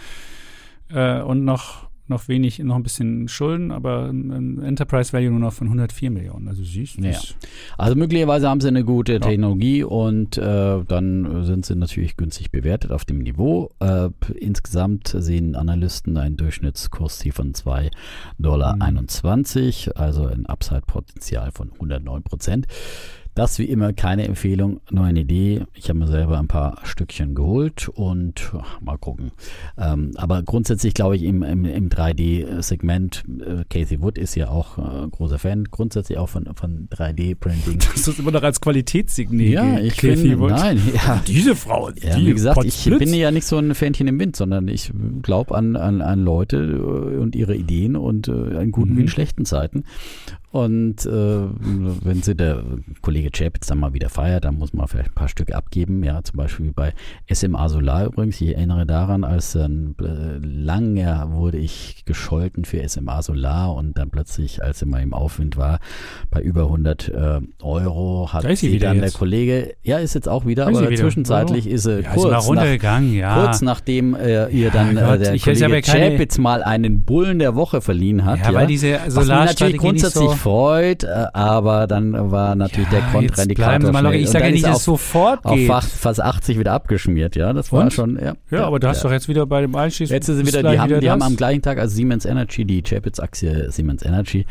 äh, 0.90 1.20
und 1.22 1.44
noch, 1.44 1.85
noch 2.08 2.28
wenig, 2.28 2.58
noch 2.60 2.76
ein 2.76 2.82
bisschen 2.82 3.28
Schulden, 3.28 3.70
aber 3.70 4.08
ein 4.08 4.62
Enterprise 4.62 5.12
Value 5.12 5.30
nur 5.30 5.40
noch 5.40 5.52
von 5.52 5.66
104 5.66 6.10
Millionen. 6.10 6.48
Also 6.48 6.62
du. 6.62 7.02
Ja. 7.02 7.18
Also 7.78 7.96
möglicherweise 7.96 8.48
haben 8.48 8.60
sie 8.60 8.68
eine 8.68 8.84
gute 8.84 9.20
Technologie 9.20 9.84
und 9.84 10.38
äh, 10.38 10.84
dann 10.86 11.44
sind 11.44 11.66
sie 11.66 11.76
natürlich 11.76 12.16
günstig 12.16 12.50
bewertet 12.50 12.92
auf 12.92 13.04
dem 13.04 13.18
Niveau. 13.18 13.70
Äh, 13.80 14.10
insgesamt 14.34 15.08
sehen 15.08 15.56
Analysten 15.56 16.16
ein 16.16 16.36
Durchschnittskursziel 16.36 17.32
von 17.32 17.52
2,21 17.52 17.90
Dollar, 18.38 18.76
also 19.96 20.26
ein 20.26 20.46
Upside-Potenzial 20.46 21.50
von 21.52 21.72
109 21.72 22.22
Prozent. 22.22 22.66
Das 23.36 23.58
wie 23.58 23.64
immer 23.66 23.92
keine 23.92 24.24
Empfehlung, 24.24 24.80
nur 24.90 25.04
eine 25.04 25.20
Idee. 25.20 25.62
Ich 25.74 25.90
habe 25.90 25.98
mir 25.98 26.06
selber 26.08 26.38
ein 26.38 26.48
paar 26.48 26.78
Stückchen 26.84 27.34
geholt 27.34 27.88
und 27.90 28.50
ach, 28.58 28.80
mal 28.80 28.96
gucken. 28.96 29.30
Ähm, 29.78 30.12
aber 30.16 30.42
grundsätzlich 30.42 30.94
glaube 30.94 31.16
ich 31.16 31.22
im, 31.22 31.42
im, 31.42 31.66
im 31.66 31.90
3D-Segment, 31.90 33.24
äh, 33.40 33.64
Casey 33.68 34.00
Wood 34.00 34.16
ist 34.18 34.34
ja 34.36 34.48
auch 34.48 34.78
äh, 34.78 35.08
großer 35.10 35.38
Fan, 35.38 35.64
grundsätzlich 35.70 36.16
auch 36.18 36.28
von, 36.30 36.48
von 36.54 36.88
3D-Printing. 36.90 37.78
Das 37.78 38.08
ist 38.08 38.18
immer 38.18 38.30
noch 38.30 38.42
als 38.42 38.60
Qualitätssignal. 38.60 39.46
Ja, 39.46 39.78
ich 39.80 39.96
Kathy 39.96 40.16
finde, 40.16 40.38
Wood. 40.40 40.50
nein, 40.50 40.80
ja. 40.94 41.22
Diese 41.26 41.54
Frau, 41.54 41.90
Ja, 41.90 42.16
die 42.16 42.26
wie 42.28 42.32
gesagt, 42.32 42.56
Potz 42.56 42.66
ich 42.66 42.84
Blitz. 42.84 42.98
bin 43.00 43.12
ja 43.14 43.30
nicht 43.30 43.46
so 43.46 43.58
ein 43.58 43.74
Fähnchen 43.74 44.08
im 44.08 44.18
Wind, 44.18 44.34
sondern 44.36 44.66
ich 44.68 44.92
glaube 45.22 45.54
an, 45.54 45.76
an, 45.76 46.00
an 46.00 46.20
Leute 46.24 46.56
äh, 46.56 47.18
und 47.18 47.36
ihre 47.36 47.54
Ideen 47.54 47.96
und 47.96 48.28
äh, 48.28 48.62
in 48.62 48.72
guten 48.72 48.92
Mhm. 48.92 48.96
wie 48.96 49.00
in 49.02 49.08
schlechten 49.08 49.44
Zeiten. 49.44 49.84
Und 50.52 51.04
äh, 51.04 51.10
wenn 51.10 52.22
sie 52.22 52.34
der 52.34 52.62
Kollege 53.02 53.30
Chapitz 53.30 53.66
dann 53.66 53.78
mal 53.78 53.92
wieder 53.92 54.08
feiert, 54.08 54.44
dann 54.44 54.56
muss 54.56 54.72
man 54.72 54.88
vielleicht 54.88 55.10
ein 55.10 55.14
paar 55.14 55.28
Stück 55.28 55.52
abgeben. 55.52 56.02
Ja, 56.02 56.22
zum 56.22 56.38
Beispiel 56.38 56.72
bei 56.72 56.94
SMA 57.30 57.68
Solar 57.68 58.06
übrigens. 58.06 58.40
Ich 58.40 58.54
erinnere 58.54 58.86
daran, 58.86 59.24
als 59.24 59.52
dann 59.52 59.94
äh, 60.00 60.38
lange 60.46 61.26
wurde 61.30 61.58
ich 61.58 62.04
gescholten 62.06 62.64
für 62.64 62.88
SMA 62.88 63.20
Solar 63.22 63.74
und 63.74 63.98
dann 63.98 64.10
plötzlich, 64.10 64.62
als 64.62 64.78
sie 64.78 64.86
mal 64.86 65.02
im 65.02 65.12
Aufwind 65.12 65.56
war, 65.56 65.80
bei 66.30 66.40
über 66.40 66.62
100 66.62 67.08
äh, 67.08 67.40
Euro 67.62 68.32
hat 68.32 68.44
Da 68.44 68.48
ist 68.48 68.60
sie 68.60 68.78
dann 68.78 68.96
der 68.96 69.06
jetzt. 69.06 69.18
Kollege, 69.18 69.74
ja, 69.82 69.98
ist 69.98 70.14
jetzt 70.14 70.28
auch 70.28 70.46
wieder, 70.46 70.64
Da 70.64 70.70
ist 70.70 70.78
aber 70.78 70.90
wieder. 70.90 71.02
zwischenzeitlich 71.02 71.66
Oh. 71.68 71.74
ist 71.74 71.82
sie 71.82 71.90
ja, 71.90 71.98
ist 71.98 72.14
kurz, 72.14 72.30
nach, 72.30 72.46
runtergegangen, 72.46 73.14
ja. 73.14 73.42
kurz 73.44 73.60
nachdem 73.62 74.14
äh, 74.14 74.48
ihr 74.48 74.70
dann 74.70 74.94
Gott, 74.94 75.20
äh, 75.20 75.36
der 75.36 75.38
Kollege 75.38 75.82
Chapitz 75.82 76.38
mal 76.38 76.62
einen 76.62 77.02
Bullen 77.02 77.38
der 77.38 77.54
Woche 77.54 77.80
verliehen 77.80 78.24
hat. 78.24 78.38
ja, 78.40 78.54
weil 78.54 78.66
diese 78.66 78.98
Solarstrategie 79.08 79.72
nicht 79.72 79.80
grundsätzlich 79.80 80.30
so... 80.30 80.35
freut, 80.36 81.04
äh, 81.04 81.26
aber 81.32 81.86
dann 81.86 82.30
war 82.30 82.54
natürlich 82.54 82.88
der 82.90 82.98
Ja, 83.00 83.04
jetzt 83.06 83.12
Kontraindikator 83.12 83.92
mal 83.92 84.00
schnell. 84.00 84.14
Ich 84.20 84.30
sage 84.30 84.46
ja 84.46 84.50
nicht, 84.50 84.66
dass 84.66 84.78
es 84.78 84.84
sofort 84.84 85.44
auf, 85.44 85.52
auf 85.52 85.56
geht. 85.56 85.68
fast, 85.68 85.92
fast 85.92 86.20
80 86.20 86.58
wieder 86.58 86.72
abgeschmiert, 86.72 87.36
ja, 87.36 87.52
das 87.52 87.72
war 87.72 87.84
Und? 87.84 87.92
schon, 87.92 88.18
ja. 88.18 88.34
Ja, 88.50 88.66
aber 88.66 88.80
du 88.80 88.88
hast 88.88 89.04
doch 89.04 89.12
jetzt 89.12 89.28
wieder 89.28 89.46
bei 89.46 89.60
dem 89.60 89.74
Einschießen. 89.74 90.12
Jetzt 90.12 90.26
sie 90.26 90.46
wieder, 90.46 90.62
die, 90.62 90.78
haben, 90.78 91.00
die 91.00 91.10
haben 91.10 91.22
am 91.22 91.36
gleichen 91.36 91.62
Tag, 91.62 91.78
als 91.78 91.94
Siemens 91.94 92.24
Energy, 92.24 92.64
die 92.64 92.82
Chapitz-Aktie 92.82 93.70
Siemens 93.70 94.02
Energy, 94.04 94.46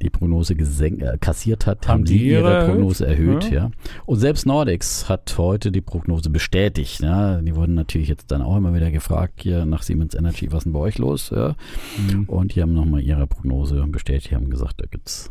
die 0.00 0.10
Prognose 0.10 0.54
gesenkt, 0.54 1.02
äh, 1.02 1.16
kassiert 1.20 1.66
hat, 1.66 1.86
Haben 1.88 1.96
haben, 1.96 2.04
die 2.04 2.28
ihre, 2.28 2.50
ihre 2.50 2.66
Prognose 2.66 3.06
erhöht. 3.06 3.44
erhöht? 3.44 3.52
Ja. 3.52 3.70
Und 4.04 4.18
selbst 4.18 4.46
Nordex 4.46 5.08
hat 5.08 5.34
heute 5.38 5.72
die 5.72 5.80
Prognose 5.80 6.30
bestätigt. 6.30 7.00
Ja. 7.00 7.40
Die 7.40 7.54
wurden 7.54 7.74
natürlich 7.74 8.08
jetzt 8.08 8.30
dann 8.30 8.42
auch 8.42 8.56
immer 8.56 8.74
wieder 8.74 8.90
gefragt, 8.90 9.34
hier 9.42 9.66
nach 9.66 9.82
Siemens 9.82 10.14
Energy, 10.14 10.52
was 10.52 10.58
ist 10.58 10.64
denn 10.64 10.72
bei 10.72 10.80
euch 10.80 10.98
los? 10.98 11.30
Ja. 11.30 11.54
Mhm. 11.96 12.24
Und 12.24 12.54
die 12.54 12.62
haben 12.62 12.74
nochmal 12.74 13.00
ihre 13.02 13.26
Prognose 13.26 13.84
bestätigt, 13.86 14.34
haben 14.34 14.50
gesagt, 14.50 14.80
da 14.80 14.86
gibt 14.86 15.08
es 15.08 15.30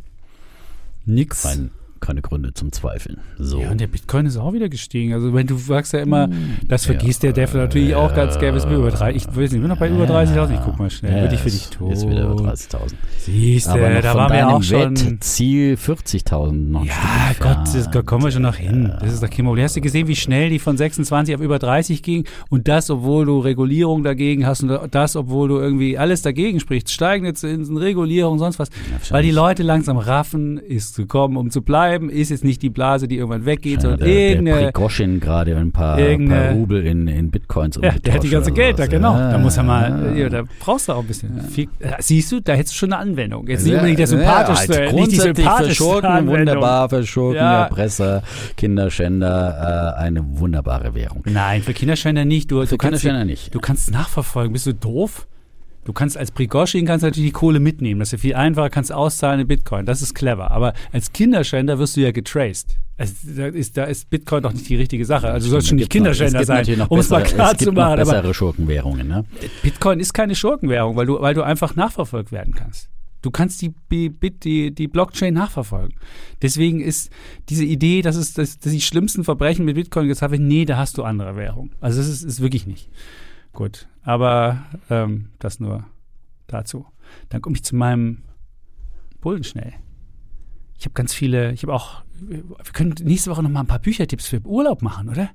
Nix. 1.06 1.43
kein, 1.43 1.72
keine 2.06 2.22
Gründe 2.22 2.53
zum 2.53 2.72
Zweifeln. 2.72 3.18
So. 3.38 3.62
Ja, 3.62 3.72
und 3.72 3.82
der 3.82 3.88
Bitcoin 3.88 4.26
ist 4.26 4.38
auch 4.38 4.53
wieder 4.53 4.70
gestiegen. 4.70 5.14
Also 5.14 5.34
wenn 5.34 5.47
du 5.47 5.58
sagst 5.58 5.93
ja 5.93 5.99
immer, 5.99 6.30
das 6.68 6.86
vergisst 6.86 7.24
Ja, 7.24 7.32
der 7.32 7.47
Dev 7.47 7.58
natürlich 7.58 7.95
auch 7.95 8.14
ganz 8.14 8.38
gerne. 8.38 8.58
Ist 8.58 8.68
mir 8.68 8.76
über 8.76 8.91
drei, 8.91 9.14
ich 9.14 9.28
weiß 9.28 9.36
nicht, 9.36 9.53
ich 9.53 9.60
bin 9.60 9.68
noch 9.68 9.78
bei 9.78 9.89
über 9.89 10.06
30.000. 10.06 10.53
Ich 10.53 10.60
guck 10.64 10.78
mal 10.78 10.89
schnell. 10.89 11.16
Ja, 11.16 11.22
Würde 11.22 11.36
ich 11.36 11.41
für 11.41 11.49
dich 11.49 11.70
tun. 11.70 11.91
Ist 11.91 12.08
wieder 12.08 12.26
über 12.26 12.36
30.000. 12.36 12.93
Siehst 13.18 13.68
du, 13.68 14.01
da 14.01 14.14
waren 14.16 14.34
wir 14.34 14.47
auch 14.49 14.64
schon. 14.64 14.95
Wetziel 14.95 15.76
40.000 15.76 16.51
noch 16.51 16.86
Ja, 16.86 16.93
Gott, 17.39 17.66
das, 17.74 17.89
da 17.89 18.01
kommen 18.01 18.24
wir 18.24 18.32
schon 18.32 18.43
noch 18.43 18.56
hin. 18.56 18.93
Das 18.99 19.14
ist 19.14 19.24
doch 19.24 19.30
kein 19.30 19.45
Problem. 19.45 19.64
Hast 19.66 19.76
du 19.76 19.82
gesehen, 19.82 20.08
wie 20.08 20.16
schnell 20.16 20.49
die 20.49 20.60
von 20.60 20.78
26 20.78 21.36
auf 21.36 21.41
über 21.41 21.60
30 21.60 22.03
ging? 22.03 22.26
Und 22.49 22.68
das, 22.68 22.89
obwohl 22.89 23.26
du 23.26 23.39
Regulierung 23.39 24.03
dagegen 24.03 24.45
hast 24.45 24.64
und 24.64 24.93
das, 24.93 25.16
obwohl 25.16 25.47
du 25.47 25.58
irgendwie 25.58 25.97
alles 25.97 26.22
dagegen 26.22 26.60
sprichst. 26.60 26.91
Steigende 26.91 27.34
Zinsen, 27.34 27.78
Regulierung, 27.78 28.38
sonst 28.38 28.60
was. 28.60 28.70
Weil 29.10 29.24
die 29.24 29.32
Leute 29.32 29.64
langsam 29.64 29.97
raffen, 29.97 30.58
ist 30.58 30.97
gekommen, 30.97 31.38
um 31.38 31.49
zu 31.49 31.62
bleiben, 31.62 31.94
ist 32.09 32.29
jetzt 32.29 32.43
nicht 32.43 32.61
die 32.61 32.69
Blase, 32.69 33.07
die 33.07 33.17
irgendwann 33.17 33.45
weggeht, 33.45 33.75
Ja, 33.75 33.81
sondern 33.81 33.99
der, 33.99 34.07
der 34.07 34.29
irgendeine. 34.29 34.71
Prigozhin 34.71 35.19
gerade 35.19 35.55
ein 35.57 35.71
paar, 35.71 35.97
paar 35.97 36.51
Rubel 36.51 36.85
in, 36.85 37.07
in 37.07 37.31
Bitcoins 37.31 37.79
Ja, 37.81 37.91
der 37.91 38.13
hat 38.13 38.23
die 38.23 38.29
ganze 38.29 38.51
Geld 38.51 38.79
da, 38.79 38.87
genau. 38.87 39.17
Da 39.17 39.37
muss 39.37 39.57
er 39.57 39.63
mal, 39.63 40.13
Ja. 40.15 40.23
ja, 40.23 40.29
da 40.29 40.43
brauchst 40.59 40.87
du 40.87 40.93
auch 40.93 40.99
ein 41.01 41.07
bisschen. 41.07 41.41
Viel, 41.41 41.67
ja, 41.79 41.95
siehst 41.99 42.31
du, 42.31 42.39
da 42.41 42.53
hättest 42.53 42.73
du 42.75 42.77
schon 42.79 42.93
eine 42.93 43.01
Anwendung. 43.01 43.47
Jetzt 43.47 43.63
nicht 43.63 43.71
Ja, 43.73 43.77
unbedingt 43.79 43.99
der 43.99 44.07
sympathischste, 44.07 44.83
ja, 44.85 44.91
nicht 44.91 45.11
die 45.11 45.15
sympathischste 45.17 45.75
Schurken 45.75 46.05
Anwendung. 46.09 46.39
wunderbar, 46.39 46.89
für 46.89 47.05
Schurken, 47.05 47.37
Ja. 47.37 47.63
Erpresser, 47.63 48.23
Kinderschänder, 48.57 49.95
äh, 49.97 50.01
eine 50.01 50.23
wunderbare 50.39 50.93
Währung. 50.95 51.23
Nein, 51.25 51.61
für 51.61 51.73
Kinderschänder 51.73 52.25
nicht. 52.25 52.51
Du, 52.51 52.61
Für 52.61 52.67
du 52.67 52.77
kannst 52.77 53.01
Kinderschänder 53.01 53.25
nicht. 53.25 53.53
Du 53.53 53.59
kannst 53.59 53.91
nachverfolgen. 53.91 54.53
Bist 54.53 54.65
du 54.65 54.73
doof? 54.73 55.27
Du 55.86 55.93
kannst 55.93 56.17
als 56.17 56.31
Prigozhin 56.31 56.86
kannst 56.86 57.03
natürlich 57.03 57.29
die 57.29 57.33
Kohle 57.33 57.59
mitnehmen. 57.59 57.99
Das 57.99 58.09
ist 58.09 58.13
ja 58.13 58.17
viel 58.17 58.36
einfacher, 58.36 58.71
kannst 58.71 58.91
auszahlen 58.91 59.41
in 59.41 59.47
Bitcoin. 59.47 59.86
Das 59.86 60.01
ist 60.01 60.15
clever. 60.15 60.49
Aber 60.49 60.73
als 60.91 61.13
Kinderschänder 61.13 61.77
wirst 61.77 61.95
du 61.95 62.01
ja 62.01 62.11
getraced. 62.11 62.77
Also, 62.97 63.13
da, 63.38 63.47
ist, 63.47 63.77
da 63.77 63.83
ist 63.83 64.09
Bitcoin 64.09 64.41
doch 64.41 64.51
nicht 64.51 64.67
die 64.67 64.77
richtige 64.77 65.05
Sache. 65.05 65.29
Also 65.29 65.45
du 65.45 65.51
sollst 65.51 65.67
schon 65.67 65.77
nicht 65.77 65.91
Kinderschänder 65.91 66.43
sein, 66.43 66.81
um 66.89 66.99
es 66.99 67.09
mal 67.09 67.21
klar 67.21 67.51
es 67.51 67.59
gibt 67.59 67.69
zu 67.69 67.71
machen. 67.71 67.99
Noch 67.99 68.05
bessere 68.05 68.33
Schurkenwährungen, 68.33 69.07
ne? 69.07 69.25
Bitcoin 69.61 69.99
ist 69.99 70.13
keine 70.13 70.33
Schurkenwährung, 70.33 70.95
weil 70.95 71.05
du, 71.05 71.21
weil 71.21 71.36
du 71.36 71.43
einfach 71.43 71.75
nachverfolgt 71.75 72.31
werden 72.31 72.55
kannst. 72.55 72.89
Du 73.21 73.29
kannst 73.29 73.61
die, 73.61 73.73
die, 73.91 74.09
die, 74.39 74.73
die 74.73 74.88
Blockchain 74.88 75.33
nachverfolgen. 75.33 75.97
Deswegen 76.41 76.79
ist 76.79 77.11
diese 77.49 77.65
Idee, 77.65 78.01
dass 78.01 78.15
es 78.15 78.33
dass, 78.33 78.57
dass 78.57 78.71
die 78.71 78.81
schlimmsten 78.81 79.23
Verbrechen 79.23 79.65
mit 79.65 79.75
Bitcoin 79.75 80.07
gesagt 80.07 80.31
werden, 80.31 80.47
nee, 80.47 80.65
da 80.65 80.77
hast 80.77 80.97
du 80.97 81.03
andere 81.03 81.36
Währung. 81.36 81.71
Also 81.79 81.99
das 81.99 82.07
ist, 82.07 82.23
ist 82.23 82.41
wirklich 82.41 82.65
nicht. 82.65 82.89
Gut, 83.56 83.88
aber 84.03 84.66
ähm, 84.89 85.30
das 85.39 85.60
nur 85.60 85.86
dazu. 86.47 86.86
Dann 87.30 87.41
komme 87.41 87.56
ich 87.56 87.64
zu 87.64 87.76
meinem 87.76 88.20
Bullen 89.22 89.43
schnell. 89.43 89.74
Ich 90.78 90.86
habe 90.86 90.93
ganz 90.93 91.14
viele, 91.14 91.53
ich 91.53 91.64
habe 91.64 91.74
auch, 91.74 92.03
wir 92.20 92.43
können 92.74 92.93
nächste 93.01 93.32
Woche 93.32 93.41
noch 93.41 93.49
mal 93.49 93.62
ein 93.62 93.68
paar 93.68 93.80
Büchertipps 93.80 94.28
für 94.28 94.41
Urlaub 94.45 94.82
machen, 94.82 95.10
oder? 95.10 95.30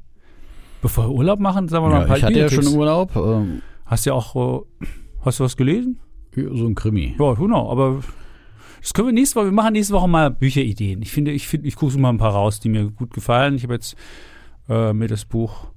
Bevor 0.83 1.09
wir 1.09 1.13
Urlaub 1.13 1.41
machen, 1.41 1.69
sagen 1.69 1.85
wir 1.85 1.89
noch 1.89 1.97
ein 1.97 2.01
Ja, 2.03 2.07
paar 2.07 2.17
ich 2.19 2.25
hatte 2.25 2.39
ja 2.39 2.49
schon. 2.51 2.67
Urlaub. 2.69 3.17
Ähm, 3.17 3.63
Hast 3.87 4.07
du 4.07 4.11
ja 4.11 4.15
auch, 4.15 4.37
äh, 4.37 4.87
hast 5.25 5.41
du 5.41 5.45
was 5.45 5.57
gelesen? 5.57 5.99
So 6.37 6.67
ein 6.67 6.77
Krimi. 6.77 7.17
Ja, 7.19 7.33
genau, 7.35 7.71
aber 7.73 8.03
das 8.81 8.93
können 8.95 9.09
wir 9.09 9.13
nächste 9.15 9.37
Woche, 9.37 9.47
wir 9.47 9.53
machen 9.53 9.73
nächste 9.73 9.95
Woche 9.95 10.07
mal 10.09 10.31
Bücherideen. 10.31 11.03
Ich 11.03 11.11
finde, 11.11 11.33
ich 11.33 11.49
finde, 11.49 11.67
ich 11.67 11.75
gucke 11.75 11.99
mal 11.99 12.11
ein 12.11 12.19
paar 12.19 12.33
raus, 12.33 12.61
die 12.61 12.69
mir 12.69 12.91
gut 12.91 13.13
gefallen. 13.13 13.57
Ich 13.57 13.65
habe 13.65 13.75
jetzt 13.75 13.97
äh, 14.69 14.93
mir 14.93 15.09
das 15.09 15.25
Buch 15.25 15.73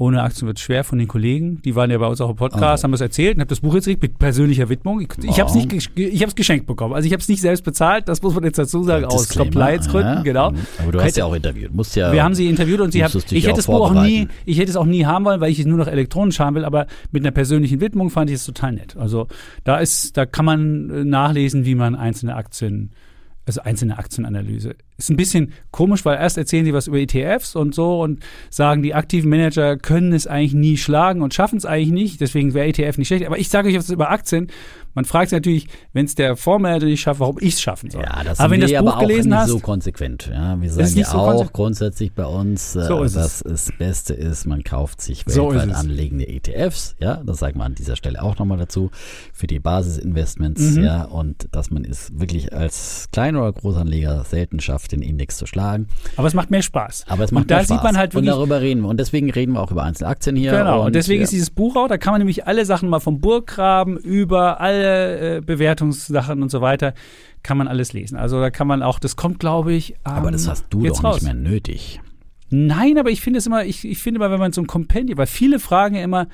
ohne 0.00 0.22
Aktien 0.22 0.46
wird 0.46 0.58
schwer 0.58 0.82
von 0.82 0.98
den 0.98 1.06
Kollegen. 1.08 1.60
Die 1.62 1.76
waren 1.76 1.90
ja 1.90 1.98
bei 1.98 2.06
uns 2.06 2.20
auch 2.22 2.30
im 2.30 2.36
Podcast, 2.36 2.82
Oh. 2.82 2.84
haben 2.84 2.92
das 2.92 3.02
erzählt 3.02 3.34
und 3.36 3.40
habe 3.42 3.48
das 3.50 3.60
Buch 3.60 3.74
jetzt 3.74 3.84
gekriegt 3.84 4.02
mit 4.02 4.18
persönlicher 4.18 4.68
Widmung. 4.70 5.00
Ich, 5.02 5.08
ich 5.22 5.38
habe 5.38 5.50
es 5.50 5.54
nicht, 5.54 5.70
gesch- 5.70 5.90
ich 5.94 6.22
habe 6.22 6.30
es 6.30 6.34
geschenkt 6.34 6.66
bekommen. 6.66 6.94
Also 6.94 7.06
ich 7.06 7.12
habe 7.12 7.20
es 7.20 7.28
nicht 7.28 7.42
selbst 7.42 7.62
bezahlt. 7.64 8.08
Das 8.08 8.22
muss 8.22 8.34
man 8.34 8.44
jetzt 8.44 8.58
dazu 8.58 8.82
sagen 8.82 9.04
aus 9.04 9.28
Compliance-Gründen, 9.28 10.08
ja. 10.16 10.22
genau. 10.22 10.52
Aber 10.78 10.92
du 10.92 11.00
hast 11.02 11.16
ja 11.18 11.26
auch 11.26 11.34
interviewt. 11.34 11.74
Musst 11.74 11.94
ja, 11.96 12.12
Wir 12.12 12.24
haben 12.24 12.34
sie 12.34 12.48
interviewt 12.48 12.80
und 12.80 12.92
sie 12.92 13.04
haben. 13.04 13.12
dich 13.12 13.30
Ich 13.32 13.44
hätte 13.46 13.56
das 13.56 13.66
Buch 13.66 13.90
auch 13.90 14.02
nie, 14.02 14.26
ich 14.46 14.58
hätte 14.58 14.70
es 14.70 14.76
auch 14.76 14.86
nie 14.86 15.04
haben 15.04 15.24
wollen, 15.26 15.40
weil 15.42 15.50
ich 15.52 15.58
es 15.60 15.66
nur 15.66 15.76
noch 15.78 15.86
elektronisch 15.86 16.40
haben 16.40 16.56
will. 16.56 16.64
Aber 16.64 16.86
mit 17.12 17.22
einer 17.22 17.30
persönlichen 17.32 17.80
Widmung 17.80 18.08
fand 18.08 18.30
ich 18.30 18.36
es 18.36 18.44
total 18.46 18.72
nett. 18.72 18.96
Also 18.96 19.26
da 19.64 19.76
ist, 19.78 20.16
da 20.16 20.24
kann 20.24 20.46
man 20.46 20.90
äh, 20.90 21.04
nachlesen, 21.04 21.66
wie 21.66 21.74
man 21.74 21.94
einzelne 21.94 22.36
Aktien, 22.36 22.92
also 23.46 23.60
einzelne 23.60 23.98
Aktienanalyse. 23.98 24.76
Ist 25.00 25.10
ein 25.10 25.16
bisschen 25.16 25.52
komisch, 25.70 26.04
weil 26.04 26.16
erst 26.18 26.38
erzählen 26.38 26.64
sie 26.64 26.72
was 26.74 26.86
über 26.86 26.98
ETFs 26.98 27.56
und 27.56 27.74
so 27.74 28.00
und 28.02 28.20
sagen, 28.50 28.82
die 28.82 28.94
aktiven 28.94 29.30
Manager 29.30 29.76
können 29.76 30.12
es 30.12 30.26
eigentlich 30.26 30.54
nie 30.54 30.76
schlagen 30.76 31.22
und 31.22 31.34
schaffen 31.34 31.56
es 31.56 31.66
eigentlich 31.66 31.90
nicht. 31.92 32.20
Deswegen 32.20 32.54
wäre 32.54 32.66
ETF 32.68 32.98
nicht 32.98 33.08
schlecht. 33.08 33.26
Aber 33.26 33.38
ich 33.38 33.48
sage 33.48 33.68
euch 33.68 33.76
was 33.76 33.90
über 33.90 34.10
Aktien. 34.10 34.48
Man 34.92 35.04
fragt 35.04 35.30
sich 35.30 35.36
natürlich, 35.36 35.68
wenn 35.92 36.04
es 36.06 36.16
der 36.16 36.36
Fondsmanager 36.36 36.86
nicht 36.86 37.00
schafft, 37.00 37.20
warum 37.20 37.36
ich 37.40 37.54
es 37.54 37.60
schaffen 37.60 37.90
soll. 37.90 38.02
Ja, 38.02 38.24
das 38.24 38.40
aber 38.40 38.50
wenn 38.50 38.60
das 38.60 38.74
aber 38.74 38.90
Buch 38.90 38.96
auch 38.96 39.00
gelesen 39.02 39.28
nicht 39.30 39.38
hast, 39.38 39.48
so 39.50 39.60
konsequent. 39.60 40.28
Ja, 40.32 40.60
wir 40.60 40.68
sagen 40.68 40.96
ja 40.98 41.04
so 41.04 41.16
auch 41.18 41.26
konsequent. 41.28 41.52
grundsätzlich 41.52 42.12
bei 42.12 42.24
uns, 42.26 42.74
äh, 42.74 42.86
So 42.86 43.00
dass 43.04 43.14
es. 43.14 43.42
das 43.44 43.70
Beste 43.78 44.14
ist, 44.14 44.46
man 44.46 44.64
kauft 44.64 45.00
sich 45.00 45.22
So 45.28 45.50
weltweit 45.52 45.68
es. 45.70 45.74
anlegende 45.76 46.26
ETFs. 46.26 46.96
Ja, 46.98 47.22
das 47.24 47.38
sagen 47.38 47.58
wir 47.60 47.64
an 47.66 47.76
dieser 47.76 47.94
Stelle 47.94 48.20
auch 48.20 48.36
nochmal 48.38 48.58
dazu 48.58 48.90
für 49.32 49.46
die 49.46 49.60
Basisinvestments. 49.60 50.60
Mhm. 50.76 50.82
Ja, 50.82 51.04
und 51.04 51.46
dass 51.52 51.70
man 51.70 51.84
es 51.84 52.10
wirklich 52.18 52.52
als 52.52 53.08
Klein- 53.12 53.36
oder 53.36 53.52
Großanleger 53.52 54.24
selten 54.24 54.58
schafft, 54.58 54.89
den 54.92 55.02
Index 55.02 55.36
zu 55.36 55.46
schlagen. 55.46 55.88
aber 56.16 56.28
es 56.28 56.34
macht 56.34 56.50
mehr 56.50 56.62
Spaß. 56.62 57.04
Aber 57.08 57.24
es 57.24 57.32
macht 57.32 57.42
und 57.42 57.50
da 57.50 57.56
mehr 57.56 57.64
Spaß. 57.64 57.76
sieht 57.76 57.84
man 57.84 57.96
halt 57.96 58.14
und 58.14 58.26
darüber 58.26 58.60
reden 58.60 58.82
wir. 58.82 58.88
Und 58.88 58.98
deswegen 58.98 59.30
reden 59.30 59.52
wir 59.52 59.60
auch 59.60 59.70
über 59.70 59.84
Einzelaktien 59.84 60.36
hier. 60.36 60.52
Genau, 60.52 60.86
und, 60.86 60.94
deswegen 60.94 61.20
ja, 61.20 61.24
ist 61.24 61.32
dieses 61.32 61.50
Buch 61.50 61.76
auch, 61.76 61.88
da 61.88 61.98
kann 61.98 62.12
man 62.12 62.20
nämlich 62.20 62.46
alle 62.46 62.64
Sachen 62.64 62.88
mal 62.88 63.00
vom 63.00 63.20
Burggraben 63.20 63.96
über 63.96 64.60
alle 64.60 65.36
äh, 65.36 65.40
Bewertungssachen 65.40 66.42
und 66.42 66.50
so 66.50 66.60
weiter, 66.60 66.94
kann 67.42 67.56
man 67.56 67.68
alles 67.68 67.92
lesen. 67.92 68.16
Also 68.16 68.40
da 68.40 68.50
kann 68.50 68.66
man 68.66 68.82
auch, 68.82 68.98
das 68.98 69.16
kommt, 69.16 69.38
glaube 69.40 69.72
ich, 69.72 69.94
Aber 70.04 70.28
ähm, 70.28 70.32
das 70.32 70.48
hast 70.48 70.66
du 70.70 70.84
jetzt 70.84 70.98
doch 70.98 71.04
raus. 71.04 71.14
nicht 71.16 71.24
mehr 71.24 71.34
nötig. 71.34 72.00
Nein, 72.50 72.98
aber 72.98 73.10
ich 73.10 73.20
finde 73.20 73.38
es 73.38 73.46
immer, 73.46 73.64
ich, 73.64 73.84
ich 73.84 73.98
finde 73.98 74.18
immer, 74.18 74.30
wenn 74.30 74.40
man 74.40 74.52
so 74.52 74.60
ein 74.60 74.66
Kompendium, 74.66 75.18
weil 75.18 75.26
viele 75.26 75.58
fragen 75.58 75.94
ja 75.94 76.02
immer, 76.02 76.26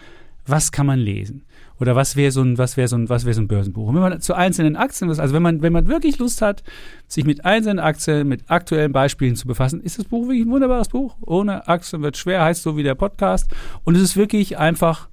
was 0.47 0.73
kann 0.73 0.87
man 0.87 0.99
lesen? 0.99 1.45
Oder 1.79 1.95
was 1.95 2.17
wäre 2.17 2.31
so 2.31 2.43
ein, 2.43 2.57
was 2.57 2.77
wäre 2.77 2.89
so 2.89 2.97
ein, 2.97 3.09
was 3.09 3.25
wäre 3.25 3.35
so 3.35 3.43
ein 3.43 3.49
Börsenbuch? 3.49 3.89
Und 3.89 3.95
wenn 3.95 4.03
man 4.03 4.21
zu 4.21 4.35
einzelnen 4.35 4.77
Aktien, 4.77 5.09
also 5.11 5.35
wenn 5.35 5.43
man, 5.43 5.63
wenn 5.63 5.73
man 5.73 5.89
wirklich 5.89 6.19
Lust 6.19 6.41
hat, 6.41 6.63
sich 7.07 7.25
mit 7.25 7.45
einzelnen 7.45 7.79
Aktien, 7.79 8.29
mit 8.29 8.51
aktuellen 8.51 8.93
Beispielen 8.93 9.37
zu 9.37 9.47
befassen, 9.47 9.81
ist 9.81 9.99
das 9.99 10.07
Buch 10.07 10.27
wirklich 10.27 10.47
ein 10.47 10.51
wunderbares 10.51 10.89
Buch. 10.89 11.17
Ohne 11.21 11.69
Aktien 11.69 12.03
wird 12.03 12.17
schwer, 12.17 12.43
heißt 12.43 12.63
so 12.63 12.77
wie 12.77 12.83
der 12.83 12.95
Podcast. 12.95 13.51
Und 13.85 13.95
es 13.95 14.03
ist 14.03 14.17
wirklich 14.17 14.57
einfach 14.57 15.09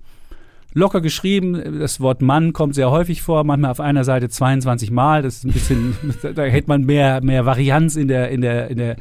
locker 0.74 1.02
geschrieben. 1.02 1.80
Das 1.80 2.00
Wort 2.00 2.22
Mann 2.22 2.54
kommt 2.54 2.76
sehr 2.76 2.92
häufig 2.92 3.22
vor, 3.22 3.44
manchmal 3.44 3.72
auf 3.72 3.80
einer 3.80 4.04
Seite 4.04 4.30
22 4.30 4.92
Mal. 4.92 5.22
Das 5.22 5.38
ist 5.38 5.44
ein 5.46 5.52
bisschen, 5.52 5.96
da 6.36 6.44
hätte 6.44 6.68
man 6.68 6.84
mehr, 6.84 7.22
mehr 7.24 7.46
Varianz 7.46 7.96
in 7.96 8.08
der, 8.08 8.30
in 8.30 8.42
der, 8.42 8.70
in 8.70 8.78
der, 8.78 8.96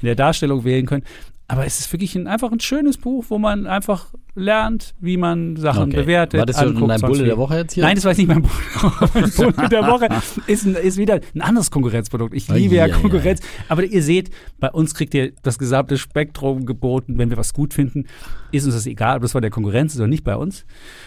in 0.00 0.06
der 0.06 0.14
Darstellung 0.14 0.64
wählen 0.64 0.86
können. 0.86 1.04
Aber 1.50 1.64
es 1.64 1.80
ist 1.80 1.90
wirklich 1.94 2.14
ein, 2.14 2.26
einfach 2.26 2.52
ein 2.52 2.60
schönes 2.60 2.98
Buch, 2.98 3.24
wo 3.28 3.38
man 3.38 3.66
einfach 3.66 4.08
lernt, 4.34 4.94
wie 5.00 5.16
man 5.16 5.56
Sachen 5.56 5.84
Okay. 5.84 5.96
bewertet. 6.02 6.38
War 6.38 6.44
das 6.44 6.56
anguckt, 6.58 6.90
dein 6.90 7.00
Bulle 7.00 7.24
der 7.24 7.38
Woche 7.38 7.56
jetzt 7.56 7.72
hier? 7.72 7.84
Nein, 7.84 7.94
das 7.94 8.04
war 8.04 8.10
jetzt 8.12 8.18
nicht 8.18 8.28
mein 8.28 8.42
Buch. 8.42 8.50
mein 9.14 9.30
Bulle 9.30 9.68
der 9.70 9.86
Woche 9.86 10.08
ist, 10.46 10.66
ein, 10.66 10.74
ist 10.74 10.98
wieder 10.98 11.20
ein 11.34 11.40
anderes 11.40 11.70
Konkurrenzprodukt. 11.70 12.34
Ich 12.34 12.48
liebe 12.48 12.74
ja 12.74 12.84
Ai, 12.84 12.90
ai, 12.92 12.94
ai. 12.94 13.00
Konkurrenz. 13.00 13.40
Aber 13.70 13.82
ihr 13.82 14.02
seht, 14.02 14.30
bei 14.60 14.70
uns 14.70 14.94
kriegt 14.94 15.14
ihr 15.14 15.32
das 15.42 15.58
gesamte 15.58 15.96
Spektrum 15.96 16.66
geboten. 16.66 17.16
Wenn 17.16 17.30
wir 17.30 17.38
was 17.38 17.54
gut 17.54 17.72
finden, 17.72 18.04
ist 18.52 18.66
uns 18.66 18.74
das 18.74 18.86
egal, 18.86 19.16
ob 19.16 19.22
das 19.22 19.32
bei 19.32 19.40
der 19.40 19.50
Konkurrenz 19.50 19.94
ist 19.94 20.00
oder 20.00 20.08
nicht 20.08 20.24
bei 20.24 20.36
uns 20.36 20.66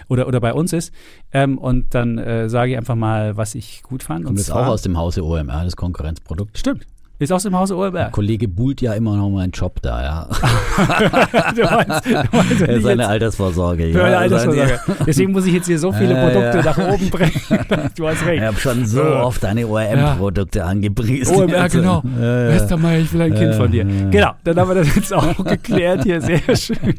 oder, 0.10 0.28
oder 0.28 0.40
bei 0.40 0.54
uns 0.56 0.74
ist. 0.74 0.92
Ähm, 1.32 1.60
und 1.60 1.94
dann 1.94 2.18
äh, 2.18 2.50
sage 2.50 2.72
ich 2.72 2.78
einfach 2.78 2.96
mal, 2.96 3.38
was 3.38 3.54
ich 3.54 3.84
gut 3.84 4.02
fand. 4.02 4.26
Kommt 4.26 4.32
und 4.32 4.38
jetzt 4.40 4.52
auch 4.52 4.66
aus 4.66 4.82
dem 4.82 4.98
Hause 4.98 5.24
OMR, 5.24 5.64
das 5.66 5.76
Konkurrenzprodukt. 5.76 6.58
Stimmt. 6.58 6.88
Ist 7.22 7.32
aus 7.32 7.44
dem 7.44 7.56
Hause 7.56 7.78
OMR. 7.78 8.10
Kollege 8.12 8.48
buhlt 8.48 8.82
ja 8.82 8.94
immer 8.94 9.16
noch 9.16 9.30
meinen 9.30 9.52
Job 9.52 9.80
da, 9.84 10.02
ja. 10.02 10.28
du 11.56 11.62
meinst, 11.62 12.06
du 12.08 12.14
meinst, 12.32 12.62
ich 12.62 12.82
Seine 12.84 13.08
Altersvorsorge. 13.08 13.92
Für 13.92 14.10
ja. 14.10 14.18
Altersvorsorge. 14.18 14.80
Deswegen 15.06 15.32
muss 15.32 15.46
ich 15.46 15.54
jetzt 15.54 15.68
hier 15.68 15.78
so 15.78 15.92
viele 15.92 16.16
Ja, 16.16 16.26
Produkte 16.30 16.58
ja. 16.58 16.64
nach 16.64 16.78
oben 16.80 17.10
bringen. 17.12 17.32
Du 17.96 18.08
hast 18.08 18.22
Ich 18.24 18.28
recht. 18.28 18.44
habe 18.44 18.58
schon 18.60 18.88
so 18.88 19.04
Ja. 19.04 19.22
oft 19.24 19.44
deine 19.44 19.68
ORM-Produkte 19.68 20.64
angepriesen. 20.66 21.36
OMR, 21.36 21.70
genau. 21.70 22.02
Ja, 22.20 22.44
ja. 22.44 22.48
Westermeier, 22.56 23.00
ich 23.02 23.14
will 23.14 23.22
ein 23.22 23.36
Kind 23.36 23.54
von 23.54 23.72
dir. 23.72 23.86
ja. 23.86 24.10
Genau, 24.10 24.32
dann 24.44 24.58
haben 24.60 24.70
wir 24.70 24.76
das 24.76 24.96
jetzt 24.96 25.14
auch 25.14 25.46
geklärt 25.46 26.04
hier. 26.04 26.22
Sehr 26.22 26.40
schön. 26.56 26.96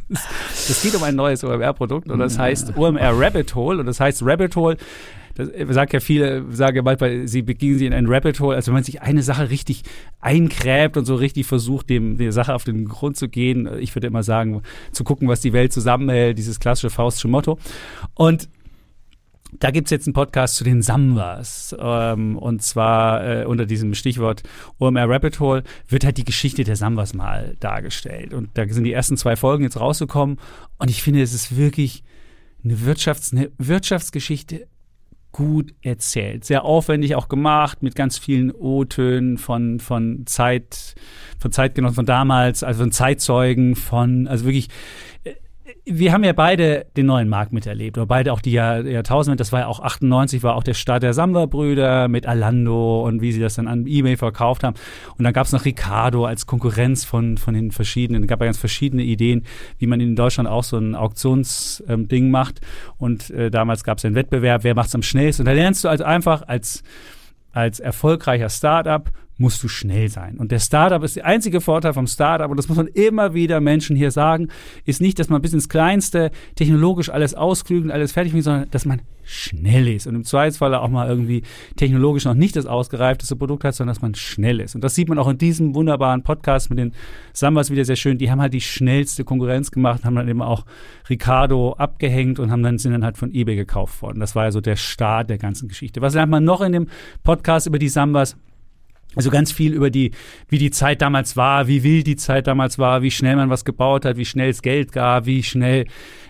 Es 0.52 0.82
geht 0.82 0.94
um 0.94 1.02
ein 1.02 1.16
neues 1.16 1.44
OMR-Produkt 1.44 2.10
und 2.10 2.18
das 2.18 2.38
heißt 2.38 2.76
OMR 2.76 3.12
Rabbit 3.18 3.54
Hole. 3.54 3.80
Und 3.80 3.86
das 3.86 4.00
heißt 4.00 4.22
Rabbit 4.24 4.54
Hole, 4.56 4.76
das 5.34 5.48
sagt 5.70 5.92
ja 5.92 6.00
viele, 6.00 6.44
sagen 6.50 6.76
ja 6.76 6.82
manchmal, 6.82 7.26
sie 7.26 7.42
begingen 7.42 7.78
sie 7.78 7.86
in 7.86 7.94
ein 7.94 8.06
Rabbit 8.06 8.38
Hole, 8.40 8.54
also 8.54 8.68
wenn 8.68 8.74
man 8.74 8.84
sich 8.84 9.00
eine 9.00 9.22
Sache 9.22 9.50
richtig 9.50 9.82
einkräbt 10.20 10.96
und 10.96 11.04
so 11.06 11.14
richtig 11.14 11.46
versucht, 11.46 11.88
dem 11.88 12.18
der 12.18 12.32
Sache 12.32 12.54
auf 12.54 12.64
den 12.64 12.86
Grund 12.86 13.16
zu 13.16 13.28
gehen. 13.28 13.68
Ich 13.80 13.94
würde 13.94 14.06
immer 14.06 14.22
sagen, 14.22 14.62
zu 14.92 15.04
gucken, 15.04 15.28
was 15.28 15.40
die 15.40 15.52
Welt 15.52 15.72
zusammenhält, 15.72 16.38
dieses 16.38 16.60
klassische 16.60 16.90
Faustsche 16.90 17.28
Motto. 17.28 17.58
Und 18.14 18.48
da 19.52 19.70
gibt's 19.70 19.90
jetzt 19.90 20.06
einen 20.06 20.14
Podcast 20.14 20.56
zu 20.56 20.64
den 20.64 20.82
Sambas. 20.82 21.76
Ähm, 21.78 22.36
und 22.38 22.62
zwar 22.62 23.42
äh, 23.42 23.44
unter 23.44 23.66
diesem 23.66 23.94
Stichwort 23.94 24.42
OMR 24.78 25.08
Rabbit 25.08 25.40
Hole 25.40 25.62
wird 25.88 26.04
halt 26.04 26.16
die 26.16 26.24
Geschichte 26.24 26.64
der 26.64 26.76
Sambas 26.76 27.14
mal 27.14 27.56
dargestellt. 27.60 28.34
Und 28.34 28.50
da 28.54 28.66
sind 28.66 28.84
die 28.84 28.92
ersten 28.92 29.16
zwei 29.16 29.36
Folgen 29.36 29.64
jetzt 29.64 29.78
rausgekommen. 29.78 30.38
Und 30.78 30.90
ich 30.90 31.02
finde, 31.02 31.22
es 31.22 31.34
ist 31.34 31.56
wirklich 31.56 32.02
eine, 32.64 32.74
Wirtschafts-, 32.74 33.32
eine 33.32 33.50
Wirtschaftsgeschichte 33.58 34.66
gut 35.32 35.74
erzählt. 35.80 36.44
Sehr 36.44 36.64
aufwendig 36.64 37.14
auch 37.14 37.28
gemacht, 37.28 37.82
mit 37.82 37.94
ganz 37.94 38.18
vielen 38.18 38.52
O-Tönen 38.52 39.38
von, 39.38 39.80
von 39.80 40.26
Zeit, 40.26 40.94
von 41.38 41.50
Zeitgenossen 41.50 41.94
von 41.94 42.06
damals, 42.06 42.62
also 42.62 42.80
von 42.80 42.92
Zeitzeugen, 42.92 43.74
von, 43.74 44.28
also 44.28 44.44
wirklich, 44.44 44.68
wir 45.84 46.12
haben 46.12 46.22
ja 46.22 46.32
beide 46.32 46.86
den 46.96 47.06
neuen 47.06 47.28
Markt 47.28 47.52
miterlebt, 47.52 47.98
oder 47.98 48.06
beide 48.06 48.32
auch 48.32 48.40
die 48.40 48.52
Jahr, 48.52 48.84
Jahrtausende. 48.84 49.36
Das 49.36 49.50
war 49.50 49.60
ja 49.60 49.66
auch 49.66 49.80
98, 49.80 50.42
war 50.44 50.54
auch 50.54 50.62
der 50.62 50.74
Start 50.74 51.02
der 51.02 51.12
Samba-Brüder 51.12 52.06
mit 52.06 52.24
Alando 52.26 53.02
und 53.04 53.20
wie 53.20 53.32
sie 53.32 53.40
das 53.40 53.56
dann 53.56 53.66
an 53.66 53.86
eBay 53.86 54.16
verkauft 54.16 54.62
haben. 54.62 54.76
Und 55.18 55.24
dann 55.24 55.32
gab 55.32 55.46
es 55.46 55.52
noch 55.52 55.64
Ricardo 55.64 56.24
als 56.24 56.46
Konkurrenz 56.46 57.04
von, 57.04 57.36
von 57.36 57.54
den 57.54 57.72
verschiedenen, 57.72 58.22
es 58.22 58.28
gab 58.28 58.40
ja 58.40 58.46
ganz 58.46 58.58
verschiedene 58.58 59.02
Ideen, 59.02 59.42
wie 59.78 59.88
man 59.88 59.98
in 60.00 60.14
Deutschland 60.14 60.48
auch 60.48 60.62
so 60.62 60.78
ein 60.78 60.94
Auktionsding 60.94 62.26
ähm, 62.26 62.30
macht. 62.30 62.60
Und 62.98 63.30
äh, 63.30 63.50
damals 63.50 63.82
gab 63.82 63.98
es 63.98 64.04
einen 64.04 64.14
Wettbewerb, 64.14 64.62
wer 64.62 64.76
macht 64.76 64.88
es 64.88 64.94
am 64.94 65.02
schnellsten. 65.02 65.42
Und 65.42 65.46
da 65.46 65.52
lernst 65.52 65.82
du 65.82 65.88
also 65.88 66.04
einfach 66.04 66.46
als, 66.46 66.84
als 67.50 67.80
erfolgreicher 67.80 68.50
Startup 68.50 69.10
musst 69.42 69.62
du 69.62 69.68
schnell 69.68 70.08
sein. 70.08 70.38
Und 70.38 70.52
der 70.52 70.60
Startup 70.60 71.02
ist 71.02 71.16
der 71.16 71.26
einzige 71.26 71.60
Vorteil 71.60 71.92
vom 71.92 72.06
Startup, 72.06 72.50
und 72.50 72.56
das 72.56 72.68
muss 72.68 72.78
man 72.78 72.86
immer 72.86 73.34
wieder 73.34 73.60
Menschen 73.60 73.96
hier 73.96 74.10
sagen, 74.10 74.48
ist 74.86 75.00
nicht, 75.00 75.18
dass 75.18 75.28
man 75.28 75.42
bis 75.42 75.52
ins 75.52 75.68
Kleinste 75.68 76.30
technologisch 76.54 77.10
alles 77.10 77.34
ausklügen, 77.34 77.90
alles 77.90 78.12
fertig 78.12 78.32
macht, 78.32 78.44
sondern 78.44 78.70
dass 78.70 78.86
man 78.86 79.02
schnell 79.24 79.88
ist. 79.88 80.06
Und 80.06 80.14
im 80.14 80.24
Zweifelsfall 80.24 80.74
auch 80.74 80.88
mal 80.88 81.08
irgendwie 81.08 81.42
technologisch 81.76 82.24
noch 82.24 82.34
nicht 82.34 82.56
das 82.56 82.66
ausgereifteste 82.66 83.36
Produkt 83.36 83.64
hat, 83.64 83.74
sondern 83.74 83.94
dass 83.94 84.02
man 84.02 84.14
schnell 84.14 84.60
ist. 84.60 84.74
Und 84.74 84.82
das 84.82 84.94
sieht 84.94 85.08
man 85.08 85.18
auch 85.18 85.28
in 85.28 85.38
diesem 85.38 85.74
wunderbaren 85.74 86.22
Podcast 86.22 86.70
mit 86.70 86.78
den 86.78 86.92
Sambas 87.32 87.70
wieder 87.70 87.84
sehr 87.84 87.96
schön. 87.96 88.18
Die 88.18 88.30
haben 88.30 88.40
halt 88.40 88.54
die 88.54 88.60
schnellste 88.60 89.24
Konkurrenz 89.24 89.70
gemacht, 89.70 90.04
haben 90.04 90.16
dann 90.16 90.28
eben 90.28 90.42
auch 90.42 90.64
Ricardo 91.08 91.74
abgehängt 91.74 92.38
und 92.38 92.50
haben 92.50 92.62
dann, 92.62 92.78
sind 92.78 92.92
dann 92.92 93.04
halt 93.04 93.18
von 93.18 93.32
eBay 93.32 93.56
gekauft 93.56 94.02
worden. 94.02 94.20
Das 94.20 94.34
war 94.34 94.44
ja 94.44 94.52
so 94.52 94.60
der 94.60 94.76
Start 94.76 95.30
der 95.30 95.38
ganzen 95.38 95.68
Geschichte. 95.68 96.00
Was 96.00 96.14
lernt 96.14 96.30
man 96.30 96.44
noch 96.44 96.60
in 96.60 96.72
dem 96.72 96.86
Podcast 97.22 97.66
über 97.66 97.78
die 97.78 97.88
Sambas? 97.88 98.36
Also 99.14 99.30
ganz 99.30 99.52
viel 99.52 99.74
über 99.74 99.90
die, 99.90 100.12
wie 100.48 100.58
die 100.58 100.70
Zeit 100.70 101.02
damals 101.02 101.36
war, 101.36 101.68
wie 101.68 101.82
wild 101.82 102.06
die 102.06 102.16
Zeit 102.16 102.46
damals 102.46 102.78
war, 102.78 103.02
wie 103.02 103.10
schnell 103.10 103.36
man 103.36 103.50
was 103.50 103.64
gebaut 103.64 104.04
hat, 104.04 104.16
wie 104.16 104.24
schnell 104.24 104.50
es 104.50 104.62
Geld 104.62 104.92
gab, 104.92 105.26
wie 105.26 105.42
schnell, 105.42 105.86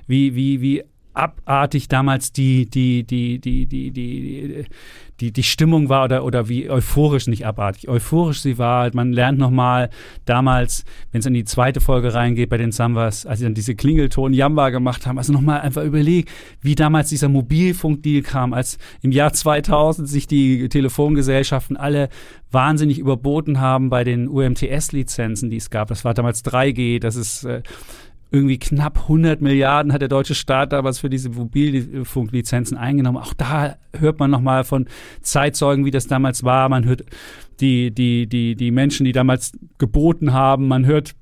wie, 0.07 0.35
wie, 0.35 0.61
wie 0.61 0.83
abartig 1.15 1.89
damals 1.89 2.33
die, 2.33 2.69
die, 2.69 3.05
die, 3.05 3.39
die, 3.39 3.67
die, 3.67 3.91
die, 3.91 4.65
die, 5.21 5.33
die 5.33 5.43
Stimmung 5.43 5.89
war 5.89 6.05
oder, 6.05 6.25
oder 6.25 6.49
wie 6.49 6.69
euphorisch, 6.69 7.29
nicht 7.29 7.47
abartig, 7.47 7.89
euphorisch 7.89 8.41
sie 8.41 8.59
war. 8.59 8.91
Man 8.95 9.13
lernt 9.13 9.39
nochmal 9.39 9.91
damals, 10.25 10.85
wenn 11.13 11.21
es 11.21 11.27
in 11.27 11.35
die 11.35 11.45
zweite 11.45 11.81
Folge 11.81 12.13
reingeht 12.15 12.51
bei 12.51 12.57
den 12.57 12.73
Sambas, 12.73 13.25
als 13.25 13.39
sie 13.39 13.45
dann 13.45 13.55
diese 13.55 13.75
Klingelton 13.75 14.33
Jamba 14.33 14.71
gemacht 14.71 15.07
haben, 15.07 15.19
also 15.19 15.33
nochmal 15.33 15.61
einfach 15.61 15.85
überlegt, 15.85 16.31
wie 16.61 16.75
damals 16.75 17.11
dieser 17.11 17.29
Mobilfunkdeal 17.29 18.23
kam, 18.23 18.53
als 18.53 18.79
im 19.03 19.13
Jahr 19.13 19.33
2000 19.33 20.09
sich 20.09 20.27
die 20.27 20.69
Telefongesellschaften 20.69 21.77
alle 21.77 22.09
wahnsinnig 22.51 22.99
überboten 22.99 23.61
haben 23.61 23.91
bei 23.91 24.05
den 24.05 24.29
UMTS-Lizenzen, 24.29 25.51
die 25.51 25.57
es 25.57 25.71
gab. 25.71 25.89
Das 25.89 26.05
war 26.05 26.15
damals 26.15 26.45
3G, 26.45 27.01
das 27.01 27.17
ist 27.17 27.45
äh, 27.45 27.63
irgendwie 28.33 28.59
knapp 28.59 29.03
100 29.03 29.43
Milliarden 29.43 29.93
hat 29.93 30.01
der 30.01 30.09
deutsche 30.09 30.35
Staat 30.35 30.73
damals 30.73 30.99
für 31.01 31.11
diese 31.11 31.29
Mobilfunklizenzen 31.29 32.79
eingenommen. 32.79 33.19
Auch 33.19 33.35
da 33.35 33.77
hört 33.95 34.19
man 34.19 34.31
nochmal 34.31 34.65
von 34.65 34.87
Zeitzeugen, 35.21 35.85
wie 35.85 35.91
das 35.91 36.07
damals 36.07 36.43
war. 36.43 36.71
Man 36.71 36.87
hört 36.87 37.05
die, 37.61 37.91
die, 37.91 38.27
die, 38.27 38.57
die 38.57 38.71
Menschen, 38.71 39.05
die 39.05 39.13
damals 39.13 39.53
geboten 39.77 40.33
haben. 40.33 40.67
Man 40.67 40.87
hört 40.87 41.13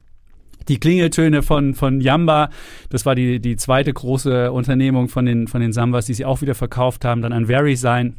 die 0.68 0.78
Klingeltöne 0.78 1.42
von, 1.42 1.74
von 1.74 2.00
Yamba, 2.00 2.50
das 2.90 3.04
war 3.06 3.16
die, 3.16 3.40
die 3.40 3.56
zweite 3.56 3.92
große 3.92 4.52
Unternehmung 4.52 5.08
von 5.08 5.26
den, 5.26 5.48
von 5.48 5.60
den 5.60 5.72
Sambas, 5.72 6.06
die 6.06 6.14
sie 6.14 6.24
auch 6.24 6.42
wieder 6.42 6.54
verkauft 6.54 7.04
haben, 7.04 7.22
dann 7.22 7.32
an 7.32 7.48
VerySign. 7.48 8.14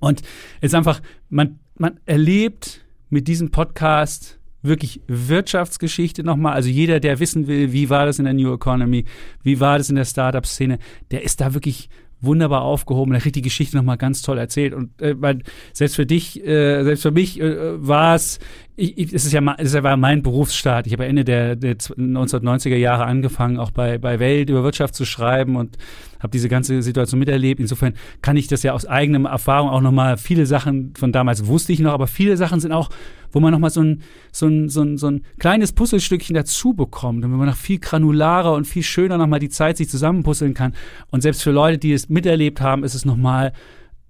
Und 0.00 0.22
es 0.60 0.72
ist 0.72 0.74
einfach, 0.74 1.00
man, 1.28 1.60
man 1.76 2.00
erlebt 2.06 2.84
mit 3.08 3.28
diesem 3.28 3.52
Podcast 3.52 4.39
wirklich 4.62 5.00
Wirtschaftsgeschichte 5.06 6.22
nochmal. 6.22 6.54
Also 6.54 6.68
jeder, 6.68 7.00
der 7.00 7.18
wissen 7.18 7.46
will, 7.46 7.72
wie 7.72 7.90
war 7.90 8.06
das 8.06 8.18
in 8.18 8.24
der 8.24 8.34
New 8.34 8.52
Economy, 8.52 9.04
wie 9.42 9.60
war 9.60 9.78
das 9.78 9.90
in 9.90 9.96
der 9.96 10.04
Startup-Szene, 10.04 10.78
der 11.10 11.22
ist 11.22 11.40
da 11.40 11.54
wirklich 11.54 11.88
wunderbar 12.20 12.62
aufgehoben. 12.62 13.12
Der 13.12 13.20
kriegt 13.20 13.36
die 13.36 13.42
Geschichte 13.42 13.76
nochmal 13.76 13.96
ganz 13.96 14.22
toll 14.22 14.38
erzählt. 14.38 14.74
Und 14.74 15.00
äh, 15.00 15.20
weil 15.20 15.38
selbst 15.72 15.96
für 15.96 16.06
dich, 16.06 16.44
äh, 16.44 16.84
selbst 16.84 17.02
für 17.02 17.10
mich 17.10 17.40
äh, 17.40 17.86
war 17.86 18.14
es, 18.14 18.38
ich, 18.76 18.96
ich, 18.96 19.12
es 19.12 19.24
ist 19.24 19.32
ja, 19.32 19.42
es 19.58 19.74
war 19.82 19.96
mein 19.96 20.22
Berufsstart. 20.22 20.86
Ich 20.86 20.92
habe 20.92 21.06
Ende 21.06 21.24
der, 21.24 21.56
der 21.56 21.76
1990er 21.76 22.76
Jahre 22.76 23.04
angefangen, 23.04 23.58
auch 23.58 23.70
bei, 23.70 23.98
bei 23.98 24.18
Welt 24.18 24.48
über 24.50 24.62
Wirtschaft 24.62 24.94
zu 24.94 25.04
schreiben 25.04 25.56
und 25.56 25.76
habe 26.18 26.30
diese 26.30 26.48
ganze 26.48 26.80
Situation 26.82 27.18
miterlebt. 27.18 27.60
Insofern 27.60 27.94
kann 28.22 28.36
ich 28.36 28.48
das 28.48 28.62
ja 28.62 28.72
aus 28.72 28.86
eigenem 28.86 29.26
Erfahrung 29.26 29.70
auch 29.70 29.80
nochmal, 29.80 30.16
viele 30.16 30.46
Sachen 30.46 30.94
von 30.96 31.12
damals 31.12 31.46
wusste 31.46 31.72
ich 31.72 31.80
noch, 31.80 31.92
aber 31.92 32.06
viele 32.06 32.36
Sachen 32.36 32.60
sind 32.60 32.72
auch, 32.72 32.90
wo 33.32 33.40
man 33.40 33.52
nochmal 33.52 33.70
so 33.70 33.82
ein, 33.82 34.02
so, 34.32 34.46
ein, 34.46 34.68
so, 34.68 34.82
ein, 34.82 34.98
so 34.98 35.08
ein 35.08 35.22
kleines 35.38 35.72
Puzzlestückchen 35.72 36.34
dazu 36.34 36.72
bekommt 36.74 37.24
und 37.24 37.30
wenn 37.30 37.38
man 37.38 37.48
noch 37.48 37.56
viel 37.56 37.78
granularer 37.78 38.54
und 38.54 38.66
viel 38.66 38.82
schöner 38.82 39.18
nochmal 39.18 39.40
die 39.40 39.48
Zeit 39.48 39.76
sich 39.76 39.88
zusammenpuzzeln 39.88 40.54
kann. 40.54 40.74
Und 41.10 41.22
selbst 41.22 41.42
für 41.42 41.50
Leute, 41.50 41.78
die 41.78 41.92
es 41.92 42.08
miterlebt 42.08 42.60
haben, 42.60 42.84
ist 42.84 42.94
es 42.94 43.04
nochmal 43.04 43.52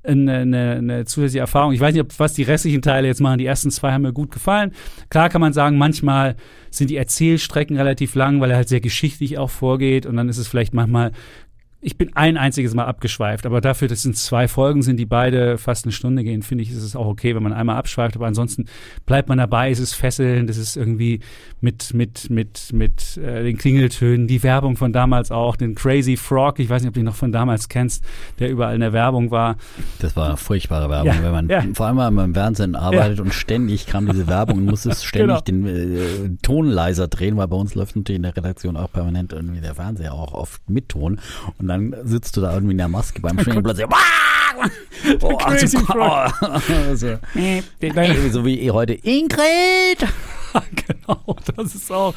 eine, 0.02 0.38
eine, 0.38 0.70
eine 0.76 1.04
zusätzliche 1.04 1.40
Erfahrung. 1.40 1.72
Ich 1.72 1.80
weiß 1.80 1.92
nicht, 1.92 2.02
ob, 2.02 2.18
was 2.18 2.32
die 2.32 2.42
restlichen 2.42 2.82
Teile 2.82 3.08
jetzt 3.08 3.20
machen. 3.20 3.38
Die 3.38 3.46
ersten 3.46 3.70
zwei 3.70 3.92
haben 3.92 4.02
mir 4.02 4.12
gut 4.12 4.30
gefallen. 4.30 4.72
Klar 5.10 5.28
kann 5.28 5.40
man 5.40 5.52
sagen, 5.52 5.78
manchmal 5.78 6.36
sind 6.70 6.90
die 6.90 6.96
Erzählstrecken 6.96 7.76
relativ 7.76 8.14
lang, 8.14 8.40
weil 8.40 8.50
er 8.50 8.56
halt 8.56 8.68
sehr 8.68 8.80
geschichtlich 8.80 9.38
auch 9.38 9.50
vorgeht 9.50 10.06
und 10.06 10.16
dann 10.16 10.28
ist 10.28 10.38
es 10.38 10.48
vielleicht 10.48 10.74
manchmal 10.74 11.12
ich 11.82 11.96
bin 11.96 12.14
ein 12.14 12.36
einziges 12.36 12.74
Mal 12.74 12.84
abgeschweift, 12.84 13.46
aber 13.46 13.60
dafür, 13.60 13.88
dass 13.88 14.04
es 14.04 14.24
zwei 14.24 14.48
Folgen 14.48 14.82
sind, 14.82 14.98
die 14.98 15.06
beide 15.06 15.56
fast 15.56 15.86
eine 15.86 15.92
Stunde 15.92 16.22
gehen, 16.24 16.42
finde 16.42 16.62
ich, 16.62 16.70
ist 16.70 16.82
es 16.82 16.94
auch 16.94 17.06
okay, 17.06 17.34
wenn 17.34 17.42
man 17.42 17.54
einmal 17.54 17.76
abschweift, 17.76 18.16
aber 18.16 18.26
ansonsten 18.26 18.66
bleibt 19.06 19.28
man 19.30 19.38
dabei, 19.38 19.70
es 19.70 19.78
ist 19.78 19.94
fesselnd, 19.94 20.50
es 20.50 20.58
ist 20.58 20.76
irgendwie 20.76 21.20
mit, 21.60 21.94
mit, 21.94 22.28
mit, 22.28 22.70
mit 22.72 23.16
äh, 23.16 23.44
den 23.44 23.56
Klingeltönen, 23.56 24.26
die 24.26 24.42
Werbung 24.42 24.76
von 24.76 24.92
damals 24.92 25.30
auch, 25.30 25.56
den 25.56 25.74
Crazy 25.74 26.16
Frog, 26.18 26.58
ich 26.58 26.68
weiß 26.68 26.82
nicht, 26.82 26.88
ob 26.88 26.94
du 26.94 27.00
ihn 27.00 27.06
noch 27.06 27.14
von 27.14 27.32
damals 27.32 27.68
kennst, 27.70 28.04
der 28.38 28.50
überall 28.50 28.74
in 28.74 28.80
der 28.80 28.92
Werbung 28.92 29.30
war. 29.30 29.56
Das 30.00 30.14
war 30.16 30.26
eine 30.28 30.36
furchtbare 30.36 30.90
Werbung, 30.90 31.14
Ja, 31.14 31.22
wenn 31.22 31.32
man 31.32 31.48
ja. 31.48 31.64
vor 31.72 31.86
allem 31.86 31.96
wenn 31.96 32.14
man 32.14 32.24
im 32.26 32.34
Fernsehen 32.34 32.74
arbeitet 32.76 33.20
und 33.20 33.32
ständig 33.32 33.86
kam 33.86 34.06
diese 34.06 34.26
Werbung 34.26 34.58
und 34.58 34.64
musste 34.66 34.94
ständig 34.94 35.20
Genau. 35.20 35.40
den 35.40 35.66
äh, 35.66 36.36
Ton 36.42 36.66
leiser 36.66 37.08
drehen, 37.08 37.36
weil 37.36 37.48
bei 37.48 37.56
uns 37.56 37.74
läuft 37.74 37.96
natürlich 37.96 38.16
in 38.16 38.22
der 38.22 38.36
Redaktion 38.36 38.76
auch 38.76 38.92
permanent 38.92 39.32
irgendwie 39.32 39.60
der 39.60 39.74
Fernseher 39.74 40.12
auch 40.14 40.32
oft 40.34 40.68
mit 40.68 40.88
Ton 40.90 41.20
und 41.58 41.69
dann 41.70 41.94
sitzt 42.04 42.36
du 42.36 42.40
da 42.40 42.52
irgendwie 42.52 42.72
in 42.72 42.78
der 42.78 42.88
Maske 42.88 43.20
beim 43.20 43.38
Schwingen 43.40 43.58
und 43.58 43.64
plötzlich 43.64 43.86
oh, 45.22 45.36
Crazy 45.36 45.76
also, 45.76 45.88
oh, 45.94 46.28
so, 46.96 48.30
so 48.30 48.44
wie 48.44 48.70
heute 48.70 48.94
Ingrid. 48.94 50.06
Genau, 50.74 51.36
das 51.54 51.76
ist 51.76 51.92
auch, 51.92 52.12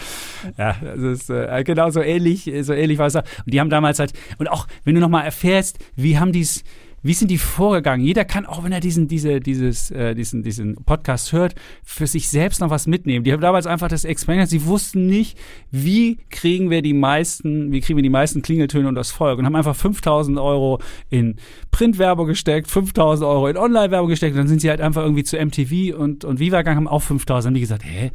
ja, 0.58 0.76
das 0.82 1.00
ist 1.00 1.30
äh, 1.30 1.64
genau 1.64 1.92
so 1.92 2.02
ähnlich, 2.02 2.52
so 2.62 2.74
ähnlich 2.74 2.98
war 2.98 3.06
es. 3.06 3.16
Und 3.16 3.26
die 3.46 3.60
haben 3.60 3.70
damals 3.70 4.00
halt, 4.00 4.14
und 4.40 4.50
auch, 4.50 4.68
wenn 4.86 4.96
du 4.96 5.02
nochmal 5.02 5.24
erfährst, 5.24 5.78
wie 5.96 6.18
haben 6.18 6.32
die's, 6.32 6.64
wie 7.04 7.14
sind 7.14 7.30
die 7.30 7.38
vorgegangen? 7.38 8.04
Jeder 8.04 8.26
kann, 8.26 8.46
auch 8.46 8.64
wenn 8.64 8.72
er 8.72 8.80
diesen, 8.80 9.08
diese, 9.08 9.40
dieses, 9.42 9.92
äh, 9.92 10.16
diesen, 10.16 10.42
diesen 10.42 10.76
Podcast 10.76 11.34
hört, 11.34 11.54
für 11.84 12.08
sich 12.08 12.30
selbst 12.30 12.62
noch 12.62 12.70
was 12.70 12.88
mitnehmen. 12.88 13.26
Die 13.26 13.34
haben 13.34 13.42
damals 13.42 13.68
einfach 13.68 13.90
das 13.90 14.06
Experiment, 14.06 14.50
sie 14.50 14.66
wussten 14.66 15.06
nicht, 15.06 15.38
wie 15.70 16.18
kriegen 16.30 16.70
wir 16.70 16.82
die 16.82 16.94
meisten, 16.94 17.72
wie 17.74 17.82
kriegen 17.82 17.98
wir 17.98 18.04
die 18.04 18.10
meisten 18.10 18.42
Klingeltöne 18.42 18.88
und 18.88 18.96
das 18.96 19.12
Volk 19.12 19.38
und 19.38 19.46
haben 19.46 19.56
einfach 19.56 19.76
5000 19.76 20.40
Euro 20.40 20.80
in 21.10 21.36
Printwerbung 21.72 22.28
gesteckt, 22.28 22.72
5000 22.72 23.28
Euro 23.28 23.48
in 23.48 23.58
Online-Werbung 23.58 24.10
gesteckt 24.10 24.34
und 24.34 24.40
dann 24.40 24.48
sind 24.48 24.62
sie 24.62 24.70
halt 24.70 24.82
einfach 24.82 25.04
irgendwie 25.04 25.24
zu 25.24 25.38
MTV 25.38 25.98
und, 25.98 26.24
und 26.24 26.40
Viva 26.40 26.60
gegangen, 26.60 26.78
haben 26.78 26.88
auch 26.88 27.02
5000. 27.02 27.48
Haben 27.48 27.56
die 27.56 27.62
gesagt, 27.62 27.84
hä? 27.84 28.12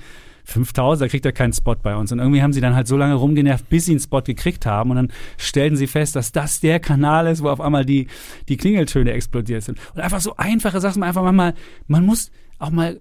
5000, 0.49 1.03
da 1.03 1.09
kriegt 1.09 1.27
er 1.27 1.33
keinen 1.33 1.53
Spot 1.53 1.75
bei 1.75 1.95
uns. 1.95 2.11
Und 2.11 2.21
irgendwie 2.21 2.43
haben 2.43 2.55
sie 2.55 2.63
dann 2.63 2.75
halt 2.75 2.89
so 2.89 2.97
lange 2.97 3.15
rumgenervt, 3.15 3.69
bis 3.69 3.85
sie 3.85 3.93
einen 3.93 4.01
Spot 4.01 4.23
gekriegt 4.23 4.65
haben. 4.65 4.91
Und 4.91 4.97
dann 4.97 5.13
stellten 5.37 5.77
sie 5.77 5.87
fest, 5.87 6.17
dass 6.17 6.33
das 6.33 6.61
der 6.61 6.81
Kanal 6.81 7.27
ist, 7.27 7.43
wo 7.43 7.51
auf 7.51 7.61
einmal 7.61 7.85
die, 7.85 8.07
die 8.49 8.57
Klingeltöne 8.57 9.13
explodiert 9.13 9.63
sind. 9.63 9.79
Und 9.95 10.01
einfach 10.01 10.21
so 10.21 10.37
einfache 10.37 10.81
Sachen, 10.81 11.03
einfach 11.03 11.31
mal, 11.33 11.55
man 11.87 12.07
muss 12.07 12.31
auch 12.59 12.71
mal 12.71 13.01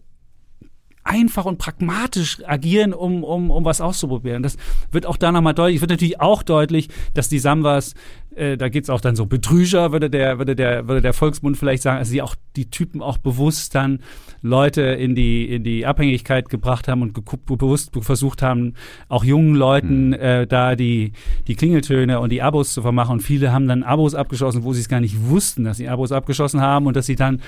einfach 1.08 1.46
und 1.46 1.58
pragmatisch 1.58 2.40
agieren, 2.46 2.94
um, 2.94 3.24
um, 3.24 3.50
um 3.50 3.66
was 3.66 3.82
auszuprobieren. 3.82 4.44
Das 4.44 4.58
wird 4.92 5.06
auch 5.06 5.18
da 5.18 5.32
nochmal 5.32 5.54
deutlich. 5.54 5.78
Es 5.78 5.82
wird 5.82 5.92
natürlich 5.92 6.20
auch 6.20 6.44
deutlich, 6.44 6.90
dass 7.14 7.30
die 7.30 7.40
Sambas, 7.40 7.94
äh, 8.36 8.58
da 8.58 8.70
geht's 8.70 8.90
auch 8.90 9.02
dann 9.02 9.16
so 9.16 9.26
Betrüger, 9.26 9.92
würde 9.92 10.10
der, 10.10 10.38
würde 10.38 10.56
der, 10.56 10.88
würde 10.88 11.02
der 11.02 11.14
Volksmund 11.14 11.58
vielleicht 11.58 11.84
sagen, 11.84 11.98
also 11.98 12.12
die 12.12 12.22
auch 12.22 12.36
die 12.56 12.70
Typen 12.70 13.02
auch 13.02 13.18
bewusst 13.18 13.74
dann 13.74 14.00
Leute 14.42 14.82
in 14.82 15.16
die, 15.16 15.46
in 15.46 15.64
die 15.64 15.86
Abhängigkeit 15.86 16.50
gebracht 16.50 16.88
haben 16.88 17.02
und 17.02 17.14
geguckt, 17.14 17.46
bewusst 17.46 17.92
versucht 18.00 18.42
haben, 18.42 18.74
auch 19.10 19.24
jungen 19.24 19.56
Leuten 19.56 20.14
äh, 20.14 20.46
da 20.46 20.76
die, 20.76 21.14
die 21.48 21.56
Klingeltöne 21.56 22.20
und 22.20 22.32
die 22.32 22.42
Abos 22.42 22.74
zu 22.74 22.82
vermachen. 22.82 23.14
Und 23.14 23.22
viele 23.22 23.52
haben 23.52 23.68
dann 23.68 23.84
Abos 23.84 24.14
abgeschlossen, 24.14 24.64
wo 24.64 24.74
sie 24.74 24.82
es 24.82 24.90
gar 24.90 25.00
nicht 25.00 25.30
wussten, 25.30 25.64
dass 25.64 25.78
sie 25.78 25.88
Abos 25.88 26.12
abgeschlossen 26.12 26.62
haben 26.62 26.86
und 26.86 26.96
dass 26.96 27.06
sie 27.06 27.16
dann 27.16 27.42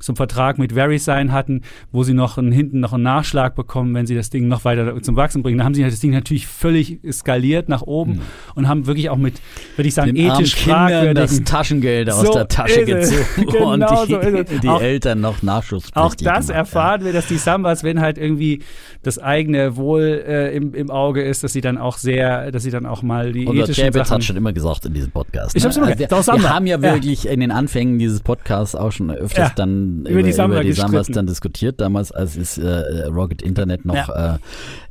zum 0.00 0.14
Vertrag 0.14 0.58
mit 0.58 0.72
VeriSign 0.74 1.32
hatten, 1.32 1.62
wo 1.90 2.02
sie 2.02 2.12
noch 2.12 2.36
einen, 2.38 2.52
hinten 2.52 2.80
noch 2.80 2.92
einen 2.92 3.02
Nachschlag 3.02 3.54
bekommen, 3.54 3.94
wenn 3.94 4.06
sie 4.06 4.14
das 4.14 4.28
Ding 4.30 4.46
noch 4.46 4.64
weiter 4.64 5.00
zum 5.02 5.16
Wachsen 5.16 5.42
bringen. 5.42 5.58
Da 5.58 5.64
haben 5.64 5.74
sie 5.74 5.82
das 5.82 5.98
Ding 6.00 6.10
natürlich 6.12 6.46
völlig 6.46 6.98
skaliert 7.10 7.68
nach 7.68 7.82
oben 7.82 8.20
und 8.54 8.68
haben 8.68 8.86
wirklich 8.86 9.08
auch 9.10 9.16
mit, 9.16 9.40
würde 9.76 9.88
ich 9.88 9.94
sagen, 9.94 10.14
den 10.14 10.30
ethisch 10.30 10.54
Kindern 10.56 11.14
das 11.14 11.30
fragwürdigen 11.30 11.44
Taschengeld 11.46 12.10
aus 12.10 12.26
So 12.26 12.32
der 12.34 12.48
Tasche 12.48 12.84
gezogen 12.84 13.24
und 13.38 13.80
Genau 13.80 14.04
die, 14.06 14.12
so 14.12 14.58
die 14.62 14.68
Auch- 14.68 14.82
Eltern 14.82 15.20
noch 15.20 15.42
nachschusspflichtig 15.42 15.96
Auch 16.02 16.14
das 16.14 16.46
gemacht, 16.48 16.50
erfahren 16.58 17.04
wir, 17.04 17.12
dass 17.12 17.26
die 17.26 17.38
Sambas, 17.38 17.82
wenn 17.82 18.00
halt 18.00 18.18
irgendwie 18.18 18.62
das 19.02 19.18
eigene 19.18 19.76
Wohl 19.76 20.22
äh, 20.26 20.54
im, 20.54 20.74
im 20.74 20.90
Auge 20.90 21.22
ist, 21.22 21.42
dass 21.42 21.52
sie 21.54 21.60
dann 21.62 21.78
auch 21.78 21.96
sehr, 21.96 22.50
dass 22.52 22.64
sie 22.64 22.70
dann 22.70 22.84
auch 22.86 23.02
mal 23.02 23.32
die 23.32 23.44
Ja. 23.44 23.50
Unser 23.50 23.62
ethischen 23.64 23.84
Chapitz 23.84 24.08
Sachen 24.08 24.14
hat 24.16 24.24
schon 24.24 24.36
immer 24.36 24.52
gesagt 24.52 24.84
in 24.84 24.92
diesem 24.94 25.10
Podcast. 25.10 25.56
Ich 25.56 25.64
hab's 25.64 25.76
immer 25.76 25.86
Also 25.86 25.96
gesagt, 26.04 26.26
wir, 26.26 26.42
wir 26.42 26.54
haben 26.54 26.66
ja 26.66 26.76
Ja. 26.76 26.82
wirklich 26.94 27.26
in 27.28 27.40
den 27.40 27.50
Anfängen 27.50 27.98
dieses 27.98 28.20
Podcasts 28.20 28.74
auch 28.74 28.92
schon 28.92 29.10
öfters 29.10 29.48
Ja. 29.48 29.52
dann 29.56 29.85
Über 30.06 30.22
die 30.22 30.32
Samba 30.32 30.62
die 30.62 30.72
Sambas 30.72 30.92
gestritten. 30.92 31.12
dann 31.14 31.26
diskutiert, 31.26 31.80
damals 31.80 32.12
als 32.12 32.36
es 32.36 32.58
äh, 32.58 33.06
Rocket 33.06 33.42
Internet 33.42 33.84
noch 33.84 34.08
äh, 34.08 34.38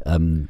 ähm, 0.06 0.48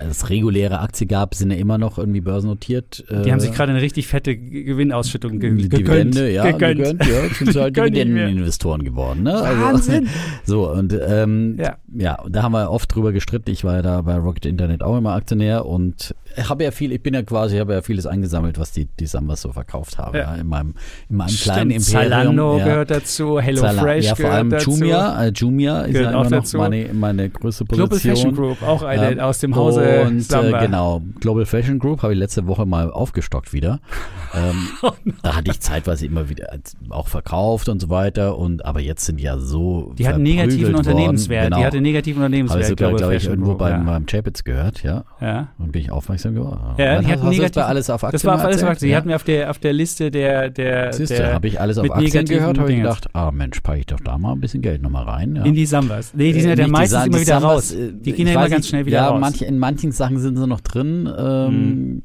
als 0.00 0.28
reguläre 0.30 0.80
Aktie 0.80 1.06
gab, 1.06 1.34
sind 1.34 1.50
ja 1.50 1.56
immer 1.56 1.78
noch 1.78 1.98
irgendwie 1.98 2.20
börsennotiert. 2.20 3.04
Äh, 3.08 3.22
Die 3.22 3.32
haben 3.32 3.40
sich 3.40 3.52
gerade 3.52 3.72
eine 3.72 3.80
richtig 3.82 4.06
fette 4.08 4.36
Gewinnausschüttung 4.36 5.38
ge 5.38 5.50
gegönnt. 5.50 5.72
Dividende, 5.72 6.30
ja, 6.32 6.50
gegönnt. 6.50 6.78
gegönnt, 7.00 7.06
ja, 7.06 7.28
sind 7.34 7.52
sie 7.52 7.60
halt. 7.60 7.76
Dividendeninvestoren 7.76 8.84
geworden, 8.84 9.22
ne? 9.22 9.34
Also, 9.34 9.62
Wahnsinn. 9.62 10.08
So, 10.44 10.70
und 10.70 10.96
ähm, 11.06 11.56
Ja. 11.58 11.76
ja. 11.94 12.18
da 12.28 12.42
haben 12.42 12.52
wir 12.52 12.70
oft 12.70 12.94
drüber 12.94 13.12
gestritten. 13.12 13.50
Ich 13.50 13.64
war 13.64 13.76
ja 13.76 13.82
da 13.82 14.00
bei 14.02 14.16
Rocket 14.16 14.46
Internet 14.46 14.82
auch 14.82 14.96
immer 14.96 15.14
Aktionär 15.14 15.66
und 15.66 16.14
habe 16.48 16.64
ja 16.64 16.70
viel, 16.70 16.92
ich 16.92 17.02
bin 17.02 17.14
ja 17.14 17.22
quasi, 17.22 17.58
habe 17.58 17.74
ja 17.74 17.82
vieles 17.82 18.06
eingesammelt, 18.06 18.58
was 18.58 18.72
die, 18.72 18.86
die 18.98 19.06
Sambas 19.06 19.42
so 19.42 19.52
verkauft 19.52 19.98
haben, 19.98 20.16
Ja. 20.16 20.34
ja. 20.34 20.40
in 20.40 20.46
meinem, 20.46 20.74
in 21.08 21.16
meinem 21.16 21.28
kleinen 21.34 21.70
Stimmt, 21.70 21.88
Imperium. 21.88 22.10
Zalando 22.10 22.58
ja. 22.58 22.64
gehört 22.64 22.90
dazu, 22.90 23.40
Hello 23.40 23.60
Zala- 23.60 23.82
Fresh 23.82 24.04
ja, 24.06 24.14
vor 24.14 24.30
allem. 24.30 24.54
Jumia, 24.58 25.24
äh, 25.26 25.32
Jumia 25.34 25.80
ist 25.82 25.94
ja 25.96 26.08
auch 26.08 26.10
immer 26.12 26.22
noch 26.24 26.30
dazu. 26.30 26.56
meine, 26.58 26.88
meine 26.92 27.28
größte 27.30 27.64
Position. 27.64 27.88
Global 27.88 27.98
Fashion 27.98 28.34
Group, 28.34 28.62
auch 28.62 28.82
eine 28.88 29.12
Ähm, 29.12 29.20
aus 29.20 29.38
dem 29.38 29.54
Hause 29.56 30.02
und, 30.02 30.20
Samba. 30.22 30.60
Äh, 30.60 30.66
genau, 30.66 31.02
Global 31.20 31.46
Fashion 31.46 31.78
Group 31.78 32.02
habe 32.02 32.12
ich 32.14 32.18
letzte 32.18 32.46
Woche 32.46 32.66
mal 32.66 32.90
aufgestockt 32.90 33.52
wieder. 33.52 33.80
Ähm, 34.34 34.68
Oh 34.82 34.90
Da 35.22 35.36
hatte 35.36 35.50
ich 35.50 35.58
zeitweise 35.60 36.04
immer 36.04 36.28
wieder 36.28 36.52
als- 36.52 36.76
auch 36.90 37.08
verkauft 37.08 37.70
und 37.70 37.80
so 37.80 37.88
weiter. 37.88 38.36
Und 38.36 38.62
aber 38.62 38.80
jetzt 38.80 39.06
sind 39.06 39.18
ja 39.22 39.38
so 39.38 39.94
Die 39.96 40.06
hat 40.06 40.16
einen 40.16 40.24
negativen 40.24 40.66
verprügelt 40.66 40.86
Unternehmenswert. 40.86 41.44
Worden. 41.50 41.60
Die 41.60 41.64
hatte 41.66 41.80
negativen 41.80 42.22
Habe 42.22 42.34
ich 42.36 42.42
Unternehmenswert, 42.42 42.78
sogar, 42.78 42.92
glaube 42.98 43.14
ich, 43.14 43.22
Fashion 43.22 43.32
irgendwo 43.32 43.50
Group, 43.52 43.58
beim, 43.60 43.86
ja. 43.86 43.90
beim 43.92 44.04
Chapitz 44.04 44.44
gehört, 44.44 44.82
ja. 44.82 45.04
ja. 45.22 45.48
Und 45.58 45.72
bin 45.72 45.80
ich 45.80 45.90
aufmerksam 45.90 46.34
geworden. 46.34 46.60
Ja, 46.76 46.76
Dann 46.76 46.76
die 46.76 46.84
hast, 46.84 46.96
hatten 46.96 47.08
hast 47.08 47.20
du 47.22 47.24
das 47.26 47.36
negativ- 47.38 47.54
bei 47.54 47.64
alles 47.64 47.88
auf 47.90 48.04
Aktien 48.04 48.12
Das 48.12 48.24
war 48.26 48.34
auf 48.34 48.44
alles 48.44 48.62
auf? 48.62 48.68
Aktien. 48.68 48.86
Die 48.88 48.92
ja. 48.92 48.96
hatten 48.98 49.08
wir 49.08 49.16
auf 49.16 49.24
der, 49.24 49.50
auf 49.50 49.58
der 49.58 49.72
Liste 49.72 50.10
der, 50.10 50.50
der, 50.50 50.92
Siehst 50.92 51.10
du, 51.10 51.16
der 51.16 51.32
habe 51.32 51.48
ich 51.48 51.58
alles 51.58 51.78
auf 51.78 51.90
Aktien 51.90 52.26
gehört, 52.26 52.58
habe 52.58 52.70
ich 52.70 52.76
gedacht, 52.78 53.08
ah 53.14 53.30
Mensch, 53.30 53.60
packe 53.62 53.78
ich 53.78 53.86
doch 53.86 54.00
da 54.00 54.18
mal 54.18 54.32
ein 54.32 54.40
bisschen 54.40 54.60
Geld 54.60 54.82
nochmal 54.82 55.04
rein. 55.04 55.36
Ja. 55.36 55.44
in 55.44 55.54
die 55.54 55.64
Sambas. 55.64 56.12
Nee, 56.14 56.34
die 56.34 56.40
sind 56.42 56.50
Äh, 56.50 56.56
ja 56.58 56.64
die 56.66 56.70
meistens 56.70 57.06
immer 57.06 57.16
wieder 57.18 57.40
Sambas, 57.40 57.54
raus. 57.54 57.72
äh, 57.72 57.92
Die 57.94 58.12
gehen 58.12 58.26
ja 58.26 58.34
immer 58.34 58.48
ganz 58.50 58.66
nicht, 58.66 58.72
schnell 58.78 58.86
wieder 58.86 58.96
ja, 58.98 59.08
raus. 59.08 59.20
Manche, 59.20 59.44
in 59.44 59.58
manchen 59.58 59.92
Sachen 59.92 60.18
sind 60.18 60.36
sie 60.36 60.46
noch 60.46 60.60
drin. 60.60 61.08
Ähm, 61.18 62.02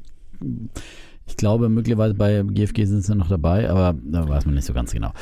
Ich 1.26 1.38
glaube, 1.38 1.70
möglicherweise 1.70 2.14
bei 2.14 2.42
GFG 2.42 2.84
sind 2.84 3.02
sie 3.02 3.14
noch 3.14 3.28
dabei, 3.28 3.70
aber 3.70 3.98
da 4.04 4.28
weiß 4.28 4.44
man 4.44 4.56
nicht 4.56 4.66
so 4.66 4.74
ganz 4.74 4.92
genau. 4.92 5.12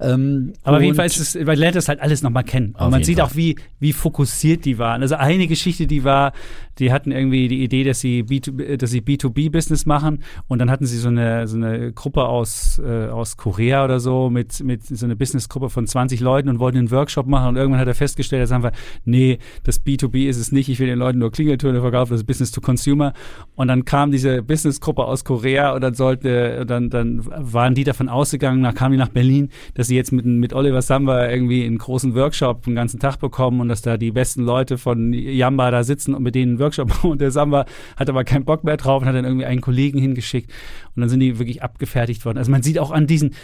Ähm, 0.00 0.54
Aber 0.64 0.78
auf 0.78 0.82
jeden 0.82 0.96
Fall 0.96 1.06
ist 1.06 1.18
es, 1.18 1.34
man 1.36 1.56
lernt 1.56 1.76
das 1.76 1.88
halt 1.88 2.00
alles 2.00 2.22
nochmal 2.22 2.42
kennen. 2.42 2.74
Und 2.76 2.90
man 2.90 3.04
sieht 3.04 3.20
Fall. 3.20 3.28
auch, 3.28 3.36
wie, 3.36 3.54
wie 3.78 3.92
fokussiert 3.92 4.64
die 4.64 4.78
waren. 4.78 5.02
Also 5.02 5.14
eine 5.14 5.46
Geschichte, 5.46 5.86
die 5.86 6.02
war, 6.02 6.32
die 6.80 6.92
hatten 6.92 7.12
irgendwie 7.12 7.46
die 7.46 7.62
Idee, 7.62 7.84
dass 7.84 8.00
sie, 8.00 8.24
B2, 8.24 8.76
dass 8.76 8.90
sie 8.90 9.02
B2B-Business 9.02 9.86
machen 9.86 10.24
und 10.48 10.58
dann 10.58 10.68
hatten 10.68 10.84
sie 10.84 10.98
so 10.98 11.08
eine, 11.08 11.46
so 11.46 11.56
eine 11.56 11.92
Gruppe 11.92 12.24
aus, 12.24 12.80
äh, 12.84 13.06
aus 13.06 13.36
Korea 13.36 13.84
oder 13.84 14.00
so 14.00 14.30
mit, 14.30 14.58
mit 14.64 14.84
so 14.84 15.06
einer 15.06 15.14
Businessgruppe 15.14 15.70
von 15.70 15.86
20 15.86 16.18
Leuten 16.18 16.48
und 16.48 16.58
wollten 16.58 16.78
einen 16.78 16.90
Workshop 16.90 17.28
machen 17.28 17.50
und 17.50 17.56
irgendwann 17.56 17.80
hat 17.80 17.88
er 17.88 17.94
festgestellt, 17.94 18.42
dass 18.42 18.50
einfach, 18.50 18.72
nee, 19.04 19.38
das 19.62 19.84
B2B 19.84 20.28
ist 20.28 20.38
es 20.38 20.50
nicht, 20.50 20.68
ich 20.68 20.80
will 20.80 20.88
den 20.88 20.98
Leuten 20.98 21.20
nur 21.20 21.30
Klingeltöne 21.30 21.80
verkaufen, 21.80 22.10
das 22.10 22.22
ist 22.22 22.26
Business 22.26 22.50
to 22.50 22.60
Consumer. 22.60 23.12
Und 23.54 23.68
dann 23.68 23.84
kam 23.84 24.10
diese 24.10 24.42
Businessgruppe 24.42 25.04
aus 25.04 25.24
Korea 25.24 25.51
und 25.74 25.82
dann 25.82 25.94
sollte, 25.94 26.64
dann, 26.66 26.90
dann 26.90 27.22
waren 27.24 27.74
die 27.74 27.84
davon 27.84 28.08
ausgegangen, 28.08 28.62
dann 28.62 28.74
kamen 28.74 28.92
die 28.92 28.98
nach 28.98 29.08
Berlin, 29.08 29.50
dass 29.74 29.88
sie 29.88 29.96
jetzt 29.96 30.12
mit, 30.12 30.24
mit 30.24 30.52
Oliver 30.52 30.82
Samba 30.82 31.28
irgendwie 31.28 31.64
einen 31.64 31.78
großen 31.78 32.14
Workshop 32.14 32.66
einen 32.66 32.76
ganzen 32.76 33.00
Tag 33.00 33.18
bekommen 33.18 33.60
und 33.60 33.68
dass 33.68 33.82
da 33.82 33.96
die 33.96 34.10
besten 34.10 34.42
Leute 34.42 34.78
von 34.78 35.12
Yamba 35.12 35.70
da 35.70 35.84
sitzen 35.84 36.14
und 36.14 36.22
mit 36.22 36.34
denen 36.34 36.52
einen 36.52 36.58
Workshop 36.58 36.88
machen. 36.88 37.02
Und 37.12 37.20
der 37.20 37.30
Samba 37.30 37.66
hat 37.96 38.08
aber 38.08 38.24
keinen 38.24 38.44
Bock 38.44 38.64
mehr 38.64 38.76
drauf 38.76 39.02
und 39.02 39.08
hat 39.08 39.14
dann 39.14 39.24
irgendwie 39.24 39.44
einen 39.44 39.60
Kollegen 39.60 39.98
hingeschickt 39.98 40.50
und 40.94 41.00
dann 41.00 41.08
sind 41.08 41.20
die 41.20 41.38
wirklich 41.38 41.62
abgefertigt 41.62 42.24
worden. 42.24 42.38
Also 42.38 42.50
man 42.50 42.62
sieht 42.62 42.78
auch 42.78 42.90
an 42.90 43.06
diesen, 43.06 43.34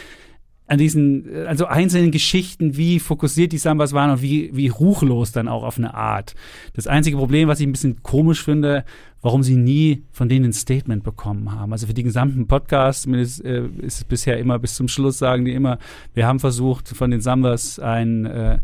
an 0.69 0.79
diesen, 0.79 1.47
also 1.47 1.67
einzelnen 1.67 2.11
Geschichten, 2.11 2.77
wie 2.77 3.01
fokussiert 3.01 3.53
die 3.53 3.59
Sambas 3.59 3.95
waren 3.95 4.11
und 4.11 4.23
wie, 4.23 4.51
wie 4.53 4.69
ruchlos 4.69 5.33
dann 5.33 5.49
auch 5.49 5.65
auf 5.65 5.79
eine 5.79 5.95
Art. 5.95 6.35
Das 6.75 6.87
einzige 6.87 7.17
Problem, 7.17 7.49
was 7.49 7.59
ich 7.61 7.67
ein 7.67 7.73
bisschen 7.73 8.03
komisch 8.03 8.45
finde, 8.45 8.85
warum 9.23 9.43
sie 9.43 9.57
nie 9.57 10.05
von 10.13 10.29
denen 10.29 10.47
ein 10.47 10.53
Statement 10.53 11.03
bekommen 11.03 11.53
haben. 11.53 11.73
Also 11.73 11.87
für 11.87 11.95
die 11.95 12.03
gesamten 12.03 12.47
Podcast 12.47 13.03
zumindest, 13.03 13.45
äh, 13.45 13.65
ist 13.81 13.97
es 13.99 14.05
bisher 14.05 14.39
immer 14.39 14.59
bis 14.59 14.75
zum 14.75 14.89
Schluss 14.89 15.19
sagen 15.19 15.47
die 15.47 15.53
immer, 15.53 15.79
wir 16.15 16.27
haben 16.27 16.39
versucht 16.39 16.89
von 16.89 17.11
den 17.11 17.23
Sambas 17.23 17.79
ein 17.79 18.27
äh, 18.27 18.59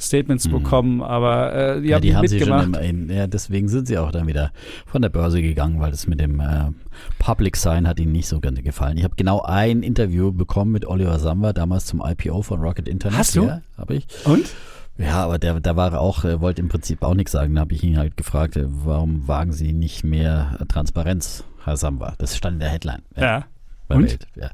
Statement 0.00 0.40
zu 0.40 0.50
bekommen, 0.50 1.02
aber 1.02 1.54
äh, 1.54 1.80
die 1.80 1.88
ja, 1.88 1.96
haben 1.96 2.02
die 2.02 2.16
haben 2.16 2.28
sie 2.28 2.40
schon 2.40 2.74
im, 2.74 3.10
ja, 3.10 3.26
deswegen 3.26 3.68
sind 3.68 3.88
sie 3.88 3.98
auch 3.98 4.12
dann 4.12 4.26
wieder 4.26 4.52
von 4.86 5.02
der 5.02 5.08
Börse 5.08 5.42
gegangen, 5.42 5.80
weil 5.80 5.90
das 5.90 6.06
mit 6.06 6.20
dem 6.20 6.38
äh, 6.38 6.70
Public 7.18 7.56
Sign 7.56 7.88
hat 7.88 7.98
ihnen 7.98 8.12
nicht 8.12 8.28
so 8.28 8.40
ganz 8.40 8.62
gefallen. 8.62 8.96
Ich 8.96 9.04
habe 9.04 9.16
genau 9.16 9.42
ein 9.42 9.82
Interview 9.82 10.32
bekommen 10.32 10.72
mit 10.72 10.86
Oliver 10.86 11.18
Samba, 11.18 11.52
damals 11.52 11.86
zum 11.86 12.02
IPO 12.04 12.42
von 12.42 12.60
Rocket 12.60 12.88
Internet. 12.88 13.18
Hast 13.18 13.36
du? 13.36 13.44
Ja, 13.44 13.62
habe 13.76 13.94
ich. 13.94 14.06
Und? 14.24 14.46
Ja, 14.98 15.24
aber 15.24 15.38
der, 15.38 15.60
da 15.60 15.76
war 15.76 15.92
er 15.92 16.00
auch, 16.00 16.24
er 16.24 16.40
wollte 16.40 16.60
im 16.60 16.68
Prinzip 16.68 17.02
auch 17.02 17.14
nichts 17.14 17.32
sagen. 17.32 17.54
Da 17.54 17.60
habe 17.62 17.72
ich 17.72 17.82
ihn 17.84 17.96
halt 17.98 18.16
gefragt, 18.16 18.56
äh, 18.56 18.64
warum 18.66 19.26
wagen 19.26 19.52
Sie 19.52 19.72
nicht 19.72 20.04
mehr 20.04 20.58
Transparenz, 20.68 21.44
Herr 21.64 21.76
Samba? 21.76 22.14
Das 22.18 22.36
stand 22.36 22.54
in 22.54 22.60
der 22.60 22.68
Headline. 22.68 23.02
Ja. 23.16 23.44
bei 23.86 23.96
Und? 23.96 24.10
Welt. 24.10 24.26
Ja. 24.36 24.50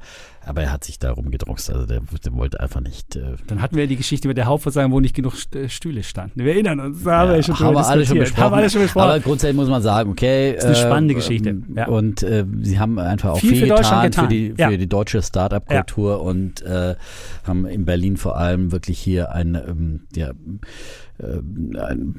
Aber 0.47 0.63
er 0.63 0.73
hat 0.73 0.85
sich 0.85 0.99
da 0.99 1.13
rumgedruckst. 1.13 1.71
Also 1.71 1.87
der, 1.87 2.01
der 2.25 2.35
wollte 2.35 2.61
einfach 2.61 2.81
nicht. 2.81 3.17
Äh, 3.17 3.37
Dann 3.47 3.63
hatten 3.63 3.77
wir 3.77 3.87
die 3.87 3.97
Geschichte 3.97 4.29
mit 4.29 4.37
der 4.37 4.47
Hauptversammlung, 4.47 4.93
wo 4.93 5.01
nicht 5.01 5.15
genug 5.15 5.35
äh, 5.55 5.69
Stühle 5.69 6.03
standen. 6.03 6.45
Wir 6.45 6.53
erinnern 6.53 6.81
uns, 6.81 7.03
da 7.03 7.19
haben 7.19 7.33
wir 7.33 7.43
schon 7.43 7.59
haben 7.59 7.75
wir 7.75 7.87
alle 7.87 8.07
schon 8.07 8.19
besprochen. 8.19 8.45
Haben 8.45 8.55
alle 8.55 8.71
schon 8.71 8.83
besprochen. 8.83 9.09
Aber 9.09 9.21
grundsätzlich 9.21 9.57
muss 9.57 9.69
man 9.69 9.83
sagen, 9.83 10.11
okay. 10.11 10.53
Ist 10.53 10.65
eine 10.65 10.75
spannende 10.75 11.15
Geschichte, 11.15 11.63
ja. 11.75 11.87
Und 11.87 12.23
äh, 12.23 12.45
sie 12.61 12.79
haben 12.79 12.99
einfach 12.99 13.31
auch 13.31 13.39
Viel 13.39 13.51
viel, 13.51 13.61
für 13.69 13.75
getan, 13.75 14.05
getan, 14.05 14.25
für 14.25 14.29
die, 14.29 14.55
ja. 14.57 14.69
für 14.69 14.79
die 14.79 14.89
deutsche 14.89 15.23
Start-up-Kultur 15.23 16.23
und 16.23 16.63
äh, 16.63 16.95
haben 17.45 17.67
in 17.67 17.85
Berlin 17.85 18.17
vor 18.17 18.37
allem 18.37 18.73
wirklich 18.73 18.99
hier 18.99 19.33
ein, 19.33 19.55
ähm, 19.55 20.01
ja, 20.15 20.31
äh, 20.31 20.33
ein 21.23 22.17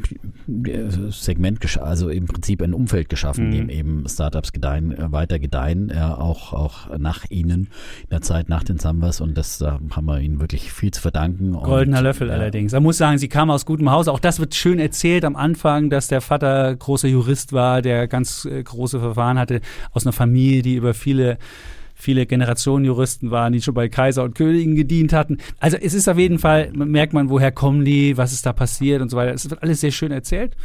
äh, 0.65 1.11
Segment, 1.11 1.59
gesch- 1.59 1.79
also 1.79 2.07
im 2.09 2.25
Prinzip 2.25 2.61
ein 2.61 2.73
Umfeld 2.73 3.09
geschaffen, 3.09 3.47
Mhm. 3.49 3.53
in 3.53 3.67
dem 3.67 3.69
eben 3.69 4.07
Startups 4.07 4.53
gedeihen, 4.53 4.91
äh, 4.97 5.11
weiter 5.11 5.37
gedeihen, 5.37 5.91
ja, 5.93 6.17
auch, 6.17 6.53
auch 6.53 6.97
nach 6.97 7.25
ihnen 7.29 7.67
in 8.03 8.09
der 8.11 8.21
Zeit 8.21 8.47
nach 8.47 8.63
den 8.63 8.77
Sambas 8.77 9.19
und 9.19 9.37
das 9.37 9.57
da 9.57 9.79
haben 9.91 10.05
wir 10.05 10.19
ihnen 10.21 10.39
wirklich 10.39 10.71
viel 10.71 10.91
zu 10.91 11.01
verdanken. 11.01 11.51
Goldener 11.53 11.97
und, 11.97 12.03
Löffel 12.05 12.29
ja, 12.29 12.35
allerdings. 12.35 12.71
Man 12.71 12.83
muss 12.83 12.97
sagen, 12.97 13.17
sie 13.17 13.27
kam 13.27 13.49
aus 13.49 13.65
gutem 13.65 13.91
Haus. 13.91 14.07
Auch 14.07 14.19
das 14.19 14.39
wird 14.39 14.55
schön 14.55 14.79
erzählt 14.79 15.25
am 15.25 15.35
Anfang, 15.35 15.89
dass 15.89 16.07
der 16.07 16.21
Vater 16.21 16.73
großer 16.75 17.07
Jurist 17.09 17.51
war, 17.53 17.81
der 17.81 18.07
ganz 18.07 18.45
äh, 18.45 18.63
große 18.63 18.99
Verfahren 18.99 19.37
hatte, 19.37 19.59
aus 19.91 20.05
einer 20.05 20.13
Familie, 20.13 20.61
die 20.61 20.75
über 20.75 20.93
viele 20.93 21.37
viele 21.95 22.25
Generationen 22.25 22.85
Juristen 22.85 23.31
waren, 23.31 23.53
die 23.53 23.61
schon 23.61 23.73
bei 23.73 23.89
Kaiser 23.89 24.23
und 24.23 24.35
Königen 24.35 24.75
gedient 24.75 25.13
hatten. 25.13 25.37
Also 25.59 25.77
es 25.77 25.93
ist 25.93 26.07
auf 26.07 26.19
jeden 26.19 26.37
Fall, 26.37 26.71
merkt 26.73 27.13
man, 27.13 27.29
woher 27.29 27.51
kommen 27.51 27.85
die, 27.85 28.17
was 28.17 28.33
ist 28.33 28.45
da 28.45 28.53
passiert 28.53 29.01
und 29.01 29.09
so 29.09 29.17
weiter. 29.17 29.33
Es 29.33 29.49
wird 29.49 29.63
alles 29.63 29.81
sehr 29.81 29.91
schön 29.91 30.11
erzählt. 30.11 30.55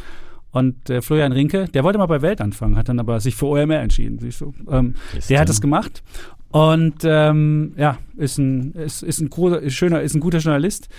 Und 0.51 0.89
äh, 0.89 1.01
Florian 1.01 1.31
Rinke, 1.31 1.65
der 1.73 1.83
wollte 1.83 1.97
mal 1.97 2.07
bei 2.07 2.21
Welt 2.21 2.41
anfangen, 2.41 2.75
hat 2.75 2.89
dann 2.89 2.99
aber 2.99 3.21
sich 3.21 3.35
für 3.35 3.47
OMR 3.47 3.79
entschieden. 3.79 4.19
Siehst 4.19 4.41
du? 4.41 4.53
Ähm, 4.69 4.95
der 5.29 5.39
hat 5.39 5.49
es 5.49 5.61
gemacht. 5.61 6.03
Und 6.51 6.97
ähm, 7.03 7.73
ja, 7.77 7.97
ist 8.17 8.37
ein, 8.37 8.73
ist, 8.73 9.01
ist 9.01 9.21
ein 9.21 9.29
großer, 9.29 9.61
ist 9.61 9.73
schöner, 9.73 10.01
ist 10.01 10.13
ein 10.13 10.19
guter 10.19 10.39
Journalist. 10.39 10.89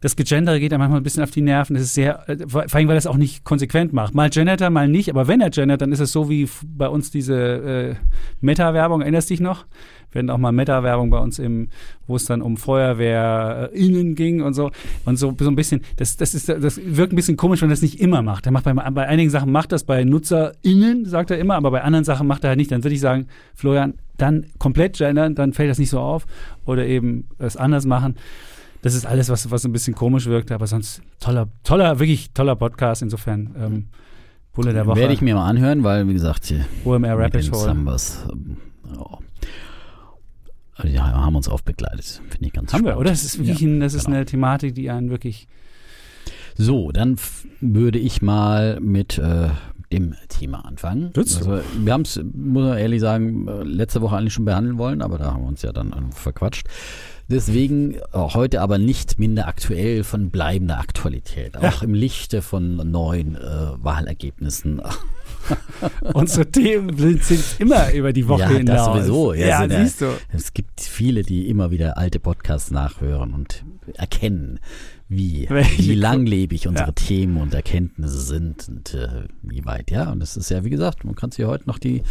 Das 0.00 0.16
Gegendere 0.16 0.60
geht 0.60 0.72
ja 0.72 0.78
manchmal 0.78 1.00
ein 1.00 1.02
bisschen 1.02 1.22
auf 1.22 1.30
die 1.30 1.42
Nerven. 1.42 1.74
Das 1.74 1.82
ist 1.82 1.94
sehr, 1.94 2.28
äh, 2.28 2.36
vor 2.46 2.64
allem, 2.72 2.88
weil 2.88 2.96
es 2.96 3.06
auch 3.06 3.16
nicht 3.16 3.44
konsequent 3.44 3.92
macht. 3.92 4.14
Mal 4.14 4.30
gendert 4.30 4.60
er, 4.60 4.70
mal 4.70 4.88
nicht. 4.88 5.10
Aber 5.10 5.28
wenn 5.28 5.40
er 5.40 5.50
gendert, 5.50 5.80
dann 5.80 5.92
ist 5.92 6.00
es 6.00 6.12
so 6.12 6.28
wie 6.28 6.48
bei 6.64 6.88
uns 6.88 7.10
diese 7.10 7.34
äh, 7.34 7.94
Meta-Werbung. 8.40 9.00
Erinnerst 9.00 9.30
dich 9.30 9.40
noch? 9.40 9.66
Wir 10.16 10.20
hatten 10.20 10.30
auch 10.30 10.38
mal 10.38 10.52
Meta-Werbung 10.52 11.10
bei 11.10 11.18
uns 11.18 11.38
im, 11.38 11.68
wo 12.06 12.16
es 12.16 12.24
dann 12.24 12.40
um 12.40 12.56
FeuerwehrInnen 12.56 14.14
ging 14.14 14.40
und 14.40 14.54
so. 14.54 14.70
Und 15.04 15.18
so, 15.18 15.36
so 15.38 15.48
ein 15.48 15.56
bisschen, 15.56 15.82
das, 15.96 16.16
das 16.16 16.34
ist, 16.34 16.48
das 16.48 16.80
wirkt 16.82 17.12
ein 17.12 17.16
bisschen 17.16 17.36
komisch, 17.36 17.60
wenn 17.60 17.68
er 17.68 17.74
das 17.74 17.82
nicht 17.82 18.00
immer 18.00 18.22
macht. 18.22 18.46
Er 18.46 18.52
macht 18.52 18.64
bei, 18.64 18.72
bei 18.72 19.06
einigen 19.06 19.28
Sachen 19.30 19.52
macht 19.52 19.72
das, 19.72 19.84
bei 19.84 20.04
NutzerInnen 20.04 21.04
sagt 21.04 21.30
er 21.30 21.38
immer, 21.38 21.56
aber 21.56 21.70
bei 21.70 21.82
anderen 21.82 22.04
Sachen 22.04 22.26
macht 22.26 22.44
er 22.44 22.48
halt 22.48 22.58
nicht. 22.58 22.72
Dann 22.72 22.82
würde 22.82 22.94
ich 22.94 23.00
sagen, 23.00 23.26
Florian, 23.54 23.94
dann 24.16 24.46
komplett 24.58 24.96
gendern, 24.96 25.34
dann 25.34 25.52
fällt 25.52 25.68
das 25.68 25.78
nicht 25.78 25.90
so 25.90 26.00
auf. 26.00 26.26
Oder 26.64 26.86
eben 26.86 27.28
es 27.38 27.58
anders 27.58 27.84
machen. 27.84 28.16
Das 28.86 28.94
ist 28.94 29.04
alles, 29.04 29.28
was, 29.28 29.50
was 29.50 29.64
ein 29.64 29.72
bisschen 29.72 29.94
komisch 29.94 30.26
wirkt, 30.26 30.52
aber 30.52 30.66
sonst 30.68 31.02
toller, 31.18 31.48
toller, 31.64 31.98
wirklich 31.98 32.30
toller 32.32 32.54
Podcast. 32.54 33.02
Insofern, 33.02 33.54
ähm, 33.58 33.86
Bulle 34.52 34.72
der 34.72 34.86
Woche, 34.86 34.96
Werde 35.00 35.12
ich 35.12 35.20
mir 35.20 35.34
mal 35.34 35.48
anhören, 35.48 35.82
weil, 35.84 36.08
wie 36.08 36.12
gesagt, 36.14 36.46
hier 36.46 36.64
OMR 36.84 37.18
Rapid. 37.18 37.44
Sambas, 37.54 38.26
ähm, 38.32 38.56
ja. 38.94 39.18
Also, 40.76 40.94
ja, 40.94 41.04
haben 41.04 41.34
uns 41.34 41.48
oft 41.48 41.64
begleitet. 41.64 42.22
Finde 42.30 42.46
ich 42.46 42.52
ganz 42.52 42.72
Haben 42.72 42.84
wir, 42.84 42.92
spannend. 42.92 43.00
oder? 43.00 43.10
Das 43.10 43.24
ist 43.24 43.38
wirklich 43.38 43.60
Ja, 43.60 43.66
ein, 43.68 43.80
das 43.80 43.94
ist 43.94 44.04
genau. 44.04 44.16
eine 44.18 44.24
Thematik, 44.26 44.74
die 44.74 44.88
einen 44.90 45.10
wirklich. 45.10 45.48
So, 46.56 46.92
dann 46.92 47.16
würde 47.60 47.98
ich 47.98 48.22
mal 48.22 48.78
mit 48.80 49.18
äh, 49.18 49.48
dem 49.92 50.14
Thema 50.28 50.64
anfangen. 50.64 51.12
Also, 51.16 51.60
wir 51.78 51.92
haben 51.92 52.02
es, 52.02 52.16
muss 52.32 52.62
man 52.64 52.78
ehrlich 52.78 53.00
sagen, 53.00 53.46
äh, 53.48 53.62
letzte 53.62 54.00
Woche 54.00 54.16
eigentlich 54.16 54.34
schon 54.34 54.44
behandeln 54.44 54.78
wollen, 54.78 55.02
aber 55.02 55.18
da 55.18 55.32
haben 55.32 55.42
wir 55.42 55.48
uns 55.48 55.62
ja 55.62 55.72
dann 55.72 55.92
äh, 55.92 56.12
verquatscht. 56.12 56.66
Deswegen 57.28 57.94
äh, 57.94 58.00
heute 58.12 58.60
aber 58.60 58.78
nicht 58.78 59.18
minder 59.18 59.48
aktuell 59.48 60.04
von 60.04 60.30
bleibender 60.30 60.78
Aktualität. 60.78 61.56
Auch 61.56 61.82
im 61.82 61.92
Lichte 61.94 62.40
von 62.40 62.76
neuen 62.90 63.34
äh, 63.34 63.40
Wahlergebnissen. 63.82 64.80
Unsere 66.14 66.46
Themen 66.50 66.96
sind, 67.22 67.42
immer 67.58 67.92
über 67.92 68.12
die 68.12 68.28
Woche 68.28 68.42
ja, 68.42 68.48
hinaus. 68.48 68.76
das 68.76 68.84
sowieso. 68.86 69.32
Ja, 69.34 69.46
Ja, 69.46 69.64
ja- 69.64 69.84
siehst 69.84 70.00
du. 70.00 70.06
Es 70.32 70.52
gibt 70.54 70.80
viele, 70.80 71.22
die 71.22 71.48
immer 71.48 71.70
wieder 71.70 71.98
alte 71.98 72.20
Podcasts 72.20 72.70
nachhören 72.70 73.32
und 73.34 73.64
erkennen, 73.94 74.60
wie, 75.08 75.48
wie 75.78 75.94
langlebig 75.94 76.66
unsere 76.68 76.88
Ja. 76.88 76.92
Themen 76.92 77.36
und 77.36 77.54
Erkenntnisse 77.54 78.20
sind 78.20 78.68
und 78.68 78.94
äh, 78.94 79.24
wie 79.42 79.64
weit. 79.64 79.90
Ja, 79.90 80.10
und 80.10 80.22
es 80.22 80.36
ist 80.36 80.50
ja, 80.50 80.64
wie 80.64 80.70
gesagt, 80.70 81.04
man 81.04 81.14
kann 81.14 81.30
sich 81.30 81.44
heute 81.44 81.66
noch 81.66 81.78
die 81.78 82.02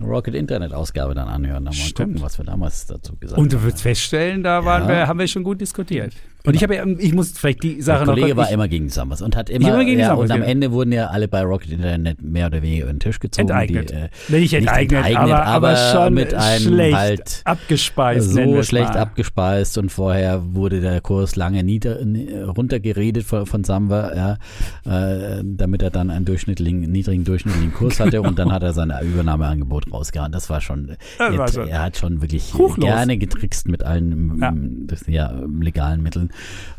Rocket 0.00 0.34
Internet 0.34 0.72
Ausgabe 0.72 1.14
dann 1.14 1.28
anhören. 1.28 1.64
Dann 1.64 1.74
mal 1.74 1.80
Stimmt. 1.80 2.10
gucken, 2.14 2.22
was 2.22 2.38
wir 2.38 2.44
damals 2.44 2.86
dazu 2.86 3.16
gesagt 3.16 3.38
Und 3.38 3.52
du 3.52 3.58
haben. 3.58 3.66
wirst 3.66 3.82
feststellen, 3.82 4.42
da 4.42 4.64
waren 4.64 4.82
Ja. 4.84 4.88
wir, 4.88 5.06
haben 5.08 5.18
wir 5.18 5.26
schon 5.28 5.44
gut 5.44 5.60
diskutiert. 5.60 6.14
Und 6.48 6.54
ich 6.54 6.62
habe 6.62 6.76
ja, 6.76 6.86
ich 6.86 7.12
muss 7.12 7.32
vielleicht 7.32 7.62
die 7.62 7.82
Sache 7.82 7.98
Der 7.98 8.06
noch 8.06 8.14
Kollege 8.14 8.36
war 8.36 8.46
ich, 8.46 8.52
immer 8.52 8.68
gegen 8.68 8.88
Sambas 8.88 9.20
und 9.20 9.36
hat 9.36 9.50
immer, 9.50 9.68
immer 9.68 9.84
gegen 9.84 10.00
ja, 10.00 10.08
Sambas, 10.08 10.30
und 10.30 10.30
am. 10.30 10.42
Ende 10.42 10.72
wurden 10.72 10.92
ja 10.92 11.08
alle 11.08 11.28
bei 11.28 11.42
Rocket 11.42 11.72
Internet 11.72 12.22
mehr 12.22 12.46
oder 12.46 12.62
weniger 12.62 12.84
über 12.84 12.92
den 12.94 13.00
Tisch 13.00 13.20
gezogen. 13.20 13.50
enteignet. 13.50 13.90
Die, 13.90 14.34
äh, 14.34 14.40
nicht 14.40 14.54
enteignet, 14.54 15.04
enteignet, 15.04 15.34
aber, 15.34 15.44
aber, 15.44 15.76
schon 15.76 16.14
mit 16.14 16.32
einem 16.32 16.62
schlecht 16.62 16.96
halt 16.96 17.40
abgespeist. 17.44 18.32
so 18.32 18.62
schlecht 18.62 18.94
mal. 18.94 19.00
abgespeist 19.00 19.76
und 19.76 19.92
vorher 19.92 20.54
wurde 20.54 20.80
der 20.80 21.02
Kurs 21.02 21.36
lange 21.36 21.62
nieder, 21.62 21.98
runtergeredet 22.46 23.24
von, 23.24 23.44
von 23.44 23.64
Samba, 23.64 24.38
ja, 24.84 25.36
äh, 25.38 25.42
damit 25.44 25.82
er 25.82 25.90
dann 25.90 26.08
einen 26.08 26.24
durchschnittlichen, 26.24 26.80
niedrigen 26.80 27.24
durchschnittlichen 27.24 27.74
Kurs 27.74 28.00
hatte 28.00 28.22
und 28.22 28.38
dann 28.38 28.52
hat 28.52 28.62
er 28.62 28.72
sein 28.72 28.90
Übernahmeangebot 29.02 29.92
rausgehauen. 29.92 30.32
Das 30.32 30.48
war 30.48 30.62
schon, 30.62 30.96
er, 31.18 31.68
er 31.68 31.82
hat 31.82 31.98
schon 31.98 32.22
wirklich 32.22 32.54
ruchlos. 32.54 32.86
gerne 32.86 33.18
getrickst 33.18 33.68
mit 33.68 33.82
allen 33.82 34.38
Ja. 34.40 34.48
m, 34.48 34.86
das, 34.86 35.06
ja, 35.06 35.30
legalen 35.60 36.02
Mitteln 36.02 36.30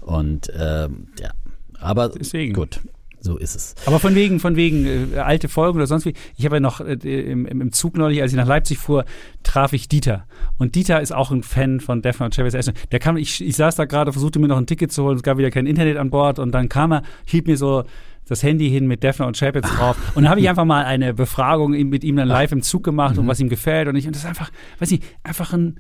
und 0.01 0.51
ähm, 0.57 1.07
ja, 1.19 1.31
aber 1.79 2.09
Deswegen. 2.09 2.53
gut. 2.53 2.79
So 3.21 3.37
ist 3.37 3.55
es. 3.55 3.75
Aber 3.85 3.99
von 3.99 4.15
wegen, 4.15 4.39
von 4.39 4.55
wegen 4.55 4.85
äh, 5.13 5.17
alte 5.17 5.49
Folgen 5.49 5.77
oder 5.77 5.87
sonst 5.87 6.05
wie. 6.05 6.13
Ich 6.37 6.45
habe 6.45 6.55
ja 6.55 6.59
noch 6.61 6.79
äh, 6.79 6.93
im, 6.93 7.45
im 7.45 7.71
Zug 7.73 7.97
neulich, 7.97 8.21
als 8.21 8.31
ich 8.31 8.37
nach 8.37 8.47
Leipzig 8.47 8.77
fuhr, 8.77 9.03
traf 9.43 9.73
ich 9.73 9.89
Dieter. 9.89 10.25
Und 10.57 10.75
Dieter 10.75 11.01
ist 11.01 11.13
auch 11.13 11.31
ein 11.31 11.43
Fan 11.43 11.81
von 11.81 12.01
Defner 12.01 12.27
und 12.27 12.35
Chavez 12.35 12.53
Ashton. 12.53 12.75
Der 12.91 12.99
kam, 12.99 13.17
ich, 13.17 13.45
ich 13.45 13.55
saß 13.57 13.75
da 13.75 13.85
gerade, 13.85 14.13
versuchte 14.13 14.39
mir 14.39 14.47
noch 14.47 14.57
ein 14.57 14.67
Ticket 14.67 14.91
zu 14.93 15.03
holen, 15.03 15.17
es 15.17 15.23
gab 15.23 15.37
wieder 15.37 15.51
kein 15.51 15.65
Internet 15.65 15.97
an 15.97 16.09
Bord 16.09 16.39
und 16.39 16.53
dann 16.53 16.69
kam 16.69 16.93
er, 16.93 17.03
hielt 17.25 17.47
mir 17.47 17.57
so 17.57 17.83
das 18.25 18.43
Handy 18.43 18.69
hin 18.69 18.87
mit 18.87 19.03
Defner 19.03 19.27
und 19.27 19.37
Chapitz 19.37 19.67
drauf. 19.69 19.97
Und 20.15 20.23
dann 20.23 20.29
habe 20.29 20.39
ich 20.39 20.47
einfach 20.49 20.65
mal 20.65 20.85
eine 20.85 21.13
Befragung 21.13 21.71
mit 21.71 22.03
ihm 22.03 22.15
dann 22.15 22.27
live 22.27 22.51
im 22.53 22.61
Zug 22.61 22.83
gemacht 22.83 23.17
und 23.17 23.27
was 23.27 23.39
ihm 23.39 23.49
gefällt. 23.49 23.87
Und 23.89 23.95
ich, 23.97 24.05
und 24.07 24.15
das 24.15 24.23
ist 24.23 24.29
einfach, 24.29 24.49
weiß 24.79 24.91
nicht, 24.91 25.03
einfach 25.23 25.51
ein, 25.51 25.79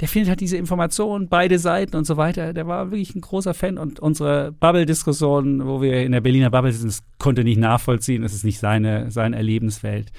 der 0.00 0.08
findet 0.08 0.28
halt 0.28 0.40
diese 0.40 0.56
Informationen, 0.56 1.28
beide 1.28 1.58
Seiten 1.58 1.96
und 1.96 2.06
so 2.06 2.16
weiter. 2.16 2.52
Der 2.52 2.66
war 2.66 2.90
wirklich 2.90 3.14
ein 3.14 3.20
großer 3.20 3.52
Fan 3.52 3.78
und 3.78 3.98
unsere 3.98 4.52
Bubble-Diskussion, 4.52 5.66
wo 5.66 5.82
wir 5.82 6.02
in 6.02 6.12
der 6.12 6.20
Berliner 6.20 6.50
Bubble 6.50 6.72
sind, 6.72 6.88
das 6.88 7.02
konnte 7.18 7.42
nicht 7.42 7.58
nachvollziehen. 7.58 8.22
Das 8.22 8.32
ist 8.32 8.44
nicht 8.44 8.60
seine, 8.60 9.10
seine 9.10 9.36
Erlebenswelt. 9.36 10.12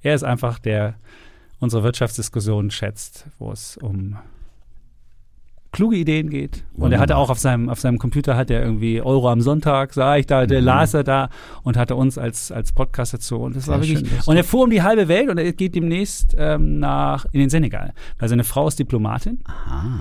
Er 0.00 0.14
ist 0.14 0.24
einfach 0.24 0.58
der, 0.58 0.94
unsere 1.60 1.82
Wirtschaftsdiskussion 1.82 2.70
schätzt, 2.70 3.26
wo 3.38 3.52
es 3.52 3.76
um 3.76 4.16
kluge 5.70 5.96
Ideen 5.96 6.30
geht. 6.30 6.64
Und 6.74 6.92
er 6.92 6.98
hatte 6.98 7.16
auch 7.16 7.28
auf 7.30 7.38
seinem, 7.38 7.68
auf 7.68 7.78
seinem 7.80 7.98
Computer 7.98 8.36
hat 8.36 8.50
er 8.50 8.62
irgendwie 8.62 9.02
Euro 9.02 9.28
am 9.30 9.40
Sonntag, 9.42 9.92
sah 9.92 10.16
ich 10.16 10.26
da, 10.26 10.46
der 10.46 10.60
Mhm. 10.60 10.66
las 10.66 10.94
er 10.94 11.04
da 11.04 11.28
und 11.62 11.76
hatte 11.76 11.94
uns 11.94 12.16
als, 12.18 12.50
als 12.50 12.72
Podcast 12.72 13.12
dazu. 13.14 13.36
Und 13.36 13.54
das 13.56 13.68
war 13.68 13.78
Sehr 13.82 13.96
wirklich, 13.96 14.08
schön, 14.10 14.20
und 14.26 14.36
er 14.36 14.44
fuhr 14.44 14.64
um 14.64 14.70
die 14.70 14.82
halbe 14.82 15.08
Welt 15.08 15.28
und 15.28 15.38
er 15.38 15.52
geht 15.52 15.74
demnächst 15.74 16.34
ähm, 16.38 16.78
nach, 16.78 17.26
in 17.32 17.40
den 17.40 17.50
Senegal. 17.50 17.92
Weil 18.18 18.28
seine 18.28 18.44
Frau 18.44 18.66
ist 18.68 18.78
Diplomatin. 18.78 19.40
Aha. 19.44 20.00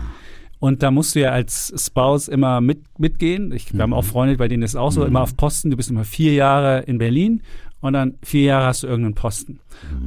Und 0.60 0.81
da 0.84 0.89
musst 0.89 1.14
du 1.15 1.19
ja 1.19 1.31
als 1.31 1.72
Spouse 1.77 2.27
immer 2.30 2.61
mit, 2.61 2.80
mitgehen. 2.98 3.52
Ich, 3.52 3.73
wir 3.73 3.81
haben 3.84 3.94
auch 3.94 4.06
Freunde, 4.06 4.38
bei 4.38 4.48
denen 4.48 4.64
ist 4.64 4.72
es 4.72 4.76
auch 4.76 4.91
so, 4.91 5.06
immer 5.06 5.22
auf 5.22 5.38
Posten. 5.38 5.69
Du 5.69 5.77
bist 5.77 5.91
immer 5.91 6.03
vier 6.03 6.34
Jahre 6.34 6.80
in 6.88 6.98
Berlin 6.98 7.41
und 7.81 7.94
dann 7.94 8.15
vier 8.23 8.44
Jahre 8.44 8.65
hast 8.65 8.81
du 8.81 8.88
irgendeinen 8.88 9.14
Posten. 9.14 9.60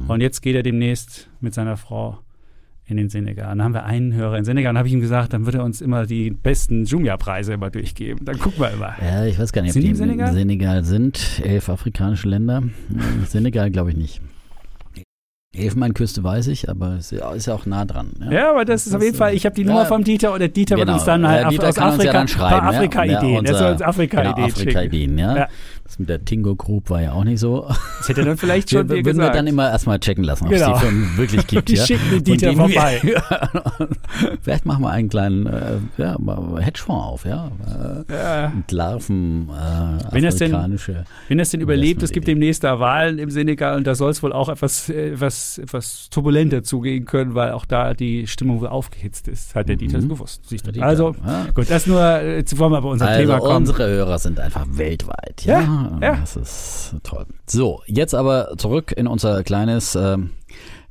Und 0.09 0.19
jetzt 0.19 0.41
geht 0.41 0.55
er 0.55 0.63
demnächst 0.63 1.29
mit 1.39 1.53
seiner 1.53 1.77
Frau 1.77 2.17
in 2.85 2.97
den 2.97 3.09
Senegal. 3.09 3.47
Dann 3.49 3.63
haben 3.63 3.73
wir 3.73 3.85
einen 3.85 4.13
Hörer 4.13 4.37
in 4.37 4.45
Senegal 4.45 4.71
und 4.71 4.77
habe 4.77 4.87
ich 4.87 4.93
ihm 4.93 4.99
gesagt, 5.01 5.33
dann 5.33 5.45
wird 5.45 5.55
er 5.55 5.63
uns 5.63 5.81
immer 5.81 6.05
die 6.05 6.31
besten 6.31 6.85
Jumia-Preise 6.85 7.53
immer 7.53 7.69
durchgeben. 7.69 8.25
Dann 8.25 8.37
gucken 8.39 8.59
wir 8.59 8.71
immer. 8.71 8.93
Ja, 9.01 9.25
ich 9.25 9.39
weiß 9.39 9.53
gar 9.53 9.61
nicht, 9.61 9.73
Sind 9.73 9.81
ob 9.81 9.85
die 9.85 9.89
im 9.91 9.95
Senegal? 9.95 10.33
Senegal 10.33 10.83
sind. 10.83 11.41
Elf 11.43 11.69
afrikanische 11.69 12.27
Länder. 12.27 12.57
Hm, 12.61 12.71
Senegal 13.27 13.71
glaube 13.71 13.91
ich 13.91 13.97
nicht. 13.97 14.21
Elfenbeinküste 15.53 16.23
weiß 16.23 16.47
ich, 16.47 16.69
aber 16.69 16.95
es 16.97 17.11
ist 17.11 17.45
ja 17.45 17.53
auch 17.53 17.65
nah 17.65 17.83
dran. 17.83 18.11
Ja, 18.21 18.31
Ja, 18.31 18.49
aber 18.51 18.63
das 18.63 18.87
ist 18.87 18.95
auf 18.95 19.03
jeden 19.03 19.17
Fall, 19.17 19.33
ich 19.33 19.45
habe 19.45 19.53
die 19.53 19.65
Nummer 19.65 19.81
Ja. 19.81 19.85
vom 19.85 20.01
Dieter 20.01 20.31
und 20.31 20.39
der 20.39 20.47
Dieter 20.47 20.77
wird 20.77 20.85
Genau. 20.87 20.97
uns 20.97 21.03
dann 21.05 21.27
halt 21.27 21.51
Dieter 21.51 21.67
aus 21.67 21.77
Afrika 21.77 22.23
ja 22.25 22.37
paar. 22.37 22.63
Afrika-Ideen. 22.63 23.45
Ja, 23.45 23.51
er 23.51 23.57
soll 23.57 23.63
uns 23.71 23.71
unser- 23.73 23.87
Afrika-Ideen 23.89 24.35
genau, 24.35 24.47
schicken. 24.47 24.61
Afrika-Ideen, 24.69 25.17
ja. 25.17 25.35
Ja. 25.37 25.47
Das 25.83 25.99
mit 25.99 26.07
der 26.07 26.23
Tingo 26.23 26.55
Group 26.55 26.89
war 26.89 27.01
ja 27.01 27.11
auch 27.11 27.25
nicht 27.25 27.41
so. 27.41 27.67
Das 27.97 28.07
hätte 28.07 28.23
dann 28.23 28.37
vielleicht 28.37 28.71
Wir 28.71 28.79
schon 28.79 28.87
dir 28.87 28.93
würden 28.93 29.05
wir 29.07 29.13
gesagt. 29.13 29.35
dann 29.35 29.47
immer 29.47 29.69
erstmal 29.69 29.99
checken 29.99 30.23
lassen, 30.23 30.45
ob 30.47 30.53
es 30.53 30.61
Genau. 30.61 30.73
die 30.75 30.79
Firmen 30.79 31.17
wirklich 31.17 31.47
gibt. 31.47 31.67
Die 31.67 31.75
ja. 31.75 31.85
schicken 31.85 32.09
den 32.11 32.23
Dieter 32.23 32.47
wir- 32.51 32.55
vorbei. 32.55 33.01
Vielleicht 34.41 34.65
machen 34.65 34.83
wir 34.83 34.89
einen 34.91 35.09
kleinen 35.09 35.47
äh, 35.47 35.61
ja, 35.97 36.15
Hedgefonds 36.61 37.05
auf, 37.07 37.25
ja. 37.25 37.51
Äh, 38.07 38.55
mit 38.55 38.71
Larven, 38.71 39.49
äh, 39.49 40.13
Wenn 40.13 40.23
das 40.23 40.37
denn- 40.37 40.53
afrikanische. 40.55 41.03
Wenn 41.27 41.39
es 41.41 41.49
denn 41.49 41.59
überlebt, 41.59 42.03
es 42.03 42.13
gibt 42.13 42.25
demnächst 42.27 42.63
da 42.63 42.79
Wahlen 42.79 43.19
im 43.19 43.29
Senegal 43.29 43.75
und 43.75 43.85
da 43.85 43.93
soll 43.93 44.11
es 44.11 44.23
wohl 44.23 44.31
auch 44.31 44.47
etwas, 44.47 44.87
äh, 44.87 45.19
etwas, 45.41 45.57
etwas 45.57 46.09
turbulenter 46.09 46.63
zugehen 46.63 47.05
können, 47.05 47.35
weil 47.35 47.51
auch 47.51 47.65
da 47.65 47.93
die 47.93 48.27
Stimmung 48.27 48.61
wohl 48.61 48.67
aufgehitzt 48.67 49.27
ist. 49.27 49.55
Hat 49.55 49.69
der 49.69 49.75
Dieter 49.75 49.99
es 49.99 50.07
gewusst. 50.07 50.49
Dieter, 50.49 50.83
Also, 50.83 51.15
ja. 51.25 51.47
gut, 51.53 51.69
das 51.69 51.87
nur, 51.87 52.01
äh, 52.01 52.37
jetzt 52.37 52.57
wollen 52.57 52.71
wir 52.71 52.81
bei 52.81 52.89
unserem 52.89 53.09
Also 53.11 53.21
Thema 53.21 53.39
kommen. 53.39 53.55
unsere 53.57 53.87
Hörer 53.87 54.19
sind 54.19 54.39
einfach 54.39 54.65
weltweit. 54.69 55.43
Ja, 55.43 55.61
Ja, 55.61 55.97
ja. 56.01 56.15
das 56.17 56.35
ist 56.35 56.95
toll. 57.03 57.25
So, 57.47 57.81
jetzt 57.85 58.13
aber 58.13 58.53
zurück 58.57 58.91
in 58.95 59.07
unser 59.07 59.43
kleines 59.43 59.95
ähm, 59.95 60.31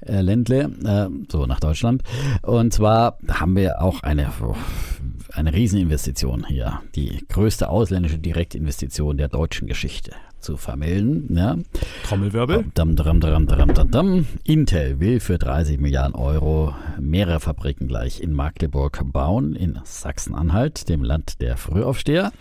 äh, 0.00 0.20
Ländle, 0.20 0.70
äh, 0.84 1.08
so 1.30 1.46
nach 1.46 1.60
Deutschland. 1.60 2.02
Und 2.42 2.72
zwar 2.72 3.18
haben 3.28 3.56
wir 3.56 3.82
auch 3.82 4.02
eine, 4.02 4.30
eine 5.32 5.52
Rieseninvestition 5.52 6.46
hier, 6.48 6.80
die 6.94 7.24
größte 7.28 7.68
ausländische 7.68 8.18
Direktinvestition 8.18 9.16
der 9.16 9.28
deutschen 9.28 9.68
Geschichte 9.68 10.12
zu 10.40 10.56
vermelden. 10.56 11.36
Ja. 11.36 11.56
Trommelwirbel. 12.04 12.64
Dam, 12.74 12.96
dam, 12.96 13.20
dam, 13.20 13.46
dam, 13.46 13.74
dam, 13.74 13.90
dam. 13.90 14.26
Intel 14.44 15.00
will 15.00 15.20
für 15.20 15.38
30 15.38 15.80
Milliarden 15.80 16.14
Euro 16.14 16.74
mehrere 16.98 17.40
Fabriken 17.40 17.88
gleich 17.88 18.20
in 18.20 18.32
Magdeburg 18.32 19.00
bauen, 19.12 19.54
in 19.54 19.78
Sachsen-Anhalt, 19.84 20.88
dem 20.88 21.02
Land 21.02 21.40
der 21.40 21.56
Frühaufsteher. 21.56 22.32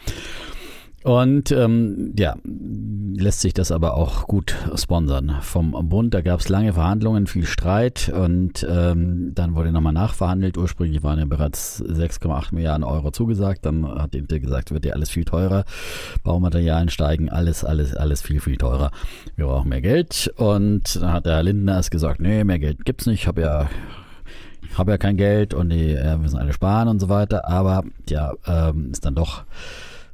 Und 1.04 1.52
ähm, 1.54 2.14
ja, 2.18 2.36
lässt 2.44 3.40
sich 3.40 3.54
das 3.54 3.72
aber 3.72 3.96
auch 3.96 4.28
gut 4.28 4.56
sponsern 4.76 5.38
vom 5.42 5.72
Bund. 5.88 6.14
Da 6.14 6.22
gab 6.22 6.42
es 6.42 6.50
lange 6.50 6.74
Verhandlungen, 6.74 7.26
viel 7.26 7.46
Streit 7.46 8.12
und 8.14 8.68
ähm, 8.70 9.32
dann 9.34 9.56
wurde 9.56 9.72
nochmal 9.72 9.94
nachverhandelt. 9.94 10.58
Ursprünglich 10.58 11.02
waren 11.02 11.20
ja 11.20 11.26
bereits 11.26 11.82
6,8 11.82 12.54
Milliarden 12.54 12.84
Euro 12.84 13.12
zugesagt. 13.12 13.66
Dann 13.66 13.88
hat 13.88 14.14
Intel 14.14 14.42
gesagt, 14.42 14.72
wird 14.72 14.86
ja 14.86 14.94
alles 14.94 15.10
viel 15.10 15.24
teurer. 15.24 15.64
Baumaterialien 16.24 16.90
steigen, 16.90 17.30
alles, 17.30 17.64
alles, 17.64 17.96
alles 17.96 18.22
viel, 18.22 18.42
viel 18.42 18.58
teurer. 18.58 18.92
Wir 19.38 19.46
brauchen 19.46 19.70
mehr 19.70 19.82
Geld. 19.82 20.34
Und 20.36 21.02
dann 21.02 21.14
hat 21.14 21.26
der 21.26 21.42
Lindner 21.44 21.76
erst 21.76 21.92
gesagt, 21.92 22.20
nee, 22.20 22.44
mehr 22.44 22.60
Geld 22.60 22.84
gibt's 22.84 23.06
nicht. 23.06 23.22
Ich 23.22 23.28
habe 23.28 23.42
ja 23.42 23.70
habe 24.78 24.92
ja 24.92 24.98
kein 24.98 25.18
Geld 25.18 25.54
und 25.54 25.70
die 25.70 25.94
äh, 25.94 26.18
müssen 26.18 26.38
alle 26.38 26.54
sparen 26.54 26.90
und 26.90 27.00
so 27.00 27.10
weiter. 27.10 27.48
Aber 27.48 27.84
ja, 28.08 28.34
ähm, 28.46 28.92
ist 28.92 29.04
dann 29.06 29.16
doch 29.16 29.44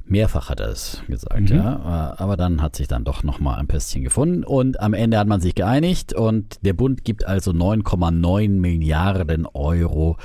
mehrfach 0.08 0.50
hat 0.50 0.60
er 0.60 0.68
es 0.68 1.02
gesagt, 1.08 1.50
Mhm. 1.50 1.56
ja. 1.56 2.12
Äh, 2.16 2.22
Aber 2.22 2.36
dann 2.36 2.62
hat 2.62 2.76
sich 2.76 2.88
dann 2.88 3.04
doch 3.04 3.22
nochmal 3.22 3.58
ein 3.58 3.66
Pestchen 3.66 4.02
gefunden 4.04 4.44
und 4.44 4.80
am 4.80 4.94
Ende 4.94 5.18
hat 5.18 5.26
man 5.26 5.40
sich 5.40 5.54
geeinigt 5.54 6.12
und 6.12 6.58
der 6.64 6.72
Bund 6.72 7.04
gibt 7.04 7.26
also 7.26 7.50
9,9 7.52 8.48
Milliarden 8.60 9.46
Euro 9.46 10.16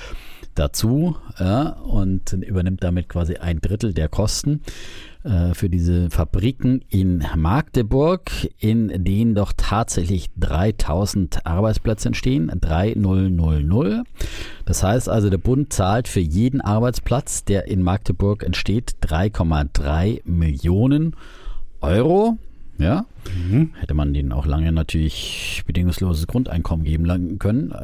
dazu 0.56 1.16
ja, 1.40 1.70
und 1.70 2.34
übernimmt 2.34 2.84
damit 2.84 3.08
quasi 3.10 3.36
ein 3.38 3.62
Drittel 3.62 3.94
der 3.94 4.10
Kosten 4.10 4.62
äh, 5.24 5.54
für 5.54 5.70
diese 5.70 6.10
Fabriken 6.10 6.84
in 6.90 7.24
Magdeburg, 7.36 8.32
in 8.58 9.04
denen 9.04 9.36
doch 9.36 9.54
tatsächlich 9.56 10.30
3000 10.40 11.46
Arbeitsplätze 11.46 12.08
entstehen, 12.10 12.52
3000. 12.60 14.06
Das 14.66 14.84
heißt 14.84 15.10
also, 15.10 15.30
der 15.30 15.38
Bund 15.38 15.72
zahlt 15.74 16.08
für 16.08 16.20
jeden 16.20 16.62
Arbeitsplatz, 16.62 17.44
der 17.44 17.68
in 17.68 17.84
Magdeburg 17.84 18.44
entsteht, 18.44 18.96
3,3 19.02 20.22
Millionen 20.26 21.16
Euro. 21.82 22.38
Ja, 22.80 23.06
hätte 23.80 23.94
man 23.94 24.12
denen 24.12 24.32
auch 24.32 24.48
lange 24.48 24.72
natürlich 24.72 25.62
bedingungsloses 25.68 26.26
Grundeinkommen 26.26 26.84
geben 26.84 27.38
können, 27.38 27.72
äh, 27.72 27.76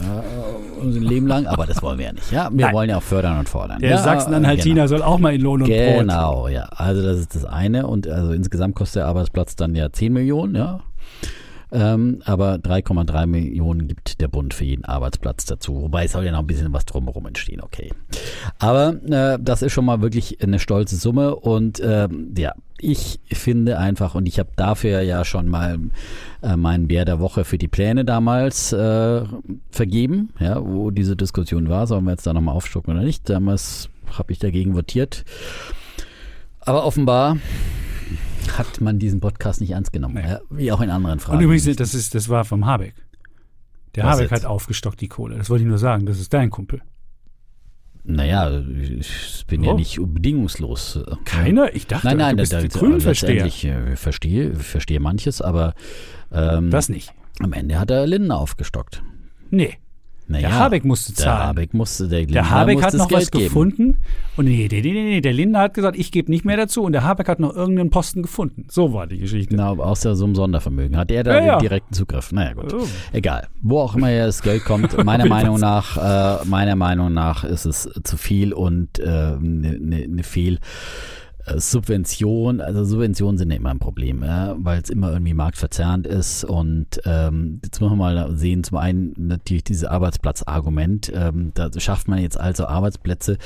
unser 0.78 1.00
Leben 1.00 1.28
lang, 1.28 1.48
aber 1.48 1.66
das 1.66 1.82
wollen 1.82 1.98
wir 1.98 2.06
ja 2.06 2.14
nicht. 2.14 2.32
Ja, 2.32 2.50
wir 2.52 2.66
Nein. 2.66 2.74
wollen 2.74 2.90
ja 2.90 2.98
auch 2.98 3.04
fördern 3.04 3.40
und 3.40 3.50
fordern. 3.50 3.80
Der 3.80 3.92
ja, 3.92 3.98
Sachsen-Anhaltiner 3.98 4.86
genau. 4.86 4.88
soll 4.88 5.02
auch 5.02 5.20
mal 5.20 5.34
in 5.34 5.42
Lohn 5.42 5.62
und 5.62 5.68
Brot. 5.68 6.00
Genau, 6.00 6.48
ja. 6.48 6.64
Also 6.76 7.02
das 7.04 7.20
ist 7.20 7.36
das 7.36 7.46
eine 7.46 7.88
und 7.88 8.08
also 8.08 8.32
insgesamt 8.32 8.76
kostet 8.76 9.02
der 9.02 9.08
Arbeitsplatz 9.08 9.56
dann 9.56 9.76
ja 9.76 9.92
10 9.92 10.14
Millionen, 10.14 10.56
ja. 10.56 10.80
Ähm, 11.72 12.22
aber 12.26 12.56
3,3 12.56 13.26
Millionen 13.26 13.88
gibt 13.88 14.22
der 14.22 14.30
Bund 14.30 14.54
für 14.54 14.64
jeden 14.64 14.86
Arbeitsplatz 14.86 15.46
dazu. 15.46 15.82
Wobei 15.82 16.06
es 16.06 16.14
soll 16.14 16.26
ja 16.26 16.32
noch 16.32 16.40
ein 16.40 16.48
bisschen 16.48 16.72
was 16.74 16.86
drumherum 16.86 17.26
entstehen, 17.26 17.62
okay. 17.62 17.92
Aber 18.60 18.96
äh, 19.10 19.38
das 19.42 19.62
ist 19.62 19.74
schon 19.74 19.86
mal 19.86 20.02
wirklich 20.02 20.42
eine 20.42 20.60
stolze 20.60 20.96
Summe 20.96 21.36
und 21.36 21.82
ähm, 21.84 22.34
ja, 22.38 22.54
ich 22.80 23.20
finde 23.32 23.80
einfach, 23.80 24.16
und 24.16 24.28
ich 24.28 24.40
habe 24.40 24.50
dafür 24.56 25.02
ja 25.02 25.26
schon 25.26 25.48
mal 25.48 25.80
äh, 26.42 26.56
meinen 26.56 26.88
Bär 26.88 27.06
der 27.06 27.20
Woche 27.20 27.44
für 27.44 27.58
die 27.58 27.68
Pläne 27.68 28.06
damals 28.06 28.72
äh, 28.72 29.24
vergeben, 29.72 30.30
ja, 30.40 30.64
wo 30.64 30.92
diese 30.92 31.16
Diskussion 31.16 31.70
war, 31.70 31.88
sollen 31.88 32.06
wir 32.06 32.12
jetzt 32.12 32.28
da 32.28 32.34
nochmal 32.34 32.56
aufstocken 32.56 32.94
oder 32.94 33.04
nicht. 33.04 33.30
Damals 33.30 33.90
habe 34.18 34.32
ich 34.32 34.40
dagegen 34.40 34.76
votiert. 34.76 35.26
Aber 36.62 36.86
offenbar 36.86 37.38
hat 38.52 38.82
man 38.82 39.00
diesen 39.00 39.20
Podcast 39.20 39.62
nicht 39.62 39.72
ernst 39.72 39.92
genommen, 39.94 40.16
Nee. 40.16 40.30
ja, 40.30 40.40
wie 40.50 40.72
auch 40.72 40.82
in 40.82 40.90
anderen 40.90 41.20
Fragen. 41.20 41.38
Und 41.40 41.44
übrigens, 41.44 41.76
das, 41.76 41.94
ist, 41.94 42.16
das 42.16 42.30
war 42.30 42.46
vom 42.46 42.66
Habeck. 42.66 42.96
Der 43.96 44.04
Was 44.06 44.18
Habeck 44.18 44.32
jetzt? 44.32 44.44
hat 44.44 44.50
aufgestockt 44.50 45.02
die 45.02 45.08
Kohle. 45.08 45.38
Das 45.38 45.50
wollte 45.50 45.64
ich 45.64 45.68
nur 45.70 45.78
sagen. 45.80 46.06
Das 46.06 46.20
ist 46.20 46.34
dein 46.34 46.50
Kumpel. 46.50 46.82
Naja, 48.04 48.62
ich 48.62 49.44
bin 49.48 49.64
ja 49.64 49.72
Oh. 49.72 49.76
nicht 49.76 49.98
bedingungslos. 50.02 50.96
äh, 50.96 51.16
Keiner? 51.26 51.76
Ich 51.76 51.88
dachte, 51.88 52.08
Nein, 52.08 52.18
nein, 52.18 52.38
du 52.38 52.42
bist 52.44 52.54
da, 52.54 52.62
die 52.62 52.70
da, 52.70 52.80
letztendlich 52.86 53.66
äh, 53.66 53.96
verstehe, 53.98 54.56
verstehe 54.56 55.00
manches, 55.02 55.42
aber 55.42 55.74
ähm, 56.32 56.70
Das 56.72 56.88
nicht. 56.88 57.12
am 57.40 57.52
Ende 57.52 57.78
hat 57.80 57.92
er 57.92 58.08
Linden 58.08 58.32
aufgestockt. 58.32 59.04
Nee. 59.50 59.78
Naja, 60.30 60.50
Der 60.50 60.60
Habeck 60.60 60.84
musste 60.86 61.14
Der 61.14 61.24
zahlen. 61.26 61.48
Habeck 61.48 61.74
musste, 61.74 62.08
der, 62.08 62.20
Der 62.20 62.26
Lindner 62.28 62.50
Habeck 62.50 62.76
musste 62.76 62.88
hat 62.88 62.94
noch 62.96 63.08
Geld 63.08 63.22
was 63.22 63.32
geben. 63.32 63.44
gefunden. 63.46 63.98
Und 64.36 64.46
nee, 64.46 64.68
nee, 64.70 64.82
nee, 64.82 64.92
nee, 64.94 65.04
nee, 65.04 65.22
der 65.22 65.34
Lindner 65.34 65.60
hat 65.60 65.74
gesagt, 65.74 65.98
ich 65.98 66.12
gebe 66.12 66.30
nicht 66.30 66.44
mehr 66.46 66.58
dazu. 66.58 66.84
Und 66.84 66.92
der 66.92 67.04
Habeck 67.04 67.30
hat 67.30 67.40
noch 67.40 67.56
irgendeinen 67.56 67.90
Posten 67.90 68.22
gefunden. 68.22 68.66
So 68.70 68.94
war 68.94 69.08
die 69.08 69.20
Geschichte. 69.20 69.50
Genau, 69.56 69.78
aus 69.78 70.02
der 70.02 70.16
Summe 70.16 70.36
Sondervermögen. 70.36 70.98
Hat 70.98 71.12
er 71.12 71.24
da 71.24 71.34
Ja, 71.36 71.40
den 71.40 71.48
ja. 71.48 71.58
direkten 71.60 71.94
Zugriff? 71.94 72.32
Naja, 72.32 72.54
gut. 72.54 72.74
Oh. 72.74 72.86
Egal. 73.14 73.48
Wo 73.62 73.80
auch 73.80 73.96
immer 73.96 74.12
das 74.16 74.42
Geld 74.42 74.66
kommt, 74.66 75.02
meiner 75.06 75.26
Meinung 75.28 75.60
nach, 75.60 76.42
äh, 76.42 76.46
meiner 76.46 76.76
Meinung 76.76 77.14
nach 77.14 77.44
ist 77.44 77.66
es 77.66 77.90
zu 78.04 78.18
viel 78.18 78.52
und 78.54 79.00
eine 79.02 79.38
äh, 79.42 79.78
ne, 79.80 80.08
ne 80.08 80.24
Fehl. 80.24 80.60
Äh, 81.48 81.60
Subvention, 81.60 82.62
also 82.62 82.84
Subventionen 82.84 83.38
sind 83.38 83.52
ja 83.52 83.58
immer 83.58 83.72
ein 83.72 83.80
Problem, 83.80 84.24
ja, 84.24 84.56
weil 84.60 84.82
es 84.82 84.90
immer 84.90 85.12
irgendwie 85.12 85.34
marktverzerrend 85.34 86.06
ist. 86.06 86.44
Und 86.44 87.02
ähm, 87.06 87.60
jetzt 87.64 87.80
müssen 87.82 87.94
wir 87.94 87.98
mal 87.98 88.36
sehen, 88.36 88.64
zum 88.64 88.78
einen 88.78 89.14
natürlich 89.18 89.64
dieses 89.64 89.86
Arbeitsplatzargument. 89.86 91.12
Ähm, 91.14 91.52
da 91.54 91.70
schafft 91.78 92.08
man 92.08 92.20
jetzt 92.20 92.40
also 92.40 92.68
Arbeitsplätze, 92.68 93.38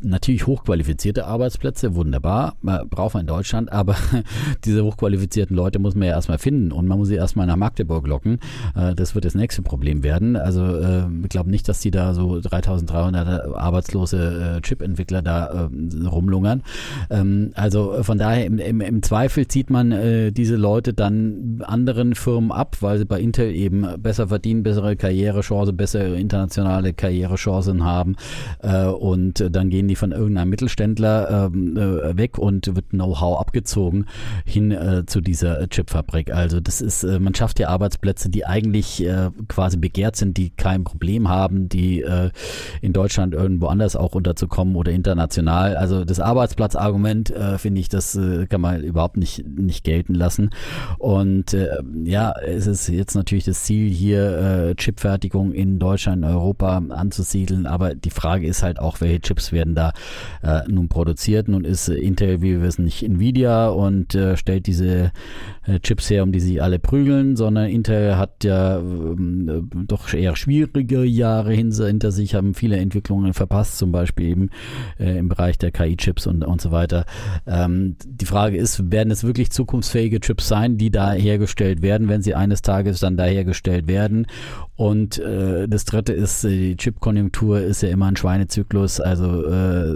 natürlich 0.00 0.46
hochqualifizierte 0.46 1.26
Arbeitsplätze, 1.26 1.94
wunderbar, 1.94 2.56
braucht 2.62 3.14
man 3.14 3.22
in 3.22 3.26
Deutschland, 3.26 3.72
aber 3.72 3.96
diese 4.64 4.84
hochqualifizierten 4.84 5.54
Leute 5.56 5.78
muss 5.78 5.94
man 5.94 6.08
ja 6.08 6.14
erstmal 6.14 6.38
finden 6.38 6.72
und 6.72 6.86
man 6.86 6.98
muss 6.98 7.08
sie 7.08 7.16
erstmal 7.16 7.46
nach 7.46 7.56
Magdeburg 7.56 8.06
locken. 8.06 8.38
Äh, 8.74 8.94
das 8.94 9.14
wird 9.14 9.24
das 9.24 9.34
nächste 9.34 9.62
Problem 9.62 10.02
werden. 10.02 10.36
Also 10.36 10.64
äh, 10.64 11.04
ich 11.22 11.28
glaube 11.28 11.50
nicht, 11.50 11.68
dass 11.68 11.80
die 11.80 11.90
da 11.90 12.14
so 12.14 12.40
3300 12.40 13.54
arbeitslose 13.54 14.56
äh, 14.56 14.60
Chip-Entwickler 14.60 15.22
da 15.22 15.68
äh, 15.68 16.06
rumlungern. 16.06 16.62
Ähm, 17.18 17.52
also 17.54 18.02
von 18.02 18.18
daher 18.18 18.46
im, 18.46 18.58
im, 18.58 18.80
im 18.80 19.02
Zweifel 19.02 19.46
zieht 19.48 19.70
man 19.70 19.92
äh, 19.92 20.32
diese 20.32 20.56
Leute 20.56 20.92
dann 20.94 21.62
anderen 21.64 22.14
Firmen 22.14 22.52
ab, 22.52 22.76
weil 22.80 22.98
sie 22.98 23.04
bei 23.04 23.20
Intel 23.20 23.54
eben 23.54 23.86
besser 23.98 24.28
verdienen, 24.28 24.62
bessere 24.62 24.96
Karrierechancen, 24.96 25.76
bessere 25.76 26.18
internationale 26.18 26.92
Karrierechancen 26.92 27.84
haben 27.84 28.16
äh, 28.62 28.86
und 28.86 29.44
dann 29.50 29.70
gehen 29.70 29.88
die 29.88 29.96
von 29.96 30.12
irgendeinem 30.12 30.50
Mittelständler 30.50 31.50
ähm, 31.52 31.76
äh, 31.76 32.16
weg 32.16 32.38
und 32.38 32.74
wird 32.74 32.90
Know-how 32.90 33.40
abgezogen 33.40 34.06
hin 34.44 34.70
äh, 34.70 35.04
zu 35.06 35.20
dieser 35.20 35.68
Chipfabrik. 35.68 36.32
Also 36.32 36.60
das 36.60 36.80
ist, 36.80 37.04
äh, 37.04 37.18
man 37.18 37.34
schafft 37.34 37.58
hier 37.58 37.70
Arbeitsplätze, 37.70 38.30
die 38.30 38.46
eigentlich 38.46 39.04
äh, 39.04 39.30
quasi 39.48 39.76
begehrt 39.76 40.16
sind, 40.16 40.36
die 40.36 40.50
kein 40.50 40.84
Problem 40.84 41.28
haben, 41.28 41.68
die 41.68 42.02
äh, 42.02 42.30
in 42.80 42.92
Deutschland 42.92 43.34
irgendwo 43.34 43.66
anders 43.66 43.96
auch 43.96 44.14
unterzukommen 44.14 44.76
oder 44.76 44.92
international. 44.92 45.76
Also 45.76 46.04
das 46.04 46.20
Arbeitsplatzargument 46.20 47.07
äh, 47.16 47.58
finde 47.58 47.80
ich, 47.80 47.88
das 47.88 48.14
äh, 48.16 48.46
kann 48.46 48.60
man 48.60 48.82
überhaupt 48.82 49.16
nicht, 49.16 49.46
nicht 49.46 49.84
gelten 49.84 50.14
lassen. 50.14 50.50
Und 50.98 51.54
äh, 51.54 51.78
ja, 52.04 52.32
es 52.44 52.66
ist 52.66 52.88
jetzt 52.88 53.14
natürlich 53.14 53.44
das 53.44 53.64
Ziel 53.64 53.90
hier, 53.90 54.38
äh, 54.70 54.74
Chipfertigung 54.74 55.52
in 55.52 55.78
Deutschland, 55.78 56.24
Europa 56.24 56.76
anzusiedeln. 56.76 57.66
Aber 57.66 57.94
die 57.94 58.10
Frage 58.10 58.46
ist 58.46 58.62
halt 58.62 58.78
auch, 58.78 59.00
welche 59.00 59.20
Chips 59.20 59.52
werden 59.52 59.74
da 59.74 59.92
äh, 60.42 60.60
nun 60.68 60.88
produziert. 60.88 61.48
Nun 61.48 61.64
ist 61.64 61.88
Intel, 61.88 62.42
wie 62.42 62.52
wir 62.52 62.62
wissen, 62.62 62.84
nicht 62.84 63.02
Nvidia 63.02 63.68
und 63.68 64.14
äh, 64.14 64.36
stellt 64.36 64.66
diese 64.66 65.12
äh, 65.66 65.80
Chips 65.80 66.10
her, 66.10 66.22
um 66.22 66.32
die 66.32 66.40
sie 66.40 66.60
alle 66.60 66.78
prügeln, 66.78 67.36
sondern 67.36 67.68
Intel 67.68 68.16
hat 68.16 68.44
ja 68.44 68.78
ähm, 68.78 69.68
doch 69.86 70.12
eher 70.12 70.36
schwierige 70.36 71.04
Jahre 71.04 71.52
hinter 71.52 72.12
sich, 72.12 72.34
haben 72.34 72.54
viele 72.54 72.76
Entwicklungen 72.76 73.34
verpasst, 73.34 73.78
zum 73.78 73.92
Beispiel 73.92 74.26
eben 74.26 74.50
äh, 74.98 75.18
im 75.18 75.28
Bereich 75.28 75.58
der 75.58 75.70
KI-Chips 75.70 76.26
und, 76.26 76.44
und 76.44 76.60
so 76.60 76.70
weiter. 76.70 76.97
Ähm, 77.46 77.96
die 78.04 78.26
Frage 78.26 78.56
ist, 78.56 78.90
werden 78.90 79.10
es 79.10 79.24
wirklich 79.24 79.50
zukunftsfähige 79.50 80.20
Chips 80.20 80.48
sein, 80.48 80.78
die 80.78 80.90
da 80.90 81.12
hergestellt 81.12 81.82
werden, 81.82 82.08
wenn 82.08 82.22
sie 82.22 82.34
eines 82.34 82.62
Tages 82.62 83.00
dann 83.00 83.16
da 83.16 83.24
hergestellt 83.24 83.86
werden? 83.86 84.26
Und 84.78 85.18
äh, 85.18 85.66
das 85.66 85.86
dritte 85.86 86.12
ist, 86.12 86.44
äh, 86.44 86.50
die 86.50 86.76
Chip-Konjunktur 86.76 87.60
ist 87.60 87.82
ja 87.82 87.88
immer 87.88 88.06
ein 88.06 88.14
Schweinezyklus. 88.14 89.00
Also 89.00 89.44
äh, 89.44 89.88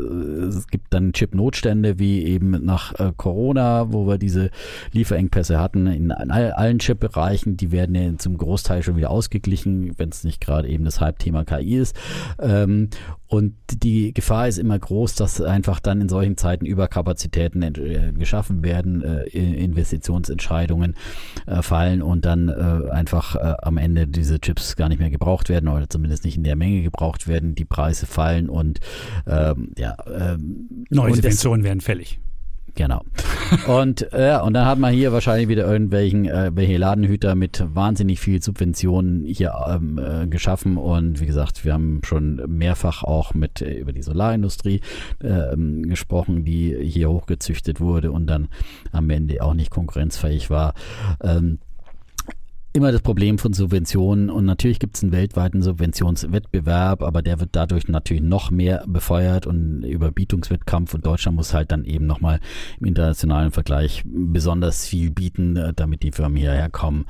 es 0.48 0.66
gibt 0.66 0.92
dann 0.92 1.12
Chip-Notstände, 1.12 2.00
wie 2.00 2.24
eben 2.24 2.50
nach 2.64 2.92
äh, 2.98 3.12
Corona, 3.16 3.92
wo 3.92 4.08
wir 4.08 4.18
diese 4.18 4.50
Lieferengpässe 4.90 5.60
hatten 5.60 5.86
in, 5.86 6.10
in 6.10 6.30
all, 6.32 6.50
allen 6.50 6.80
Chip-Bereichen. 6.80 7.56
Die 7.56 7.70
werden 7.70 7.94
ja 7.94 8.18
zum 8.18 8.36
Großteil 8.36 8.82
schon 8.82 8.96
wieder 8.96 9.10
ausgeglichen, 9.10 9.96
wenn 9.98 10.08
es 10.08 10.24
nicht 10.24 10.40
gerade 10.40 10.66
eben 10.66 10.84
das 10.84 11.00
Halbthema 11.00 11.44
KI 11.44 11.76
ist. 11.76 11.94
Ähm, 12.40 12.88
und 13.28 13.54
die 13.72 14.12
Gefahr 14.12 14.46
ist 14.46 14.58
immer 14.58 14.78
groß, 14.78 15.14
dass 15.14 15.40
einfach 15.40 15.80
dann 15.80 16.02
in 16.02 16.10
solchen 16.10 16.36
Zeiten 16.36 16.66
Überkapazitäten 16.66 17.62
äh, 17.62 18.12
geschaffen 18.12 18.62
werden, 18.62 19.02
äh, 19.02 19.22
Investitionsentscheidungen 19.28 20.96
äh, 21.46 21.62
fallen 21.62 22.02
und 22.02 22.26
dann 22.26 22.50
äh, 22.50 22.90
einfach 22.90 23.36
am 23.62 23.78
Ende 23.78 24.06
diese 24.06 24.38
Chips 24.38 24.71
gar 24.76 24.88
nicht 24.88 24.98
mehr 24.98 25.10
gebraucht 25.10 25.48
werden 25.48 25.68
oder 25.68 25.88
zumindest 25.88 26.24
nicht 26.24 26.36
in 26.36 26.44
der 26.44 26.56
Menge 26.56 26.82
gebraucht 26.82 27.28
werden, 27.28 27.54
die 27.54 27.64
Preise 27.64 28.06
fallen 28.06 28.48
und 28.48 28.80
ähm, 29.26 29.72
ja. 29.76 29.96
Ähm, 30.06 30.84
Neue 30.90 31.14
Subventionen 31.14 31.64
werden 31.64 31.80
fällig. 31.80 32.18
Genau. 32.74 33.02
Und 33.66 34.08
ja, 34.12 34.40
und 34.40 34.54
dann 34.54 34.64
hat 34.64 34.78
man 34.78 34.94
hier 34.94 35.12
wahrscheinlich 35.12 35.48
wieder 35.48 35.70
irgendwelchen 35.70 36.24
äh, 36.24 36.50
welche 36.54 36.78
Ladenhüter 36.78 37.34
mit 37.34 37.62
wahnsinnig 37.66 38.18
viel 38.18 38.42
Subventionen 38.42 39.26
hier 39.26 39.52
ähm, 39.68 39.98
äh, 39.98 40.26
geschaffen. 40.26 40.78
Und 40.78 41.20
wie 41.20 41.26
gesagt, 41.26 41.66
wir 41.66 41.74
haben 41.74 42.00
schon 42.02 42.42
mehrfach 42.46 43.02
auch 43.02 43.34
mit 43.34 43.60
äh, 43.60 43.74
über 43.74 43.92
die 43.92 44.02
Solarindustrie 44.02 44.80
äh, 45.22 45.54
gesprochen, 45.82 46.44
die 46.44 46.74
hier 46.82 47.10
hochgezüchtet 47.10 47.80
wurde 47.80 48.10
und 48.10 48.26
dann 48.26 48.48
am 48.90 49.10
Ende 49.10 49.42
auch 49.42 49.54
nicht 49.54 49.70
konkurrenzfähig 49.70 50.48
war. 50.48 50.72
Ähm, 51.22 51.58
immer 52.72 52.92
das 52.92 53.02
Problem 53.02 53.38
von 53.38 53.52
Subventionen. 53.52 54.30
Und 54.30 54.44
natürlich 54.44 54.78
gibt 54.78 54.96
es 54.96 55.02
einen 55.02 55.12
weltweiten 55.12 55.62
Subventionswettbewerb, 55.62 57.02
aber 57.02 57.22
der 57.22 57.40
wird 57.40 57.50
dadurch 57.52 57.88
natürlich 57.88 58.22
noch 58.22 58.50
mehr 58.50 58.84
befeuert. 58.86 59.46
Und 59.46 59.84
Überbietungswettkampf 59.84 60.94
und 60.94 61.04
Deutschland 61.04 61.36
muss 61.36 61.54
halt 61.54 61.70
dann 61.72 61.84
eben 61.84 62.06
nochmal 62.06 62.40
im 62.80 62.86
internationalen 62.86 63.50
Vergleich 63.50 64.02
besonders 64.04 64.86
viel 64.86 65.10
bieten, 65.10 65.56
äh, 65.56 65.72
damit 65.74 66.02
die 66.02 66.12
Firmen 66.12 66.36
hierher 66.36 66.70
kommen 66.70 67.06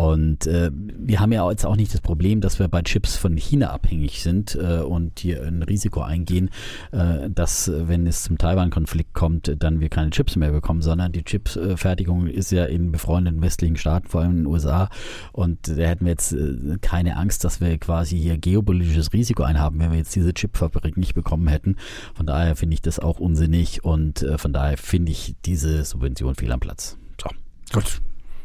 und 0.00 0.46
äh, 0.46 0.70
wir 0.72 1.20
haben 1.20 1.30
ja 1.30 1.46
jetzt 1.50 1.66
auch 1.66 1.76
nicht 1.76 1.92
das 1.92 2.00
Problem, 2.00 2.40
dass 2.40 2.58
wir 2.58 2.68
bei 2.68 2.80
Chips 2.80 3.18
von 3.18 3.36
China 3.36 3.68
abhängig 3.68 4.22
sind 4.22 4.54
äh, 4.54 4.78
und 4.78 5.20
hier 5.20 5.42
ein 5.42 5.62
Risiko 5.62 6.00
eingehen, 6.00 6.48
äh, 6.90 7.28
dass 7.28 7.70
wenn 7.70 8.06
es 8.06 8.22
zum 8.22 8.38
Taiwan-Konflikt 8.38 9.12
kommt, 9.12 9.54
dann 9.58 9.80
wir 9.80 9.90
keine 9.90 10.08
Chips 10.08 10.36
mehr 10.36 10.52
bekommen, 10.52 10.80
sondern 10.80 11.12
die 11.12 11.22
Chipsfertigung 11.22 12.28
ist 12.28 12.50
ja 12.50 12.64
in 12.64 12.92
befreundeten 12.92 13.42
westlichen 13.42 13.76
Staaten, 13.76 14.08
vor 14.08 14.22
allem 14.22 14.30
in 14.30 14.36
den 14.38 14.46
USA. 14.46 14.88
Und 15.32 15.68
da 15.68 15.74
hätten 15.74 16.06
wir 16.06 16.12
jetzt 16.12 16.32
äh, 16.32 16.78
keine 16.80 17.18
Angst, 17.18 17.44
dass 17.44 17.60
wir 17.60 17.76
quasi 17.76 18.18
hier 18.18 18.38
geopolitisches 18.38 19.12
Risiko 19.12 19.42
einhaben, 19.42 19.78
wenn 19.80 19.90
wir 19.90 19.98
jetzt 19.98 20.16
diese 20.16 20.32
Chipfabrik 20.32 20.96
nicht 20.96 21.12
bekommen 21.12 21.46
hätten. 21.46 21.76
Von 22.14 22.24
daher 22.24 22.56
finde 22.56 22.72
ich 22.72 22.80
das 22.80 23.00
auch 23.00 23.20
unsinnig 23.20 23.84
und 23.84 24.22
äh, 24.22 24.38
von 24.38 24.54
daher 24.54 24.78
finde 24.78 25.12
ich 25.12 25.34
diese 25.44 25.84
Subvention 25.84 26.36
fehl 26.36 26.52
am 26.52 26.60
Platz. 26.60 26.96
So. 27.20 27.28
Gut, 27.74 28.00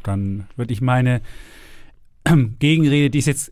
dann 0.08 0.48
würde 0.56 0.74
ich 0.74 0.82
meine 0.82 1.22
Gegenrede, 2.60 3.10
die 3.10 3.20
ist 3.20 3.28
jetzt 3.28 3.52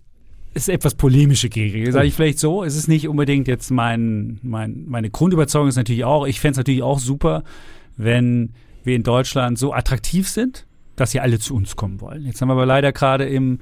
ist 0.54 0.70
etwas 0.70 0.94
polemische 0.94 1.50
Gegenrede, 1.50 1.92
sage 1.92 2.06
ich 2.06 2.14
oh. 2.14 2.18
vielleicht 2.18 2.40
so. 2.40 2.64
Es 2.64 2.76
ist 2.76 2.88
nicht 2.88 3.08
unbedingt 3.08 3.48
jetzt 3.48 3.72
mein, 3.72 4.40
mein 4.44 4.86
meine 4.88 5.10
Grundüberzeugung 5.10 5.70
ist 5.70 5.78
natürlich 5.78 6.06
auch, 6.06 6.28
ich 6.28 6.40
fände 6.40 6.52
es 6.52 6.58
natürlich 6.58 6.84
auch 6.84 7.00
super, 7.00 7.44
wenn 7.98 8.54
wir 8.84 8.96
in 8.96 9.04
Deutschland 9.04 9.58
so 9.58 9.74
attraktiv 9.74 10.28
sind, 10.28 10.68
dass 10.96 11.12
sie 11.12 11.20
alle 11.20 11.40
zu 11.40 11.56
uns 11.56 11.76
kommen 11.76 12.02
wollen. 12.02 12.26
Jetzt 12.26 12.42
haben 12.42 12.50
wir 12.50 12.54
aber 12.54 12.66
leider 12.66 12.92
gerade 12.92 13.26
im 13.26 13.60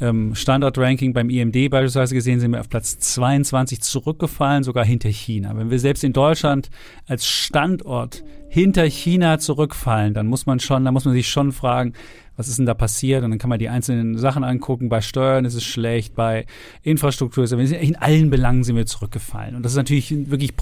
ähm, 0.00 0.34
Standort-Ranking 0.34 1.12
beim 1.12 1.30
IMD 1.30 1.70
beispielsweise 1.70 2.14
gesehen, 2.14 2.40
sind 2.40 2.52
wir 2.52 2.60
auf 2.60 2.68
Platz 2.68 2.98
22 2.98 3.80
zurückgefallen, 3.82 4.62
sogar 4.62 4.84
hinter 4.84 5.08
China. 5.08 5.56
Wenn 5.56 5.70
wir 5.70 5.78
selbst 5.78 6.04
in 6.04 6.12
Deutschland 6.12 6.70
als 7.06 7.26
Standort 7.26 8.24
hinter 8.48 8.84
China 8.84 9.38
zurückfallen, 9.38 10.14
dann 10.14 10.26
muss 10.26 10.46
man 10.46 10.60
schon, 10.60 10.84
da 10.84 10.92
muss 10.92 11.04
man 11.04 11.14
sich 11.14 11.28
schon 11.28 11.52
fragen, 11.52 11.92
was 12.40 12.48
ist 12.48 12.58
denn 12.58 12.64
da 12.64 12.72
passiert? 12.72 13.22
Und 13.22 13.30
dann 13.30 13.38
kann 13.38 13.50
man 13.50 13.58
die 13.58 13.68
einzelnen 13.68 14.16
Sachen 14.16 14.44
angucken. 14.44 14.88
Bei 14.88 15.02
Steuern 15.02 15.44
ist 15.44 15.54
es 15.54 15.62
schlecht, 15.62 16.14
bei 16.14 16.46
Infrastruktur 16.82 17.44
ist 17.44 17.52
es, 17.52 17.70
in 17.70 17.96
allen 17.96 18.30
Belangen 18.30 18.64
sind 18.64 18.76
wir 18.76 18.86
zurückgefallen. 18.86 19.54
Und 19.54 19.62
das 19.62 19.72
ist 19.72 19.76
natürlich 19.76 20.10
ein 20.10 20.30
wirklich 20.30 20.54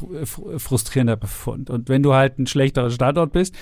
frustrierender 0.57 1.17
Befund. 1.17 1.71
Und 1.71 1.89
wenn 1.89 2.03
du 2.03 2.15
halt 2.15 2.41
ein 2.41 2.49
schlechterer 2.49 2.91
Standort 2.91 3.31
bist, 3.31 3.55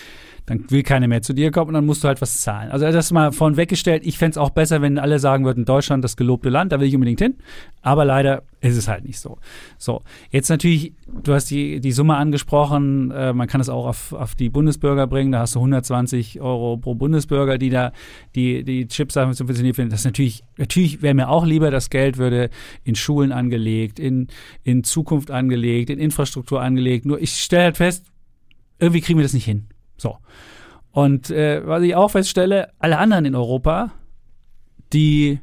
dann 0.47 0.65
will 0.71 0.83
keiner 0.83 1.09
mehr 1.09 1.21
zu 1.21 1.35
dir 1.35 1.51
kommen 1.51 1.69
und 1.69 1.75
dann 1.75 1.85
musst 1.85 2.05
du 2.05 2.09
halt 2.09 2.23
was 2.23 2.41
zahlen. 2.41 2.71
Also 2.71 2.91
das 2.91 3.13
mal 3.13 3.33
von 3.33 3.59
weggestellt. 3.59 4.07
Ich 4.07 4.17
fände 4.17 4.31
es 4.31 4.39
auch 4.39 4.51
besser, 4.51 4.81
wenn 4.81 4.99
alle 4.99 5.19
sagen 5.19 5.45
würden, 5.45 5.67
Deutschland 5.67 6.03
das 6.03 6.17
gelobte 6.17 6.49
Land, 6.49 6.73
da 6.73 6.81
will 6.81 6.89
ich 6.89 6.95
unbedingt 6.95 7.21
hin. 7.21 7.35
Aber 7.87 8.05
leider 8.05 8.43
ist 8.61 8.77
es 8.77 8.89
halt 8.89 9.05
nicht 9.05 9.21
so. 9.21 9.39
So, 9.79 10.03
jetzt 10.33 10.49
natürlich, 10.49 10.93
du 11.23 11.33
hast 11.33 11.53
die, 11.53 11.79
die 11.79 11.93
Summe 11.93 12.17
angesprochen, 12.17 13.13
äh, 13.13 13.33
man 13.33 13.47
kann 13.47 13.61
es 13.61 13.69
auch 13.69 13.87
auf, 13.87 14.13
auf 14.13 14.35
die 14.35 14.49
Bundesbürger 14.49 15.07
bringen, 15.07 15.31
da 15.31 15.39
hast 15.39 15.55
du 15.55 15.61
120 15.61 16.41
Euro 16.41 16.79
pro 16.79 16.97
Bundesbürger, 16.97 17.59
die 17.59 17.71
da 17.71 17.93
die, 18.35 18.65
die 18.65 18.89
Chips 18.89 19.15
subventioniert 19.15 19.79
werden. 19.79 19.91
Das 19.91 20.05
natürlich, 20.05 20.43
natürlich 20.57 21.01
wäre 21.01 21.15
mir 21.15 21.29
auch 21.29 21.47
lieber, 21.47 21.71
das 21.71 21.89
Geld 21.89 22.19
würde 22.19 22.51
in 22.83 22.97
Schulen 22.97 23.31
angelegt, 23.31 24.01
in, 24.01 24.27
in 24.65 24.83
Zukunft 24.83 25.31
angelegt, 25.31 25.89
in 25.89 26.01
Infrastruktur 26.01 26.61
angelegt. 26.61 27.07
Nur 27.07 27.23
ich 27.23 27.35
stelle 27.35 27.63
halt 27.63 27.77
fest, 27.77 28.05
irgendwie 28.81 29.01
kriegen 29.01 29.17
wir 29.17 29.25
das 29.25 29.33
nicht 29.33 29.45
hin. 29.45 29.69
So. 29.97 30.17
Und 30.91 31.31
äh, 31.31 31.65
was 31.65 31.85
ich 31.85 31.95
auch 31.95 32.11
feststelle, 32.11 32.73
alle 32.81 32.99
anderen 32.99 33.27
in 33.27 33.37
Europa, 33.37 33.93
die 34.93 35.39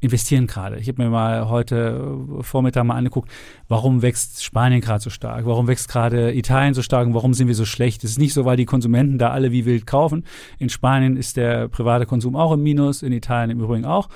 investieren 0.00 0.46
gerade. 0.46 0.78
Ich 0.78 0.88
habe 0.88 1.02
mir 1.02 1.10
mal 1.10 1.48
heute 1.48 2.16
äh, 2.38 2.42
Vormittag 2.42 2.84
mal 2.84 2.96
angeguckt, 2.96 3.30
warum 3.68 4.02
wächst 4.02 4.42
Spanien 4.42 4.80
gerade 4.80 5.02
so 5.02 5.10
stark, 5.10 5.46
warum 5.46 5.68
wächst 5.68 5.88
gerade 5.88 6.34
Italien 6.34 6.74
so 6.74 6.82
stark 6.82 7.06
und 7.06 7.14
warum 7.14 7.34
sind 7.34 7.48
wir 7.48 7.54
so 7.54 7.64
schlecht. 7.66 8.02
Es 8.04 8.12
ist 8.12 8.18
nicht 8.18 8.32
so, 8.32 8.44
weil 8.44 8.56
die 8.56 8.64
Konsumenten 8.64 9.18
da 9.18 9.30
alle 9.30 9.52
wie 9.52 9.66
wild 9.66 9.86
kaufen. 9.86 10.24
In 10.58 10.68
Spanien 10.68 11.16
ist 11.16 11.36
der 11.36 11.68
private 11.68 12.06
Konsum 12.06 12.34
auch 12.36 12.52
im 12.52 12.62
Minus, 12.62 13.02
in 13.02 13.12
Italien 13.12 13.50
im 13.50 13.60
Übrigen 13.60 13.84
auch. 13.84 14.08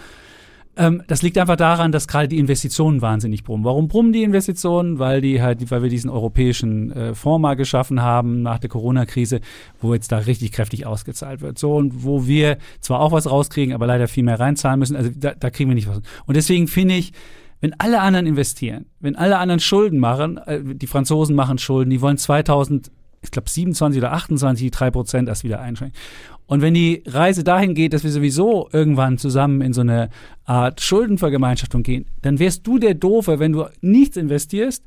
Ähm, 0.76 1.02
das 1.06 1.22
liegt 1.22 1.38
einfach 1.38 1.56
daran, 1.56 1.92
dass 1.92 2.08
gerade 2.08 2.28
die 2.28 2.38
Investitionen 2.38 3.00
wahnsinnig 3.00 3.44
brummen. 3.44 3.64
Warum 3.64 3.88
brummen 3.88 4.12
die 4.12 4.22
Investitionen? 4.22 4.98
Weil 4.98 5.20
die 5.20 5.40
halt, 5.40 5.70
weil 5.70 5.82
wir 5.82 5.90
diesen 5.90 6.10
europäischen 6.10 6.90
äh, 6.92 7.14
Fonds 7.14 7.42
mal 7.42 7.54
geschaffen 7.54 8.02
haben 8.02 8.42
nach 8.42 8.58
der 8.58 8.70
Corona-Krise, 8.70 9.40
wo 9.80 9.94
jetzt 9.94 10.10
da 10.10 10.18
richtig 10.18 10.52
kräftig 10.52 10.86
ausgezahlt 10.86 11.40
wird. 11.40 11.58
So 11.58 11.76
und 11.76 12.04
wo 12.04 12.26
wir 12.26 12.58
zwar 12.80 13.00
auch 13.00 13.12
was 13.12 13.30
rauskriegen, 13.30 13.74
aber 13.74 13.86
leider 13.86 14.08
viel 14.08 14.24
mehr 14.24 14.40
reinzahlen 14.40 14.80
müssen. 14.80 14.96
Also 14.96 15.10
da, 15.14 15.34
da 15.34 15.50
kriegen 15.50 15.70
wir 15.70 15.74
nicht 15.74 15.88
was. 15.88 16.00
Und 16.26 16.36
deswegen 16.36 16.66
finde 16.66 16.96
ich, 16.96 17.12
wenn 17.60 17.78
alle 17.78 18.00
anderen 18.00 18.26
investieren, 18.26 18.86
wenn 19.00 19.16
alle 19.16 19.38
anderen 19.38 19.60
Schulden 19.60 19.98
machen, 19.98 20.38
äh, 20.38 20.60
die 20.62 20.86
Franzosen 20.86 21.36
machen 21.36 21.58
Schulden, 21.58 21.90
die 21.90 22.00
wollen 22.00 22.18
2000 22.18 22.90
ich 23.24 23.30
glaube 23.30 23.48
27 23.48 23.98
oder 24.00 24.12
28, 24.12 24.66
die 24.66 24.70
3 24.70 24.90
Prozent 24.90 25.28
erst 25.28 25.44
wieder 25.44 25.60
einschränken. 25.60 25.98
Und 26.46 26.60
wenn 26.60 26.74
die 26.74 27.02
Reise 27.06 27.42
dahin 27.42 27.74
geht, 27.74 27.94
dass 27.94 28.04
wir 28.04 28.10
sowieso 28.10 28.68
irgendwann 28.72 29.16
zusammen 29.16 29.62
in 29.62 29.72
so 29.72 29.80
eine 29.80 30.10
Art 30.44 30.80
Schuldenvergemeinschaftung 30.80 31.82
gehen, 31.82 32.06
dann 32.22 32.38
wärst 32.38 32.66
du 32.66 32.78
der 32.78 32.94
Doofe, 32.94 33.38
wenn 33.38 33.52
du 33.52 33.66
nichts 33.80 34.16
investierst 34.16 34.84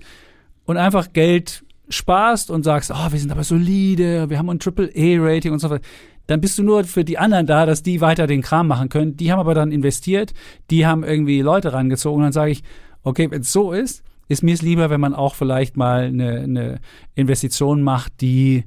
und 0.66 0.78
einfach 0.78 1.14
Geld 1.14 1.64
sparst 1.90 2.52
und 2.52 2.64
sagst, 2.64 2.92
oh, 2.94 3.12
wir 3.12 3.20
sind 3.20 3.32
aber 3.32 3.44
solide, 3.44 4.30
wir 4.30 4.38
haben 4.38 4.50
ein 4.50 4.60
Triple-A-Rating 4.60 5.52
und 5.52 5.60
so 5.60 5.70
weiter. 5.70 5.84
Dann 6.28 6.42
bist 6.42 6.60
du 6.60 6.64
nur 6.64 6.84
für 6.84 7.06
die 7.06 7.18
anderen 7.18 7.48
da, 7.48 7.66
dass 7.66 7.84
die 7.84 8.02
weiter 8.02 8.28
den 8.28 8.42
Kram 8.42 8.68
machen 8.68 8.90
können. 8.90 9.16
Die 9.16 9.32
haben 9.32 9.40
aber 9.40 9.54
dann 9.54 9.72
investiert, 9.72 10.34
die 10.70 10.86
haben 10.86 11.04
irgendwie 11.04 11.42
Leute 11.42 11.72
rangezogen 11.72 12.18
und 12.18 12.24
dann 12.24 12.34
sage 12.34 12.52
ich, 12.52 12.64
okay, 13.04 13.32
wenn 13.32 13.42
es 13.42 13.54
so 13.54 13.72
ist, 13.72 14.04
ist 14.28 14.44
mir 14.44 14.54
es 14.54 14.62
lieber, 14.62 14.90
wenn 14.90 15.00
man 15.00 15.16
auch 15.16 15.36
vielleicht 15.36 15.78
mal 15.78 16.04
eine, 16.04 16.42
eine 16.42 16.80
Investition 17.16 17.82
macht, 17.82 18.20
die 18.20 18.66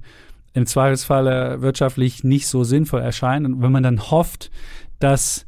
im 0.53 0.67
Zweifelsfalle 0.67 1.61
wirtschaftlich 1.63 2.25
nicht 2.25 2.47
so 2.47 2.65
sinnvoll 2.65 3.01
erscheint. 3.01 3.47
Und 3.47 3.63
wenn 3.63 3.73
man 3.73 3.83
dann 3.83 4.11
hofft, 4.11 4.51
dass 4.99 5.47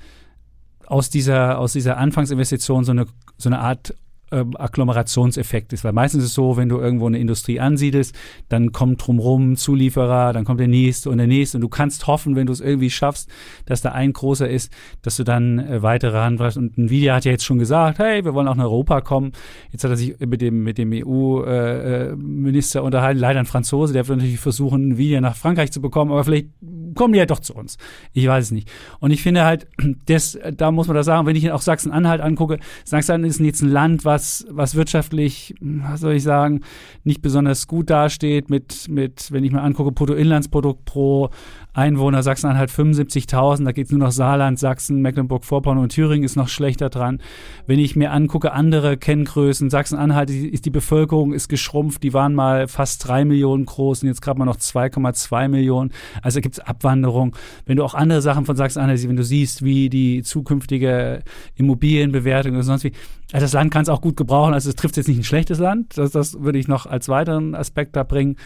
aus 0.86 1.10
dieser, 1.10 1.58
aus 1.58 1.72
dieser 1.72 1.96
Anfangsinvestition 1.96 2.84
so 2.84 2.92
eine, 2.92 3.06
so 3.36 3.48
eine 3.48 3.58
Art 3.58 3.94
ähm, 4.32 4.56
Agglomerationseffekt 4.56 5.72
ist. 5.72 5.84
Weil 5.84 5.92
meistens 5.92 6.24
ist 6.24 6.30
es 6.30 6.34
so, 6.34 6.56
wenn 6.56 6.68
du 6.68 6.78
irgendwo 6.78 7.06
eine 7.06 7.18
Industrie 7.18 7.60
ansiedelst, 7.60 8.14
dann 8.48 8.72
kommt 8.72 9.06
drumrum 9.06 9.56
Zulieferer, 9.56 10.32
dann 10.32 10.44
kommt 10.44 10.60
der 10.60 10.68
nächste 10.68 11.10
und 11.10 11.18
der 11.18 11.26
nächste 11.26 11.58
und 11.58 11.62
du 11.62 11.68
kannst 11.68 12.06
hoffen, 12.06 12.36
wenn 12.36 12.46
du 12.46 12.52
es 12.52 12.60
irgendwie 12.60 12.90
schaffst, 12.90 13.28
dass 13.66 13.82
da 13.82 13.92
ein 13.92 14.12
großer 14.12 14.48
ist, 14.48 14.72
dass 15.02 15.16
du 15.16 15.24
dann 15.24 15.58
äh, 15.58 15.82
weitere 15.82 16.16
ranwachst. 16.16 16.56
Und 16.56 16.78
Nvidia 16.78 17.14
hat 17.14 17.24
ja 17.24 17.32
jetzt 17.32 17.44
schon 17.44 17.58
gesagt, 17.58 17.98
hey, 17.98 18.24
wir 18.24 18.34
wollen 18.34 18.48
auch 18.48 18.56
nach 18.56 18.64
Europa 18.64 19.00
kommen. 19.00 19.32
Jetzt 19.70 19.84
hat 19.84 19.90
er 19.90 19.96
sich 19.96 20.18
mit 20.20 20.40
dem, 20.40 20.62
mit 20.62 20.78
dem 20.78 20.92
EU-Minister 20.92 22.80
äh, 22.80 22.82
unterhalten, 22.82 23.20
leider 23.20 23.40
ein 23.40 23.46
Franzose, 23.46 23.92
der 23.92 24.08
wird 24.08 24.18
natürlich 24.18 24.40
versuchen, 24.40 24.92
Nvidia 24.92 25.20
nach 25.20 25.36
Frankreich 25.36 25.72
zu 25.72 25.80
bekommen, 25.80 26.10
aber 26.12 26.24
vielleicht 26.24 26.48
kommen 26.94 27.12
die 27.12 27.18
ja 27.18 27.26
doch 27.26 27.40
zu 27.40 27.54
uns. 27.54 27.78
Ich 28.12 28.26
weiß 28.26 28.46
es 28.46 28.50
nicht. 28.50 28.70
Und 29.00 29.10
ich 29.10 29.22
finde 29.22 29.44
halt, 29.44 29.66
das, 30.06 30.38
da 30.56 30.70
muss 30.70 30.86
man 30.86 30.96
da 30.96 31.02
sagen, 31.02 31.26
wenn 31.26 31.36
ich 31.36 31.50
auch 31.50 31.62
Sachsen-Anhalt 31.62 32.20
angucke, 32.20 32.58
Sachsen-Anhalt 32.84 33.30
ist 33.30 33.40
jetzt 33.40 33.62
ein 33.62 33.70
Land, 33.70 34.04
was, 34.04 34.21
was 34.50 34.74
wirtschaftlich, 34.74 35.54
was 35.60 36.00
soll 36.00 36.14
ich 36.14 36.22
sagen, 36.22 36.60
nicht 37.04 37.22
besonders 37.22 37.66
gut 37.66 37.90
dasteht 37.90 38.50
mit, 38.50 38.88
mit, 38.88 39.32
wenn 39.32 39.44
ich 39.44 39.52
mir 39.52 39.62
angucke, 39.62 39.92
Bruttoinlandsprodukt 39.92 40.84
pro 40.84 41.30
Einwohner, 41.74 42.22
Sachsen-Anhalt 42.22 42.70
75.000, 42.70 43.64
da 43.64 43.72
geht 43.72 43.86
es 43.86 43.92
nur 43.92 44.00
noch 44.00 44.12
Saarland, 44.12 44.58
Sachsen, 44.58 45.00
Mecklenburg-Vorpommern 45.00 45.82
und 45.82 45.88
Thüringen 45.90 46.24
ist 46.24 46.36
noch 46.36 46.48
schlechter 46.48 46.90
dran. 46.90 47.20
Wenn 47.66 47.78
ich 47.78 47.96
mir 47.96 48.12
angucke, 48.12 48.52
andere 48.52 48.98
Kenngrößen, 48.98 49.70
Sachsen-Anhalt 49.70 50.28
ist 50.28 50.66
die 50.66 50.70
Bevölkerung 50.70 51.32
ist 51.32 51.48
geschrumpft, 51.48 52.02
die 52.02 52.12
waren 52.12 52.34
mal 52.34 52.68
fast 52.68 53.08
drei 53.08 53.24
Millionen 53.24 53.64
groß 53.64 54.02
und 54.02 54.08
jetzt 54.08 54.20
gerade 54.20 54.38
mal 54.38 54.44
noch 54.44 54.58
2,2 54.58 55.48
Millionen. 55.48 55.92
Also 56.20 56.40
gibt 56.40 56.56
es 56.56 56.60
Abwanderung. 56.60 57.34
Wenn 57.64 57.78
du 57.78 57.84
auch 57.84 57.94
andere 57.94 58.20
Sachen 58.20 58.44
von 58.44 58.54
Sachsen-Anhalt, 58.56 59.08
wenn 59.08 59.16
du 59.16 59.24
siehst, 59.24 59.64
wie 59.64 59.88
die 59.88 60.22
zukünftige 60.22 61.22
Immobilienbewertung 61.56 62.52
oder 62.52 62.64
sonst 62.64 62.84
wie, 62.84 62.92
also 63.32 63.44
das 63.44 63.54
Land 63.54 63.72
kann 63.72 63.82
es 63.82 63.88
auch 63.88 64.02
gut 64.02 64.16
gebrauchen. 64.16 64.52
Also 64.52 64.68
es 64.68 64.76
trifft 64.76 64.98
jetzt 64.98 65.08
nicht 65.08 65.18
ein 65.18 65.24
schlechtes 65.24 65.58
Land. 65.58 65.96
Das, 65.96 66.10
das 66.10 66.42
würde 66.42 66.58
ich 66.58 66.68
noch 66.68 66.84
als 66.84 67.08
weiteren 67.08 67.54
Aspekt 67.54 67.96
da 67.96 68.02
bringen. 68.02 68.36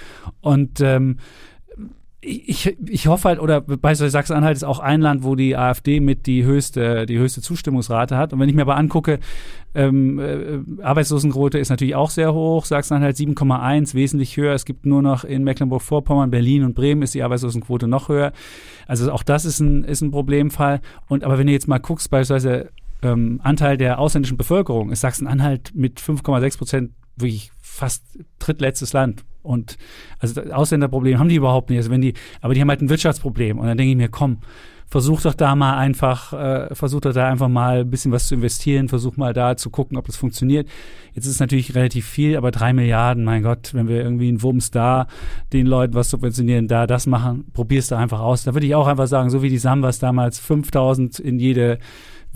Und 0.40 0.80
ähm, 0.80 1.16
ich, 2.26 2.76
ich 2.88 3.06
hoffe 3.06 3.28
halt, 3.28 3.40
oder 3.40 3.60
beispielsweise 3.60 4.10
Sachsen-Anhalt 4.10 4.56
ist 4.56 4.64
auch 4.64 4.80
ein 4.80 5.00
Land, 5.00 5.22
wo 5.22 5.36
die 5.36 5.56
AfD 5.56 6.00
mit 6.00 6.26
die 6.26 6.44
höchste, 6.44 7.06
die 7.06 7.18
höchste 7.18 7.40
Zustimmungsrate 7.40 8.16
hat. 8.16 8.32
Und 8.32 8.40
wenn 8.40 8.48
ich 8.48 8.54
mir 8.54 8.62
aber 8.62 8.76
angucke, 8.76 9.20
ähm, 9.74 10.18
äh, 10.18 10.82
Arbeitslosenquote 10.82 11.58
ist 11.58 11.70
natürlich 11.70 11.94
auch 11.94 12.10
sehr 12.10 12.34
hoch. 12.34 12.64
Sachsen-Anhalt 12.64 13.16
7,1, 13.16 13.94
wesentlich 13.94 14.36
höher. 14.36 14.54
Es 14.54 14.64
gibt 14.64 14.86
nur 14.86 15.02
noch 15.02 15.22
in 15.22 15.44
Mecklenburg-Vorpommern, 15.44 16.30
Berlin 16.30 16.64
und 16.64 16.74
Bremen 16.74 17.02
ist 17.02 17.14
die 17.14 17.22
Arbeitslosenquote 17.22 17.86
noch 17.86 18.08
höher. 18.08 18.32
Also 18.86 19.12
auch 19.12 19.22
das 19.22 19.44
ist 19.44 19.60
ein, 19.60 19.84
ist 19.84 20.00
ein 20.00 20.10
Problemfall. 20.10 20.80
Und 21.08 21.22
aber 21.22 21.38
wenn 21.38 21.46
du 21.46 21.52
jetzt 21.52 21.68
mal 21.68 21.78
guckst, 21.78 22.10
beispielsweise 22.10 22.70
ähm, 23.02 23.40
Anteil 23.44 23.76
der 23.76 24.00
ausländischen 24.00 24.36
Bevölkerung 24.36 24.90
ist 24.90 25.02
Sachsen-Anhalt 25.02 25.72
mit 25.74 26.00
5,6 26.00 26.58
Prozent 26.58 26.90
wirklich 27.16 27.52
fast 27.60 28.04
drittletztes 28.38 28.92
Land. 28.92 29.24
Und 29.46 29.76
also 30.18 30.40
Ausländerproblem 30.42 31.18
haben 31.18 31.28
die 31.28 31.36
überhaupt 31.36 31.70
nicht. 31.70 31.78
Also 31.78 31.90
wenn 31.90 32.00
die, 32.00 32.14
aber 32.40 32.54
die 32.54 32.60
haben 32.60 32.68
halt 32.68 32.82
ein 32.82 32.88
Wirtschaftsproblem. 32.88 33.58
Und 33.58 33.66
dann 33.66 33.76
denke 33.76 33.90
ich 33.90 33.96
mir, 33.96 34.08
komm, 34.08 34.38
versuch 34.88 35.20
doch 35.22 35.34
da 35.34 35.56
mal 35.56 35.76
einfach, 35.76 36.32
äh, 36.32 36.74
versuch 36.74 37.00
doch 37.00 37.12
da 37.12 37.28
einfach 37.28 37.48
mal 37.48 37.80
ein 37.80 37.90
bisschen 37.90 38.12
was 38.12 38.28
zu 38.28 38.36
investieren, 38.36 38.88
versuch 38.88 39.16
mal 39.16 39.32
da 39.32 39.56
zu 39.56 39.70
gucken, 39.70 39.96
ob 39.96 40.06
das 40.06 40.16
funktioniert. 40.16 40.68
Jetzt 41.12 41.26
ist 41.26 41.32
es 41.32 41.40
natürlich 41.40 41.74
relativ 41.74 42.06
viel, 42.06 42.36
aber 42.36 42.50
drei 42.50 42.72
Milliarden, 42.72 43.24
mein 43.24 43.42
Gott, 43.42 43.74
wenn 43.74 43.88
wir 43.88 44.02
irgendwie 44.02 44.28
einen 44.28 44.42
Wumms 44.42 44.70
da 44.70 45.08
den 45.52 45.66
Leuten 45.66 45.94
was 45.94 46.10
subventionieren, 46.10 46.68
da 46.68 46.86
das 46.86 47.06
machen, 47.06 47.46
probier's 47.52 47.88
da 47.88 47.98
einfach 47.98 48.20
aus. 48.20 48.44
Da 48.44 48.54
würde 48.54 48.66
ich 48.66 48.74
auch 48.74 48.86
einfach 48.86 49.08
sagen, 49.08 49.30
so 49.30 49.42
wie 49.42 49.48
die 49.48 49.58
Sambas 49.58 49.98
damals 49.98 50.38
5000 50.38 51.18
in 51.18 51.38
jede 51.38 51.78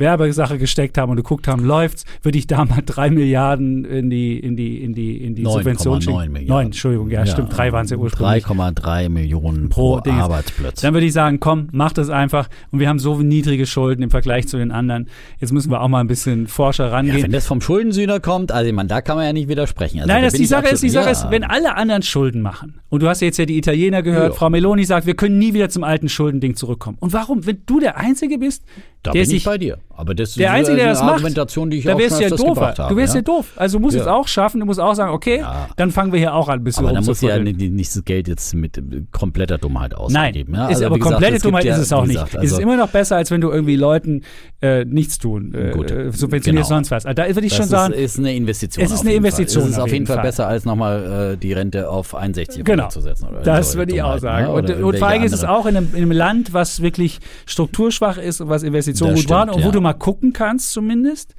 Werbesache 0.01 0.59
gesteckt 0.59 0.99
haben 0.99 1.11
und 1.11 1.17
geguckt 1.17 1.47
haben, 1.47 1.65
läuft's, 1.65 2.05
würde 2.23 2.39
ich 2.39 2.47
da 2.47 2.65
mal 2.65 2.83
drei 2.85 3.11
Milliarden 3.11 3.85
in 3.85 4.11
die, 4.11 4.39
in 4.39 4.57
die, 4.57 4.83
in 4.83 4.95
die, 4.95 5.25
in 5.25 5.35
die 5.37 5.43
9, 5.43 5.53
Subvention 5.53 6.03
schicken. 6.03 6.19
Milliarden. 6.33 6.47
Neun, 6.49 6.67
Entschuldigung, 6.67 7.11
ja, 7.11 7.21
ja 7.21 7.27
stimmt, 7.27 7.57
drei 7.57 7.73
waren 7.73 7.85
es 7.85 7.91
ja 7.91 7.97
ursprünglich. 7.97 8.45
3,3 8.45 9.09
Millionen 9.09 9.69
pro, 9.69 10.01
pro 10.01 10.11
Arbeitsplatz. 10.11 10.81
Dann 10.81 10.95
würde 10.95 11.07
ich 11.07 11.13
sagen, 11.13 11.39
komm, 11.39 11.69
mach 11.73 11.93
das 11.93 12.11
einfach. 12.11 12.49
Und 12.73 12.81
wir 12.81 12.89
haben 12.89 12.99
so 12.99 13.21
niedrige 13.21 13.67
Schulden 13.67 14.03
im 14.03 14.11
Vergleich 14.11 14.49
zu 14.49 14.57
den 14.57 14.73
anderen. 14.73 15.09
Jetzt 15.39 15.53
müssen 15.53 15.71
wir 15.71 15.81
auch 15.81 15.89
mal 15.89 16.01
ein 16.01 16.09
bisschen 16.09 16.49
forscher 16.49 16.91
rangehen. 16.91 17.19
Ja, 17.19 17.25
wenn 17.25 17.33
das 17.33 17.47
vom 17.47 17.61
Schuldensühner 17.61 18.19
kommt, 18.19 18.51
also 18.51 18.73
man, 18.73 18.89
da 18.89 19.01
kann 19.03 19.17
man 19.17 19.27
ja 19.27 19.33
nicht 19.33 19.49
widersprechen. 19.49 20.01
Also, 20.01 20.13
Nein, 20.13 20.25
das 20.25 20.35
die 20.35 20.47
Sache 20.47 20.69
ist, 20.69 20.83
die 20.83 20.91
Sache 20.91 21.07
ja. 21.07 21.13
ist, 21.13 21.31
wenn 21.31 21.45
alle 21.45 21.77
anderen 21.77 22.03
Schulden 22.03 22.41
machen, 22.43 22.81
und 22.89 23.03
du 23.03 23.09
hast 23.09 23.21
ja 23.21 23.27
jetzt 23.27 23.39
ja 23.39 23.47
die 23.47 23.57
Italiener 23.57 24.03
gehört. 24.03 24.35
Frau 24.35 24.51
Meloni 24.51 24.85
sagt, 24.85 25.07
wir 25.07 25.15
können 25.15 25.39
nie 25.39 25.55
wieder 25.55 25.69
zum 25.69 25.85
alten 25.85 26.09
Schuldending 26.09 26.57
zurückkommen. 26.57 26.99
Und 27.01 27.13
warum? 27.13 27.47
Wenn 27.47 27.63
du 27.67 27.79
der 27.79 27.97
Einzige 27.97 28.39
bist, 28.39 28.65
da 29.03 29.13
der 29.13 29.21
bin 29.21 29.29
sich, 29.29 29.39
ich 29.39 29.45
bei 29.45 29.59
dir. 29.59 29.79
Aber 30.01 30.15
das 30.15 30.35
der 30.35 30.53
Einzige, 30.53 30.79
der 30.79 30.89
das 30.89 31.01
Argumentation, 31.01 31.69
macht, 31.69 31.73
die 31.75 31.79
ich 31.79 31.85
da 31.85 31.99
wärst 31.99 32.23
schon 32.23 32.31
ja 32.31 32.37
doof. 32.37 32.61
Habe, 32.61 32.89
du 32.89 32.97
wärst 32.97 33.15
ja? 33.15 33.19
ja 33.19 33.23
doof. 33.23 33.53
Also 33.57 33.79
du 33.79 33.83
musst 33.83 33.97
ja. 33.97 34.03
es 34.03 34.09
auch 34.09 34.27
schaffen. 34.27 34.61
Du 34.61 34.67
musst 34.67 34.81
auch 34.81 34.95
sagen, 34.95 35.13
okay, 35.13 35.41
ja. 35.41 35.69
dann 35.77 35.91
fangen 35.91 36.13
wir 36.13 36.19
hier 36.19 36.35
auch 36.35 36.49
an, 36.49 36.61
ein 36.61 36.65
bisschen 36.65 36.87
Aber 36.87 36.95
dann 36.95 37.05
muss 37.05 37.21
ja 37.21 37.39
nicht, 37.39 37.97
das 37.97 38.05
Geld 38.05 38.29
jetzt 38.29 38.55
mit 38.55 38.81
kompletter 39.13 39.59
Dummheit 39.59 39.95
ausgeben. 39.95 40.53
Nein, 40.53 40.71
ist, 40.71 40.77
also, 40.77 40.87
aber 40.87 40.99
gesagt, 40.99 41.15
komplette 41.15 41.43
Dummheit 41.43 41.65
ist 41.67 41.79
es 41.79 41.93
auch 41.93 42.05
gesagt, 42.07 42.33
nicht. 42.33 42.37
also 42.39 42.47
es 42.47 42.53
ist 42.53 42.59
immer 42.59 42.77
noch 42.77 42.89
besser, 42.89 43.17
als 43.17 43.31
wenn 43.31 43.41
du 43.41 43.51
irgendwie 43.51 43.77
Leuten 43.77 44.23
äh, 44.63 44.85
nichts 44.85 45.19
tun, 45.19 45.55
äh, 45.55 45.71
Gut, 45.71 45.89
subventionierst 45.89 46.69
genau. 46.69 46.79
sonst 46.79 46.91
was. 46.91 47.07
Also, 47.07 47.15
da 47.15 47.29
würde 47.29 47.47
ich 47.47 47.53
das 47.53 47.57
schon 47.57 47.65
ist, 47.65 47.71
sagen, 47.71 47.95
ist 47.95 48.19
eine 48.19 48.35
Investition. 48.35 48.85
Es 48.85 48.93
ist 48.93 49.01
eine 49.01 49.15
Investition. 49.15 49.65
Es 49.65 49.71
ist 49.71 49.79
auf 49.79 49.93
jeden 49.93 50.07
Fall, 50.07 50.17
Fall. 50.17 50.25
besser, 50.25 50.47
als 50.47 50.65
nochmal 50.65 51.33
äh, 51.33 51.37
die 51.37 51.53
Rente 51.53 51.91
auf 51.91 52.15
61 52.15 52.65
genau. 52.65 52.89
zu 52.89 53.01
setzen. 53.01 53.29
Oder 53.29 53.41
das 53.41 53.77
würde 53.77 53.95
ich 53.95 54.03
auch 54.03 54.19
sagen. 54.19 54.47
Ne? 54.47 54.53
Und, 54.53 54.71
und 54.71 54.99
vor 54.99 55.09
allem 55.09 55.23
ist 55.23 55.33
es 55.33 55.45
auch 55.45 55.67
in 55.67 55.77
einem, 55.77 55.89
in 55.95 56.03
einem, 56.03 56.13
Land, 56.13 56.53
was 56.53 56.83
wirklich 56.83 57.19
strukturschwach 57.47 58.19
ist 58.19 58.41
und 58.41 58.49
was 58.49 58.63
Investitionen 58.63 59.15
gut 59.15 59.29
waren 59.31 59.51
und 59.51 59.65
wo 59.65 59.71
du 59.71 59.81
mal 59.81 59.90
gucken 59.95 60.33
kannst 60.33 60.73
zumindest, 60.73 61.35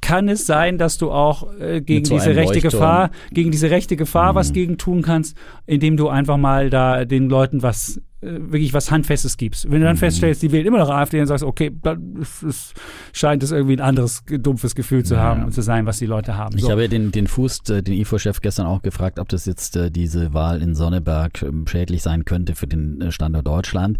kann 0.00 0.28
es 0.28 0.46
sein, 0.46 0.78
dass 0.78 0.98
du 0.98 1.10
auch 1.10 1.52
äh, 1.58 1.80
gegen 1.80 2.04
so 2.04 2.14
diese 2.14 2.36
rechte 2.36 2.54
Leuchtturm. 2.54 2.70
Gefahr, 2.70 3.10
gegen 3.32 3.50
diese 3.50 3.70
rechte 3.70 3.96
Gefahr 3.96 4.32
mhm. 4.32 4.36
was 4.36 4.52
gegen 4.52 4.78
tun 4.78 5.02
kannst, 5.02 5.36
indem 5.66 5.96
du 5.96 6.08
einfach 6.08 6.36
mal 6.36 6.70
da 6.70 7.04
den 7.04 7.28
Leuten 7.28 7.62
was 7.62 8.00
äh, 8.20 8.26
wirklich 8.30 8.72
was 8.72 8.90
Handfestes 8.90 9.36
gibst. 9.36 9.70
Wenn 9.70 9.80
du 9.80 9.86
dann 9.86 9.96
mhm. 9.96 10.00
feststellst, 10.00 10.42
die 10.42 10.52
wählen 10.52 10.66
immer 10.66 10.78
noch 10.78 10.90
AfD, 10.90 11.18
dann 11.18 11.26
sagst 11.26 11.42
du, 11.42 11.48
okay, 11.48 11.72
dann 11.82 12.18
es 12.20 12.74
scheint 13.12 13.42
es 13.42 13.50
irgendwie 13.50 13.76
ein 13.76 13.80
anderes 13.80 14.22
dumpfes 14.28 14.74
Gefühl 14.74 15.04
zu 15.04 15.18
haben 15.18 15.44
und 15.44 15.52
zu 15.52 15.62
sein, 15.62 15.84
was 15.86 15.98
die 15.98 16.06
Leute 16.06 16.36
haben. 16.36 16.56
Ich 16.56 16.70
habe 16.70 16.88
den, 16.88 17.10
den 17.10 17.26
Fuß, 17.26 17.68
äh, 17.70 17.82
den 17.82 17.94
IFO-Chef 17.94 18.40
gestern 18.40 18.66
auch 18.66 18.82
gefragt, 18.82 19.18
ob 19.18 19.28
das 19.28 19.46
jetzt 19.46 19.76
äh, 19.76 19.90
diese 19.90 20.32
Wahl 20.32 20.62
in 20.62 20.74
Sonneberg 20.74 21.42
ähm, 21.42 21.66
schädlich 21.66 22.02
sein 22.02 22.24
könnte 22.24 22.54
für 22.54 22.66
den 22.66 23.10
Standort 23.10 23.46
Deutschland. 23.46 23.98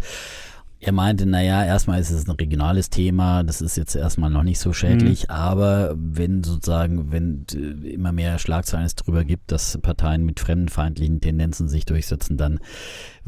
Er 0.81 0.93
meinte, 0.93 1.25
naja, 1.25 1.65
erstmal 1.65 1.99
ist 1.99 2.09
es 2.09 2.25
ein 2.25 2.31
regionales 2.31 2.89
Thema, 2.89 3.43
das 3.43 3.61
ist 3.61 3.75
jetzt 3.75 3.95
erstmal 3.95 4.29
noch 4.29 4.43
nicht 4.43 4.59
so 4.59 4.71
schädlich, 4.71 5.23
mhm. 5.23 5.33
aber 5.33 5.93
wenn 5.97 6.41
sozusagen, 6.43 7.11
wenn 7.11 7.45
immer 7.83 8.13
mehr 8.13 8.39
Schlagzeilen 8.39 8.85
es 8.85 8.95
darüber 8.95 9.25
gibt, 9.25 9.51
dass 9.51 9.77
Parteien 9.79 10.23
mit 10.23 10.39
fremdenfeindlichen 10.39 11.19
Tendenzen 11.19 11.67
sich 11.67 11.83
durchsetzen, 11.83 12.37
dann 12.37 12.59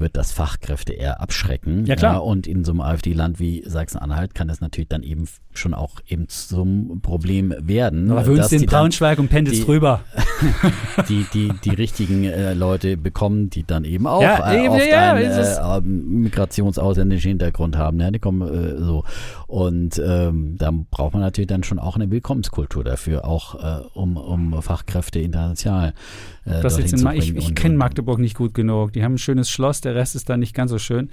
wird 0.01 0.17
das 0.17 0.31
Fachkräfte 0.31 0.93
eher 0.93 1.21
abschrecken. 1.21 1.85
Ja, 1.85 1.95
klar. 1.95 2.23
und 2.23 2.47
in 2.47 2.65
so 2.65 2.71
einem 2.71 2.81
AfD-Land 2.81 3.39
wie 3.39 3.63
Sachsen-Anhalt 3.65 4.35
kann 4.35 4.47
das 4.47 4.59
natürlich 4.59 4.89
dann 4.89 5.03
eben 5.03 5.25
schon 5.53 5.73
auch 5.73 5.99
eben 6.07 6.27
zum 6.27 7.01
Problem 7.01 7.53
werden. 7.59 8.11
Aber 8.11 8.25
wir 8.25 8.33
uns 8.33 8.49
dann 8.49 8.65
Braunschweig 8.65 9.19
und 9.19 9.29
pendelt 9.29 9.57
die- 9.57 9.61
rüber. 9.63 10.01
die, 11.09 11.25
die, 11.33 11.51
die 11.63 11.69
richtigen 11.69 12.23
äh, 12.25 12.53
Leute 12.53 12.97
bekommen, 12.97 13.49
die 13.49 13.63
dann 13.63 13.83
eben 13.85 14.07
auch 14.07 14.21
Ja, 14.21 14.51
äh, 14.51 14.65
eben, 14.65 14.73
oft 14.73 14.87
ja, 14.87 15.13
einen 15.13 15.31
äh, 15.31 15.81
migrationsausländischen 16.21 17.29
Hintergrund 17.29 17.77
haben. 17.77 17.99
Ja, 17.99 18.11
die 18.11 18.19
kommen 18.19 18.41
äh, 18.41 18.77
so. 18.83 19.03
Und 19.47 20.01
ähm, 20.03 20.55
da 20.57 20.71
braucht 20.89 21.13
man 21.13 21.21
natürlich 21.21 21.47
dann 21.47 21.63
schon 21.63 21.79
auch 21.79 21.95
eine 21.95 22.09
Willkommenskultur 22.11 22.83
dafür, 22.83 23.25
auch 23.25 23.55
äh, 23.55 23.83
um, 23.93 24.17
um 24.17 24.61
Fachkräfte 24.61 25.19
international 25.19 25.93
äh, 26.45 26.61
Das 26.61 26.77
jetzt 26.77 26.93
in 26.93 27.01
Ma 27.01 27.13
ich 27.13 27.35
ich 27.35 27.55
kenne 27.55 27.75
Magdeburg 27.77 28.19
nicht 28.19 28.35
gut 28.35 28.53
genug. 28.53 28.93
Die 28.93 29.03
haben 29.03 29.13
ein 29.15 29.17
schönes 29.17 29.49
Schloss, 29.49 29.81
der 29.81 29.95
Rest 29.95 30.15
ist 30.15 30.29
dann 30.29 30.39
nicht 30.39 30.53
ganz 30.55 30.71
so 30.71 30.77
schön. 30.79 31.09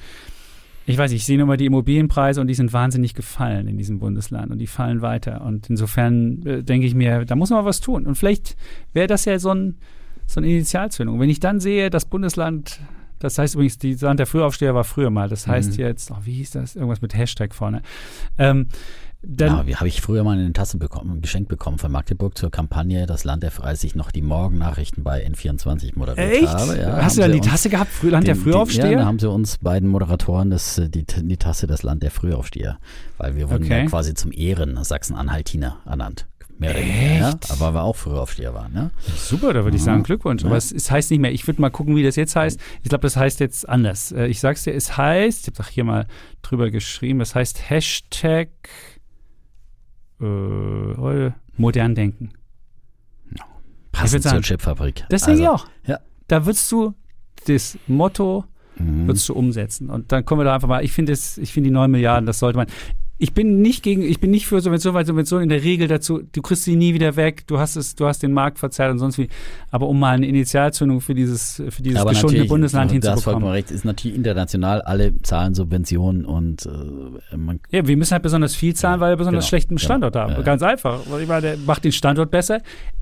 Ich 0.86 0.96
weiß, 0.96 1.10
nicht, 1.10 1.20
ich 1.20 1.26
sehe 1.26 1.36
nur 1.36 1.46
mal 1.46 1.58
die 1.58 1.66
Immobilienpreise 1.66 2.40
und 2.40 2.46
die 2.46 2.54
sind 2.54 2.72
wahnsinnig 2.72 3.12
gefallen 3.12 3.68
in 3.68 3.76
diesem 3.76 3.98
Bundesland 3.98 4.50
und 4.50 4.58
die 4.58 4.66
fallen 4.66 5.02
weiter. 5.02 5.42
Und 5.44 5.68
insofern 5.68 6.46
äh, 6.46 6.62
denke 6.62 6.86
ich 6.86 6.94
mir, 6.94 7.26
da 7.26 7.36
muss 7.36 7.50
man 7.50 7.62
was 7.66 7.80
tun. 7.80 8.06
Und 8.06 8.14
vielleicht 8.14 8.56
wäre 8.94 9.06
das 9.06 9.26
ja 9.26 9.38
so, 9.38 9.50
ein, 9.52 9.76
so 10.26 10.40
eine 10.40 10.48
Initialzündung. 10.50 11.20
Wenn 11.20 11.28
ich 11.28 11.40
dann 11.40 11.60
sehe, 11.60 11.90
das 11.90 12.06
Bundesland, 12.06 12.80
das 13.18 13.36
heißt 13.36 13.54
übrigens, 13.54 13.76
die 13.76 13.96
Land 13.96 14.18
der 14.18 14.26
Frühaufsteher 14.26 14.74
war 14.74 14.84
früher 14.84 15.10
mal, 15.10 15.28
das 15.28 15.46
heißt 15.46 15.72
Mhm. 15.72 15.84
jetzt, 15.84 16.10
oh, 16.10 16.16
wie 16.24 16.32
hieß 16.32 16.52
das? 16.52 16.74
Irgendwas 16.74 17.02
mit 17.02 17.14
Hashtag 17.14 17.54
vorne. 17.54 17.82
Ähm, 18.38 18.68
dann, 19.22 19.66
ja, 19.66 19.78
habe 19.78 19.88
ich 19.88 20.00
früher 20.00 20.22
mal 20.22 20.38
eine 20.38 20.52
Tasse 20.52 20.78
bekommen, 20.78 21.20
geschenkt 21.20 21.48
bekommen 21.48 21.78
von 21.78 21.90
Magdeburg 21.90 22.38
zur 22.38 22.50
Kampagne 22.50 23.04
Das 23.06 23.24
Land 23.24 23.42
der 23.42 23.52
als 23.64 23.82
ich 23.82 23.94
noch 23.96 24.10
die 24.12 24.22
Morgennachrichten 24.22 25.02
bei 25.02 25.26
N24 25.26 25.98
moderiert 25.98 26.32
echt? 26.32 26.46
habe. 26.48 26.78
Ja, 26.78 27.02
Hast 27.02 27.16
du 27.18 27.22
dann 27.22 27.32
die 27.32 27.40
Tasse 27.40 27.68
gehabt, 27.68 27.90
Früh- 27.90 28.10
Land 28.10 28.26
der 28.28 28.34
den- 28.34 28.44
die- 28.44 28.50
Frühaufsteher? 28.50 28.90
Ja, 28.92 28.98
da 28.98 29.06
haben 29.06 29.18
sie 29.18 29.28
uns 29.28 29.58
beiden 29.58 29.88
Moderatoren 29.88 30.50
das, 30.50 30.78
äh, 30.78 30.88
die, 30.88 31.04
die 31.04 31.36
Tasse 31.36 31.66
Das 31.66 31.82
Land 31.82 32.02
der 32.04 32.10
Frühaufsteher, 32.12 32.78
weil 33.16 33.34
wir 33.34 33.50
wurden 33.50 33.64
Okay. 33.64 33.80
ja 33.82 33.86
quasi 33.86 34.14
zum 34.14 34.30
Ehren 34.32 34.82
Sachsen-Anhaltiner 34.82 35.78
ernannt. 35.84 36.26
Mehr 36.60 36.74
weniger, 36.74 37.14
ja? 37.20 37.28
Echt? 37.30 37.50
Aber 37.52 37.72
wir 37.74 37.82
auch 37.82 37.94
Frühaufsteher 37.96 38.52
waren. 38.54 38.72
Ne? 38.72 38.90
Super, 39.16 39.52
da 39.52 39.62
würde 39.64 39.76
ich 39.76 39.82
Mhm. 39.82 39.86
sagen, 39.86 40.02
Glückwunsch. 40.02 40.42
Ja. 40.42 40.48
Aber 40.48 40.56
es, 40.56 40.72
es 40.72 40.90
heißt 40.90 41.10
nicht 41.12 41.20
mehr. 41.20 41.32
Ich 41.32 41.46
würde 41.46 41.60
mal 41.60 41.70
gucken, 41.70 41.94
wie 41.94 42.02
das 42.02 42.16
jetzt 42.16 42.34
heißt. 42.34 42.58
Ich 42.82 42.88
glaube, 42.88 43.02
das 43.02 43.16
heißt 43.16 43.38
jetzt 43.40 43.68
anders. 43.68 44.10
Äh, 44.12 44.26
Ich 44.26 44.40
sag's 44.40 44.64
dir, 44.64 44.74
es 44.74 44.96
heißt, 44.96 45.42
ich 45.42 45.46
habe 45.54 45.56
doch 45.64 45.68
hier 45.68 45.84
mal 45.84 46.06
drüber 46.42 46.70
geschrieben, 46.70 47.20
es 47.20 47.34
heißt 47.36 47.70
Hashtag 47.70 48.48
äh, 50.20 50.24
heute 50.96 51.34
modern 51.56 51.94
denken. 51.94 52.30
Passend 53.92 54.22
sagen, 54.22 54.36
zur 54.36 54.42
Chipfabrik. 54.44 55.04
Das 55.08 55.22
denke 55.22 55.42
ich 55.42 55.48
Also, 55.48 55.64
auch. 55.64 55.68
ja. 55.86 55.98
Da 56.28 56.44
würdest 56.46 56.70
du 56.70 56.94
das 57.46 57.78
Motto 57.86 58.44
Mhm. 58.80 59.08
würdest 59.08 59.28
du 59.28 59.34
umsetzen. 59.34 59.90
Und 59.90 60.12
dann 60.12 60.24
kommen 60.24 60.40
wir 60.40 60.44
da 60.44 60.54
einfach 60.54 60.68
mal, 60.68 60.84
ich 60.84 60.92
finde 60.92 61.12
es, 61.12 61.36
ich 61.38 61.52
finde 61.52 61.68
die 61.68 61.72
9 61.74 61.90
Milliarden, 61.90 62.26
das 62.26 62.38
sollte 62.38 62.58
man. 62.58 62.68
Ich 63.20 63.34
bin 63.34 63.60
nicht 63.60 63.82
gegen, 63.82 64.02
ich 64.02 64.20
bin 64.20 64.30
nicht 64.30 64.46
für 64.46 64.60
Subvention, 64.60 64.94
weil 64.94 65.04
Subvention 65.04 65.42
in 65.42 65.48
der 65.48 65.64
Regel 65.64 65.88
dazu, 65.88 66.22
du 66.32 66.40
kriegst 66.40 66.64
sie 66.64 66.76
nie 66.76 66.94
wieder 66.94 67.16
weg, 67.16 67.46
du 67.48 67.58
hast 67.58 67.74
es, 67.74 67.96
du 67.96 68.06
hast 68.06 68.22
den 68.22 68.32
Markt 68.32 68.60
verzerrt 68.60 68.92
und 68.92 68.98
sonst 68.98 69.18
wie. 69.18 69.28
Aber 69.70 69.88
um 69.88 69.98
mal 69.98 70.14
eine 70.14 70.26
Initialzündung 70.26 71.00
für 71.00 71.14
dieses, 71.14 71.62
für 71.68 71.82
dieses 71.82 72.00
Aber 72.00 72.10
geschundene 72.10 72.44
Bundesland 72.44 72.92
du 72.92 72.96
hast 72.96 73.24
vollkommen 73.24 73.44
hinzubekommen. 73.44 73.48
recht, 73.48 73.70
ist 73.72 73.84
natürlich 73.84 74.16
international, 74.16 74.82
alle 74.82 75.20
zahlen 75.22 75.54
Subventionen 75.54 76.24
und 76.24 76.66
äh, 76.66 77.36
man 77.36 77.58
Ja, 77.70 77.86
wir 77.86 77.96
müssen 77.96 78.12
halt 78.12 78.22
besonders 78.22 78.54
viel 78.54 78.74
zahlen, 78.74 79.00
weil 79.00 79.12
wir 79.12 79.16
besonders 79.16 79.44
genau, 79.44 79.48
schlechten 79.48 79.76
genau. 79.76 79.84
Standort 79.84 80.14
haben. 80.16 80.32
Ja, 80.32 80.38
ja. 80.38 80.44
Ganz 80.44 80.62
einfach. 80.62 81.00
Weil 81.10 81.22
Ich 81.22 81.28
meine, 81.28 81.42
der 81.42 81.56
macht 81.58 81.84
den 81.84 81.92
Standort 81.92 82.30
besser. 82.30 82.60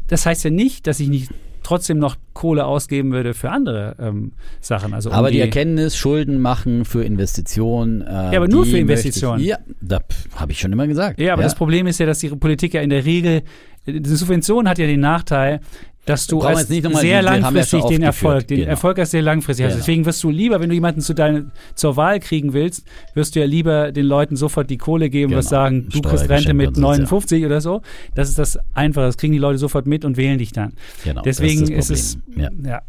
Das 0.09 0.25
heißt 0.25 0.45
ja 0.45 0.51
nicht, 0.51 0.87
dass 0.87 0.99
ich 0.99 1.09
nicht 1.09 1.31
trotzdem 1.67 1.99
noch 1.99 2.17
Kohle 2.33 2.65
ausgeben 2.65 3.13
würde 3.13 3.35
für 3.35 3.51
andere 3.51 3.97
ähm, 3.99 4.33
Sachen. 4.61 4.95
Also 4.95 5.11
um 5.11 5.17
Aber 5.17 5.31
die 5.31 5.41
Erkenntnis, 5.41 5.97
Schulden 5.97 6.41
machen 6.41 6.85
für 6.85 7.03
Investitionen. 7.03 8.03
Äh, 8.03 8.07
Ja, 8.07 8.37
aber 8.37 8.49
nur 8.49 8.65
die 8.65 8.71
für 8.71 8.79
Investitionen. 8.79 9.41
Ich, 9.41 9.49
ja, 9.49 9.59
da 9.81 9.99
habe 10.37 10.53
ich 10.53 10.61
schon 10.61 10.73
immer 10.73 10.87
gesagt. 10.87 11.19
Ja, 11.21 11.33
aber 11.33 11.43
das 11.43 11.57
Problem 11.57 11.87
ist 11.87 11.99
ja, 11.99 12.07
dass 12.07 12.21
die 12.21 12.29
Politik 12.29 12.75
ja 12.75 12.83
in 12.83 12.91
der 12.91 13.05
Regel, 13.05 13.43
die 13.87 14.09
Subvention 14.17 14.69
hat 14.69 14.79
ja 14.79 14.87
den 14.87 15.01
Nachteil, 15.01 15.61
dass 16.07 16.29
du 16.29 16.41
wir 16.41 16.47
als 16.47 16.69
nicht 16.69 16.83
sehr 16.85 17.03
wir 17.03 17.09
ja 17.11 17.21
langfristig 17.21 17.81
schon 17.81 17.91
den 17.91 18.03
Erfolg, 18.03 18.47
den 18.47 18.59
genau. 18.59 18.71
Erfolg 18.71 18.99
als 19.01 19.11
sehr 19.11 19.23
langfristig 19.23 19.67
hast. 19.67 19.73
Genau. 19.73 19.81
Deswegen 19.81 20.07
wirst 20.07 20.23
du 20.23 20.31
lieber, 20.31 20.61
wenn 20.61 20.69
du 20.69 20.75
jemanden 20.77 21.01
zu 21.01 21.15
dein, 21.15 21.51
zur 21.75 21.97
Wahl 21.97 22.21
kriegen 22.21 22.53
willst, 22.53 22.87
wirst 23.15 23.35
du 23.35 23.41
ja 23.41 23.47
lieber 23.47 23.91
den 23.91 24.07
Leuten 24.07 24.37
sofort 24.37 24.71
die 24.71 24.79
Kohle 24.79 25.11
geben, 25.11 25.31
Genau. 25.31 25.39
was 25.39 25.49
sagen, 25.49 25.89
du 25.91 26.01
kriegst 26.01 26.29
Rente 26.29 26.55
mit 26.55 26.69
und 26.69 26.75
so, 26.77 26.81
ja. 26.83 26.89
59 26.89 27.45
oder 27.45 27.61
so. 27.61 27.83
Das 28.15 28.29
ist 28.29 28.39
das 28.39 28.57
Einfache. 28.73 29.07
Das 29.07 29.17
kriegen 29.17 29.33
die 29.33 29.41
Leute 29.41 29.59
sofort 29.59 29.87
mit 29.89 30.05
und 30.05 30.17
wählen 30.17 30.39
dich 30.39 30.53
dann. 30.53 30.75
Genau, 31.03 31.23
Deswegen 31.23 31.63
das 31.63 31.71
ist, 31.71 31.91
das 31.91 31.99
es. 31.99 32.19
Ja. 32.37 32.51
ja. 32.65 32.83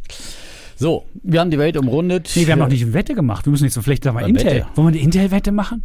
So, 0.75 1.05
wir 1.23 1.39
haben 1.39 1.49
die 1.49 1.57
Welt 1.57 1.75
umrundet. 1.75 2.31
Nee, 2.35 2.45
wir 2.45 2.51
haben 2.53 2.59
noch 2.59 2.67
nicht 2.67 2.83
eine 2.83 2.93
Wette 2.93 3.15
gemacht. 3.15 3.47
Wir 3.47 3.51
müssen 3.51 3.63
jetzt 3.63 3.73
so 3.73 3.81
vielleicht 3.81 4.05
mal 4.05 4.23
Äh, 4.23 4.29
Intel. 4.29 4.45
Wette. 4.45 4.65
Wollen 4.75 4.87
wir 4.89 4.93
eine 4.93 4.99
Intel-Wette 4.99 5.51
machen? 5.51 5.81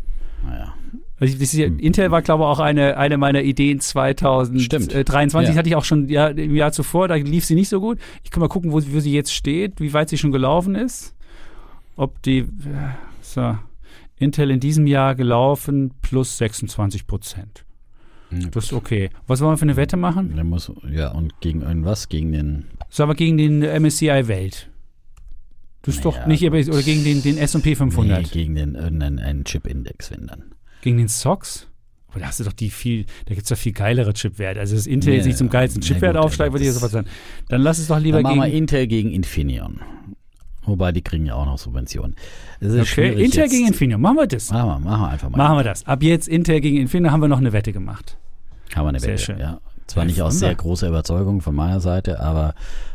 Naja. 0.46 0.74
Also 1.22 1.56
ja, 1.56 1.66
Intel 1.66 2.10
war, 2.10 2.20
glaube 2.20 2.42
ich, 2.42 2.46
auch 2.48 2.58
eine, 2.58 2.96
eine 2.96 3.16
meiner 3.16 3.42
Ideen 3.42 3.78
2023. 3.78 5.50
Ja. 5.50 5.56
Hatte 5.56 5.68
ich 5.68 5.76
auch 5.76 5.84
schon 5.84 6.08
ja, 6.08 6.26
im 6.28 6.54
Jahr 6.56 6.72
zuvor, 6.72 7.06
da 7.08 7.14
lief 7.14 7.44
sie 7.44 7.54
nicht 7.54 7.68
so 7.68 7.80
gut. 7.80 7.98
Ich 8.24 8.30
kann 8.30 8.40
mal 8.40 8.48
gucken, 8.48 8.72
wo, 8.72 8.80
sie- 8.80 8.92
wo 8.92 8.98
sie 9.00 9.12
jetzt 9.12 9.32
steht, 9.32 9.80
wie 9.80 9.92
weit 9.92 10.08
sie 10.08 10.18
schon 10.18 10.32
gelaufen 10.32 10.74
ist. 10.74 11.14
Ob 11.96 12.20
die, 12.22 12.38
äh, 12.38 12.46
so, 13.20 13.56
Intel 14.18 14.50
in 14.50 14.58
diesem 14.60 14.86
Jahr 14.86 15.14
gelaufen 15.14 15.92
plus 16.02 16.38
26 16.38 17.06
Prozent. 17.06 17.64
Das 18.52 18.64
ist 18.64 18.72
okay. 18.72 19.10
Was 19.26 19.40
wollen 19.42 19.52
wir 19.52 19.58
für 19.58 19.62
eine 19.62 19.76
Wette 19.76 19.96
machen? 19.98 20.34
Der 20.34 20.44
muss, 20.44 20.72
ja, 20.90 21.12
und 21.12 21.38
gegen 21.40 21.60
irgendwas? 21.62 22.08
Gegen 22.08 22.32
den. 22.32 22.64
Sagen 22.88 23.10
wir 23.10 23.14
gegen 23.14 23.36
den 23.36 23.62
MSCI 23.62 24.26
Welt. 24.26 24.70
Das 25.82 25.96
ist 25.96 26.04
doch 26.04 26.14
Naja, 26.14 26.28
nicht, 26.28 26.46
aber- 26.46 26.56
oder 26.58 26.82
gegen 26.82 27.04
den, 27.04 27.22
den 27.22 27.36
S&P 27.36 27.74
500. 27.76 28.22
Nee, 28.22 28.28
gegen 28.32 28.54
den 28.54 28.74
irgendeinen 28.74 29.18
einen 29.18 29.44
Chip-Index, 29.44 30.10
wenn 30.12 30.26
dann. 30.28 30.51
Gegen 30.82 30.98
den 30.98 31.08
SOX? 31.08 31.68
Aber 32.08 32.20
da 32.20 32.26
hast 32.26 32.40
du 32.40 32.44
doch 32.44 32.52
die 32.52 32.68
viel, 32.68 33.06
da 33.24 33.34
gibt 33.34 33.44
es 33.44 33.48
doch 33.48 33.56
viel 33.56 33.72
geilere 33.72 34.12
Chipwerte. 34.12 34.60
Also 34.60 34.76
das 34.76 34.86
Intel 34.86 35.14
jetzt 35.14 35.24
nicht 35.24 35.38
zum 35.38 35.48
geilsten 35.48 35.80
Chipwert 35.80 36.14
gut, 36.14 36.24
aufsteigt, 36.24 36.52
würde 36.52 36.66
ich 36.66 36.72
sofort 36.72 36.92
sagen. 36.92 37.06
Dann 37.48 37.62
lass 37.62 37.78
es 37.78 37.86
doch 37.88 37.98
lieber 37.98 38.18
Dann 38.18 38.24
machen 38.24 38.40
wir 38.40 38.44
gegen. 38.46 38.58
Intel 38.58 38.86
gegen 38.86 39.10
Infineon. 39.12 39.80
Wobei, 40.64 40.92
die 40.92 41.00
kriegen 41.02 41.24
ja 41.24 41.34
auch 41.34 41.46
noch 41.46 41.56
Subventionen. 41.58 42.14
Das 42.60 42.72
ist 42.74 42.92
Okay, 42.92 43.08
Intel 43.24 43.44
jetzt. 43.44 43.50
gegen 43.50 43.66
Infineon. 43.66 44.00
Machen 44.00 44.16
wir 44.18 44.26
das. 44.26 44.50
Machen 44.50 44.68
wir, 44.84 44.90
machen 44.90 45.02
wir 45.02 45.08
einfach 45.08 45.30
mal. 45.30 45.38
Machen 45.38 45.56
wir 45.56 45.64
das. 45.64 45.86
Ab 45.86 46.02
jetzt 46.02 46.28
Intel 46.28 46.60
gegen 46.60 46.76
Infineon 46.76 47.10
haben 47.12 47.20
wir 47.22 47.28
noch 47.28 47.38
eine 47.38 47.52
Wette 47.54 47.72
gemacht. 47.72 48.18
Haben 48.74 48.84
wir 48.84 48.88
eine 48.90 49.00
Sehr 49.00 49.12
Wette, 49.14 49.22
schön. 49.22 49.38
ja. 49.38 49.60
Zwar 49.86 50.04
nicht 50.04 50.22
aus 50.22 50.38
sehr 50.38 50.54
großer 50.54 50.88
Überzeugung 50.88 51.40
von 51.40 51.54
meiner 51.54 51.80
Seite, 51.80 52.20
aber 52.20 52.54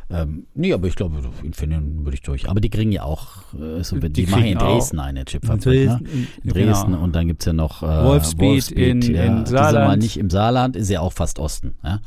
ähm, 0.09 0.47
nee, 0.55 0.71
aber 0.73 0.87
ich 0.87 0.95
glaube, 0.95 1.15
Infineon 1.43 2.05
würde 2.05 2.15
ich 2.15 2.21
durch. 2.21 2.49
Aber 2.49 2.61
die 2.61 2.69
kriegen 2.69 2.91
ja 2.91 3.03
auch, 3.03 3.53
äh, 3.59 3.83
so, 3.83 3.97
die, 3.97 4.09
Die 4.09 4.25
machen 4.27 4.45
in 4.45 4.57
Dresden 4.57 4.99
eine 4.99 5.25
Chipfabrik. 5.25 5.89
Ne? 5.89 5.99
in, 6.13 6.27
In 6.43 6.49
Dresden 6.53 6.91
genau. 6.93 7.03
und 7.03 7.13
dann 7.15 7.27
gibt 7.27 7.41
es 7.41 7.45
ja 7.47 7.53
noch 7.53 7.83
äh, 7.83 7.85
Wolfspeed 8.05 8.71
in- 8.71 9.01
in 9.01 9.15
ja, 9.15 9.25
sind 9.35 9.47
Saarland. 9.49 9.87
mal 9.87 9.97
nicht 9.97 10.17
im 10.17 10.29
Saarland, 10.29 10.75
ist 10.75 10.89
ja 10.89 11.01
auch 11.01 11.11
fast 11.13 11.39
Osten. 11.39 11.73
Ja? 11.83 11.99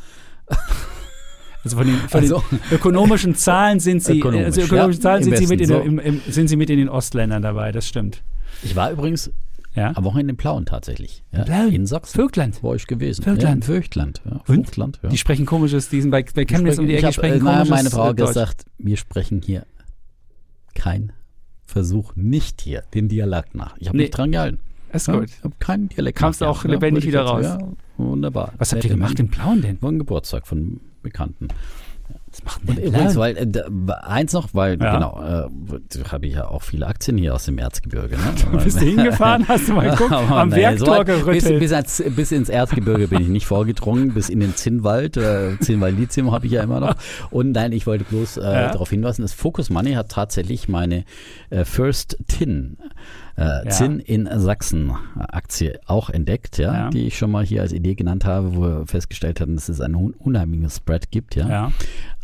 Also 1.62 1.76
von 1.76 1.86
den, 1.86 1.96
von 1.96 2.20
Also- 2.20 2.42
den 2.50 2.58
ökonomischen 2.72 3.34
Zahlen 3.34 3.80
sind 3.80 4.02
sie, 4.02 4.18
Ökonomisch, 4.18 4.46
also 4.46 4.60
ökonomischen 4.62 5.00
ja, 5.00 5.10
Zahlen 5.10 5.22
sind 5.24 5.36
sie, 5.36 5.46
mit 5.46 5.60
in, 5.60 5.68
der- 5.68 5.82
im, 5.82 5.98
im, 5.98 6.20
sind 6.26 6.48
sie 6.48 6.56
mit 6.56 6.70
in 6.70 6.78
den 6.78 6.88
Ostländern 6.88 7.42
dabei, 7.42 7.70
das 7.70 7.86
stimmt. 7.86 8.22
Ich 8.62 8.74
war 8.76 8.90
übrigens 8.90 9.30
Ja? 9.74 9.92
am 9.96 10.04
Wochenende 10.04 10.32
in 10.32 10.36
Plauen 10.36 10.66
tatsächlich. 10.66 11.22
Ja? 11.32 11.44
Plauen? 11.44 11.72
In 11.72 11.86
Sachsen. 11.86 12.14
Vögtland. 12.20 12.62
War 12.62 12.74
ich 12.74 12.86
gewesen. 12.86 13.22
Vögtland. 13.22 13.42
Ja, 13.42 13.52
in 13.52 13.62
Vöchtland. 13.62 14.20
Ja, 14.24 14.32
Und? 14.46 14.66
Vöchtland, 14.66 14.98
ja. 15.02 15.08
Die 15.10 15.18
sprechen 15.18 15.46
komisches, 15.46 15.88
die 15.88 16.00
sind 16.00 16.10
bei, 16.10 16.24
bei 16.34 16.44
Chemnitz 16.44 16.78
um 16.78 16.86
die 16.86 16.94
Ecke, 16.96 17.06
hab, 17.06 17.14
sprechen 17.14 17.36
äh, 17.40 17.44
na, 17.44 17.52
komisches 17.52 17.70
meine 17.70 17.90
Frau 17.90 18.06
äh, 18.06 18.08
hat 18.08 18.16
gesagt, 18.16 18.64
wir 18.78 18.96
sprechen 18.96 19.42
hier 19.42 19.64
kein 20.74 21.12
Versuch 21.64 22.16
nicht 22.16 22.60
hier 22.62 22.82
den 22.94 23.08
Dialekt 23.08 23.54
nach. 23.54 23.76
Ich 23.78 23.86
habe 23.88 23.96
Nee. 23.96 24.04
nicht 24.04 24.16
dran 24.16 24.32
gehalten. 24.32 24.58
Ist 24.92 25.06
Ja, 25.06 25.20
gut. 25.20 25.28
ich 25.30 25.44
habe 25.44 25.54
keinen 25.60 25.88
Dialekt 25.88 26.18
Kamst 26.18 26.40
du 26.40 26.46
auch 26.46 26.64
lebendig 26.64 27.06
wieder 27.06 27.24
jetzt- 27.40 27.44
Ja, 27.60 27.68
wunderbar. 27.96 28.52
Was 28.58 28.72
habt 28.72 28.82
ihr 28.84 28.88
Nette 28.90 28.98
gemacht 29.00 29.20
in 29.20 29.30
Plauen 29.30 29.62
denn? 29.62 29.80
War 29.80 29.92
ein 29.92 29.98
Geburtstag 30.00 30.48
von 30.48 30.80
Bekannten. 31.02 31.46
Macht 32.44 32.60
Und 32.66 32.78
übrigens, 32.78 33.16
weil 33.16 33.36
äh, 33.36 33.92
eins 34.02 34.32
noch, 34.32 34.48
weil 34.52 34.80
Ja. 34.80 34.94
genau, 34.94 35.20
äh, 35.22 36.04
habe 36.10 36.26
ich 36.26 36.34
ja 36.34 36.48
auch 36.48 36.62
viele 36.62 36.86
Aktien 36.86 37.18
hier 37.18 37.34
aus 37.34 37.44
dem 37.44 37.58
Erzgebirge. 37.58 38.16
Ne? 38.16 38.58
Bist 38.64 38.80
du 38.80 38.84
hingefahren? 38.84 39.46
Hast 39.48 39.68
du 39.68 39.74
mal 39.74 39.90
geguckt? 39.90 40.12
Aber 40.12 40.36
Am 40.36 40.48
nee, 40.48 40.56
Werktor 40.56 40.96
so 40.98 41.04
bis, 41.04 41.24
gerüttelt. 41.24 41.60
bis, 41.60 41.72
ans, 41.72 42.02
bis 42.16 42.32
ins 42.32 42.48
Erzgebirge 42.48 43.08
bin 43.08 43.20
ich 43.22 43.28
nicht 43.28 43.46
vorgedrungen, 43.46 44.14
bis 44.14 44.28
in 44.28 44.40
den 44.40 44.54
Zinnwald. 44.56 45.16
Äh, 45.16 45.58
Zinnwald 45.60 45.98
Lithium 45.98 46.32
habe 46.32 46.46
ich 46.46 46.52
ja 46.52 46.62
immer 46.62 46.80
noch. 46.80 46.94
Und 47.30 47.52
nein, 47.52 47.72
ich 47.72 47.86
wollte 47.86 48.04
bloß 48.04 48.38
äh, 48.38 48.42
Ja. 48.42 48.68
darauf 48.70 48.90
hinweisen, 48.90 49.22
dass 49.22 49.32
Focus 49.32 49.70
Money 49.70 49.92
hat 49.92 50.10
tatsächlich 50.10 50.68
meine 50.68 51.04
äh, 51.50 51.64
First 51.64 52.16
Tin. 52.28 52.76
Äh, 53.40 53.64
Ja. 53.64 53.70
Zinn 53.70 54.00
in 54.00 54.28
Sachsen 54.38 54.92
Aktie 55.18 55.80
auch 55.86 56.10
entdeckt, 56.10 56.58
ja, 56.58 56.74
Ja. 56.74 56.90
die 56.90 57.06
ich 57.06 57.16
schon 57.16 57.30
mal 57.30 57.44
hier 57.44 57.62
als 57.62 57.72
Idee 57.72 57.94
genannt 57.94 58.24
habe, 58.26 58.54
wo 58.54 58.60
wir 58.60 58.86
festgestellt 58.86 59.40
hatten, 59.40 59.54
dass 59.54 59.68
es 59.70 59.80
einen 59.80 59.94
un- 59.94 60.12
unheimlichen 60.18 60.68
Spread 60.68 61.10
gibt, 61.10 61.34
ja. 61.36 61.48
Ja. 61.48 61.72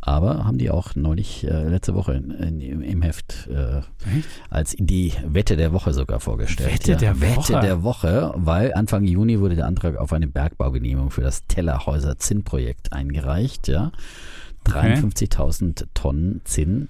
Aber 0.03 0.45
haben 0.45 0.59
die 0.59 0.71
auch 0.71 0.95
neulich 0.95 1.45
äh, 1.49 1.69
letzte 1.69 1.95
Woche 1.95 2.13
in, 2.15 2.31
in, 2.61 2.83
im- 2.83 3.03
Heft 3.03 3.49
äh, 3.49 3.81
als 4.51 4.73
Idee 4.79 5.13
Wette 5.27 5.57
der 5.57 5.73
Woche 5.73 5.93
sogar 5.95 6.21
vorgestellt. 6.21 6.73
Wette 6.75 6.93
ja. 6.93 6.99
der 6.99 7.21
Wette 7.21 7.37
Woche? 7.39 7.61
der 7.61 7.83
Woche, 7.83 8.33
weil 8.37 8.73
Anfang 8.75 9.03
Juni 9.05 9.41
wurde 9.41 9.57
der 9.57 9.67
Antrag 9.67 9.97
auf 9.97 10.13
eine 10.13 10.29
Bergbaugenehmigung 10.29 11.11
für 11.11 11.23
das 11.23 11.47
Tellerhäuser 11.49 12.19
Zinnprojekt 12.19 12.93
eingereicht. 12.93 13.67
Ja. 13.69 13.91
53.000 14.67 15.87
Tonnen 15.95 16.41
Zinn 16.45 16.89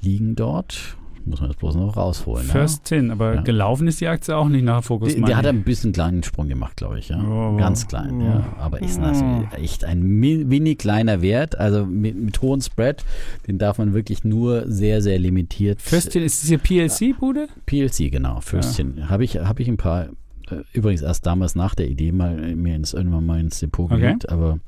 liegen 0.00 0.34
dort. 0.36 0.96
Muss 1.28 1.40
man 1.40 1.50
jetzt 1.50 1.58
bloß 1.58 1.74
noch 1.74 1.96
rausholen. 1.96 2.46
First 2.46 2.84
Tin, 2.84 3.10
aber 3.10 3.34
Ja. 3.34 3.40
gelaufen 3.42 3.88
ist 3.88 4.00
die 4.00 4.06
Aktie 4.06 4.36
auch 4.36 4.48
nicht 4.48 4.64
nach 4.64 4.84
Focus 4.84 5.14
Der, 5.16 5.36
hat 5.36 5.44
ein 5.46 5.64
bisschen 5.64 5.92
kleinen 5.92 6.22
Sprung 6.22 6.46
gemacht, 6.48 6.76
glaube 6.76 7.00
ich. 7.00 7.08
Ja. 7.08 7.20
Oh. 7.20 7.56
Ganz 7.56 7.88
klein. 7.88 8.20
Ja. 8.20 8.44
Aber 8.60 8.80
ist 8.80 9.00
natürlich 9.00 9.52
echt 9.54 9.84
ein 9.84 10.02
mi- 10.02 10.48
wenig 10.48 10.78
kleiner 10.78 11.22
Wert. 11.22 11.58
Also 11.58 11.84
mit, 11.84 12.14
mit 12.16 12.40
hohem 12.42 12.60
Spread, 12.60 13.04
den 13.48 13.58
darf 13.58 13.78
man 13.78 13.92
wirklich 13.92 14.22
nur 14.22 14.70
sehr, 14.70 15.02
sehr 15.02 15.18
limitiert. 15.18 15.82
First 15.82 16.12
Tin, 16.12 16.22
ist 16.22 16.42
das 16.42 16.48
hier 16.48 16.58
PLC-Bude? 16.58 17.48
PLC, 17.66 18.08
genau. 18.10 18.40
Fürstchen. 18.40 19.10
Habe 19.10 19.24
ich, 19.24 19.36
hab 19.36 19.58
ich 19.58 19.66
ein 19.66 19.76
paar, 19.76 20.04
äh, 20.50 20.62
übrigens 20.72 21.02
erst 21.02 21.26
damals 21.26 21.56
nach 21.56 21.74
der 21.74 21.88
Idee 21.88 22.12
mal 22.12 22.36
mir 22.54 22.76
ins, 22.76 22.94
irgendwann 22.94 23.26
mal 23.26 23.40
ins 23.40 23.58
Depot 23.58 23.90
Okay. 23.90 24.00
gelegt. 24.00 24.28
Aber 24.28 24.50
ja. 24.50 24.58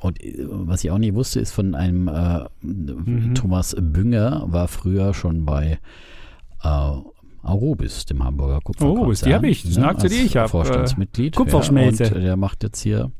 Und 0.00 0.22
äh, 0.22 0.34
was 0.48 0.82
ich 0.84 0.90
auch 0.90 0.98
nicht 0.98 1.14
wusste, 1.14 1.40
ist 1.40 1.52
von 1.52 1.74
einem 1.74 2.08
äh, 2.08 2.44
Mhm. 2.62 3.34
Thomas 3.34 3.76
Bünger, 3.78 4.44
war 4.46 4.68
früher 4.68 5.14
schon 5.14 5.44
bei 5.44 5.78
äh, 6.62 6.90
Aurobis, 7.42 8.04
dem 8.04 8.22
Hamburger 8.22 8.60
Kupferkonzern. 8.60 8.98
Aurobis, 8.98 9.20
die 9.22 9.34
hab 9.34 9.44
ich. 9.44 9.62
Das 9.62 9.76
ne, 9.76 10.08
die 10.08 10.14
ich 10.26 10.36
hab. 10.36 10.50
Vorstandsmitglied. 10.50 11.34
Äh, 11.34 11.36
Kupferschmelze. 11.36 12.04
Ja, 12.04 12.14
und 12.14 12.20
der 12.22 12.36
macht 12.36 12.62
jetzt 12.62 12.80
hier, 12.82 13.10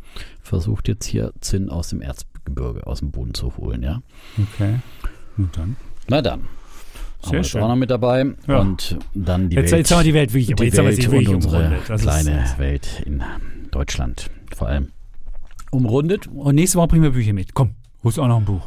versucht 0.42 0.88
jetzt 0.88 1.06
hier 1.06 1.32
Zinn 1.40 1.70
aus 1.70 1.88
dem 1.88 2.02
Erzgebirge, 2.02 2.86
aus 2.86 2.98
dem 3.00 3.10
Boden 3.10 3.34
zu 3.34 3.56
holen, 3.56 3.82
ja. 3.82 4.02
Okay. 4.54 4.80
Und 5.38 5.56
dann? 5.56 5.76
Na 6.08 6.20
dann. 6.20 6.40
Sehr 7.22 7.26
haben 7.28 7.32
wir 7.36 7.44
schön. 7.44 7.62
auch 7.62 7.68
noch 7.68 7.76
mit 7.76 7.90
dabei. 7.90 8.26
Ja. 8.46 8.60
Und 8.60 8.98
dann 9.14 9.48
die 9.50 9.56
Jetzt, 9.56 9.72
Welt. 9.72 9.80
jetzt 9.80 9.90
haben 9.90 9.98
wir 10.00 10.04
die 10.04 10.14
Welt 10.14 10.32
wirklich, 10.32 10.52
aber 10.52 10.62
die 10.62 10.66
jetzt 10.68 10.78
haben 10.78 10.84
wir 10.86 10.90
Welt 10.92 11.02
sie 11.02 11.06
und 11.08 11.12
wirklich 11.12 11.28
unsere 11.34 11.56
umrundet. 11.58 12.00
Kleine 12.00 12.54
Welt 12.58 13.02
in 13.04 13.22
Deutschland 13.70 14.30
vor 14.54 14.68
allem. 14.68 14.88
Umrundet. 15.70 16.26
und 16.28 16.54
nächste 16.54 16.78
Woche 16.78 16.88
bringen 16.88 17.02
wir 17.04 17.10
Bücher 17.10 17.32
mit. 17.32 17.54
Komm, 17.54 17.70
holst 18.02 18.18
auch 18.18 18.26
noch 18.28 18.38
ein 18.38 18.44
Buch. 18.44 18.62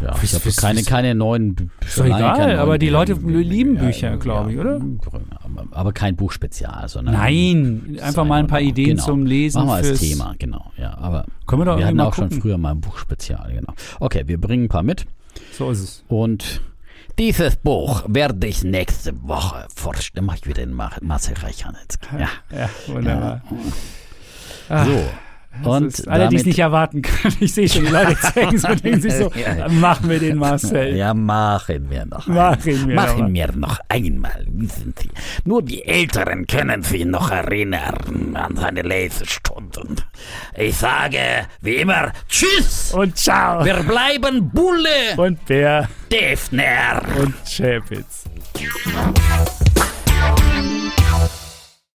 Ja, 0.00 0.14
ich 0.22 0.34
habe 0.34 0.50
keine, 0.52 0.82
keine 0.82 1.14
neuen 1.14 1.56
Bü- 1.56 1.70
Ist 1.80 1.96
doch 1.98 2.04
schon 2.04 2.06
egal, 2.06 2.48
neuen 2.48 2.58
aber 2.58 2.76
die 2.76 2.86
Bücher. 2.86 2.98
Leute 2.98 3.12
lieben 3.14 3.76
Bücher, 3.78 4.18
glaube 4.18 4.52
ich, 4.52 4.58
oder? 4.58 4.78
Aber, 5.70 5.92
kein 5.94 6.16
Buchspezial, 6.16 6.86
sondern 6.90 7.14
Nein, 7.14 7.98
einfach 8.02 8.26
mal 8.26 8.40
ein 8.40 8.46
paar 8.46 8.60
Ideen 8.60 8.88
genau. 8.96 9.04
zum 9.04 9.24
Lesen. 9.24 9.58
Machen 9.58 9.68
wir 9.68 9.74
als 9.76 9.86
fürs- 9.88 10.00
Thema, 10.00 10.34
genau. 10.38 10.70
Ja, 10.76 10.98
aber 10.98 11.24
Können 11.46 11.62
wir 11.62 11.64
doch 11.66 11.78
wir 11.78 11.86
hatten 11.86 11.98
auch 12.00 12.12
schon 12.14 12.24
gucken. 12.28 12.42
früher 12.42 12.58
mal 12.58 12.72
ein 12.72 12.80
Buchspezial, 12.82 13.50
genau. 13.54 13.72
Okay, 13.98 14.24
wir 14.26 14.38
bringen 14.38 14.64
ein 14.64 14.68
paar 14.68 14.82
mit 14.82 15.06
So 15.56 15.70
ist 15.70 15.80
es. 15.80 16.04
und 16.08 16.60
dieses 17.18 17.56
Buch 17.56 18.04
werde 18.06 18.46
ich 18.46 18.64
nächste 18.64 19.14
Woche 19.26 19.64
vorstellen. 19.74 20.26
Mach 20.26 20.34
ich 20.36 20.46
wieder 20.46 20.62
den 20.62 20.74
Mar 20.74 20.92
Marcel 21.00 21.34
Reichardt. 21.38 21.98
Ja, 22.18 22.28
Ja, 22.54 22.68
wunderbar. 22.86 23.40
Ah, 24.68 24.84
so. 24.84 25.04
Und 25.64 26.08
alle, 26.08 26.28
die 26.28 26.36
es 26.36 26.44
nicht 26.44 26.58
erwarten 26.58 27.02
können. 27.02 27.36
Ich 27.40 27.54
sehe 27.54 27.68
schon, 27.68 27.84
die 27.84 27.90
Leute 27.90 28.16
zeigen 28.20 28.58
so, 28.58 28.68
denken 28.74 29.00
sich 29.00 29.14
so, 29.14 29.30
machen 29.70 30.08
wir 30.10 30.18
den 30.18 30.36
Marcel. 30.38 30.96
Ja, 30.96 31.14
machen 31.14 31.90
wir 31.90 32.06
noch. 32.06 32.26
Machen 32.26 32.88
wir 32.88 32.94
machen 32.94 33.26
noch. 33.26 33.32
wir 33.32 33.52
noch 33.52 33.80
einmal, 33.88 34.44
wissen 34.48 34.94
Sie. 34.98 35.10
Nur 35.44 35.62
die 35.62 35.84
Älteren 35.84 36.46
können 36.46 36.82
sich 36.82 37.04
noch 37.04 37.30
erinnern 37.30 38.34
an 38.34 38.56
seine 38.56 38.82
Lesestunden. 38.82 39.96
Ich 40.56 40.76
sage, 40.76 41.18
wie 41.60 41.76
immer, 41.76 42.12
Tschüss! 42.28 42.92
Und 42.92 43.16
ciao. 43.16 43.64
Wir 43.64 43.82
bleiben 43.82 44.50
Bulle, 44.50 45.16
Und 45.16 45.44
Bär 45.46 45.88
Defner. 46.10 47.02
und 47.18 47.34
Chapitz. 47.44 48.24